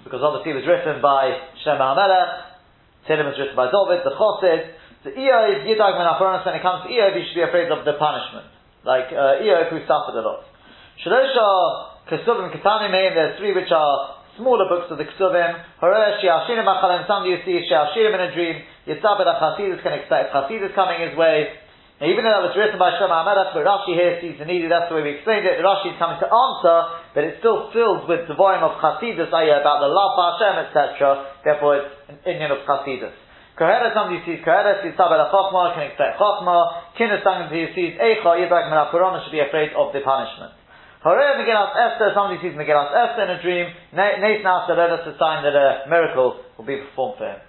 because 0.04 0.26
obviously 0.26 0.58
it 0.58 0.66
was 0.66 0.66
written 0.66 1.06
by 1.06 1.38
Shem 1.62 1.78
HaMelech, 1.78 2.58
Tehillim 3.06 3.30
was 3.30 3.38
written 3.38 3.56
by 3.56 3.70
David, 3.70 4.02
the 4.02 4.18
Chosid. 4.18 4.74
So 5.08 5.16
Iyov, 5.16 5.64
Yidag 5.64 5.96
Ben 5.96 6.04
Acharonis, 6.04 6.44
when 6.44 6.60
it 6.60 6.64
comes 6.68 6.84
to 6.84 6.92
Iyov, 6.92 7.16
you 7.16 7.24
should 7.32 7.40
be 7.40 7.48
afraid 7.48 7.72
of 7.72 7.88
the 7.88 7.96
punishment. 7.96 8.52
Like 8.84 9.08
uh, 9.08 9.40
Iyov 9.40 9.72
who 9.72 9.80
suffered 9.88 10.20
a 10.20 10.24
lot. 10.28 10.44
Shalosha, 11.00 12.12
Kesuvim, 12.12 12.52
Ketanim, 12.52 12.92
there's 12.92 13.40
three 13.40 13.56
which 13.56 13.72
are 13.72 14.20
smaller 14.36 14.68
books 14.68 14.92
of 14.92 15.00
the 15.00 15.08
Ksuvim. 15.08 15.64
Horesh 15.80 16.20
Shiashirim 16.20 16.68
Achalim, 16.68 17.08
somebody 17.08 17.40
you 17.40 17.42
see 17.48 17.64
Shiashirim 17.72 18.20
in 18.20 18.22
a 18.28 18.32
dream. 18.36 18.60
Yitzabed 18.84 19.32
Chasidus 19.40 19.80
can 19.80 19.96
expect 19.96 20.36
Chasidus 20.36 20.76
coming 20.76 21.00
his 21.00 21.16
way. 21.16 21.56
Now, 22.04 22.12
even 22.12 22.28
though 22.28 22.44
that 22.44 22.52
was 22.52 22.56
written 22.60 22.76
by 22.76 23.00
Shlomo 23.00 23.24
HaMelech, 23.24 23.56
but 23.56 23.64
Rashi 23.64 23.96
here 23.96 24.20
sees 24.20 24.36
the 24.36 24.44
need, 24.44 24.68
that's 24.68 24.92
the 24.92 24.96
way 25.00 25.08
we 25.08 25.16
explained 25.16 25.48
it. 25.48 25.64
Rashi 25.64 25.96
is 25.96 25.98
coming 26.04 26.20
to 26.20 26.28
answer, 26.28 26.78
but 27.16 27.24
it's 27.24 27.40
still 27.40 27.72
filled 27.72 28.12
with 28.12 28.28
the 28.28 28.36
volume 28.36 28.68
of 28.68 28.76
Chasidus, 28.84 29.32
i.e. 29.32 29.56
about 29.56 29.80
the 29.80 29.88
love 29.88 30.20
of 30.20 30.36
Hashem, 30.36 30.56
etc. 30.68 31.32
Therefore, 31.48 31.80
it's 31.80 31.96
an 32.12 32.20
Indian 32.28 32.52
of 32.52 32.68
Chasidus. 32.68 33.16
Kohelet, 33.58 33.94
somebody 33.98 34.22
sees 34.22 34.46
Kohelet, 34.46 34.86
sees 34.86 34.94
Sabed 34.94 35.18
Chachma, 35.34 35.74
can 35.74 35.90
expect 35.90 36.22
Chachma. 36.22 36.94
Kinnis, 36.94 37.26
somebody 37.26 37.74
sees 37.74 37.98
Eicha, 37.98 38.38
Yidak 38.38 38.70
Menapurana, 38.70 39.26
should 39.26 39.34
be 39.34 39.42
afraid 39.42 39.74
of 39.74 39.92
the 39.94 40.02
punishment. 40.06 40.54
Horeh 41.02 41.42
Megillas 41.42 41.74
Esther, 41.74 42.14
somebody 42.14 42.38
sees 42.42 42.54
Megillas 42.54 42.94
Esther 42.94 43.26
in 43.26 43.32
a 43.34 43.42
dream, 43.42 43.66
Nathan 43.94 44.46
asked 44.46 44.70
that 44.70 44.78
that's 44.78 45.10
a 45.10 45.18
sign 45.18 45.42
that 45.42 45.58
a 45.58 45.90
miracle 45.90 46.42
will 46.58 46.66
be 46.66 46.78
performed 46.78 47.18
for 47.18 47.26
him. 47.26 47.42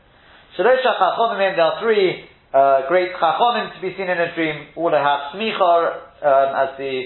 Shalosh 0.57 0.81
Chachomim, 0.81 1.57
there 1.57 1.65
are 1.65 1.81
three 1.81 2.25
uh, 2.55 2.89
great 2.89 3.13
Chachomim 3.13 3.77
to 3.77 3.81
be 3.81 3.93
seen 3.97 4.09
in 4.09 4.17
a 4.17 4.35
dream, 4.35 4.73
all 4.77 4.91
have 4.91 5.37
Smichar, 5.37 6.09
um, 6.25 6.49
as 6.57 6.79
the 6.79 7.05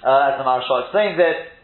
uh, 0.00 0.30
as 0.30 0.38
the 0.38 0.44
Maharshal 0.46 0.84
explains 0.84 1.18
it. 1.18 1.57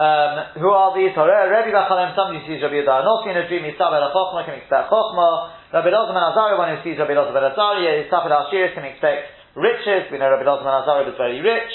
Um, 0.00 0.56
who 0.56 0.72
are 0.72 0.96
these? 0.96 1.12
Rebbe 1.12 1.76
Bachalem, 1.76 2.16
somebody 2.16 2.40
sees 2.48 2.64
Rabbi 2.64 2.80
Yehuda 2.80 3.04
Anosi 3.04 3.28
in 3.28 3.36
a 3.36 3.44
dream, 3.44 3.68
Yisabel 3.68 4.00
Chachma 4.08 4.48
can 4.48 4.56
expect 4.56 4.88
Chachma. 4.88 5.52
Rabbi 5.76 5.92
Loza 5.92 6.16
Ben 6.16 6.24
Azariah, 6.24 6.56
one 6.56 6.72
who 6.72 6.80
sees 6.80 6.96
Rabbi 6.96 7.12
Loza 7.12 7.36
Ben 7.36 7.44
Azariah, 7.44 8.08
Yisabel 8.08 8.32
Ashiris 8.32 8.72
can 8.72 8.88
expect 8.88 9.28
riches. 9.60 10.08
We 10.08 10.16
know 10.16 10.32
Rabbi 10.32 10.48
Loza 10.48 10.64
Ben 10.64 10.72
Azariah 10.72 11.04
was 11.04 11.20
very 11.20 11.44
rich. 11.44 11.68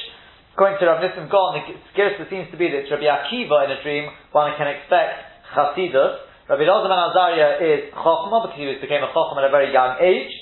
According 0.58 0.82
to 0.82 0.90
Rav 0.90 1.06
Nissim 1.06 1.30
Gaon, 1.30 1.70
the 1.70 1.78
Gersa 1.94 2.26
seems 2.26 2.50
to 2.50 2.58
be 2.58 2.66
that 2.74 2.90
it's 2.90 2.90
Rabbi 2.90 3.06
Akiva 3.06 3.70
in 3.70 3.78
a 3.78 3.80
dream, 3.86 4.10
one 4.34 4.58
can 4.58 4.74
expect 4.74 5.22
Chasidus. 5.54 6.26
Rabbi 6.50 6.66
Elazar 6.66 6.90
ben 6.90 6.98
Azariah 6.98 7.62
is 7.62 7.94
Chochmah, 7.94 8.50
because 8.50 8.58
he 8.58 8.66
became 8.82 9.06
a 9.06 9.14
Chochmah 9.14 9.46
at 9.46 9.50
a 9.50 9.54
very 9.54 9.70
young 9.70 10.02
age. 10.02 10.34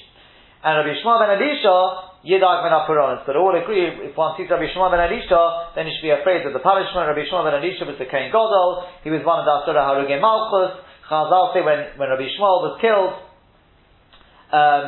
And 0.64 0.80
Rabbi 0.80 1.04
Yishmael 1.04 1.20
ben 1.20 1.36
Elisha, 1.36 2.13
Yidag 2.24 2.64
ben 2.64 2.72
Apuronis. 2.72 3.28
But 3.28 3.36
all 3.36 3.52
agree, 3.52 4.08
if 4.08 4.16
one 4.16 4.36
sees 4.40 4.48
Rabbi 4.48 4.72
Yishmael 4.72 4.92
ben 4.96 5.04
Elisha, 5.04 5.76
then 5.76 5.86
he 5.88 5.92
should 5.92 6.08
be 6.08 6.16
afraid 6.16 6.48
of 6.48 6.56
the 6.56 6.64
punishment. 6.64 7.12
Rabbi 7.12 7.28
Yishmael 7.28 7.44
ben 7.44 7.60
Elisha 7.60 7.84
was 7.84 8.00
the 8.00 8.08
Kohen 8.08 8.32
Gadol. 8.32 8.88
He 9.04 9.12
was 9.12 9.20
one 9.28 9.44
of 9.44 9.46
the 9.46 9.52
Asura 9.52 9.84
Harugim 9.84 10.24
Malchus. 10.24 10.80
Chazal 11.12 11.52
say 11.52 11.60
when, 11.60 12.00
when 12.00 12.08
Rabbi 12.08 12.24
Yishmael 12.24 12.64
was 12.64 12.80
killed, 12.80 13.12
um, 14.56 14.86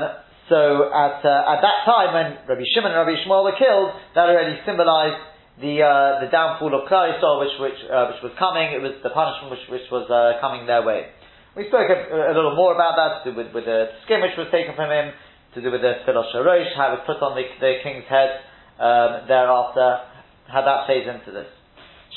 so 0.47 0.93
at, 0.93 1.25
uh, 1.25 1.53
at 1.57 1.59
that 1.59 1.83
time 1.83 2.09
when 2.15 2.27
Rabbi 2.47 2.63
Shimon 2.71 2.93
and 2.93 3.01
Rabbi 3.03 3.19
Yishmael 3.19 3.43
were 3.43 3.57
killed, 3.59 3.91
that 4.13 4.31
already 4.31 4.55
symbolized 4.63 5.19
the 5.59 5.81
uh, 5.83 6.19
the 6.23 6.29
downfall 6.31 6.71
of 6.75 6.87
Klal 6.87 7.15
which 7.39 7.55
which 7.59 7.79
uh, 7.87 8.11
which 8.11 8.21
was 8.21 8.33
coming. 8.39 8.75
It 8.75 8.79
was 8.83 8.95
the 9.03 9.11
punishment 9.11 9.51
which 9.51 9.65
which 9.71 9.87
was 9.91 10.07
uh, 10.11 10.39
coming 10.39 10.67
their 10.67 10.83
way. 10.83 11.11
We 11.55 11.71
spoke 11.71 11.87
a, 11.87 11.97
a, 12.11 12.35
little 12.35 12.55
more 12.55 12.75
about 12.75 12.99
that 12.99 13.27
with 13.31 13.55
with 13.55 13.65
the 13.65 13.95
skin 14.03 14.19
which 14.19 14.35
was 14.35 14.51
taken 14.51 14.75
from 14.75 14.91
him 14.91 15.15
to 15.55 15.63
do 15.63 15.71
with 15.71 15.81
the 15.81 16.03
Tfilah 16.03 16.35
Shorosh, 16.35 16.75
how 16.75 16.91
it 16.91 16.99
was 16.99 17.03
put 17.07 17.23
on 17.23 17.33
the, 17.39 17.47
the 17.63 17.79
king's 17.79 18.03
head 18.11 18.43
um, 18.75 19.23
thereafter, 19.31 20.03
how 20.51 20.61
that 20.61 20.83
plays 20.85 21.07
into 21.07 21.31
this. 21.31 21.47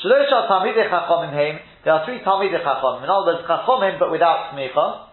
Shalosh 0.03 0.27
al 0.27 0.51
Talmidei 0.51 0.91
Chachomim 0.91 1.31
Heim, 1.31 1.63
there 1.87 1.95
are 1.95 2.03
three 2.03 2.19
Talmidei 2.19 2.59
Chachomim, 2.59 3.07
in 3.07 3.09
other 3.09 3.31
words, 3.31 3.47
Chachomim 3.47 3.95
but 3.97 4.11
without 4.11 4.51
Smicha. 4.51 5.07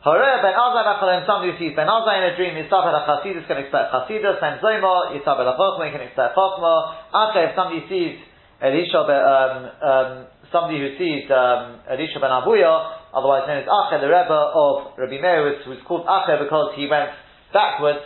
Horeh 0.00 0.40
ben 0.40 0.56
Azai 0.56 0.80
Bachalem, 0.80 1.26
somebody 1.28 1.52
who 1.52 1.58
sees 1.60 1.76
ben 1.76 1.84
Azai 1.84 2.24
in 2.24 2.24
a 2.32 2.36
dream, 2.40 2.56
Yitzhak 2.56 2.88
el 2.88 3.04
Chasidus 3.04 3.44
can 3.44 3.60
expect 3.60 3.92
Chasidus, 3.92 4.40
and 4.40 4.64
Zoma, 4.64 5.12
Yitzhak 5.12 5.36
el 5.36 5.52
Chochma 5.60 5.92
can 5.92 6.00
expect 6.08 6.36
Chochma. 6.36 6.72
Acher, 7.12 7.50
if 7.50 7.52
somebody 7.52 7.84
sees 7.92 8.16
Elisha, 8.64 9.04
um, 9.04 9.54
um, 9.84 10.26
somebody 10.50 10.80
who 10.80 10.96
sees 10.96 11.28
um, 11.28 11.84
Elisha 11.84 12.16
ben 12.16 12.32
Abuya, 12.32 13.12
otherwise 13.12 13.44
known 13.44 13.60
as 13.60 13.68
Acher, 13.68 14.00
the 14.00 14.08
Rebbe 14.08 14.40
of 14.56 14.96
Rabbi 14.96 15.20
Meir, 15.20 15.60
who 15.66 15.76
was 15.76 15.82
called 15.84 16.06
Acher 16.06 16.40
because 16.40 16.72
he 16.78 16.86
went 16.86 17.10
backwards, 17.52 18.00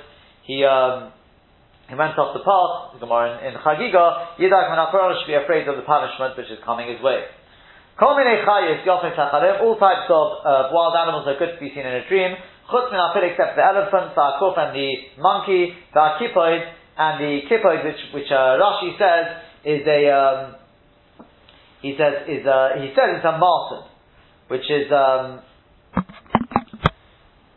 he 0.45 0.65
um, 0.65 1.13
he 1.89 1.95
went 1.95 2.17
off 2.17 2.33
the 2.33 2.41
path, 2.41 2.97
Gemara 3.01 3.45
in, 3.45 3.53
in 3.53 3.61
Chagiga, 3.61 4.41
Yidak 4.41 4.67
Menachor 4.73 5.13
should 5.21 5.29
be 5.29 5.37
afraid 5.37 5.69
of 5.69 5.77
the 5.77 5.83
punishment 5.83 6.37
which 6.41 6.49
is 6.49 6.59
coming 6.65 6.89
his 6.89 7.03
way. 7.03 7.29
All 8.01 8.17
types 9.77 10.09
of 10.09 10.27
uh, 10.41 10.73
wild 10.73 10.97
animals 10.97 11.29
are 11.29 11.37
good 11.39 11.53
to 11.55 11.61
be 11.61 11.69
seen 11.75 11.85
in 11.85 11.93
a 11.93 12.09
dream. 12.09 12.33
Chutz 12.73 12.89
min 12.91 12.99
except 13.29 13.57
the 13.57 13.65
elephant, 13.65 14.15
the 14.17 14.25
and 14.57 14.73
the 14.73 15.21
monkey, 15.21 15.77
the 15.93 16.01
akipoid, 16.01 16.65
and 16.97 17.21
the 17.21 17.41
kipoid, 17.51 17.85
which, 17.85 18.01
which 18.15 18.31
uh, 18.33 18.57
Rashi 18.57 18.97
says 18.97 19.27
is 19.65 19.87
a, 19.87 20.09
um, 20.09 20.57
he 21.83 21.93
says, 21.99 22.25
is 22.29 22.47
a, 22.47 22.81
he 22.81 22.89
says 22.97 23.21
it's 23.21 23.25
a 23.25 23.37
marten, 23.37 23.85
which 24.49 24.71
is, 24.71 24.91
um, 24.91 25.43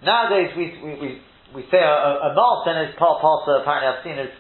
nowadays 0.04 0.52
we, 0.58 0.74
we, 0.84 1.00
we 1.00 1.22
we 1.56 1.64
say 1.72 1.80
a, 1.80 1.88
a, 1.88 2.12
a 2.30 2.32
marten 2.36 2.76
is 2.84 2.92
part, 3.00 3.24
part 3.24 3.48
of, 3.48 3.64
apparently 3.64 3.88
I've 3.88 4.04
seen 4.04 4.20
it's, 4.20 4.36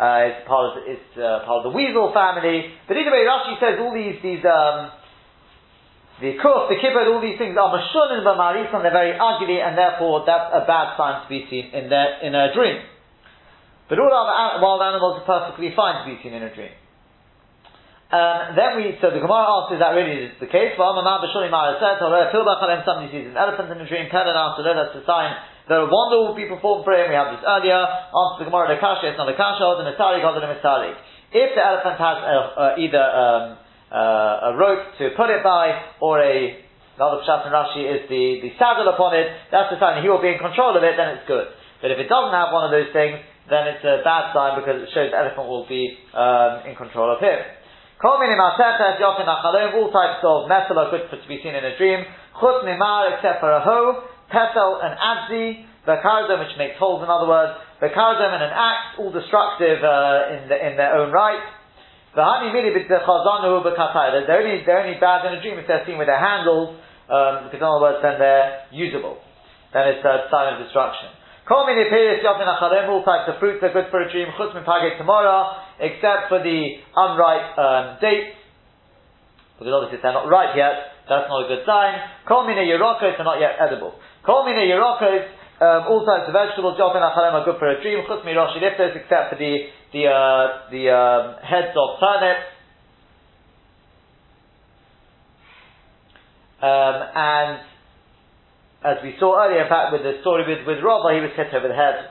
uh, 0.00 0.32
it's 0.32 0.40
part 0.48 0.72
of, 0.72 0.88
it's, 0.88 1.12
uh, 1.20 1.44
part 1.44 1.60
of 1.62 1.64
the 1.68 1.74
weasel 1.76 2.16
family. 2.16 2.72
But 2.88 2.96
either 2.96 3.12
way, 3.12 3.28
Rashi 3.28 3.60
says 3.60 3.76
all 3.76 3.92
these, 3.92 4.16
these, 4.24 4.40
um, 4.48 4.88
the 6.24 6.40
kuf, 6.40 6.72
the 6.72 6.80
kibbutz, 6.80 7.12
all 7.12 7.20
these 7.20 7.36
things 7.36 7.52
are 7.60 7.68
mashun 7.68 8.16
and 8.16 8.24
b'marisan, 8.24 8.80
they're 8.80 8.96
very 8.96 9.12
ugly, 9.20 9.60
and 9.60 9.76
therefore 9.76 10.24
that's 10.24 10.48
a 10.56 10.64
bad 10.64 10.96
sign 10.96 11.20
to 11.22 11.28
be 11.28 11.44
seen 11.52 11.68
in 11.76 11.92
their, 11.92 12.24
in 12.24 12.32
a 12.32 12.56
dream. 12.56 12.80
But 13.92 14.00
all 14.00 14.08
other 14.08 14.64
wild 14.64 14.80
animals 14.80 15.20
are 15.20 15.28
perfectly 15.28 15.76
fine 15.76 16.00
to 16.02 16.04
be 16.08 16.16
seen 16.24 16.32
in 16.32 16.42
a 16.42 16.50
dream. 16.56 16.72
Um, 18.06 18.54
then 18.54 18.78
we, 18.78 18.94
so 19.02 19.10
the 19.10 19.18
Gemara 19.18 19.42
asks, 19.44 19.74
is 19.74 19.82
that 19.82 19.90
really 19.92 20.30
the 20.38 20.46
case? 20.46 20.78
Well, 20.78 20.94
Somebody 20.94 21.26
sees 23.10 23.26
an 23.26 23.36
elephant 23.36 23.66
in 23.74 23.82
a 23.82 23.86
dream, 23.86 24.06
then 24.08 24.30
after 24.30 24.62
that's 24.62 24.94
a 24.94 25.02
sign 25.04 25.34
that 25.66 25.82
a 25.82 25.88
wonder 25.90 26.30
will 26.30 26.38
be 26.38 26.46
performed 26.46 26.86
for 26.86 26.94
him. 26.94 27.10
We 27.10 27.18
have 27.18 27.34
this 27.34 27.42
earlier. 27.42 27.74
Answer 27.74 28.46
the 28.46 28.46
Gemara, 28.46 28.70
the 28.70 28.78
Kasha, 28.78 29.10
it's 29.10 29.18
not 29.18 29.26
a 29.26 29.34
Kasha, 29.34 29.82
the 29.82 29.86
Misari, 29.90 30.22
called 30.22 30.38
the 30.38 30.46
Misari. 30.46 30.94
If 31.34 31.58
the 31.58 31.62
elephant 31.62 31.98
has 31.98 32.18
a, 32.22 32.36
a, 32.38 32.66
either 32.78 33.02
um, 33.02 33.58
uh, 33.90 34.50
a 34.54 34.56
rope 34.56 34.94
to 35.02 35.10
put 35.18 35.26
it 35.26 35.42
by, 35.42 35.98
or 35.98 36.22
a, 36.22 36.62
another 36.94 37.18
Pshat 37.26 37.50
and 37.50 37.54
Rashi 37.54 37.82
is 37.82 38.06
the, 38.06 38.46
the 38.46 38.54
saddle 38.62 38.86
upon 38.94 39.18
it, 39.18 39.26
that's 39.50 39.74
the 39.74 39.78
sign 39.82 40.06
he 40.06 40.08
will 40.08 40.22
be 40.22 40.30
in 40.30 40.38
control 40.38 40.78
of 40.78 40.86
it, 40.86 40.94
then 40.94 41.18
it's 41.18 41.26
good. 41.26 41.50
But 41.82 41.90
if 41.90 41.98
it 41.98 42.06
doesn't 42.06 42.30
have 42.30 42.54
one 42.54 42.62
of 42.62 42.70
those 42.70 42.94
things, 42.94 43.18
then 43.50 43.66
it's 43.66 43.82
a 43.82 44.06
bad 44.06 44.30
sign 44.34 44.58
because 44.62 44.86
it 44.86 44.90
shows 44.94 45.10
the 45.10 45.18
elephant 45.18 45.50
will 45.50 45.66
be 45.66 45.98
um, 46.14 46.62
in 46.66 46.78
control 46.78 47.10
of 47.10 47.18
him. 47.18 47.42
All 48.02 48.18
types 49.90 50.20
of 50.22 50.48
metal 50.48 50.78
are 50.78 50.90
good 50.94 51.10
for, 51.10 51.16
to 51.18 51.26
be 51.26 51.42
seen 51.42 51.54
in 51.54 51.64
a 51.64 51.74
dream. 51.78 52.06
Chut 52.38 52.62
except 52.68 53.40
for 53.40 53.50
a 53.50 53.62
hoe 53.64 54.15
pesel 54.32 54.82
and 54.82 54.94
adzi, 54.98 55.64
bekardom, 55.86 56.40
which 56.40 56.56
makes 56.58 56.78
holes 56.78 57.02
in 57.02 57.08
other 57.08 57.28
words, 57.28 57.52
bekardom 57.80 58.30
and 58.34 58.42
an 58.42 58.52
axe, 58.52 58.98
all 58.98 59.12
destructive 59.12 59.82
uh, 59.84 60.34
in, 60.34 60.48
the, 60.48 60.56
in 60.56 60.76
their 60.76 60.96
own 60.96 61.12
right. 61.12 61.42
The 62.16 62.24
honey 62.24 62.48
mili 62.48 62.72
b'chazanu 62.72 63.60
b'katay. 63.60 64.26
They're 64.26 64.40
only 64.40 64.64
they're 64.64 64.80
only 64.80 64.98
bad 64.98 65.26
in 65.28 65.38
a 65.38 65.42
dream 65.42 65.58
if 65.58 65.66
they're 65.68 65.84
seen 65.84 65.98
with 65.98 66.08
their 66.08 66.18
handles, 66.18 66.80
um, 67.12 67.44
because 67.46 67.60
in 67.60 67.68
other 67.68 67.80
words, 67.84 68.00
then 68.00 68.18
they're 68.18 68.64
usable. 68.72 69.20
Then 69.76 69.88
it's 69.92 70.00
a 70.00 70.26
sign 70.32 70.56
of 70.56 70.64
destruction. 70.64 71.12
All 71.46 71.62
types 73.04 73.28
of 73.30 73.38
fruits 73.38 73.62
are 73.62 73.70
good 73.70 73.86
for 73.90 74.00
a 74.00 74.10
dream. 74.10 74.26
Chutz 74.34 74.54
min 74.54 74.64
tomorrow, 74.98 75.62
except 75.78 76.28
for 76.28 76.42
the 76.42 76.80
unripe 76.96 77.58
um, 77.58 77.98
dates, 78.00 78.34
because 79.58 79.72
obviously 79.72 79.98
if 79.98 80.02
they're 80.02 80.12
not 80.12 80.26
ripe 80.26 80.56
yet, 80.56 80.74
that's 81.08 81.30
not 81.30 81.46
a 81.46 81.48
good 81.48 81.62
sign. 81.62 82.02
Kol 82.26 82.42
mine 82.44 82.58
yerokos 82.66 83.14
are 83.20 83.24
not 83.24 83.38
yet 83.38 83.54
edible. 83.62 83.94
Kol 84.26 84.42
mine 84.42 84.66
yerokos, 84.66 85.22
um, 85.62 85.86
all 85.86 86.02
types 86.02 86.26
of 86.26 86.34
vegetables, 86.34 86.74
jofin 86.74 86.98
achalem 86.98 87.38
are 87.38 87.44
good 87.46 87.62
for 87.62 87.70
a 87.70 87.80
dream, 87.80 88.02
chutz 88.10 88.26
liftos, 88.26 88.98
except 88.98 89.30
for 89.30 89.38
the, 89.38 89.70
the, 89.94 90.10
uh, 90.10 90.66
the 90.74 90.90
um, 90.90 91.38
heads 91.46 91.70
of 91.78 92.00
turnips. 92.02 92.50
Um, 96.58 96.96
and 97.14 97.60
as 98.82 98.98
we 99.06 99.14
saw 99.22 99.38
earlier, 99.46 99.62
in 99.62 99.68
fact, 99.70 99.94
with 99.94 100.02
the 100.02 100.18
story 100.26 100.42
with, 100.42 100.66
with 100.66 100.82
Rava, 100.82 101.14
he 101.14 101.22
was 101.22 101.30
hit 101.38 101.54
over 101.54 101.70
the 101.70 101.78
head, 101.78 102.10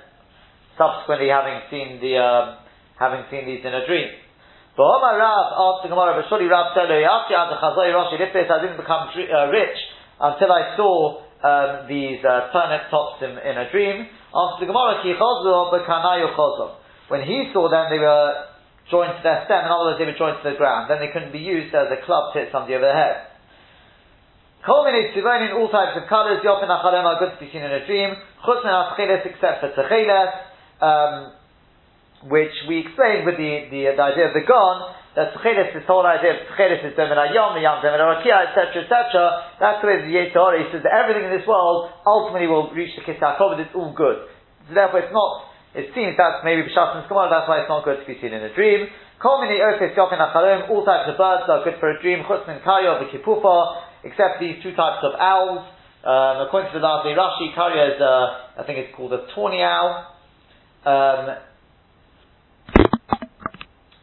subsequently 0.80 1.28
having 1.28 1.68
seen 1.68 1.99
the, 1.99 2.16
um, 2.16 2.63
having 2.95 3.28
seen 3.28 3.43
these 3.43 3.59
in 3.59 3.76
a 3.76 3.84
dream. 3.84 4.07
But 4.80 4.88
Omar 4.88 5.20
Rav 5.20 5.51
asked 5.51 5.84
the 5.84 5.91
Gemara, 5.91 6.16
but 6.16 6.32
surely 6.32 6.47
Rav 6.47 6.72
said, 6.80 6.88
I 6.88 7.03
didn't 8.63 8.80
become 8.80 9.11
uh, 9.11 9.51
rich 9.51 9.78
until 10.16 10.51
I 10.55 10.80
saw 10.80 11.24
um, 11.43 11.88
these 11.88 12.23
uh, 12.23 12.51
turnip 12.53 12.88
tops 12.89 13.21
in, 13.21 13.31
in 13.36 13.55
a 13.57 13.71
dream. 13.71 14.07
After 14.36 14.65
the 14.65 14.69
Gemara, 14.71 15.03
when 17.07 17.21
he 17.21 17.51
saw 17.53 17.69
them, 17.69 17.86
they 17.89 17.99
were 17.99 18.45
joined 18.89 19.13
to 19.17 19.23
their 19.23 19.45
stem. 19.45 19.65
In 19.65 19.71
other 19.71 19.93
words, 19.93 19.99
they 19.99 20.09
were 20.09 20.17
joined 20.17 20.41
to 20.43 20.47
the 20.51 20.57
ground. 20.57 20.89
Then 20.89 20.99
they 20.99 21.11
couldn't 21.13 21.31
be 21.31 21.43
used 21.43 21.73
as 21.73 21.88
a 21.91 22.01
club 22.05 22.33
to 22.33 22.39
hit 22.41 22.49
somebody 22.51 22.75
over 22.75 22.86
the 22.86 22.93
head. 22.93 23.36
Culminates 24.65 25.13
in 25.13 25.51
all 25.53 25.69
types 25.69 25.93
of 25.93 26.09
colours. 26.09 26.41
Yofen 26.41 26.65
achalem 26.65 27.05
are 27.05 27.21
good 27.21 27.38
to 27.38 27.39
be 27.39 27.51
seen 27.53 27.61
in 27.61 27.69
a 27.69 27.86
dream. 27.86 28.17
Chutz 28.41 28.65
except 29.25 29.61
for 29.61 29.69
techeles, 29.77 30.33
um, 30.81 31.33
which 32.29 32.53
we 32.67 32.81
explained 32.81 33.29
with 33.29 33.38
the, 33.38 33.69
the, 33.69 33.93
the 33.93 34.01
idea 34.01 34.25
of 34.25 34.33
the 34.33 34.41
gon, 34.41 34.95
that 35.16 35.32
Tchelis, 35.39 35.72
this 35.72 35.88
whole 35.88 36.03
idea 36.03 36.36
of 36.36 36.43
Tchelis 36.53 36.84
is 36.84 36.93
Domin 36.99 37.16
Ayom, 37.16 37.55
Yom 37.55 37.80
Arakia, 37.80 38.51
etc., 38.51 38.84
etc., 38.84 39.55
that's 39.63 39.80
the 39.80 39.88
way 39.88 40.03
the 40.03 40.11
Yetzirah, 40.11 40.59
he 40.59 40.68
says 40.76 40.84
that 40.84 40.91
everything 40.91 41.32
in 41.32 41.34
this 41.39 41.47
world 41.47 41.89
ultimately 42.03 42.51
will 42.51 42.68
reach 42.76 42.91
the 42.99 43.03
Kisah 43.07 43.39
Kovod, 43.39 43.63
it's 43.63 43.72
all 43.72 43.95
good. 43.95 44.28
So 44.68 44.76
therefore 44.76 45.07
it's 45.07 45.16
not, 45.16 45.47
it 45.72 45.95
seems 45.95 46.20
that's 46.20 46.43
maybe 46.43 46.68
B'Shas 46.68 46.99
and 46.99 47.07
Gemara, 47.07 47.32
that's 47.32 47.47
why 47.47 47.63
it's 47.63 47.72
not 47.72 47.88
good 47.88 48.03
to 48.03 48.07
be 48.07 48.20
seen 48.20 48.36
in 48.36 48.43
a 48.43 48.51
dream. 48.51 48.91
All 49.24 49.39
types 50.84 51.07
of 51.07 51.16
birds 51.16 51.47
are 51.47 51.63
good 51.63 51.80
for 51.80 51.95
a 51.95 51.97
dream, 52.03 52.28
Chutz 52.28 52.43
Min 52.51 52.59
Kayo, 52.59 52.99
the 52.99 53.07
Kipufa, 53.16 53.88
except 54.03 54.43
these 54.43 54.59
two 54.61 54.76
types 54.76 54.99
of 54.99 55.16
owls. 55.16 55.63
Um, 56.03 56.45
according 56.45 56.70
to 56.76 56.80
the 56.80 56.86
Rashi, 56.86 57.55
Karya 57.55 57.95
is, 57.95 58.01
uh, 58.03 58.61
I 58.61 58.63
think 58.68 58.78
it's 58.78 58.93
called 58.95 59.13
a 59.13 59.26
tawny 59.34 59.63
owl. 59.63 60.11
Um, 60.86 61.39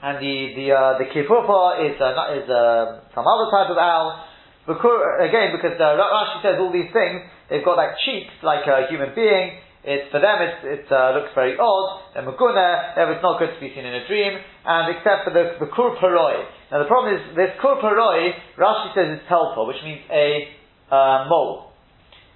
and 0.03 0.19
the 0.19 0.37
the 0.59 0.67
uh, 0.75 0.99
the 0.99 1.07
kifufa 1.15 1.87
is 1.87 1.95
uh, 2.03 2.35
is 2.35 2.47
uh, 2.51 3.07
some 3.15 3.23
other 3.23 3.47
type 3.55 3.71
of 3.71 3.79
owl. 3.79 4.27
Because, 4.67 5.03
again, 5.19 5.51
because 5.51 5.75
uh, 5.75 5.99
Rashi 5.99 6.39
says 6.43 6.55
all 6.59 6.71
these 6.71 6.91
things, 6.95 7.23
they've 7.51 7.67
got 7.67 7.75
like 7.75 7.99
cheeks 8.07 8.31
like 8.43 8.67
a 8.67 8.87
human 8.91 9.15
being. 9.15 9.59
It's 9.83 10.07
for 10.15 10.23
them, 10.23 10.39
it 10.39 10.87
uh, 10.87 11.19
looks 11.19 11.35
very 11.35 11.59
odd. 11.59 12.15
And 12.15 12.31
maguna, 12.31 12.95
it's 12.95 13.23
not 13.23 13.43
good 13.43 13.51
to 13.55 13.59
be 13.59 13.75
seen 13.75 13.83
in 13.83 13.95
a 13.95 14.07
dream. 14.07 14.39
And 14.39 14.95
except 14.95 15.27
for 15.27 15.35
the 15.35 15.59
the 15.59 15.71
kur. 15.71 15.95
Now 15.99 16.79
the 16.83 16.91
problem 16.91 17.15
is 17.15 17.23
this 17.35 17.51
kur 17.63 17.79
paroi. 17.79 18.35
Rashi 18.59 18.95
says 18.95 19.07
it's 19.19 19.29
helpful, 19.31 19.67
which 19.67 19.83
means 19.83 20.03
a 20.11 20.51
uh, 20.91 21.27
mole. 21.31 21.71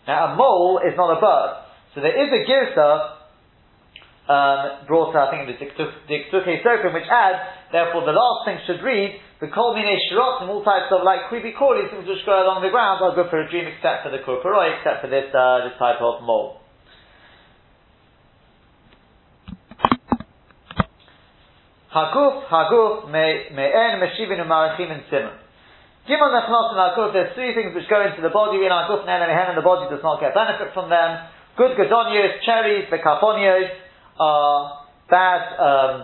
Now 0.06 0.34
a 0.34 0.36
mole 0.36 0.82
is 0.86 0.94
not 0.96 1.18
a 1.18 1.20
bird, 1.20 1.50
so 1.94 2.00
there 2.00 2.14
is 2.14 2.30
a 2.30 2.42
girsa 2.46 3.15
um, 4.27 4.87
brought, 4.91 5.14
I 5.14 5.31
think, 5.31 5.47
in 5.47 5.55
the 5.55 5.59
Dikdukei 5.62 6.59
Soferim, 6.59 6.95
which 6.95 7.07
adds, 7.07 7.39
therefore, 7.70 8.03
the 8.03 8.14
last 8.14 8.43
thing 8.43 8.59
should 8.66 8.83
read, 8.83 9.22
the 9.39 9.47
Kol 9.47 9.74
Mine 9.74 9.87
Shirot, 10.11 10.43
and 10.43 10.51
all 10.51 10.64
types 10.66 10.91
of 10.91 11.07
like 11.07 11.31
creepy 11.31 11.55
crawly 11.55 11.87
things 11.87 12.09
which 12.09 12.24
grow 12.24 12.43
along 12.43 12.62
the 12.62 12.72
ground 12.74 12.99
are 13.05 13.14
good 13.14 13.31
for 13.31 13.39
a 13.39 13.47
dream, 13.47 13.70
except 13.70 14.03
for 14.03 14.11
the 14.11 14.18
Kurparoi, 14.27 14.79
except 14.79 15.05
for 15.05 15.11
this, 15.12 15.31
uh, 15.31 15.70
this 15.70 15.79
type 15.79 16.03
of 16.03 16.27
mole. 16.27 16.59
Haguf, 21.95 22.51
Haguf, 22.51 23.09
Me'en, 23.09 23.95
Meshivin, 24.03 24.43
Marachim, 24.43 24.91
and 24.91 25.07
Simon. 25.09 25.39
Gimel 26.11 26.35
Nechnos 26.35 26.74
and 26.74 26.81
Haguf, 26.83 27.14
there's 27.14 27.33
three 27.39 27.55
things 27.55 27.74
which 27.74 27.89
go 27.89 28.03
into 28.03 28.22
the 28.22 28.35
body, 28.35 28.59
in 28.59 28.74
Haguf, 28.74 29.07
and 29.07 29.11
Hen, 29.11 29.55
and 29.55 29.59
the 29.59 29.62
body 29.62 29.87
does 29.87 30.03
not 30.03 30.18
get 30.18 30.35
benefit 30.35 30.74
from 30.74 30.91
them. 30.91 31.31
Good 31.57 31.79
Gadonios, 31.79 32.43
cherries, 32.45 32.91
the 32.91 32.99
Carponios, 32.99 33.86
are 34.18 34.86
bad 35.08 35.42
um, 35.60 35.94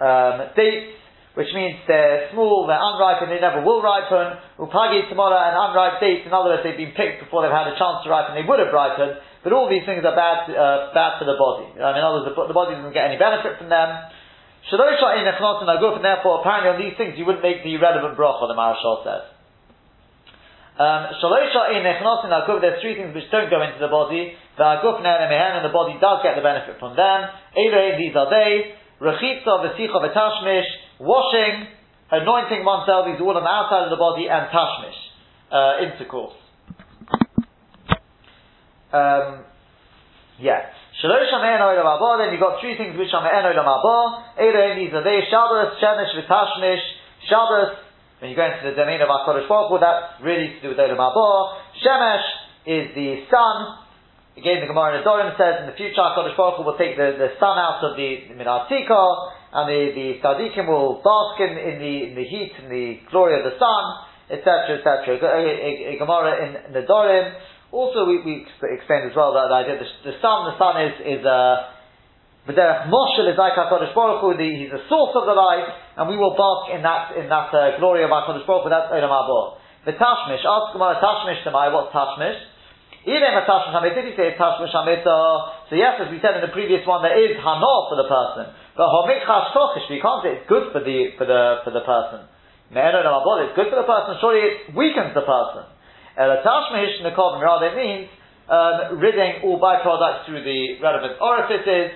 um, 0.00 0.36
dates, 0.56 0.98
which 1.34 1.48
means 1.56 1.80
they're 1.88 2.28
small, 2.32 2.68
they're 2.68 2.80
unripe, 2.80 3.24
and 3.24 3.32
they 3.32 3.40
never 3.40 3.64
will 3.64 3.80
ripen. 3.80 4.36
Upagi 4.60 5.08
tomorrow 5.08 5.38
and 5.38 5.56
unripe 5.56 5.96
dates, 6.00 6.28
in 6.28 6.32
other 6.32 6.52
words, 6.52 6.62
they've 6.62 6.76
been 6.76 6.92
picked 6.92 7.24
before 7.24 7.40
they've 7.40 7.54
had 7.54 7.72
a 7.72 7.76
chance 7.80 8.04
to 8.04 8.12
ripen, 8.12 8.36
they 8.36 8.44
would 8.44 8.60
have 8.60 8.72
ripened, 8.72 9.16
but 9.40 9.56
all 9.56 9.66
these 9.66 9.84
things 9.88 10.04
are 10.04 10.14
bad, 10.14 10.50
uh, 10.52 10.92
bad 10.92 11.16
for 11.16 11.24
the 11.24 11.34
body. 11.40 11.72
I 11.80 11.96
mean, 11.96 12.00
in 12.00 12.04
other 12.04 12.20
words, 12.20 12.28
the, 12.28 12.34
the, 12.52 12.56
body 12.56 12.76
doesn't 12.76 12.92
get 12.92 13.08
any 13.08 13.16
benefit 13.16 13.56
from 13.56 13.72
them. 13.72 13.88
Shadosha 14.68 15.18
in 15.18 15.26
and 15.26 16.04
therefore, 16.04 16.44
apparently 16.44 16.70
on 16.70 16.78
these 16.78 16.94
things 17.00 17.18
you 17.18 17.26
wouldn't 17.26 17.42
make 17.42 17.64
the 17.64 17.74
relevant 17.80 18.14
bracha, 18.14 18.46
the 18.46 18.54
Maharshal 18.54 19.02
says. 19.02 19.31
Um, 20.82 21.14
there's 21.14 22.82
three 22.82 22.98
things 22.98 23.14
which 23.14 23.30
don't 23.30 23.50
go 23.50 23.62
into 23.62 23.78
the 23.78 23.86
body. 23.86 24.34
The 24.58 24.82
and 24.82 25.62
the 25.62 25.70
body 25.70 25.94
does 26.02 26.18
get 26.26 26.34
the 26.34 26.42
benefit 26.42 26.82
from 26.82 26.96
them. 26.96 27.30
Elohe, 27.54 27.98
these 27.98 28.16
are 28.18 28.26
they. 28.26 28.74
Rechitza, 28.98 29.62
Vesicha, 29.62 29.98
Vetashmish, 30.02 30.66
washing, 30.98 31.66
anointing 32.10 32.64
oneself, 32.64 33.06
these 33.06 33.20
are 33.20 33.24
all 33.24 33.36
on 33.36 33.44
the 33.44 33.50
outside 33.50 33.84
of 33.86 33.90
the 33.90 33.96
body, 33.96 34.26
and 34.26 34.50
Tashmish, 34.50 34.98
uh, 35.50 35.86
intercourse. 35.86 36.34
Um, 38.92 39.46
yeah. 40.38 40.66
Shalosh 41.02 41.30
Ame'en 41.30 41.62
Olam 41.62 41.86
Haba, 41.86 42.26
then 42.26 42.32
you've 42.32 42.42
got 42.42 42.60
three 42.60 42.76
things 42.76 42.98
which 42.98 43.14
are 43.14 43.22
Me'en 43.22 43.54
Olam 43.54 43.66
Haba. 43.66 44.38
Elohe, 44.38 44.76
these 44.82 44.94
are 44.94 45.02
they. 45.02 45.22
Shabbos, 45.30 45.78
Shemesh, 45.78 46.10
Vetashmish. 46.18 46.82
Shabbos, 47.30 47.78
when 48.22 48.30
you 48.30 48.38
go 48.38 48.46
into 48.46 48.62
the 48.62 48.78
domain 48.78 49.02
of 49.02 49.10
HaKadosh 49.10 49.50
Baruch 49.50 49.74
Hu, 49.74 49.82
that's 49.82 50.22
really 50.22 50.54
to 50.54 50.58
do 50.62 50.68
with 50.70 50.78
Olam 50.78 50.94
Haba. 50.94 51.58
Shemesh 51.82 52.28
is 52.70 52.94
the 52.94 53.26
sun. 53.26 53.82
Again, 54.38 54.62
the 54.62 54.70
Gemara 54.70 54.94
in 54.94 55.02
the 55.02 55.10
Dorim 55.10 55.34
says 55.34 55.66
in 55.66 55.66
the 55.66 55.74
future 55.74 55.98
HaKadosh 55.98 56.38
Baruch 56.38 56.62
will 56.62 56.78
take 56.78 56.94
the, 56.94 57.18
the 57.18 57.34
sun 57.42 57.58
out 57.58 57.82
of 57.82 57.98
the, 57.98 58.30
the 58.30 58.38
Minatika, 58.38 59.02
and 59.58 59.66
the, 59.66 59.82
the 59.98 60.08
Tzadikim 60.22 60.70
will 60.70 61.02
bask 61.02 61.42
in, 61.42 61.50
in, 61.50 61.82
the, 61.82 61.94
in 62.06 62.14
the 62.14 62.22
heat 62.22 62.54
and 62.62 62.70
the 62.70 63.02
glory 63.10 63.34
of 63.34 63.42
the 63.42 63.58
sun, 63.58 63.82
etc., 64.30 64.78
etc. 64.78 65.18
A, 65.18 65.26
a, 65.26 65.70
a, 65.90 65.98
Gemara 65.98 66.46
in, 66.46 66.70
in 66.70 66.72
the 66.78 66.86
Dorim. 66.86 67.26
Also, 67.74 68.06
we, 68.06 68.22
we 68.22 68.46
explained 68.70 69.10
as 69.10 69.16
well 69.18 69.34
that 69.34 69.50
the 69.50 69.58
idea 69.66 69.82
the, 69.82 70.14
the 70.14 70.16
sun, 70.22 70.46
the 70.46 70.54
sun 70.62 70.78
is, 70.78 71.18
is 71.18 71.26
uh, 71.26 71.74
V'derech 72.42 72.90
Moshe 72.90 73.22
is 73.22 73.38
like 73.38 73.54
HaKadosh 73.54 73.94
Baruch 73.94 74.18
Hu, 74.18 74.34
the, 74.34 74.42
he's 74.42 74.74
the 74.74 74.82
source 74.90 75.14
of 75.14 75.30
the 75.30 75.36
life, 75.36 75.68
and 75.94 76.10
we 76.10 76.18
will 76.18 76.34
bask 76.34 76.74
in 76.74 76.82
that, 76.82 77.14
in 77.14 77.30
that 77.30 77.54
uh, 77.54 77.78
glory 77.78 78.02
of 78.02 78.10
HaKadosh 78.10 78.42
Baruch 78.50 78.66
Hu, 78.66 78.70
that's 78.70 78.90
Olam. 78.90 79.62
The 79.86 79.94
Tashmish, 79.94 80.42
ask 80.42 80.74
Gemara 80.74 80.98
Tashmish 80.98 81.42
to 81.46 81.54
my, 81.54 81.70
what's 81.70 81.94
Tashmish? 81.94 82.38
Even 83.06 83.30
a 83.30 83.46
Tashmish 83.46 83.74
Hamid, 83.78 83.94
did 83.94 84.10
he 84.10 84.14
say 84.18 84.34
Tashmish 84.34 84.74
Hamid? 84.74 85.06
So 85.06 85.78
yes, 85.78 86.02
as 86.02 86.10
we 86.10 86.18
said 86.18 86.34
in 86.34 86.42
the 86.42 86.50
previous 86.50 86.82
one, 86.82 87.06
there 87.06 87.14
is 87.14 87.38
Hana 87.38 87.74
for 87.86 87.94
the 87.94 88.10
person. 88.10 88.50
But 88.74 88.90
Homik 88.90 89.22
Chash 89.22 89.54
Tochish, 89.54 89.86
we 89.86 90.02
can't 90.02 90.26
say 90.26 90.42
it's 90.42 90.46
good 90.50 90.74
for 90.74 90.82
the, 90.82 91.14
for 91.14 91.26
the, 91.26 91.62
for 91.62 91.70
the 91.70 91.86
person. 91.86 92.26
Me'en 92.74 92.90
Olam 92.90 93.22
Haba, 93.22 93.46
it's 93.46 93.54
good 93.54 93.70
for 93.70 93.78
the 93.78 93.86
person, 93.86 94.18
surely 94.18 94.42
it 94.42 94.54
weakens 94.74 95.14
the 95.14 95.22
person. 95.22 95.62
El 96.18 96.42
Tashmish 96.42 97.06
Nekov, 97.06 97.38
rather 97.38 97.70
it 97.70 97.78
means, 97.78 98.10
um, 98.50 98.98
ridding 98.98 99.46
all 99.46 99.62
byproducts 99.62 100.26
through 100.26 100.42
the 100.42 100.82
relevant 100.82 101.22
orifices, 101.22 101.94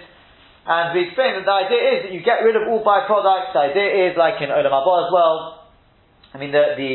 and 0.66 0.98
we 0.98 1.06
explained 1.06 1.38
that 1.38 1.46
the 1.46 1.58
idea 1.62 1.82
is 1.94 1.98
that 2.02 2.12
you 2.12 2.26
get 2.26 2.42
rid 2.42 2.58
of 2.58 2.66
all 2.66 2.82
byproducts. 2.82 3.54
The 3.54 3.70
idea 3.70 4.10
is, 4.10 4.18
like 4.18 4.42
in 4.42 4.50
Olam 4.50 4.74
Haba 4.74 5.06
as 5.06 5.10
well, 5.14 5.62
I 6.34 6.42
mean, 6.42 6.50
the, 6.50 6.74
the, 6.74 6.92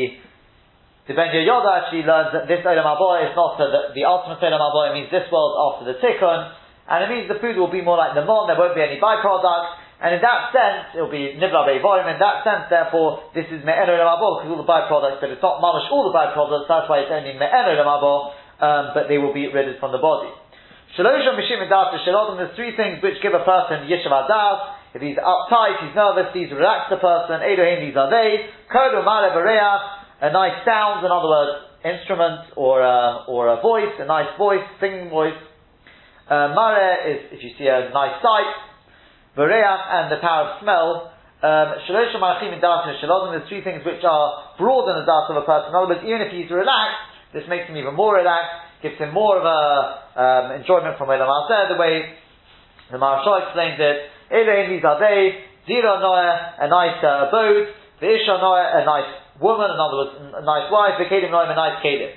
the 1.08 1.14
Ben 1.16 1.32
Yehoyada 1.32 1.80
actually 1.80 2.04
learns 2.04 2.36
that 2.36 2.44
this 2.52 2.60
Olam 2.68 2.84
Haba 2.84 3.24
is 3.24 3.32
not 3.32 3.56
the, 3.56 3.96
the 3.96 4.04
ultimate 4.04 4.44
Olam 4.44 4.60
Haba, 4.60 4.92
it 4.92 4.94
means 5.00 5.08
this 5.08 5.24
world 5.32 5.56
after 5.56 5.88
the 5.88 5.96
Tikkun, 6.04 6.52
and 6.84 6.98
it 7.00 7.08
means 7.08 7.32
the 7.32 7.40
food 7.40 7.56
will 7.56 7.72
be 7.72 7.80
more 7.80 7.96
like 7.96 8.12
the 8.12 8.28
Mon, 8.28 8.44
there 8.44 8.60
won't 8.60 8.76
be 8.76 8.84
any 8.84 9.00
byproducts, 9.00 9.80
and 10.04 10.14
in 10.14 10.20
that 10.20 10.52
sense, 10.52 10.92
it'll 10.92 11.08
be 11.08 11.40
Nivla 11.40 11.64
Volume. 11.80 12.12
In 12.12 12.20
that 12.20 12.44
sense, 12.44 12.68
therefore, 12.68 13.32
this 13.32 13.48
is 13.48 13.64
Me'en 13.64 13.88
Olam 13.88 14.04
Haba, 14.04 14.44
because 14.44 14.52
all 14.52 14.60
the 14.60 14.68
byproducts, 14.68 15.16
but 15.24 15.32
it's 15.32 15.40
not 15.40 15.64
Mamash 15.64 15.88
all 15.88 16.12
the 16.12 16.14
byproducts, 16.14 16.68
that's 16.68 16.92
why 16.92 17.08
it's 17.08 17.10
only 17.10 17.40
Me'en 17.40 17.64
Olam 17.72 17.88
Haba, 17.88 18.12
um, 18.60 18.84
but 18.92 19.08
they 19.08 19.16
will 19.16 19.32
be 19.32 19.48
rid 19.48 19.80
from 19.80 19.96
the 19.96 20.02
body. 20.02 20.28
Shalosha 20.92 21.32
Mishim 21.40 21.64
Das 21.72 22.04
Shalom, 22.04 22.36
there's 22.36 22.52
three 22.52 22.76
things 22.76 23.00
which 23.00 23.16
give 23.24 23.32
a 23.32 23.40
person 23.48 23.88
Yishav 23.88 24.28
Das. 24.28 24.92
If 24.92 25.00
he's 25.00 25.16
uptight, 25.16 25.80
he's 25.80 25.96
nervous, 25.96 26.28
these 26.36 26.52
relax 26.52 26.92
the 26.92 27.00
person. 27.00 27.40
Elohim, 27.40 27.88
these 27.88 27.96
are 27.96 28.12
they. 28.12 28.44
Kodu 28.68 29.00
Male 29.00 29.32
a 29.32 30.28
nice 30.36 30.60
sound, 30.68 31.00
in 31.00 31.08
other 31.08 31.32
words, 31.32 31.64
instrument 31.80 32.52
or 32.60 32.84
a, 32.84 33.24
or 33.24 33.56
a 33.56 33.62
voice, 33.64 33.96
a 34.00 34.04
nice 34.04 34.36
voice, 34.36 34.60
singing 34.84 35.08
voice. 35.08 35.40
Uh, 36.28 36.52
Mare 36.52 37.08
is 37.08 37.20
if 37.32 37.40
you 37.40 37.56
see 37.56 37.72
a 37.72 37.88
nice 37.88 38.20
sight. 38.20 38.52
Vareach 39.32 39.84
and 39.96 40.12
the 40.12 40.20
power 40.20 40.44
of 40.44 40.60
smell. 40.60 41.08
Um, 41.40 41.72
Shalosha 41.88 42.20
Malachim 42.20 42.60
Das 42.60 42.84
Shalom, 43.00 43.32
there's 43.32 43.48
three 43.48 43.64
things 43.64 43.80
which 43.80 44.04
are 44.04 44.60
broader 44.60 44.92
than 44.92 45.00
the 45.00 45.08
Das 45.08 45.32
of 45.32 45.40
a 45.40 45.46
person. 45.48 45.72
In 45.72 45.74
other 45.74 45.88
words, 45.88 46.04
even 46.04 46.20
if 46.20 46.36
he's 46.36 46.52
relaxed, 46.52 47.32
this 47.32 47.48
makes 47.48 47.64
him 47.64 47.80
even 47.80 47.96
more 47.96 48.20
relaxed 48.20 48.71
gives 48.82 48.98
him 48.98 49.14
more 49.14 49.38
of 49.38 49.46
a 49.46 49.62
um, 50.18 50.44
enjoyment 50.60 50.98
from 50.98 51.08
Aseh, 51.08 51.70
the 51.70 51.78
way 51.78 52.18
the 52.90 52.98
Maharshal 52.98 53.46
explains 53.46 53.78
it. 53.78 54.10
Elohim, 54.28 54.76
these 54.76 54.84
are 54.84 54.98
they. 54.98 55.48
Zira 55.70 56.02
Noah, 56.02 56.58
a 56.58 56.68
nice 56.68 56.98
uh, 57.00 57.30
abode. 57.30 57.70
The 58.02 58.08
Isha 58.10 58.42
Noah, 58.42 58.82
a 58.82 58.84
nice 58.84 59.10
woman, 59.38 59.70
in 59.70 59.78
other 59.78 59.96
words, 60.02 60.12
a 60.18 60.44
nice 60.44 60.66
wife. 60.68 60.98
The 60.98 61.06
Kedim 61.06 61.30
Noah, 61.30 61.46
a 61.46 61.54
nice 61.54 61.78
Kedim. 61.80 62.10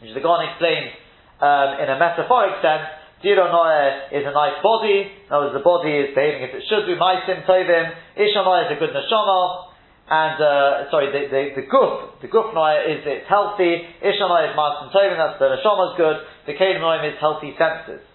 Which 0.00 0.16
the 0.16 0.24
Gon 0.24 0.40
explains 0.48 0.96
um, 1.44 1.84
in 1.84 1.92
a 1.92 2.00
metaphoric 2.00 2.64
sense. 2.64 2.88
Zira 3.20 3.52
Noah 3.52 4.08
is 4.12 4.24
a 4.24 4.32
nice 4.32 4.56
body. 4.64 5.12
In 5.12 5.30
other 5.30 5.52
words, 5.52 5.56
the 5.60 5.64
body 5.64 5.92
is 5.92 6.16
behaving 6.16 6.48
as 6.48 6.52
it 6.56 6.64
should 6.64 6.88
be. 6.88 6.96
Maisim 6.96 7.44
Tovim. 7.44 7.92
Isha 8.16 8.40
Noah 8.40 8.66
is 8.66 8.72
a 8.72 8.78
good 8.80 8.96
neshama 8.96 9.65
and 10.06 10.38
uh, 10.38 10.86
sorry, 10.94 11.10
the 11.10 11.26
the, 11.26 11.42
the 11.58 11.66
guf, 11.66 12.22
the 12.22 12.30
guf 12.30 12.54
noya 12.54 12.86
is 12.86 13.02
it's 13.02 13.26
healthy. 13.26 13.82
Isha 13.98 14.26
is 14.46 14.54
masim 14.54 14.94
tovin, 14.94 15.18
that's 15.18 15.42
the 15.42 15.50
neshama 15.58 15.90
is 15.90 15.94
good. 15.98 16.16
The 16.46 16.54
kedim 16.54 16.78
noyim 16.78 17.02
is 17.10 17.18
healthy 17.18 17.58
senses. 17.58 18.06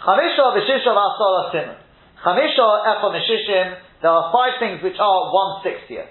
Chamisha 0.00 0.56
v'shisha 0.56 0.92
v'asara 0.96 1.52
simon. 1.52 1.76
Chamisha 2.24 2.66
echon 2.96 3.12
neshishim. 3.12 3.76
There 4.00 4.10
are 4.10 4.32
five 4.32 4.56
things 4.56 4.80
which 4.80 4.96
are 4.96 5.20
one 5.36 5.60
sixtieth, 5.60 6.08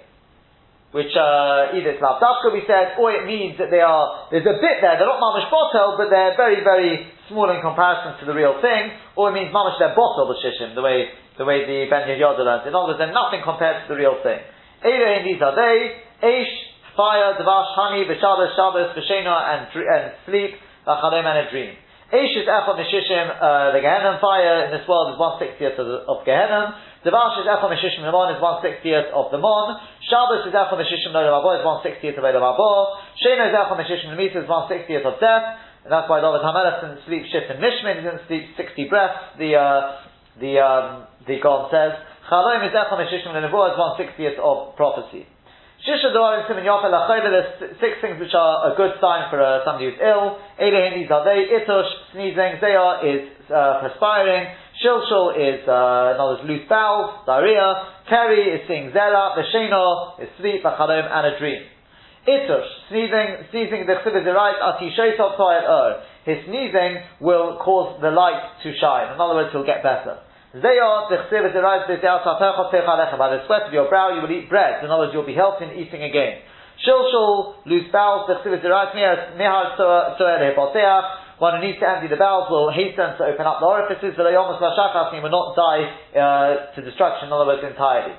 which 0.94 1.14
uh, 1.18 1.74
either 1.74 1.98
it's 1.98 2.02
lavdafka 2.02 2.54
we 2.54 2.62
said, 2.70 3.02
or 3.02 3.10
it 3.10 3.26
means 3.26 3.58
that 3.58 3.74
they 3.74 3.82
are 3.82 4.30
there's 4.30 4.46
a 4.46 4.58
bit 4.62 4.86
there. 4.86 5.02
They're 5.02 5.10
not 5.10 5.18
mamish 5.18 5.50
bottle, 5.50 5.98
but 5.98 6.14
they're 6.14 6.38
very 6.38 6.62
very 6.62 7.10
small 7.30 7.50
in 7.50 7.58
comparison 7.58 8.22
to 8.22 8.26
the 8.30 8.38
real 8.38 8.62
thing. 8.62 8.94
Or 9.18 9.30
it 9.30 9.34
means 9.34 9.50
mamish 9.50 9.82
they're 9.82 9.98
botel 9.98 10.30
b'shishim, 10.30 10.78
the 10.78 10.86
way 10.86 11.10
the 11.38 11.46
way 11.46 11.66
the 11.66 11.90
Ben 11.90 12.06
Yehoyada 12.06 12.46
learns. 12.46 12.70
In 12.70 12.74
other 12.78 12.94
words, 12.94 13.00
they're 13.02 13.10
nothing 13.10 13.42
compared 13.42 13.82
to 13.82 13.94
the 13.94 13.98
real 13.98 14.22
thing. 14.22 14.46
Erein, 14.84 15.24
these 15.24 15.42
are 15.42 15.56
they. 15.56 15.78
Eish, 16.26 16.54
fire, 16.98 17.38
devash, 17.40 17.72
honey, 17.76 18.04
v'shabbos, 18.04 18.56
shabbos, 18.56 18.92
v'shena, 18.98 19.36
and, 19.54 19.62
and 19.72 20.12
sleep, 20.26 20.52
v'chalem, 20.88 21.26
and 21.26 21.48
a 21.48 21.52
dream. 21.52 21.76
Eish 22.14 22.38
is 22.38 22.46
echon 22.46 22.78
mishishim, 22.78 23.28
uh, 23.34 23.74
the 23.74 23.82
Gehenna 23.82 24.22
fire 24.22 24.70
in 24.70 24.72
this 24.72 24.88
world 24.88 25.14
is 25.14 25.20
one 25.20 25.42
sixtieth 25.42 25.74
of, 25.82 25.88
of 26.06 26.22
Gehenna. 26.24 26.78
Devash 27.02 27.42
is 27.42 27.50
echon 27.50 27.70
mishishim, 27.74 28.06
the 28.06 28.14
mon 28.14 28.30
is 28.36 28.42
one 28.42 28.62
sixtieth 28.62 29.10
of 29.10 29.32
the 29.34 29.42
mon. 29.42 29.80
Shabbos 30.06 30.46
is 30.46 30.54
echon 30.54 30.78
mishishim, 30.78 31.12
the 31.14 31.26
Rabo 31.26 31.58
is 31.58 31.66
one 31.66 31.82
sixtieth 31.82 32.16
of 32.18 32.24
the 32.24 32.38
Rabo. 32.38 33.02
Shena 33.18 33.50
is 33.50 33.56
echon 33.58 33.78
mishishim, 33.82 34.14
the 34.14 34.40
is 34.42 34.48
one 34.48 34.70
sixtieth 34.70 35.06
of 35.06 35.20
death. 35.20 35.58
And 35.86 35.94
that's 35.94 36.10
why 36.10 36.18
David 36.18 36.42
Hamelech 36.42 36.82
didn't 36.82 37.06
sleep 37.06 37.30
shift 37.30 37.46
in 37.54 37.62
Mishmin, 37.62 38.02
he 38.02 38.04
didn't 38.10 38.26
sleep 38.26 38.58
60 38.58 38.90
breaths, 38.90 39.38
the, 39.38 39.54
uh, 39.54 40.02
the, 40.42 40.58
um, 40.58 41.06
the 41.30 41.38
God 41.38 41.70
says. 41.70 41.94
Chalom 42.26 42.66
is 42.66 42.74
echon 42.74 42.98
meshishim 42.98 43.38
lenevuah 43.38 43.74
is 43.74 43.78
one 43.78 43.94
sixtieth 44.02 44.42
of 44.42 44.76
prophecy. 44.76 45.30
Shisha 45.86 46.10
doarim 46.10 46.48
simin 46.50 46.66
yofel 46.66 46.90
there's 47.22 47.78
six 47.78 48.02
things 48.02 48.20
which 48.20 48.34
are 48.34 48.74
a 48.74 48.76
good 48.76 48.98
sign 48.98 49.30
for 49.30 49.38
uh, 49.38 49.62
somebody 49.62 49.94
who's 49.94 50.02
ill. 50.02 50.42
Elehim, 50.58 50.98
these 50.98 51.12
are 51.14 51.22
they. 51.22 51.46
Itush, 51.54 51.86
sneezing. 52.14 52.58
Zayah 52.58 53.06
is 53.06 53.30
uh, 53.54 53.86
perspiring. 53.86 54.50
Shilshul 54.82 55.38
is, 55.38 55.70
uh, 55.70 56.18
other 56.18 56.42
words, 56.42 56.50
loose 56.50 56.66
bowels, 56.68 57.22
diarrhea. 57.28 57.94
Keri 58.10 58.58
is 58.58 58.62
seeing 58.68 58.90
zera. 58.90 59.38
Vesheno 59.38 60.18
is 60.18 60.30
sleep, 60.42 60.64
chalom, 60.66 61.06
and 61.06 61.28
a 61.30 61.38
dream. 61.38 61.62
Itush, 62.26 62.90
sneezing, 62.90 63.46
sneezing, 63.54 63.86
the 63.86 64.02
chsiv 64.02 64.18
is 64.18 64.26
right, 64.26 64.58
ati 64.58 64.90
shesov 64.98 65.38
ur. 65.38 66.02
His 66.26 66.42
sneezing 66.50 67.06
will 67.22 67.62
cause 67.62 68.02
the 68.02 68.10
light 68.10 68.42
to 68.64 68.74
shine. 68.82 69.14
In 69.14 69.22
other 69.22 69.36
words, 69.36 69.54
he'll 69.54 69.64
get 69.64 69.84
better. 69.84 70.26
They 70.56 70.80
are 70.80 71.12
the 71.12 71.28
chsiv 71.28 71.52
derives 71.52 71.84
by 71.84 72.00
the 72.00 73.44
sweat 73.44 73.68
of 73.68 73.74
your 73.76 73.92
brow 73.92 74.16
you 74.16 74.24
will 74.24 74.32
eat 74.32 74.48
bread. 74.48 74.80
In 74.86 74.90
other 74.90 75.04
words, 75.04 75.12
you'll 75.12 75.28
be 75.28 75.36
healthy 75.36 75.68
in 75.68 75.76
eating 75.76 76.00
again. 76.00 76.40
Shilshul, 76.80 77.68
loose 77.68 77.92
bowels, 77.92 78.32
the 78.32 78.40
chsiv 78.40 78.64
derives 78.64 78.96
one 81.36 81.60
who 81.60 81.68
needs 81.68 81.80
to 81.80 81.88
empty 81.90 82.08
the 82.08 82.16
bowels 82.16 82.48
will 82.48 82.72
hasten 82.72 83.20
to 83.20 83.24
open 83.28 83.44
up 83.44 83.60
the 83.60 83.68
orifices, 83.68 84.16
but 84.16 84.32
he 84.32 85.20
will 85.20 85.36
not 85.36 85.56
die 85.60 85.84
uh, 86.16 86.72
to 86.72 86.80
destruction, 86.80 87.28
in 87.28 87.34
other 87.36 87.52
words, 87.52 87.60
entirely. 87.60 88.16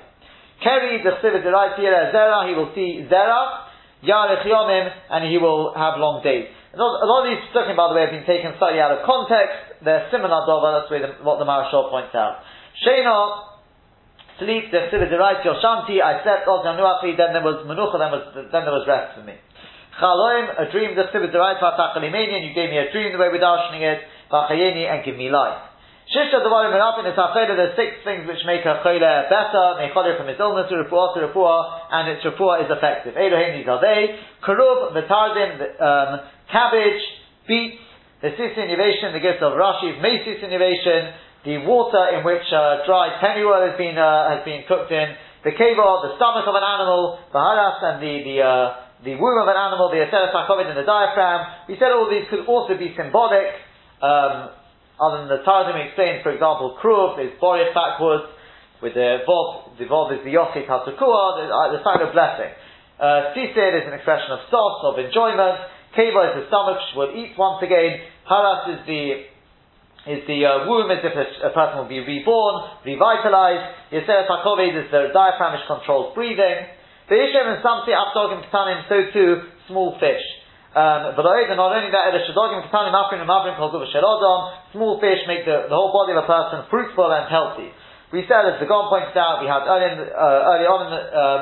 Keri, 0.61 1.01
the 1.01 1.17
chsiv 1.17 1.41
derives 1.41 1.73
here, 1.81 2.13
he 2.45 2.53
will 2.53 2.69
see 2.77 3.01
zera, 3.09 3.65
yarech 4.05 4.45
yomim, 4.45 4.93
and 5.09 5.25
he 5.25 5.39
will 5.39 5.73
have 5.73 5.97
long 5.97 6.21
days. 6.21 6.53
A 6.73 6.79
lot 6.79 7.23
of 7.23 7.31
these 7.31 7.39
talking, 7.55 7.79
by 7.79 7.87
the 7.87 7.95
way, 7.95 8.03
have 8.03 8.11
been 8.11 8.27
taken 8.27 8.51
slightly 8.59 8.83
out 8.83 8.91
of 8.91 9.07
context. 9.07 9.79
They're 9.87 10.11
similar 10.11 10.43
dova, 10.43 10.83
that's 10.83 10.91
the, 10.91 11.23
what 11.23 11.39
the 11.39 11.47
Maharshal 11.47 11.87
points 11.87 12.11
out. 12.11 12.43
Shena, 12.83 13.55
sleep, 14.39 14.69
the 14.69 14.91
Chsiva 14.91 15.07
Derait 15.07 15.47
Yoshanti, 15.47 16.03
I 16.03 16.21
slept, 16.21 16.45
also 16.45 16.69
Ozanuachi, 16.69 17.15
then 17.15 17.33
there 17.33 17.45
was 17.45 17.63
Menucha, 17.63 17.97
then, 17.97 18.51
then 18.51 18.61
there 18.67 18.75
was 18.75 18.83
rest 18.83 19.15
for 19.17 19.23
me. 19.23 19.39
Chaloim, 19.97 20.53
a 20.59 20.69
dream, 20.69 20.93
the 20.93 21.07
Chsiva 21.09 21.31
Derait 21.31 21.57
Vatachalimanian, 21.57 22.45
you 22.45 22.53
gave 22.53 22.69
me 22.69 22.77
a 22.77 22.91
dream 22.91 23.15
the 23.15 23.17
way 23.17 23.31
we're 23.31 23.41
darshaning 23.41 23.81
it, 23.81 24.03
Vachayeni, 24.29 24.85
and 24.85 25.01
give 25.07 25.15
me 25.15 25.31
life. 25.31 25.63
Shisha 26.07 26.39
Devarim 26.39 26.71
Menapin 26.71 27.09
is 27.09 27.17
HaChayla, 27.17 27.57
there's 27.57 27.75
six 27.75 27.99
things 28.05 28.27
which 28.27 28.39
make 28.45 28.63
a 28.63 28.79
Chayla 28.85 29.27
better, 29.27 29.81
Mecholir 29.81 30.15
from 30.15 30.27
his 30.27 30.39
illness, 30.39 30.71
Refuah 30.71 31.15
to 31.15 31.27
Refuah, 31.27 31.91
and 31.91 32.15
its 32.15 32.23
Refuah 32.23 32.63
is 32.63 32.69
effective. 32.71 33.17
Elohim, 33.17 33.59
these 33.59 33.67
are 33.67 33.81
they. 33.81 34.19
Karuv, 34.45 34.93
Vitardim, 34.95 35.81
um, 35.81 36.21
cabbage, 36.51 37.01
beets, 37.47 37.81
the 38.21 38.33
sis 38.33 38.57
innovation, 38.57 39.13
the 39.13 39.21
gift 39.21 39.45
of 39.45 39.53
Rashi's 39.53 40.01
Macy's 40.01 40.41
innovation, 40.41 41.13
the 41.45 41.61
water 41.63 42.17
in 42.17 42.25
which 42.25 42.43
uh, 42.49 42.83
dried 42.89 43.21
pennyroyal 43.21 43.69
has 43.69 43.77
been 43.77 43.95
uh, 43.95 44.35
has 44.35 44.41
been 44.43 44.65
cooked 44.67 44.91
in, 44.91 45.13
the 45.45 45.53
keva, 45.53 45.87
the 46.03 46.17
stomach 46.17 46.49
of 46.49 46.55
an 46.57 46.65
animal, 46.65 47.21
the 47.31 47.39
haras 47.39 47.79
and 47.79 47.97
the 48.01 48.13
the 48.25 48.37
uh, 48.41 48.67
the 49.05 49.13
womb 49.13 49.37
of 49.37 49.47
an 49.47 49.55
animal, 49.55 49.93
the 49.93 50.01
aseres 50.01 50.33
and 50.33 50.77
the 50.77 50.87
diaphragm. 50.87 51.69
We 51.69 51.77
said 51.77 51.93
all 51.93 52.09
these 52.09 52.25
could 52.33 52.49
also 52.49 52.73
be 52.75 52.97
symbolic. 52.97 53.53
Um, 54.01 54.57
other 54.97 55.21
than 55.21 55.29
the 55.29 55.45
Targum 55.45 55.77
explains, 55.77 56.25
for 56.25 56.33
example, 56.33 56.73
kruv 56.81 57.21
is 57.21 57.37
boris 57.37 57.69
backwards, 57.77 58.33
with 58.81 58.97
the 58.97 59.21
vov, 59.29 59.77
the 59.77 59.85
vov 59.85 60.09
is 60.17 60.25
the 60.25 60.33
yochit 60.33 60.65
hatukua, 60.65 61.37
the, 61.37 61.45
uh, 61.53 61.69
the 61.77 61.81
sign 61.85 62.01
of 62.01 62.13
blessing. 62.13 62.49
Uh, 62.97 63.29
is 63.37 63.85
an 63.85 63.93
expression 63.93 64.33
of 64.33 64.41
sauce, 64.49 64.81
of 64.89 64.97
enjoyment. 64.97 65.76
Keva 65.95 66.33
is 66.33 66.33
the 66.41 66.45
stomach, 66.49 66.81
will 66.95 67.13
eat 67.15 67.37
once 67.37 67.63
again. 67.63 68.01
Haras 68.27 68.75
is 68.75 68.81
the 68.87 69.01
is 70.07 70.23
the 70.23 70.39
uh, 70.47 70.71
womb 70.71 70.87
as 70.87 71.03
if 71.03 71.11
a, 71.11 71.25
a, 71.47 71.51
person 71.51 71.83
will 71.83 71.91
be 71.91 71.99
reborn, 71.99 72.79
revitalized. 72.87 73.91
Yisera 73.91 74.23
Takoved 74.23 74.71
is 74.71 74.87
the 74.87 75.11
diaphragm 75.11 75.59
which 75.59 75.67
controls 75.67 76.15
breathing. 76.15 76.63
The 77.11 77.15
Ishem 77.19 77.43
and 77.43 77.59
Samsi 77.59 77.91
Afdogim 77.91 78.39
Ketanim, 78.47 78.87
so 78.87 78.97
too 79.11 79.43
small 79.67 79.99
fish. 79.99 80.23
Um, 80.71 81.11
but 81.17 81.27
not 81.27 81.75
only 81.75 81.91
that, 81.91 82.15
the 82.15 82.23
Shadogim 82.23 82.63
Ketanim 82.71 82.95
Afrin 82.95 83.19
and 83.19 83.27
Mavrin 83.27 83.59
Kolguv 83.59 83.83
Shalodom, 83.91 84.71
small 84.71 84.99
fish 85.03 85.19
make 85.27 85.43
the, 85.43 85.67
the 85.67 85.75
whole 85.75 85.91
body 85.91 86.15
of 86.15 86.23
a 86.23 86.27
person 86.27 86.69
fruitful 86.71 87.11
and 87.11 87.27
healthy. 87.27 87.67
We 88.13 88.23
said, 88.31 88.47
as 88.47 88.63
the 88.63 88.67
Gon 88.67 88.87
pointed 88.87 89.17
out, 89.19 89.43
we 89.43 89.51
had 89.51 89.67
early, 89.67 89.91
in, 89.91 89.99
uh, 90.07 90.51
early 90.55 90.67
on 90.71 90.79
in 90.87 90.91
the, 90.95 91.01
um, 91.11 91.41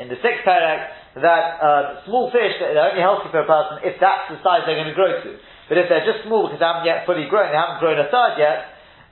in 0.00 0.06
the 0.08 0.16
sixth 0.24 0.48
parak, 0.48 0.99
that 1.18 1.44
uh, 1.58 1.82
small 2.06 2.30
fish, 2.30 2.54
they're 2.62 2.78
only 2.78 3.02
healthy 3.02 3.34
for 3.34 3.42
a 3.42 3.48
person 3.48 3.82
if 3.82 3.98
that's 3.98 4.30
the 4.30 4.38
size 4.46 4.62
they're 4.62 4.78
going 4.78 4.92
to 4.92 4.98
grow 4.98 5.10
to. 5.10 5.30
But 5.66 5.78
if 5.78 5.90
they're 5.90 6.06
just 6.06 6.22
small 6.26 6.46
because 6.46 6.62
they 6.62 6.66
haven't 6.66 6.86
yet 6.86 7.02
fully 7.06 7.26
grown, 7.26 7.50
they 7.50 7.58
haven't 7.58 7.82
grown 7.82 7.98
a 7.98 8.06
third 8.06 8.38
yet, 8.38 8.58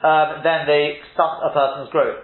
um, 0.02 0.46
then 0.46 0.66
they 0.70 1.02
stunt 1.14 1.42
a 1.42 1.50
person's 1.50 1.90
growth. 1.90 2.22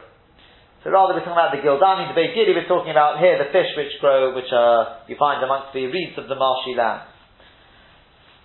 So 0.86 0.94
rather 0.94 1.16
we're 1.16 1.26
talking 1.26 1.38
about 1.38 1.50
the 1.50 1.64
Gildani, 1.64 2.12
the 2.12 2.14
Beit 2.14 2.36
Gili, 2.38 2.54
we're 2.54 2.70
talking 2.70 2.92
about 2.92 3.18
here 3.18 3.34
the 3.40 3.50
fish 3.50 3.72
which 3.74 3.98
grow, 3.98 4.36
which 4.36 4.52
uh, 4.52 5.02
you 5.10 5.16
find 5.18 5.42
amongst 5.42 5.74
the 5.74 5.90
reeds 5.90 6.14
of 6.20 6.30
the 6.30 6.38
marshy 6.38 6.76
land. 6.76 7.08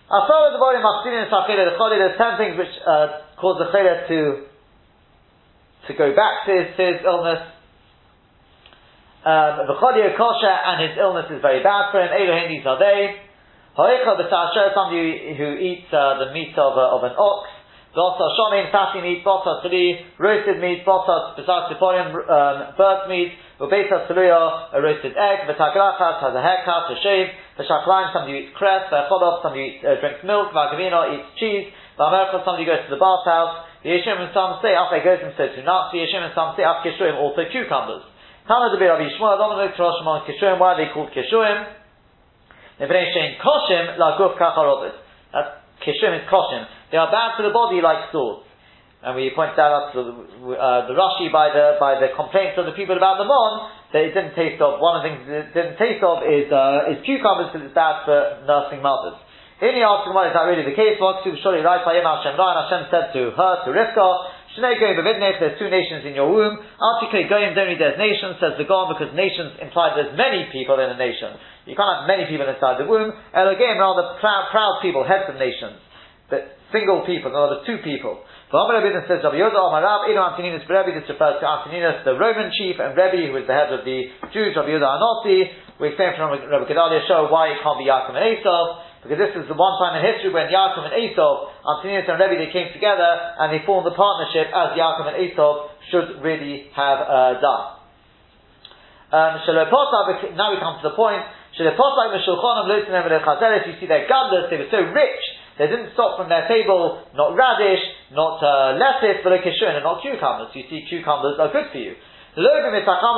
As 0.10 0.26
far 0.26 0.50
as 0.50 0.58
the 0.58 0.62
body 0.64 0.82
machzinin 0.82 1.30
the 1.30 1.78
there's 1.94 2.18
ten 2.18 2.34
things 2.42 2.58
which 2.58 2.74
uh, 2.82 3.30
cause 3.38 3.62
the 3.62 3.70
chayla 3.70 4.10
to 4.10 4.50
to 5.86 5.92
go 5.94 6.16
back 6.16 6.50
to 6.50 6.52
his, 6.54 6.74
to 6.78 6.84
his 6.86 7.00
illness. 7.06 7.59
Um, 9.20 9.67
the 9.67 9.76
cholia 9.76 10.15
kosher 10.15 10.47
and 10.47 10.80
his 10.80 10.95
illness 10.95 11.28
is 11.28 11.43
very 11.43 11.59
bad 11.59 11.91
for 11.91 11.99
him. 11.99 12.07
Elohim, 12.07 12.55
these 12.55 12.63
are 12.63 12.80
they. 12.80 13.20
Hoicha 13.76 14.15
b'tasher, 14.15 14.72
somebody 14.72 15.36
who 15.36 15.59
eats 15.59 15.91
uh, 15.91 16.24
the 16.24 16.32
meat 16.32 16.55
of, 16.55 16.80
uh, 16.80 16.95
of 16.95 17.03
an 17.03 17.20
ox. 17.20 17.51
B'osa 17.91 18.32
shomin, 18.39 18.72
fatty 18.72 19.03
meat. 19.03 19.20
B'osa 19.28 19.59
tuli, 19.59 20.07
roasted 20.15 20.63
meat. 20.63 20.88
B'osa 20.88 21.36
b'sar 21.36 21.67
siporim, 21.67 22.15
um, 22.15 22.76
bird 22.80 23.11
meat. 23.11 23.36
Ubesa 23.59 24.07
tuluya, 24.07 24.72
a 24.72 24.80
roasted 24.80 25.11
egg. 25.11 25.51
V'taglachas 25.51 26.24
has 26.24 26.32
a 26.32 26.39
haircut, 26.39 26.88
a 26.88 26.95
shave. 27.03 27.28
V'shaklan, 27.59 28.15
somebody 28.15 28.47
eats 28.47 28.55
cress. 28.55 28.88
V'chodov, 28.88 29.43
somebody 29.43 29.84
who 29.84 29.88
uh, 29.88 29.99
drinks 29.99 30.24
milk. 30.24 30.55
V'agavino, 30.55 31.20
eats 31.20 31.28
cheese. 31.36 31.67
V'amercha, 31.99 32.39
somebody 32.47 32.63
goes 32.63 32.88
to 32.88 32.91
the 32.95 33.01
bathhouse. 33.03 33.67
The 33.84 33.91
Yeshim 33.95 34.15
and 34.15 34.32
some 34.32 34.59
say, 34.63 34.76
after 34.76 35.03
goes 35.03 35.20
and 35.24 35.36
says 35.36 35.55
to 35.55 35.63
nuts. 35.63 35.91
The 35.91 36.03
Yeshim 36.03 36.24
and 36.24 36.32
some 36.36 36.55
say, 36.55 36.63
after 36.63 36.88
kishuim, 36.88 37.20
also 37.20 37.43
cucumbers. 37.51 38.03
Tana 38.50 38.74
de 38.74 38.82
Rabbi 38.82 39.06
Yishmael, 39.06 39.38
Dominic 39.38 39.78
Roshman, 39.78 40.26
kishuim, 40.26 40.58
why 40.58 40.74
are 40.74 40.78
they 40.82 40.89
called 40.89 41.14
kishuim? 41.14 41.70
koshim 42.82 43.93
laguf 44.02 44.41
kacharobis. 44.41 44.97
That's 45.30 45.54
kishim 45.86 46.18
is 46.18 46.26
koshim. 46.26 46.66
They 46.89 46.97
are 46.97 47.12
bad 47.14 47.38
for 47.38 47.45
the 47.45 47.54
body 47.54 47.78
like 47.78 48.10
swords. 48.10 48.50
And 49.06 49.16
we 49.16 49.30
pointed 49.38 49.62
out 49.62 49.93
to 49.93 50.02
the, 50.02 50.14
uh, 50.58 50.89
the 50.89 50.97
Rashi 50.97 51.32
by 51.32 51.54
the 51.54 51.78
by 51.80 52.02
the 52.02 52.10
complaints 52.18 52.58
of 52.58 52.66
the 52.66 52.74
people 52.74 52.97
about 52.97 53.22
the 53.22 53.30
mon 53.30 53.70
that 53.93 54.02
it 54.02 54.18
didn't 54.18 54.34
taste 54.34 54.60
of. 54.60 54.82
One 54.82 54.97
of 54.97 55.06
the 55.06 55.14
things 55.14 55.30
it 55.30 55.54
didn't 55.54 55.78
taste 55.78 56.02
of 56.02 56.26
is 56.26 56.50
uh, 56.50 56.89
is 56.89 57.06
cucumbers 57.06 57.54
because 57.54 57.70
it's 57.70 57.78
bad 57.78 58.02
for 58.04 58.43
nursing 58.50 58.82
mothers. 58.82 59.22
In 59.62 59.78
the 59.78 59.86
article, 59.86 60.18
is 60.26 60.34
that 60.34 60.50
really 60.50 60.66
the 60.66 60.74
case? 60.74 60.97
Surely, 60.97 61.62
right? 61.62 61.86
Hashem 61.86 62.34
Hashem 62.34 62.84
said 62.89 63.14
to 63.14 63.30
her 63.30 63.54
to 63.62 63.70
Rivka, 63.76 64.08
Shnei 64.60 64.76
Goyim 64.76 64.99
there's 64.99 65.55
two 65.55 65.72
nations 65.72 66.03
in 66.03 66.14
your 66.14 66.28
womb. 66.28 66.60
Artikei 66.60 67.32
Goyim, 67.32 67.55
only 67.55 67.80
there's 67.80 67.95
nations, 67.95 68.36
says 68.43 68.60
the 68.60 68.68
God, 68.68 68.91
because 68.91 69.16
nations 69.16 69.55
imply 69.64 69.95
there's 69.95 70.12
many 70.20 70.51
people 70.51 70.76
in 70.84 70.91
a 70.91 70.99
nation. 70.99 71.39
You 71.64 71.80
can't 71.80 72.03
have 72.03 72.07
many 72.12 72.28
people 72.28 72.43
inside 72.43 72.76
the 72.76 72.86
womb. 72.86 73.16
Elogim, 73.32 73.80
rather 73.80 74.20
proud, 74.20 74.51
proud 74.51 74.84
people, 74.84 75.07
heads 75.07 75.32
of 75.32 75.39
nations. 75.39 75.80
But 76.28 76.60
single 76.76 77.07
people, 77.07 77.32
rather 77.32 77.64
two 77.64 77.80
people. 77.82 78.20
V'amar 78.51 78.84
Rabbi 78.84 79.07
says, 79.07 79.24
Rabbi 79.24 79.39
Yoda, 79.39 79.57
Amar 79.57 79.82
Rab, 79.82 80.12
Inu 80.12 80.20
Antoninus 80.20 80.68
Rebbe, 80.68 80.91
this 80.91 81.07
refers 81.07 81.39
to 81.39 81.45
Antoninus, 81.47 82.03
the 82.03 82.20
Roman 82.20 82.51
chief, 82.51 82.78
and 82.84 82.97
Rebbe, 82.97 83.32
who 83.32 83.38
is 83.39 83.47
the 83.47 83.55
head 83.55 83.72
of 83.72 83.88
the 83.88 84.12
Jews, 84.36 84.51
Rabbi 84.57 84.76
Yoda 84.76 84.99
Anoti. 84.99 85.47
We 85.80 85.95
explained 85.95 86.20
from 86.20 86.36
Rabbi 86.36 86.68
Gedalia 86.68 87.07
Schorr 87.07 87.32
why 87.32 87.55
it 87.55 87.64
can't 87.64 87.80
be 87.80 87.88
Yaakov 87.88 88.18
and 88.18 88.26
Esau 88.36 88.89
because 89.00 89.16
this 89.16 89.32
is 89.32 89.47
the 89.47 89.56
one 89.56 89.80
time 89.80 89.95
in 89.95 90.04
history 90.04 90.36
when 90.36 90.52
Yaakov 90.52 90.91
and 90.91 90.95
Esau, 91.00 91.56
Antonius 91.64 92.04
and 92.04 92.20
Rebbe, 92.20 92.36
they 92.36 92.52
came 92.52 92.68
together 92.76 93.08
and 93.39 93.56
they 93.56 93.64
formed 93.64 93.88
a 93.88 93.95
partnership 93.95 94.52
as 94.52 94.76
Yaakov 94.76 95.16
and 95.16 95.24
Esau 95.24 95.72
should 95.88 96.20
really 96.20 96.68
have 96.76 97.00
uh, 97.00 97.39
done. 97.39 97.80
Um, 99.10 99.41
now 100.36 100.52
we 100.52 100.60
come 100.60 100.84
to 100.84 100.91
the 100.91 101.00
point. 101.00 101.24
If 101.50 101.66
you 101.66 101.74
see 103.80 103.88
their 103.89 104.06
godless, 104.06 104.54
they 104.54 104.62
were 104.62 104.70
so 104.70 104.86
rich, 104.86 105.24
they 105.58 105.66
didn't 105.68 105.97
stop 105.97 106.20
from 106.20 106.30
their 106.30 106.47
table, 106.47 107.02
not 107.16 107.36
radish, 107.36 107.82
not 108.12 108.43
uh, 108.43 108.78
lettuce, 108.78 109.24
but 109.24 109.34
a 109.34 109.39
kishun, 109.43 109.76
and 109.76 109.84
not 109.84 110.02
cucumbers. 110.04 110.54
You 110.54 110.64
see, 110.70 110.86
cucumbers 110.88 111.39
are 111.39 111.50
good 111.52 111.72
for 111.72 111.80
you. 111.80 111.95
It 112.39 112.45
didn't 112.45 112.86
stop 112.86 113.18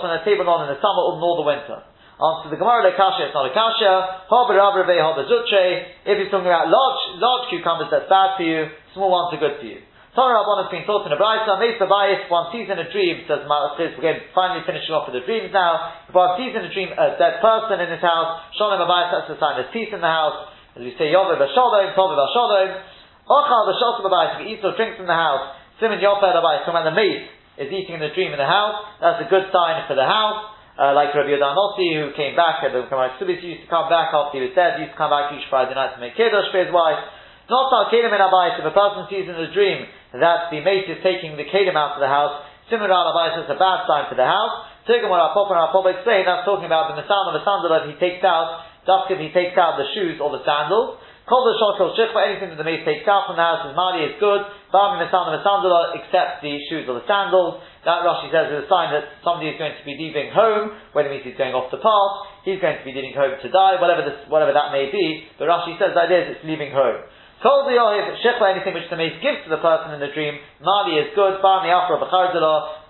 from 0.00 0.10
their 0.14 0.24
table 0.24 0.44
not 0.44 0.62
in 0.64 0.70
the 0.72 0.80
summer 0.80 1.02
or 1.02 1.18
nor 1.18 1.36
the 1.36 1.42
winter. 1.42 1.82
Answer 2.14 2.54
the 2.54 2.60
Gemara, 2.62 2.86
the 2.86 2.94
kasha, 2.94 3.26
it's 3.26 3.34
not 3.34 3.50
a 3.50 3.54
kasha. 3.54 4.22
If 4.30 6.14
you're 6.14 6.30
talking 6.30 6.46
about 6.46 6.70
large, 6.70 7.00
large 7.18 7.44
cucumbers, 7.50 7.90
that's 7.90 8.06
bad 8.06 8.38
for 8.38 8.46
you. 8.46 8.70
Small 8.94 9.10
ones 9.10 9.34
are 9.34 9.42
good 9.42 9.58
for 9.58 9.66
you. 9.66 9.82
Torah 10.14 10.46
Rabban 10.46 10.62
has 10.62 10.70
been 10.70 10.86
taught 10.86 11.10
in 11.10 11.10
a 11.10 11.18
brayta. 11.18 11.58
Mesa 11.58 11.90
Bayis, 11.90 12.30
one 12.30 12.54
sees 12.54 12.70
in 12.70 12.78
a 12.78 12.86
dream, 12.86 13.26
says 13.26 13.42
Malachis, 13.50 13.98
we're 13.98 14.30
finally 14.30 14.62
finishing 14.62 14.94
off 14.94 15.10
with 15.10 15.18
the 15.18 15.26
dreams 15.26 15.50
now. 15.50 16.06
If 16.06 16.14
one 16.14 16.38
sees 16.38 16.54
in 16.54 16.62
a 16.62 16.70
dream 16.70 16.94
a 16.94 17.18
dead 17.18 17.42
person 17.42 17.82
in 17.82 17.90
his 17.90 17.98
house, 17.98 18.46
Shalom 18.54 18.78
Abayis, 18.78 19.10
that's 19.10 19.26
the 19.26 19.34
sign 19.42 19.58
there's 19.58 19.74
peace 19.74 19.90
in 19.90 19.98
the 19.98 20.06
house. 20.06 20.54
As 20.78 20.86
we 20.86 20.94
say, 20.94 21.10
Yovel 21.10 21.34
Bashalom, 21.34 21.98
Tov 21.98 22.14
Bashalom. 22.14 22.78
Ochal 23.26 23.62
Bashalom 23.66 24.06
Abayis, 24.06 24.38
if 24.38 24.46
he 24.46 24.54
eats 24.54 24.62
or 24.62 24.78
drinks 24.78 25.02
in 25.02 25.10
the 25.10 25.18
house, 25.18 25.58
Simon 25.82 25.98
Abayis, 25.98 26.62
talking 26.62 26.78
about 26.78 26.86
the 26.86 26.94
mace 26.94 27.26
is 27.58 27.74
eating 27.74 27.98
in 27.98 28.02
the 28.06 28.14
dream 28.14 28.30
in 28.30 28.38
the 28.38 28.46
house, 28.46 28.86
that's 29.02 29.18
a 29.18 29.26
good 29.26 29.50
sign 29.50 29.82
for 29.90 29.98
the 29.98 30.06
house. 30.06 30.53
Uh, 30.74 30.90
like 30.90 31.14
Rabbi 31.14 31.30
Yodanossi, 31.30 31.86
who 31.94 32.10
came 32.18 32.34
back, 32.34 32.66
and 32.66 32.74
the 32.74 32.82
Gemara 32.90 33.14
Subis 33.22 33.38
used 33.38 33.62
to 33.62 33.70
come 33.70 33.86
back 33.86 34.10
after 34.10 34.42
he 34.42 34.50
was 34.50 34.58
dead, 34.58 34.82
he 34.82 34.90
used 34.90 34.98
to 34.98 34.98
come 34.98 35.14
back 35.14 35.30
each 35.30 35.46
Friday 35.46 35.70
night 35.70 35.94
to 35.94 36.02
make 36.02 36.18
Kiddush 36.18 36.50
for 36.50 36.58
his 36.58 36.74
wife. 36.74 36.98
Not 37.46 37.70
our 37.70 37.86
Kedim 37.94 38.10
in 38.10 38.18
Abayis, 38.18 38.58
if 38.58 38.66
a 38.66 38.74
person 38.74 39.06
sees 39.06 39.30
in 39.30 39.38
a 39.38 39.54
dream 39.54 39.86
that 40.18 40.50
the 40.50 40.58
mate 40.66 40.90
is 40.90 40.98
taking 41.06 41.38
the 41.38 41.46
Kedim 41.46 41.78
out 41.78 41.94
of 41.94 42.02
the 42.02 42.10
house, 42.10 42.42
similar 42.66 42.90
to 42.90 42.96
Abayis, 42.96 43.46
it's 43.46 43.54
a 43.54 43.60
bad 43.60 43.86
sign 43.86 44.10
for 44.10 44.18
the 44.18 44.26
house. 44.26 44.66
Tigam 44.90 45.14
our 45.14 45.30
Papa 45.30 45.54
and 45.54 45.70
Papa 45.70 45.94
explain, 45.94 46.26
that's 46.26 46.42
talking 46.42 46.66
about 46.66 46.90
the 46.90 46.98
Nisan 46.98 47.22
of 47.30 47.38
the 47.38 47.44
sandal 47.46 47.70
that 47.70 47.86
he 47.86 47.94
takes 48.02 48.26
out, 48.26 48.66
that's 48.82 49.06
if 49.14 49.22
he 49.22 49.30
takes 49.30 49.54
out 49.54 49.78
the 49.78 49.86
shoes 49.94 50.18
or 50.18 50.34
the 50.34 50.42
sandals. 50.42 50.98
Call 51.24 51.40
the 51.48 51.56
shokol 51.56 51.96
shikva, 51.96 52.20
anything 52.20 52.52
that 52.52 52.60
the 52.60 52.68
mace 52.68 52.84
takes 52.84 53.08
out 53.08 53.24
from 53.24 53.40
the 53.40 53.46
house, 53.46 53.64
his 53.64 53.72
mali 53.72 54.04
is 54.04 54.20
good. 54.20 54.44
Bami 54.68 55.00
Nisan 55.00 55.32
of 55.32 55.40
the 55.40 55.44
sandal, 55.46 55.72
except 55.96 56.44
the 56.44 56.60
shoes 56.68 56.84
or 56.84 57.00
the 57.00 57.06
sandals. 57.08 57.64
That 57.84 58.00
Rashi 58.02 58.32
says 58.32 58.48
is 58.48 58.64
a 58.64 58.68
sign 58.68 58.96
that 58.96 59.20
somebody 59.20 59.52
is 59.52 59.60
going 59.60 59.76
to 59.76 59.84
be 59.84 59.96
leaving 60.00 60.32
home, 60.32 60.72
whether 60.96 61.12
it 61.12 61.20
means 61.20 61.24
he's 61.28 61.36
going 61.36 61.52
off 61.52 61.68
the 61.68 61.80
path, 61.80 62.12
he's 62.48 62.60
going 62.60 62.80
to 62.80 62.84
be 62.84 62.96
leaving 62.96 63.12
home 63.12 63.36
to 63.36 63.48
die, 63.52 63.76
whatever 63.76 64.04
this, 64.08 64.24
whatever 64.32 64.56
that 64.56 64.72
may 64.72 64.88
be. 64.88 65.28
But 65.36 65.52
Rashi 65.52 65.76
says 65.76 65.92
that 65.92 66.08
is, 66.08 66.36
it's 66.36 66.44
leaving 66.48 66.72
home. 66.72 67.04
Told 67.44 67.68
the 67.68 67.76
Yohiv, 67.76 68.16
Shechla, 68.24 68.56
anything 68.56 68.72
which 68.72 68.88
the 68.88 68.96
mace 68.96 69.20
gives 69.20 69.44
to 69.44 69.52
the 69.52 69.60
person 69.60 69.92
in 69.92 70.00
the 70.00 70.08
dream, 70.16 70.40
Mali 70.64 70.96
is 70.96 71.12
good, 71.12 71.44
Bami 71.44 71.68
Afra 71.68 72.00
B'chardala, 72.00 72.88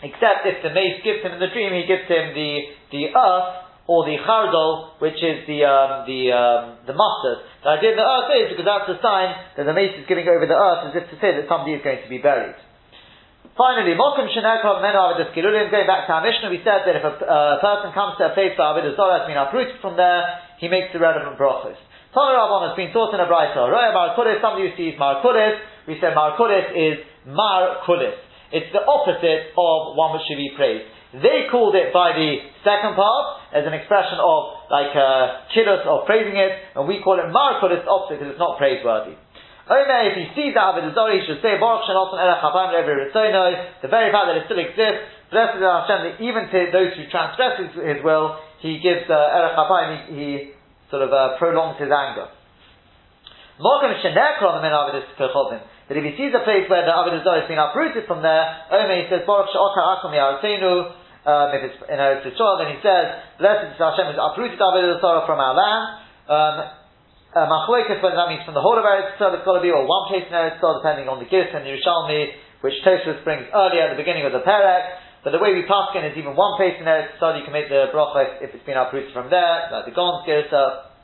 except 0.00 0.48
if 0.48 0.64
the 0.64 0.72
mace 0.72 1.04
gives 1.04 1.20
him 1.20 1.36
in 1.36 1.40
the 1.40 1.52
dream, 1.52 1.76
he 1.76 1.84
gives 1.84 2.08
him 2.08 2.32
the, 2.32 2.52
the 2.96 3.12
earth, 3.12 3.64
or 3.86 4.08
the 4.08 4.16
chardol, 4.24 4.96
which 5.00 5.20
is 5.20 5.44
the 5.44 5.60
um, 5.60 6.08
the 6.08 6.32
um, 6.32 6.62
the 6.88 6.96
mustard. 6.96 7.44
The 7.60 7.76
idea 7.76 7.92
of 7.92 8.00
the 8.00 8.08
earth 8.08 8.30
is 8.32 8.46
because 8.56 8.64
that's 8.64 8.88
a 8.88 8.98
sign 9.04 9.36
that 9.56 9.64
the 9.68 9.76
mace 9.76 9.92
is 10.00 10.08
giving 10.08 10.24
over 10.24 10.48
the 10.48 10.56
earth 10.56 10.88
as 10.88 10.92
if 10.96 11.04
to 11.12 11.16
say 11.20 11.36
that 11.36 11.44
somebody 11.48 11.76
is 11.76 11.84
going 11.84 12.00
to 12.00 12.08
be 12.08 12.16
buried. 12.16 12.56
Finally, 13.54 13.94
Mokum 13.94 14.26
Shenekov 14.34 14.82
Menu 14.82 14.98
Avidas 14.98 15.30
Kirulim, 15.30 15.70
going 15.70 15.86
back 15.86 16.10
to 16.10 16.12
our 16.18 16.26
Mishnah, 16.26 16.50
we 16.50 16.58
said 16.66 16.82
that 16.82 16.98
if 16.98 17.06
a 17.06 17.14
uh, 17.22 17.62
person 17.62 17.94
comes 17.94 18.18
to 18.18 18.26
a 18.26 18.34
place 18.34 18.50
where 18.58 18.66
Avidas 18.66 18.98
Zorah 18.98 19.22
has 19.22 19.30
been 19.30 19.38
uprooted 19.38 19.78
from 19.78 19.94
there, 19.94 20.42
he 20.58 20.66
makes 20.66 20.90
the 20.90 20.98
relevant 20.98 21.38
brachos. 21.38 21.78
Tana 22.10 22.34
Rabban 22.34 22.66
has 22.66 22.74
been 22.74 22.90
taught 22.90 23.14
in 23.14 23.22
a 23.22 23.30
Braita. 23.30 23.62
Roya 23.70 23.94
Mar 23.94 24.18
Kulis, 24.18 24.42
somebody 24.42 24.66
who 24.66 24.74
sees 24.74 24.98
Mar 24.98 25.22
Kulis, 25.22 25.54
we 25.86 25.94
said 26.02 26.18
Mar 26.18 26.34
Kulis 26.34 26.66
is 26.74 27.06
Mar 27.30 27.86
Kulis. 27.86 28.18
It's 28.50 28.74
the 28.74 28.82
opposite 28.82 29.54
of 29.54 29.94
one 29.94 30.18
which 30.18 30.26
should 30.26 30.42
be 30.42 30.50
praised. 30.58 30.90
They 31.14 31.46
called 31.46 31.78
it 31.78 31.94
by 31.94 32.10
the 32.10 32.42
second 32.66 32.98
part 32.98 33.54
as 33.54 33.62
an 33.62 33.74
expression 33.74 34.18
of 34.18 34.66
like 34.66 34.90
uh, 34.98 35.46
chillus 35.54 35.86
of 35.86 36.10
praising 36.10 36.34
it, 36.34 36.74
and 36.74 36.90
we 36.90 36.98
call 37.06 37.22
it 37.22 37.30
Mar 37.30 37.62
Kulis 37.62 37.86
opposite 37.86 38.18
because 38.18 38.34
it's 38.34 38.42
not 38.42 38.58
praiseworthy. 38.58 39.14
Omer, 39.64 40.12
if 40.12 40.14
he 40.20 40.26
sees 40.36 40.52
the 40.52 40.60
Avodah 40.60 40.92
Zarah, 40.92 41.16
he 41.16 41.24
should 41.24 41.40
say, 41.40 41.56
Baruch 41.56 41.88
Shalom 41.88 42.12
Erech 42.20 42.44
Hapam 42.44 42.76
Every 42.76 43.08
the 43.08 43.88
very 43.88 44.12
fact 44.12 44.28
that 44.28 44.36
it 44.36 44.44
still 44.44 44.60
exists, 44.60 45.08
blessed 45.32 45.56
is 45.56 45.64
Hashem, 45.64 46.00
that 46.04 46.14
even 46.20 46.52
to 46.52 46.58
those 46.68 46.92
who 46.92 47.08
transgress 47.08 47.56
his, 47.64 47.72
his 47.72 48.00
will, 48.04 48.36
he 48.60 48.76
gives 48.84 49.08
uh, 49.08 49.16
Erech 49.16 49.56
he, 49.56 49.96
he 50.12 50.28
sort 50.92 51.00
of 51.00 51.16
uh, 51.16 51.40
prolongs 51.40 51.80
his 51.80 51.88
anger. 51.88 52.28
Mokum 53.56 53.88
Shenekron 54.04 54.60
Min 54.60 54.68
Avodah 54.68 55.00
Kechovim. 55.16 55.64
That 55.88 55.96
if 55.96 56.04
he 56.04 56.12
sees 56.20 56.36
a 56.36 56.44
place 56.44 56.68
where 56.68 56.84
the 56.84 56.92
Avodah 56.92 57.24
Zarah 57.24 57.40
has 57.40 57.48
been 57.48 57.60
uprooted 57.60 58.04
from 58.04 58.20
there, 58.20 58.68
Omer, 58.68 59.00
he 59.00 59.08
says, 59.08 59.24
Baruch 59.24 59.48
Shalom 59.48 59.72
Akum 59.72 60.12
Yaratenu, 60.12 60.92
um, 61.24 61.56
if 61.56 61.72
it's 61.72 61.80
in 61.88 61.96
Eretz 61.96 62.20
Yisrael, 62.20 62.60
then 62.60 62.68
he 62.68 62.84
says, 62.84 63.40
Blessed 63.40 63.72
is 63.72 63.80
Hashem, 63.80 64.12
has 64.12 64.20
uprooted 64.20 64.60
Avodah 64.60 65.00
Zarah 65.00 65.24
from 65.24 65.40
our 65.40 65.56
land. 65.56 65.84
Um, 66.28 66.83
uh, 67.34 67.50
Machlekes, 67.50 67.98
that 67.98 68.28
means 68.30 68.46
from 68.46 68.54
the 68.54 68.62
whole 68.62 68.78
of 68.78 68.86
Eretz 68.86 69.18
Yisrael, 69.18 69.34
it's 69.34 69.44
got 69.44 69.58
to 69.58 69.64
be, 69.64 69.74
or 69.74 69.82
one 69.82 70.06
place 70.06 70.22
in 70.22 70.34
Eretz 70.34 70.62
Yisrael, 70.62 70.78
depending 70.78 71.10
on 71.10 71.18
the 71.18 71.26
Gis 71.26 71.50
and 71.50 71.66
Yerushalmi, 71.66 72.30
which 72.62 72.78
Tosfos 72.86 73.22
brings 73.26 73.50
earlier 73.50 73.90
at 73.90 73.98
the 73.98 74.00
beginning 74.00 74.22
of 74.24 74.32
the 74.32 74.40
Perek. 74.46 75.26
But 75.26 75.34
the 75.34 75.42
way 75.42 75.50
we 75.50 75.66
pass 75.66 75.90
in 75.98 76.06
is 76.06 76.14
even 76.14 76.38
one 76.38 76.54
place 76.54 76.78
in 76.78 76.86
Eretz 76.86 77.18
Yisrael, 77.18 77.34
you 77.38 77.44
can 77.44 77.52
make 77.52 77.66
the 77.66 77.90
bracha 77.90 78.38
if 78.38 78.54
it's 78.54 78.62
been 78.62 78.78
uprooted 78.78 79.10
from 79.10 79.28
there, 79.34 79.68
like 79.74 79.90
the 79.90 79.94
Gon's 79.96 80.22
Girsa. 80.22 80.94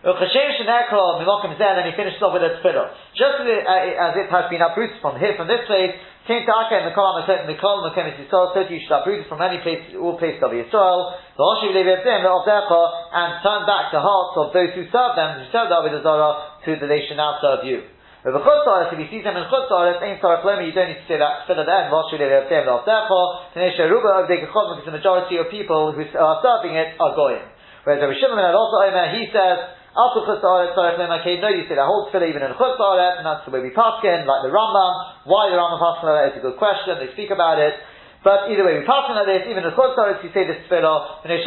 Then 0.00 0.14
he 0.14 1.92
finishes 1.98 2.22
off 2.22 2.32
with 2.32 2.46
a 2.46 2.62
tefillah. 2.62 2.86
Just 3.18 3.42
as 3.42 3.46
it, 3.50 3.66
uh, 3.66 4.08
as 4.08 4.14
it 4.14 4.30
has 4.30 4.46
been 4.46 4.62
uprooted 4.62 5.02
from 5.02 5.18
here, 5.18 5.34
from 5.34 5.50
this 5.50 5.66
place, 5.66 5.90
to 6.28 6.52
Akka 6.52 6.76
and 6.76 6.86
the 6.92 6.92
Kolam 6.92 7.24
the 7.24 7.56
Kolam 7.56 7.88
Mekem 7.88 8.12
Yisrael, 8.12 8.52
so 8.52 8.60
you 8.68 8.84
should 8.84 8.92
uproot 8.92 9.24
from 9.32 9.40
any 9.40 9.64
place, 9.64 9.80
all 9.96 10.20
places 10.20 10.44
of 10.44 10.52
Yisrael, 10.52 11.16
the 11.32 11.40
Hoshiv 11.40 11.72
Levivdim, 11.72 12.20
of 12.28 12.44
Decha, 12.44 12.82
and 13.16 13.40
turn 13.40 13.64
back 13.64 13.88
the 13.88 14.04
hearts 14.04 14.36
of 14.36 14.52
those 14.52 14.76
who 14.76 14.84
serve 14.92 15.16
them, 15.16 15.40
who 15.40 15.48
serve 15.48 15.72
the 15.72 15.76
Avodah 15.80 16.04
Zarah, 16.04 16.60
to 16.68 16.76
that 16.76 16.84
they 16.84 17.00
should 17.08 17.16
now 17.16 17.40
serve 17.40 17.64
you. 17.64 17.80
If 18.28 18.34
a 18.34 18.42
chutz 18.44 18.92
if 18.92 18.98
he 19.00 19.08
sees 19.08 19.24
them 19.24 19.40
in 19.40 19.48
chutz 19.48 19.72
ain't 20.04 20.20
sorry 20.20 20.68
you 20.68 20.74
don't 20.76 20.92
need 20.92 21.00
to 21.00 21.08
say 21.08 21.16
that 21.16 21.48
fill 21.48 21.56
at 21.56 21.64
the 21.64 21.72
end, 21.72 21.88
Hoshiv 21.88 22.20
Levivdim, 22.20 22.68
of 22.68 22.84
Decha, 22.84 23.20
Tanesha 23.56 23.88
Ruba 23.88 24.20
of 24.20 24.28
Dekachot, 24.28 24.84
because 24.84 24.84
the 24.84 24.92
majority 25.00 25.40
of 25.40 25.48
people 25.48 25.96
who 25.96 26.04
are 26.12 26.38
serving 26.44 26.76
it 26.76 26.92
are 27.00 27.16
going. 27.16 27.40
Whereas 27.88 28.04
Rabbi 28.04 28.20
Shimon 28.20 28.52
also 28.52 28.84
Omer, 28.84 29.16
he 29.16 29.32
says, 29.32 29.77
after 29.96 30.20
chutz 30.28 30.44
okay, 30.44 31.40
no, 31.40 31.48
you 31.48 31.64
say 31.64 31.76
the 31.76 31.84
whole 31.84 32.08
tefillah 32.12 32.28
even 32.28 32.44
in 32.44 32.52
chutz 32.54 32.76
and 32.76 33.24
that's 33.24 33.44
the 33.48 33.52
way 33.52 33.64
we 33.64 33.72
paskin, 33.72 34.28
like 34.28 34.42
the 34.44 34.52
Rambam. 34.52 35.24
Why 35.24 35.48
the 35.48 35.56
Rambam 35.56 35.80
paskin 35.80 36.04
like 36.04 36.16
that 36.18 36.28
is 36.36 36.40
a 36.40 36.44
good 36.44 36.58
question. 36.60 37.00
They 37.00 37.12
speak 37.16 37.32
about 37.32 37.56
it. 37.58 37.72
But 38.20 38.50
either 38.50 38.66
way, 38.66 38.76
we 38.76 38.84
paskin 38.84 39.16
like 39.16 39.30
this. 39.30 39.48
Even 39.48 39.64
in 39.64 39.72
chutz 39.72 39.96
you 40.20 40.30
say 40.34 40.44
this 40.44 40.60
tefillah, 40.68 41.24
this 41.24 41.40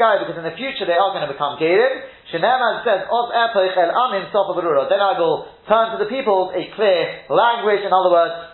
guy, 0.00 0.16
because 0.22 0.36
in 0.38 0.46
the 0.46 0.56
future 0.56 0.88
they 0.88 0.96
are 0.96 1.12
going 1.12 1.26
to 1.26 1.32
become 1.32 1.60
gerim. 1.60 2.08
Shenemaz 2.32 2.88
says, 2.88 3.04
"Of 3.04 3.26
epoch 3.30 3.76
el 3.76 3.92
amin 3.92 4.32
Then 4.32 5.00
I 5.00 5.12
will 5.20 5.44
turn 5.68 5.92
to 5.92 5.98
the 6.00 6.08
people 6.08 6.56
a 6.56 6.62
clear 6.72 7.28
language. 7.28 7.84
In 7.84 7.92
other 7.92 8.10
words, 8.10 8.53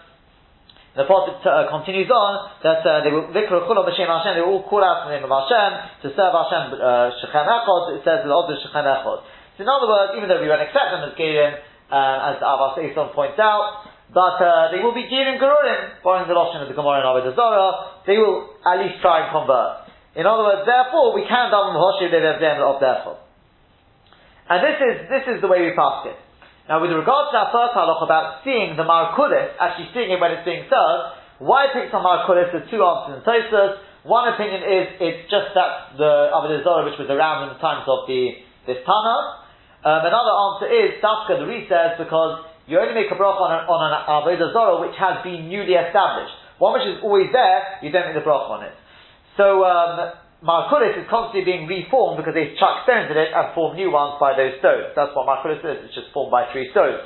the 0.99 1.07
prophet 1.07 1.39
uh, 1.47 1.71
continues 1.71 2.11
on 2.11 2.51
that 2.67 2.83
uh, 2.83 3.07
they 3.07 3.15
will 3.15 3.31
vikra 3.31 3.63
chulav 3.63 3.87
b'shem 3.87 4.11
Hashem. 4.11 4.35
They 4.35 4.43
will 4.43 4.59
all 4.59 4.67
call 4.67 4.83
out 4.83 5.07
the 5.07 5.15
name 5.15 5.23
of 5.23 5.31
Hashem 5.31 6.03
to 6.03 6.09
serve 6.19 6.35
Hashem 6.35 6.75
uh, 6.75 7.15
shechem 7.23 7.47
echod. 7.47 7.83
It 7.95 8.03
says 8.03 8.27
the 8.27 8.35
other 8.35 8.59
shechem 8.59 8.83
echod. 8.83 9.23
So 9.55 9.59
in 9.63 9.71
other 9.71 9.87
words, 9.87 10.19
even 10.19 10.27
though 10.27 10.43
we 10.43 10.51
won't 10.51 10.67
accept 10.67 10.91
them 10.91 11.07
as 11.07 11.15
gerim, 11.15 11.63
uh, 11.95 12.35
as 12.35 12.43
Abbas 12.43 12.83
Eson 12.83 13.15
points 13.15 13.39
out, 13.39 13.87
but 14.11 14.43
uh, 14.43 14.75
they 14.75 14.83
will 14.83 14.91
be 14.91 15.07
gerim 15.07 15.39
gerurim, 15.39 16.03
borrowing 16.03 16.27
the 16.27 16.35
lotion 16.35 16.59
of 16.59 16.67
the 16.67 16.75
Gemara 16.75 17.07
and 17.07 17.07
Avodah 17.07 17.39
Zorah. 17.39 18.03
They 18.11 18.19
will 18.19 18.59
at 18.67 18.83
least 18.83 18.99
try 18.99 19.23
and 19.23 19.31
convert. 19.31 19.87
In 20.19 20.27
other 20.27 20.43
words, 20.43 20.67
therefore, 20.67 21.15
we 21.15 21.23
can't 21.23 21.55
daven 21.55 21.79
hoshiv 21.79 22.11
of 22.11 22.77
therefore. 22.83 23.19
And 24.51 24.59
this 24.59 24.79
is 24.83 24.95
this 25.07 25.25
is 25.31 25.37
the 25.39 25.47
way 25.47 25.63
we 25.63 25.71
pass 25.79 26.03
it. 26.11 26.19
Now, 26.71 26.79
with 26.79 26.95
regards 26.95 27.35
to 27.35 27.37
our 27.43 27.51
first 27.51 27.75
halach 27.75 27.99
about 27.99 28.47
seeing 28.47 28.79
the 28.79 28.87
Markulis, 28.87 29.59
actually 29.59 29.91
seeing 29.91 30.15
it 30.15 30.23
when 30.23 30.31
it's 30.31 30.47
being 30.47 30.71
served, 30.71 31.19
why 31.43 31.67
it 31.67 31.75
picks 31.75 31.91
on 31.91 32.07
Markulis, 32.07 32.47
there's 32.55 32.71
two 32.71 32.79
answers 32.79 33.19
in 33.19 33.27
Tosus. 33.27 33.83
One 34.07 34.31
opinion 34.31 34.63
is 34.63 34.87
it's 35.03 35.27
just 35.27 35.51
that 35.59 35.99
the 35.99 36.31
Avodah 36.31 36.87
which 36.87 36.95
was 36.95 37.11
around 37.11 37.51
in 37.51 37.59
the 37.59 37.61
times 37.61 37.91
of 37.91 38.07
the 38.07 38.39
this 38.71 38.79
Tana. 38.87 39.19
Um, 39.83 40.07
another 40.07 40.31
answer 40.31 40.69
is 40.71 41.03
Dafka 41.03 41.43
the 41.43 41.51
says 41.67 41.99
because 41.99 42.47
you 42.71 42.79
only 42.79 42.95
make 42.95 43.11
a 43.11 43.19
bracha 43.19 43.43
on 43.43 43.51
an, 43.51 43.63
on 43.67 43.81
an 43.91 43.95
Avodah 44.07 44.55
Zorah 44.55 44.79
which 44.79 44.95
has 44.95 45.27
been 45.27 45.51
newly 45.51 45.75
established. 45.75 46.39
One 46.63 46.79
which 46.79 46.87
is 46.87 47.03
always 47.03 47.35
there, 47.35 47.83
you 47.83 47.91
don't 47.91 48.15
make 48.15 48.15
the 48.15 48.23
bracha 48.23 48.47
on 48.47 48.63
it. 48.63 48.79
So 49.35 49.67
um, 49.67 50.15
Markulis 50.41 50.97
is 50.97 51.05
constantly 51.13 51.45
being 51.45 51.69
reformed 51.69 52.17
because 52.17 52.33
they 52.33 52.57
chuck 52.57 52.89
stones 52.89 53.13
at 53.13 53.17
it 53.17 53.29
and 53.29 53.53
form 53.53 53.77
new 53.77 53.93
ones 53.93 54.17
by 54.17 54.33
those 54.33 54.57
stones. 54.65 54.97
That's 54.97 55.13
what 55.13 55.29
Markulis 55.29 55.61
is, 55.61 55.85
it's 55.85 55.95
just 55.95 56.09
formed 56.17 56.33
by 56.33 56.49
three 56.49 56.73
stones. 56.73 57.05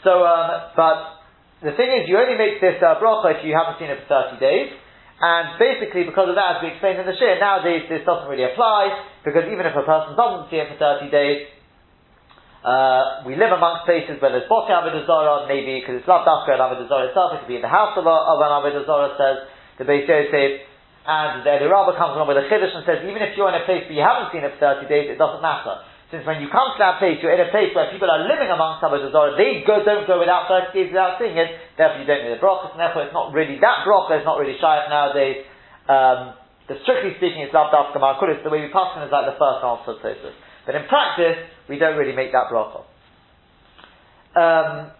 So, 0.00 0.24
um, 0.24 0.72
but 0.72 1.20
the 1.60 1.76
thing 1.76 1.92
is, 1.92 2.08
you 2.08 2.16
only 2.16 2.40
make 2.40 2.60
this 2.64 2.80
uh, 2.80 2.96
bracha 2.96 3.36
if 3.36 3.40
you 3.44 3.52
haven't 3.52 3.76
seen 3.76 3.92
it 3.92 4.00
for 4.08 4.32
30 4.32 4.40
days. 4.40 4.72
And 5.16 5.56
basically, 5.56 6.04
because 6.04 6.28
of 6.28 6.36
that, 6.36 6.60
as 6.60 6.64
we 6.64 6.72
explained 6.72 7.00
in 7.00 7.08
the 7.08 7.16
shir, 7.16 7.40
nowadays 7.40 7.88
this 7.88 8.04
doesn't 8.04 8.28
really 8.28 8.44
apply, 8.44 8.92
because 9.24 9.48
even 9.48 9.64
if 9.64 9.72
a 9.72 9.84
person 9.84 10.12
doesn't 10.12 10.52
see 10.52 10.60
it 10.60 10.68
for 10.76 10.76
30 10.76 11.08
days, 11.08 11.48
uh, 12.60 13.24
we 13.24 13.36
live 13.36 13.52
amongst 13.52 13.88
places 13.88 14.20
where 14.20 14.32
there's 14.32 14.48
Boki 14.48 14.72
Avodah 14.72 15.04
Zorah, 15.08 15.48
maybe 15.48 15.80
because 15.80 16.00
it's 16.00 16.08
not 16.08 16.28
Dafka 16.28 16.56
and 16.56 16.84
itself, 16.84 17.32
it 17.32 17.40
could 17.40 17.48
be 17.48 17.56
in 17.56 17.64
the 17.64 17.72
house 17.72 17.96
of, 17.96 18.04
of 18.04 18.38
an 18.40 18.52
Avodah 18.52 18.84
Zorah, 18.84 19.16
says 19.16 19.48
the 19.80 19.84
Beis 19.88 20.04
Yosef, 20.04 20.66
and 21.06 21.46
the 21.46 21.50
Elya 21.54 21.70
Rabbah 21.70 21.94
comes 21.94 22.18
along 22.18 22.26
with 22.26 22.42
a 22.42 22.50
chiddush 22.50 22.74
and 22.74 22.82
says, 22.82 23.06
even 23.06 23.22
if 23.22 23.38
you're 23.38 23.46
in 23.46 23.54
a 23.54 23.62
place 23.62 23.86
where 23.86 23.94
you 23.94 24.02
haven't 24.02 24.34
seen 24.34 24.42
it 24.42 24.58
for 24.58 24.82
30 24.82 24.90
days, 24.90 25.06
it 25.06 25.18
doesn't 25.22 25.38
matter. 25.38 25.86
Since 26.10 26.26
when 26.26 26.42
you 26.42 26.50
come 26.50 26.74
to 26.74 26.80
that 26.82 26.98
place, 26.98 27.22
you're 27.22 27.34
in 27.34 27.42
a 27.42 27.50
place 27.54 27.70
where 27.74 27.90
people 27.94 28.10
are 28.10 28.26
living 28.26 28.50
amongst 28.50 28.82
Avodah 28.82 29.10
Zorah, 29.14 29.38
they 29.38 29.62
go, 29.62 29.86
don't 29.86 30.06
go 30.06 30.18
without 30.18 30.50
30 30.50 30.74
days 30.74 30.90
without 30.90 31.18
seeing 31.22 31.38
it, 31.38 31.50
therefore 31.78 32.02
you 32.02 32.06
don't 32.06 32.26
need 32.26 32.34
the 32.34 32.42
brachas, 32.42 32.74
and 32.74 32.82
therefore 32.82 33.06
it's 33.06 33.14
not 33.14 33.30
really, 33.30 33.58
that 33.62 33.86
bracha 33.86 34.18
it's 34.18 34.26
not 34.26 34.38
really 34.38 34.58
shaykh 34.58 34.86
nowadays. 34.90 35.46
Um, 35.86 36.34
the 36.66 36.78
strictly 36.82 37.14
speaking, 37.18 37.46
it's 37.46 37.54
loved 37.54 37.70
after 37.70 37.98
Markulis, 38.02 38.42
the 38.42 38.50
way 38.50 38.66
we 38.66 38.70
pass 38.74 38.98
is 38.98 39.10
like 39.10 39.30
the 39.30 39.38
first 39.38 39.62
answer 39.62 39.94
to 39.94 40.02
this. 40.02 40.34
But 40.66 40.74
in 40.74 40.90
practice, 40.90 41.38
we 41.70 41.78
don't 41.78 41.94
really 41.94 42.14
make 42.14 42.34
that 42.34 42.50
bracha. 42.50 42.82
Um, 44.34 44.90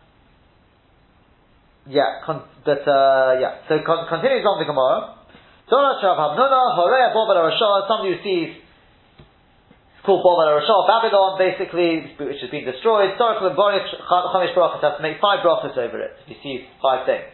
yeah, 1.88 2.22
con- 2.24 2.46
but 2.64 2.82
uh, 2.86 3.38
yeah. 3.38 3.66
So 3.68 3.78
con- 3.84 4.08
continues 4.08 4.46
on 4.46 4.58
the 4.58 4.66
Gemara. 4.66 5.15
Torah 5.66 5.98
Shav 5.98 6.14
Hamnuna, 6.14 6.78
Horea 6.78 7.10
Bobar 7.10 7.42
Rasha, 7.42 7.90
somebody 7.90 8.14
who 8.14 8.22
sees, 8.22 8.54
it's 8.54 10.06
called 10.06 10.22
Bobar 10.22 10.62
Rasha, 10.62 10.76
Babylon, 10.86 11.34
basically, 11.42 12.06
which 12.22 12.38
has 12.38 12.50
been 12.54 12.62
destroyed. 12.62 13.18
Torah 13.18 13.34
Shav 13.42 13.50
Chamish 13.50 14.54
Brachas 14.54 14.78
has 14.78 14.94
to 14.94 15.02
make 15.02 15.18
five 15.18 15.42
brachas 15.42 15.74
over 15.74 15.98
it, 15.98 16.14
if 16.22 16.38
he 16.38 16.38
sees 16.38 16.62
five 16.78 17.02
things. 17.02 17.26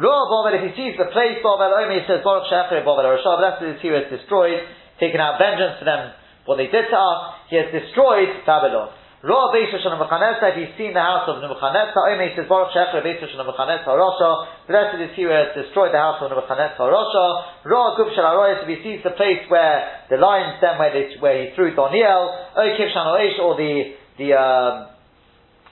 Ruah 0.00 0.32
Bobar, 0.32 0.56
if 0.56 0.64
he 0.64 0.72
sees 0.80 0.96
the 0.96 1.12
place 1.12 1.44
Bobar, 1.44 1.76
only 1.76 2.00
he 2.00 2.08
says 2.08 2.24
Baruch 2.24 2.48
Shechre 2.48 2.80
Bobar 2.88 3.04
Rasha, 3.04 3.36
but 3.36 3.44
that's 3.44 3.60
what 3.60 3.76
he 3.76 3.92
has 3.92 4.08
destroyed, 4.08 4.64
taken 4.96 5.20
out 5.20 5.36
vengeance 5.36 5.76
for 5.76 5.84
them, 5.84 6.16
what 6.48 6.56
they 6.56 6.72
did 6.72 6.88
to 6.88 6.96
us, 6.96 7.36
he 7.52 7.60
has 7.60 7.68
destroyed 7.68 8.32
Babylon. 8.48 8.96
Ra 9.24 9.48
Beis 9.48 9.72
Shana 9.72 9.96
if 9.96 10.56
you've 10.60 10.76
seen 10.76 10.92
the 10.92 11.00
house 11.00 11.24
of 11.24 11.40
Nebuchadnezzar, 11.40 11.96
Omer 11.96 12.28
says, 12.36 12.44
Baruch 12.44 12.76
Shecher 12.76 13.00
Beis 13.00 13.24
Shana 13.24 13.48
Mechanetza 13.48 13.88
Rasha, 13.88 14.68
blessed 14.68 15.00
is 15.00 15.16
he 15.16 15.22
who 15.24 15.32
has 15.32 15.48
destroyed 15.56 15.96
the 15.96 15.98
house 15.98 16.20
of 16.20 16.28
Nebuchadnezzar 16.28 16.84
Rasha, 16.84 17.24
Ra 17.64 17.96
Gub 17.96 18.12
Shal 18.12 18.36
if 18.60 18.68
he 18.68 18.84
sees 18.84 19.00
the 19.00 19.16
place 19.16 19.48
where 19.48 20.04
the 20.10 20.18
lions 20.18 20.60
then 20.60 20.76
where, 20.76 20.92
where 21.24 21.40
he 21.40 21.56
threw 21.56 21.72
Daniel, 21.72 22.36
O 22.52 22.68
Kiv 22.76 22.92
Shanoish, 22.92 23.40
or 23.40 23.56
the, 23.56 23.96
the, 24.20 24.28
um, 24.36 24.92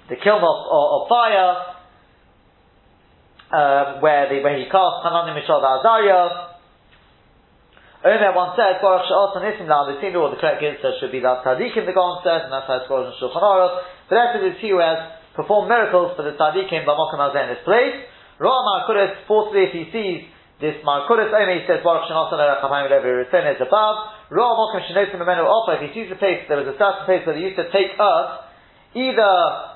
the 0.09 0.17
kiln 0.17 0.41
of, 0.41 0.59
of, 0.73 0.85
of 0.97 1.09
fire, 1.13 1.77
um, 3.53 4.01
where, 4.01 4.33
the, 4.33 4.41
where 4.41 4.57
he 4.57 4.65
cast 4.65 5.05
Hanani 5.05 5.37
Mishal 5.37 5.61
Azariah, 5.61 6.52
Omer 8.03 8.35
one 8.35 8.59
says, 8.59 8.83
Baruch 8.83 9.07
Sha'os 9.07 9.39
and 9.39 9.47
Isim 9.47 9.71
the 9.71 10.19
or 10.19 10.35
the 10.35 10.41
correct 10.43 10.59
answer 10.59 10.91
should 10.99 11.15
be 11.15 11.23
that 11.23 11.47
Tzaddikim, 11.47 11.87
the 11.87 11.95
Gon 11.95 12.19
says, 12.27 12.51
and 12.51 12.51
that's 12.51 12.67
how 12.67 12.83
it's 12.83 12.91
called 12.91 13.07
in 13.07 13.15
Shulchan 13.15 13.39
Aruch. 13.39 13.79
Of 14.11 14.43
it 14.43 14.43
is 14.43 14.59
he 14.59 14.75
who 14.75 14.83
has 14.83 15.23
performed 15.39 15.71
miracles 15.71 16.19
for 16.19 16.27
the 16.27 16.35
Tzaddikim, 16.35 16.83
B'mokim 16.83 17.23
Hazeh 17.23 17.47
in 17.47 17.51
this 17.55 17.63
place. 17.63 18.03
Ro'a 18.43 18.59
Markuris, 18.59 19.23
fourthly, 19.31 19.71
if 19.71 19.73
he 19.73 19.87
sees 19.95 20.27
this 20.59 20.83
Markuris, 20.83 21.31
Omer 21.31 21.55
he 21.55 21.63
says, 21.71 21.79
Baruch 21.87 22.11
Sha'os 22.11 22.35
and 22.35 22.43
Erechapayim 22.43 22.91
Levi 22.91 23.23
Ritzon 23.23 23.55
is 23.55 23.63
above. 23.63 24.11
Ro'a 24.35 24.51
Mokim 24.51 24.83
Shenotim 24.83 25.23
Memenu 25.23 25.47
Opa, 25.47 25.79
if 25.79 25.87
he 25.87 25.95
sees 25.95 26.11
the 26.11 26.19
place, 26.19 26.43
there 26.51 26.59
was 26.59 26.67
a 26.67 26.75
certain 26.75 27.07
place 27.07 27.23
where 27.23 27.39
they 27.39 27.47
used 27.47 27.59
to 27.63 27.71
take 27.71 27.95
earth 28.03 28.52
either 28.93 29.33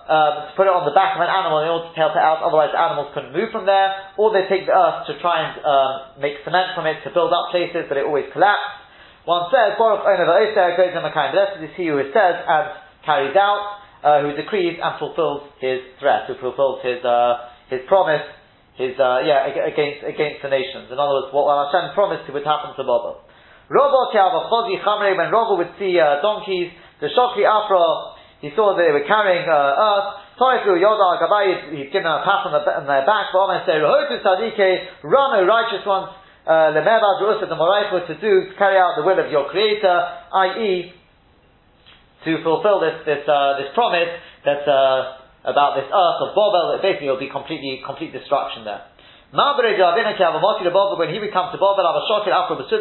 um, 0.06 0.32
to 0.46 0.52
put 0.54 0.68
it 0.68 0.74
on 0.76 0.84
the 0.84 0.92
back 0.92 1.16
of 1.16 1.24
an 1.24 1.32
animal 1.32 1.64
in 1.64 1.68
order 1.72 1.88
to 1.88 1.98
help 1.98 2.12
it 2.12 2.20
out, 2.20 2.44
otherwise 2.44 2.70
the 2.72 2.80
animals 2.80 3.10
couldn't 3.16 3.32
move 3.32 3.48
from 3.48 3.64
there, 3.64 4.12
or 4.20 4.30
they 4.30 4.44
take 4.46 4.68
the 4.68 4.76
earth 4.76 5.08
to 5.08 5.16
try 5.24 5.40
and 5.44 5.52
um, 5.64 6.20
make 6.20 6.38
cement 6.44 6.76
from 6.76 6.84
it 6.84 7.00
to 7.02 7.10
build 7.10 7.32
up 7.32 7.48
places, 7.50 7.88
but 7.88 7.96
it 7.96 8.04
always 8.04 8.28
collapsed. 8.30 8.86
One 9.26 9.50
says, 9.50 9.74
Baruch 9.74 10.06
Omer 10.06 10.22
V'Oser 10.22 10.78
goes 10.78 10.94
in 10.94 11.02
Makayim. 11.02 11.34
Blessed 11.34 11.58
is 11.66 11.74
he 11.74 11.90
who 11.90 11.98
says 12.14 12.36
and 12.46 12.66
carries 13.02 13.34
out, 13.34 13.82
uh, 14.06 14.22
who 14.22 14.38
decrees 14.38 14.78
and 14.78 14.94
fulfills 15.02 15.50
his 15.58 15.82
threat, 15.98 16.30
who 16.30 16.38
fulfills 16.38 16.78
his 16.86 17.02
uh, 17.02 17.50
his 17.66 17.82
promise, 17.90 18.22
his 18.78 18.94
uh, 19.02 19.26
yeah 19.26 19.50
against 19.50 20.06
against 20.06 20.46
the 20.46 20.50
nations. 20.52 20.94
In 20.94 20.98
other 21.02 21.26
words, 21.26 21.34
what 21.34 21.50
Hashem 21.50 21.90
promised 21.98 22.30
would 22.30 22.46
happen 22.46 22.78
to 22.78 22.84
Bobo. 22.86 23.26
Robo 23.66 24.14
Chamre, 24.14 25.18
when 25.18 25.34
Robo 25.34 25.58
would 25.58 25.74
see 25.74 25.98
uh, 25.98 26.22
donkeys, 26.22 26.70
the 27.02 27.10
Shokri 27.10 27.42
Afra, 27.42 28.14
he 28.46 28.54
saw 28.54 28.78
they 28.78 28.94
were 28.94 29.02
carrying 29.02 29.42
uh, 29.42 29.74
earth. 29.90 30.08
Toifu 30.38 30.78
Yoda 30.78 31.18
Gabai, 31.18 31.74
he'd 31.74 31.90
given 31.90 32.06
a 32.06 32.22
pat 32.22 32.46
on, 32.46 32.52
the, 32.54 32.62
on 32.62 32.86
their 32.86 33.02
back. 33.02 33.32
But 33.34 33.66
say, 33.66 33.80
Rehotu 33.80 34.22
Sadike, 34.22 35.02
run, 35.02 35.40
O 35.40 35.48
righteous 35.48 35.82
ones, 35.82 36.14
uh, 36.46 36.70
Lemeva 36.76 37.18
Jerusa 37.18 37.48
the 37.48 37.58
Moraiko 37.58 38.06
to 38.06 38.14
do, 38.20 38.52
to 38.52 38.54
carry 38.54 38.78
out 38.78 38.94
the 38.94 39.02
will 39.02 39.18
of 39.18 39.32
your 39.32 39.48
Creator, 39.50 39.96
i.e., 40.46 40.92
to 42.24 42.42
fulfill 42.42 42.80
this 42.82 43.02
this 43.06 43.22
uh, 43.26 43.58
this 43.58 43.70
promise 43.74 44.10
that 44.44 44.66
uh, 44.66 45.50
about 45.50 45.78
this 45.78 45.86
earth 45.86 46.18
of 46.26 46.34
that 46.34 46.82
basically 46.82 47.06
will 47.06 47.22
be 47.22 47.30
completely 47.30 47.80
complete 47.86 48.12
destruction 48.12 48.66
there. 48.66 48.82
When 49.30 49.46
he 51.10 51.18
would 51.18 51.32
come 51.32 51.50
to 51.50 51.58
Babel, 51.58 51.86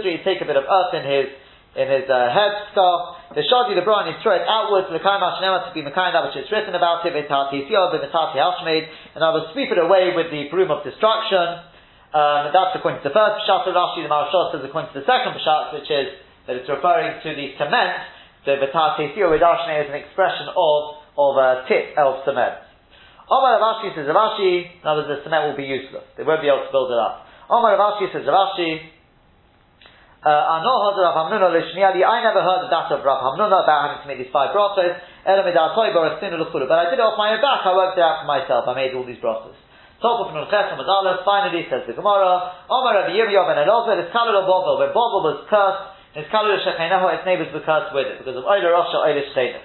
he'd 0.02 0.24
take 0.26 0.42
a 0.42 0.46
bit 0.46 0.58
of 0.58 0.66
earth 0.66 0.94
in 0.94 1.04
his 1.06 1.26
in 1.76 1.92
his 1.92 2.08
uh, 2.08 2.32
head 2.32 2.72
scarf. 2.72 3.36
The 3.36 3.44
shadi 3.44 3.76
the 3.76 3.84
brown, 3.84 4.08
he'd 4.08 4.24
throw 4.24 4.40
it 4.40 4.48
outwards 4.48 4.88
the 4.88 5.04
kain 5.04 5.20
to 5.20 5.72
be 5.76 5.84
mekain 5.84 6.16
that 6.16 6.24
which 6.32 6.40
is 6.40 6.48
written 6.48 6.72
about 6.72 7.04
it. 7.04 7.12
V'tati 7.12 7.68
siyod 7.68 7.92
v'tati 7.92 8.40
hashmid, 8.40 8.88
and 9.16 9.20
I 9.20 9.30
will 9.36 9.52
sweep 9.52 9.68
it 9.70 9.80
away 9.80 10.16
with 10.16 10.32
the 10.32 10.48
broom 10.48 10.72
of 10.72 10.88
destruction. 10.88 11.68
Um, 12.16 12.56
that's 12.56 12.80
according 12.80 13.04
to 13.04 13.12
the 13.12 13.16
first 13.16 13.44
pshat 13.44 13.68
of 13.68 13.76
Rashi. 13.76 14.08
The 14.08 14.12
Maharshal 14.12 14.56
says 14.56 14.64
according 14.64 14.96
to 14.96 15.04
the 15.04 15.08
second 15.08 15.36
pshat, 15.36 15.76
which 15.76 15.92
is 15.92 16.16
that 16.48 16.56
it's 16.56 16.72
referring 16.72 17.20
to 17.20 17.30
the 17.36 17.60
cement. 17.60 18.08
The 18.48 18.56
v'tati 18.56 19.12
siyod 19.12 19.36
v'dashne 19.36 19.84
is 19.84 19.92
an 19.92 20.00
expression 20.00 20.48
of 20.56 21.04
of 21.20 21.36
a 21.36 21.68
tip 21.68 21.96
of 22.00 22.24
cement. 22.24 22.64
Omar 23.28 23.58
Rav 23.58 23.82
Ashi 23.82 23.96
says 23.96 24.06
Rav 24.08 24.38
Ashi, 24.38 24.80
in 24.80 24.86
other 24.86 25.02
words, 25.02 25.18
the 25.18 25.24
cement 25.26 25.50
will 25.50 25.58
be 25.58 25.66
useless. 25.66 26.06
They 26.16 26.24
won't 26.24 26.46
be 26.46 26.48
able 26.48 26.64
to 26.64 26.72
build 26.72 26.94
it 26.94 27.00
up. 27.00 27.26
Omar 27.50 27.74
Rav 27.74 27.98
Ashi 27.98 28.14
says 28.14 28.24
Rav 28.28 28.54
Ashi, 28.54 28.95
Uh, 30.26 30.58
I 30.58 30.58
never 32.26 32.42
heard 32.42 32.66
of 32.66 32.74
that 32.74 32.90
of 32.90 33.06
Rav 33.06 33.22
Hamnuna 33.22 33.62
about 33.62 33.82
having 33.86 34.02
to 34.02 34.08
make 34.10 34.18
these 34.18 34.34
five 34.34 34.58
brachos. 34.58 34.98
But 35.22 35.30
I 35.30 35.38
did 35.38 35.54
it 35.54 37.06
off 37.06 37.14
my 37.14 37.30
own 37.30 37.42
back. 37.46 37.62
I 37.62 37.78
worked 37.78 37.94
it 37.94 38.02
out 38.02 38.26
for 38.26 38.28
myself. 38.34 38.66
I 38.66 38.74
made 38.74 38.98
all 38.98 39.06
these 39.06 39.22
brachos. 39.22 39.54
Finally, 40.02 41.70
says 41.70 41.86
the 41.86 41.94
Gemara, 41.94 42.58
Omar 42.66 43.06
Rabbi 43.06 43.14
Yirmiyah 43.14 43.46
ben 43.54 43.70
Elazar, 43.70 44.02
it's 44.02 44.10
Kalul 44.10 44.50
Bovel. 44.50 44.82
When 44.82 44.90
Bovel 44.98 45.22
was 45.30 45.46
cursed, 45.46 45.94
his 46.18 46.26
Kalul 46.34 46.58
Shecheneho, 46.58 47.06
its 47.14 47.26
neighbors 47.30 47.54
were 47.54 47.62
cursed 47.62 47.94
with 47.94 48.10
it 48.10 48.18
because 48.18 48.34
of 48.34 48.50
Oila 48.50 48.66
Rasha, 48.74 48.98
Oila 49.06 49.22
Shchenim. 49.30 49.62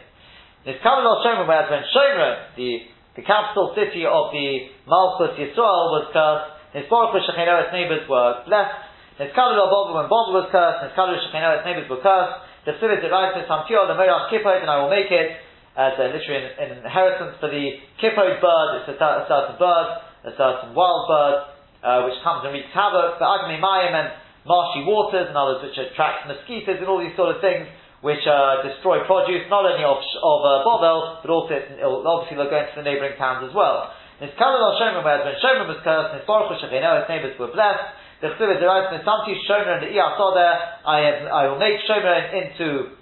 His 0.68 0.76
Kalul 0.84 1.24
Shomrim, 1.24 1.48
whereas 1.48 1.72
when 1.72 1.88
Shomrim, 1.88 2.36
the 2.60 2.84
the 3.16 3.22
capital 3.24 3.72
city 3.74 4.04
of 4.04 4.30
the 4.30 4.68
Malchus 4.86 5.40
Yisrael 5.40 5.88
was 5.96 6.12
cursed. 6.12 6.52
Nisbaruch 6.76 7.16
Shechino, 7.16 7.64
its 7.64 7.72
neighbors 7.72 8.04
were 8.08 8.44
blessed. 8.44 8.89
Niskalu 9.20 9.60
Bob, 9.68 9.92
when 9.92 10.08
Bob 10.08 10.32
was 10.32 10.48
cursed, 10.48 10.80
Niskalu 10.80 11.20
Shechino, 11.20 11.60
its 11.60 11.68
neighbors 11.68 11.84
were 11.92 12.00
cursed. 12.00 12.40
The 12.64 12.72
Sivit 12.80 13.04
derives 13.04 13.36
from 13.36 13.44
Samtio, 13.44 13.84
the 13.84 13.92
Merach 13.92 14.32
Kippot, 14.32 14.64
and 14.64 14.72
I 14.72 14.80
will 14.80 14.88
make 14.88 15.12
it 15.12 15.36
as 15.76 15.92
a 16.00 16.08
literally 16.08 16.40
an, 16.40 16.48
an 16.56 16.68
inheritance 16.80 17.36
for 17.36 17.52
the 17.52 17.84
Kippot 18.00 18.40
bird. 18.40 18.68
It's 18.80 18.88
a, 18.88 18.96
a, 18.96 19.28
certain 19.28 19.60
bird, 19.60 19.88
a 20.24 20.32
certain 20.40 20.72
wild 20.72 21.04
bird, 21.04 21.36
uh, 21.84 22.08
which 22.08 22.16
comes 22.24 22.48
and 22.48 22.56
wreaks 22.56 22.72
havoc. 22.72 23.20
The 23.20 23.28
Agni 23.28 23.60
Mayim 23.60 23.92
and 23.92 24.08
marshy 24.48 24.88
waters, 24.88 25.28
and 25.28 25.36
others 25.36 25.68
which 25.68 25.76
attract 25.76 26.24
mosquitoes 26.24 26.80
and 26.80 26.88
all 26.88 27.04
these 27.04 27.12
sort 27.12 27.36
of 27.36 27.44
things 27.44 27.68
which 28.00 28.24
uh, 28.24 28.64
destroy 28.64 29.04
produce 29.04 29.44
not 29.52 29.68
only 29.68 29.84
of, 29.84 30.00
of 30.00 30.40
uh, 30.40 30.64
Bovel, 30.64 31.20
but 31.20 31.28
also 31.28 31.52
obviously 31.84 32.40
they'll 32.40 32.48
go 32.48 32.56
into 32.56 32.72
the 32.80 32.86
neighbouring 32.88 33.20
towns 33.20 33.44
as 33.44 33.52
well. 33.52 33.92
His 34.16 34.32
Kalal 34.40 34.56
al 34.56 34.80
Shomer, 34.80 35.04
whereas 35.04 35.28
when 35.28 35.36
Shomer 35.44 35.68
was 35.68 35.80
cursed, 35.84 36.16
his 36.16 36.24
Baruch 36.24 36.56
his 36.56 36.72
neighbours 36.72 37.36
were 37.36 37.52
blessed. 37.52 37.99
The 38.20 38.28
Chsiva 38.36 38.60
derives 38.60 38.92
from 38.92 39.00
Samti 39.00 39.32
Shomer 39.48 39.80
and 39.80 39.82
the 39.82 39.96
Iyasodeh, 39.96 40.52
I 40.84 40.96
have, 41.08 41.24
I 41.32 41.48
will 41.48 41.58
make 41.58 41.80
Shomer 41.88 42.20
into, 42.36 42.92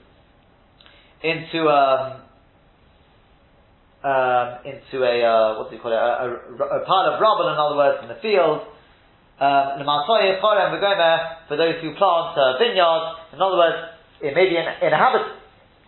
into, 1.26 1.66
um, 1.66 2.22
um, 4.06 4.62
into 4.62 5.02
a, 5.02 5.14
uh, 5.26 5.58
what 5.58 5.70
do 5.70 5.76
you 5.76 5.82
call 5.82 5.90
it, 5.90 5.98
a, 5.98 6.22
a, 6.22 6.30
a, 6.70 6.86
pile 6.86 7.10
of 7.10 7.18
rubble, 7.18 7.50
in 7.50 7.58
other 7.58 7.74
words, 7.74 7.98
in 8.06 8.08
the 8.14 8.22
field. 8.22 8.62
Um, 9.42 9.82
for 9.82 11.56
those 11.58 11.82
who 11.82 11.98
plant 11.98 12.38
uh, 12.38 12.54
vineyards, 12.62 13.18
in 13.34 13.42
other 13.42 13.58
words, 13.58 13.90
it 14.22 14.38
may 14.38 14.46
be 14.46 14.54
inhabit, 14.54 15.34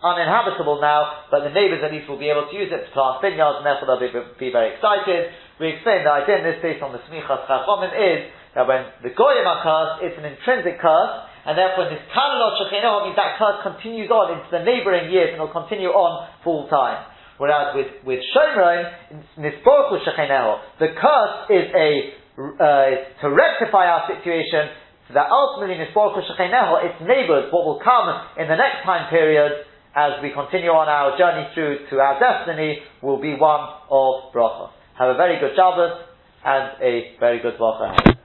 uninhabitable 0.03 0.83
now, 0.83 1.23
but 1.31 1.47
the 1.47 1.55
neighbors 1.55 1.79
at 1.87 1.95
least 1.95 2.09
will 2.11 2.19
be 2.19 2.27
able 2.27 2.51
to 2.51 2.55
use 2.55 2.67
it 2.67 2.83
to 2.83 2.91
plant 2.91 3.23
vineyards, 3.23 3.63
and 3.63 3.65
therefore 3.65 3.95
they'll 3.95 4.11
be, 4.11 4.11
be 4.35 4.51
very 4.51 4.75
excited. 4.75 5.31
We 5.55 5.79
explain 5.79 6.03
the 6.03 6.11
idea 6.11 6.43
in 6.43 6.43
this 6.43 6.59
based 6.59 6.83
on 6.83 6.91
the 6.91 6.99
Smichas 7.07 7.47
Chachomim 7.47 7.95
is 7.95 8.40
that 8.55 8.67
when 8.67 8.83
the 9.03 9.11
Goyim 9.15 9.47
are 9.47 9.63
cursed, 9.63 9.95
it's 10.03 10.17
an 10.19 10.27
intrinsic 10.27 10.79
curse, 10.79 11.13
and 11.47 11.57
therefore 11.57 11.87
this 11.87 12.03
Kanalot 12.11 12.59
Shechinoh 12.59 13.07
means 13.07 13.17
that 13.17 13.39
curse 13.39 13.63
continues 13.63 14.11
on 14.11 14.37
into 14.37 14.49
the 14.51 14.61
neighboring 14.61 15.09
years 15.09 15.33
and 15.33 15.39
will 15.39 15.55
continue 15.55 15.89
on 15.89 16.29
full 16.43 16.67
time. 16.67 17.07
Whereas 17.41 17.73
with, 17.73 18.05
with 18.05 18.21
Shomron, 18.35 18.91
Nisborku 19.39 19.97
Shechinoh, 20.05 20.77
the 20.77 20.93
curse 20.93 21.35
is 21.49 21.65
a, 21.73 21.89
uh, 22.37 23.23
to 23.23 23.27
rectify 23.33 23.89
our 23.89 24.05
situation, 24.13 24.69
so 25.07 25.15
that 25.15 25.31
ultimately, 25.31 25.81
its 25.81 26.99
neighbors, 27.01 27.49
what 27.51 27.65
will 27.65 27.81
come 27.83 28.07
in 28.37 28.47
the 28.47 28.55
next 28.55 28.85
time 28.85 29.09
period, 29.09 29.65
as 29.95 30.21
we 30.21 30.31
continue 30.31 30.69
on 30.69 30.87
our 30.87 31.17
journey 31.17 31.49
through 31.53 31.89
to 31.89 31.99
our 31.99 32.15
destiny, 32.19 32.79
will 33.01 33.19
be 33.19 33.33
one 33.33 33.67
of 33.89 34.31
bracha. 34.31 34.69
Have 34.97 35.09
a 35.09 35.17
very 35.17 35.39
good 35.39 35.51
Shabbos 35.55 35.97
and 36.45 36.77
a 36.81 37.17
very 37.19 37.41
good 37.41 37.57
bracha. 37.57 38.20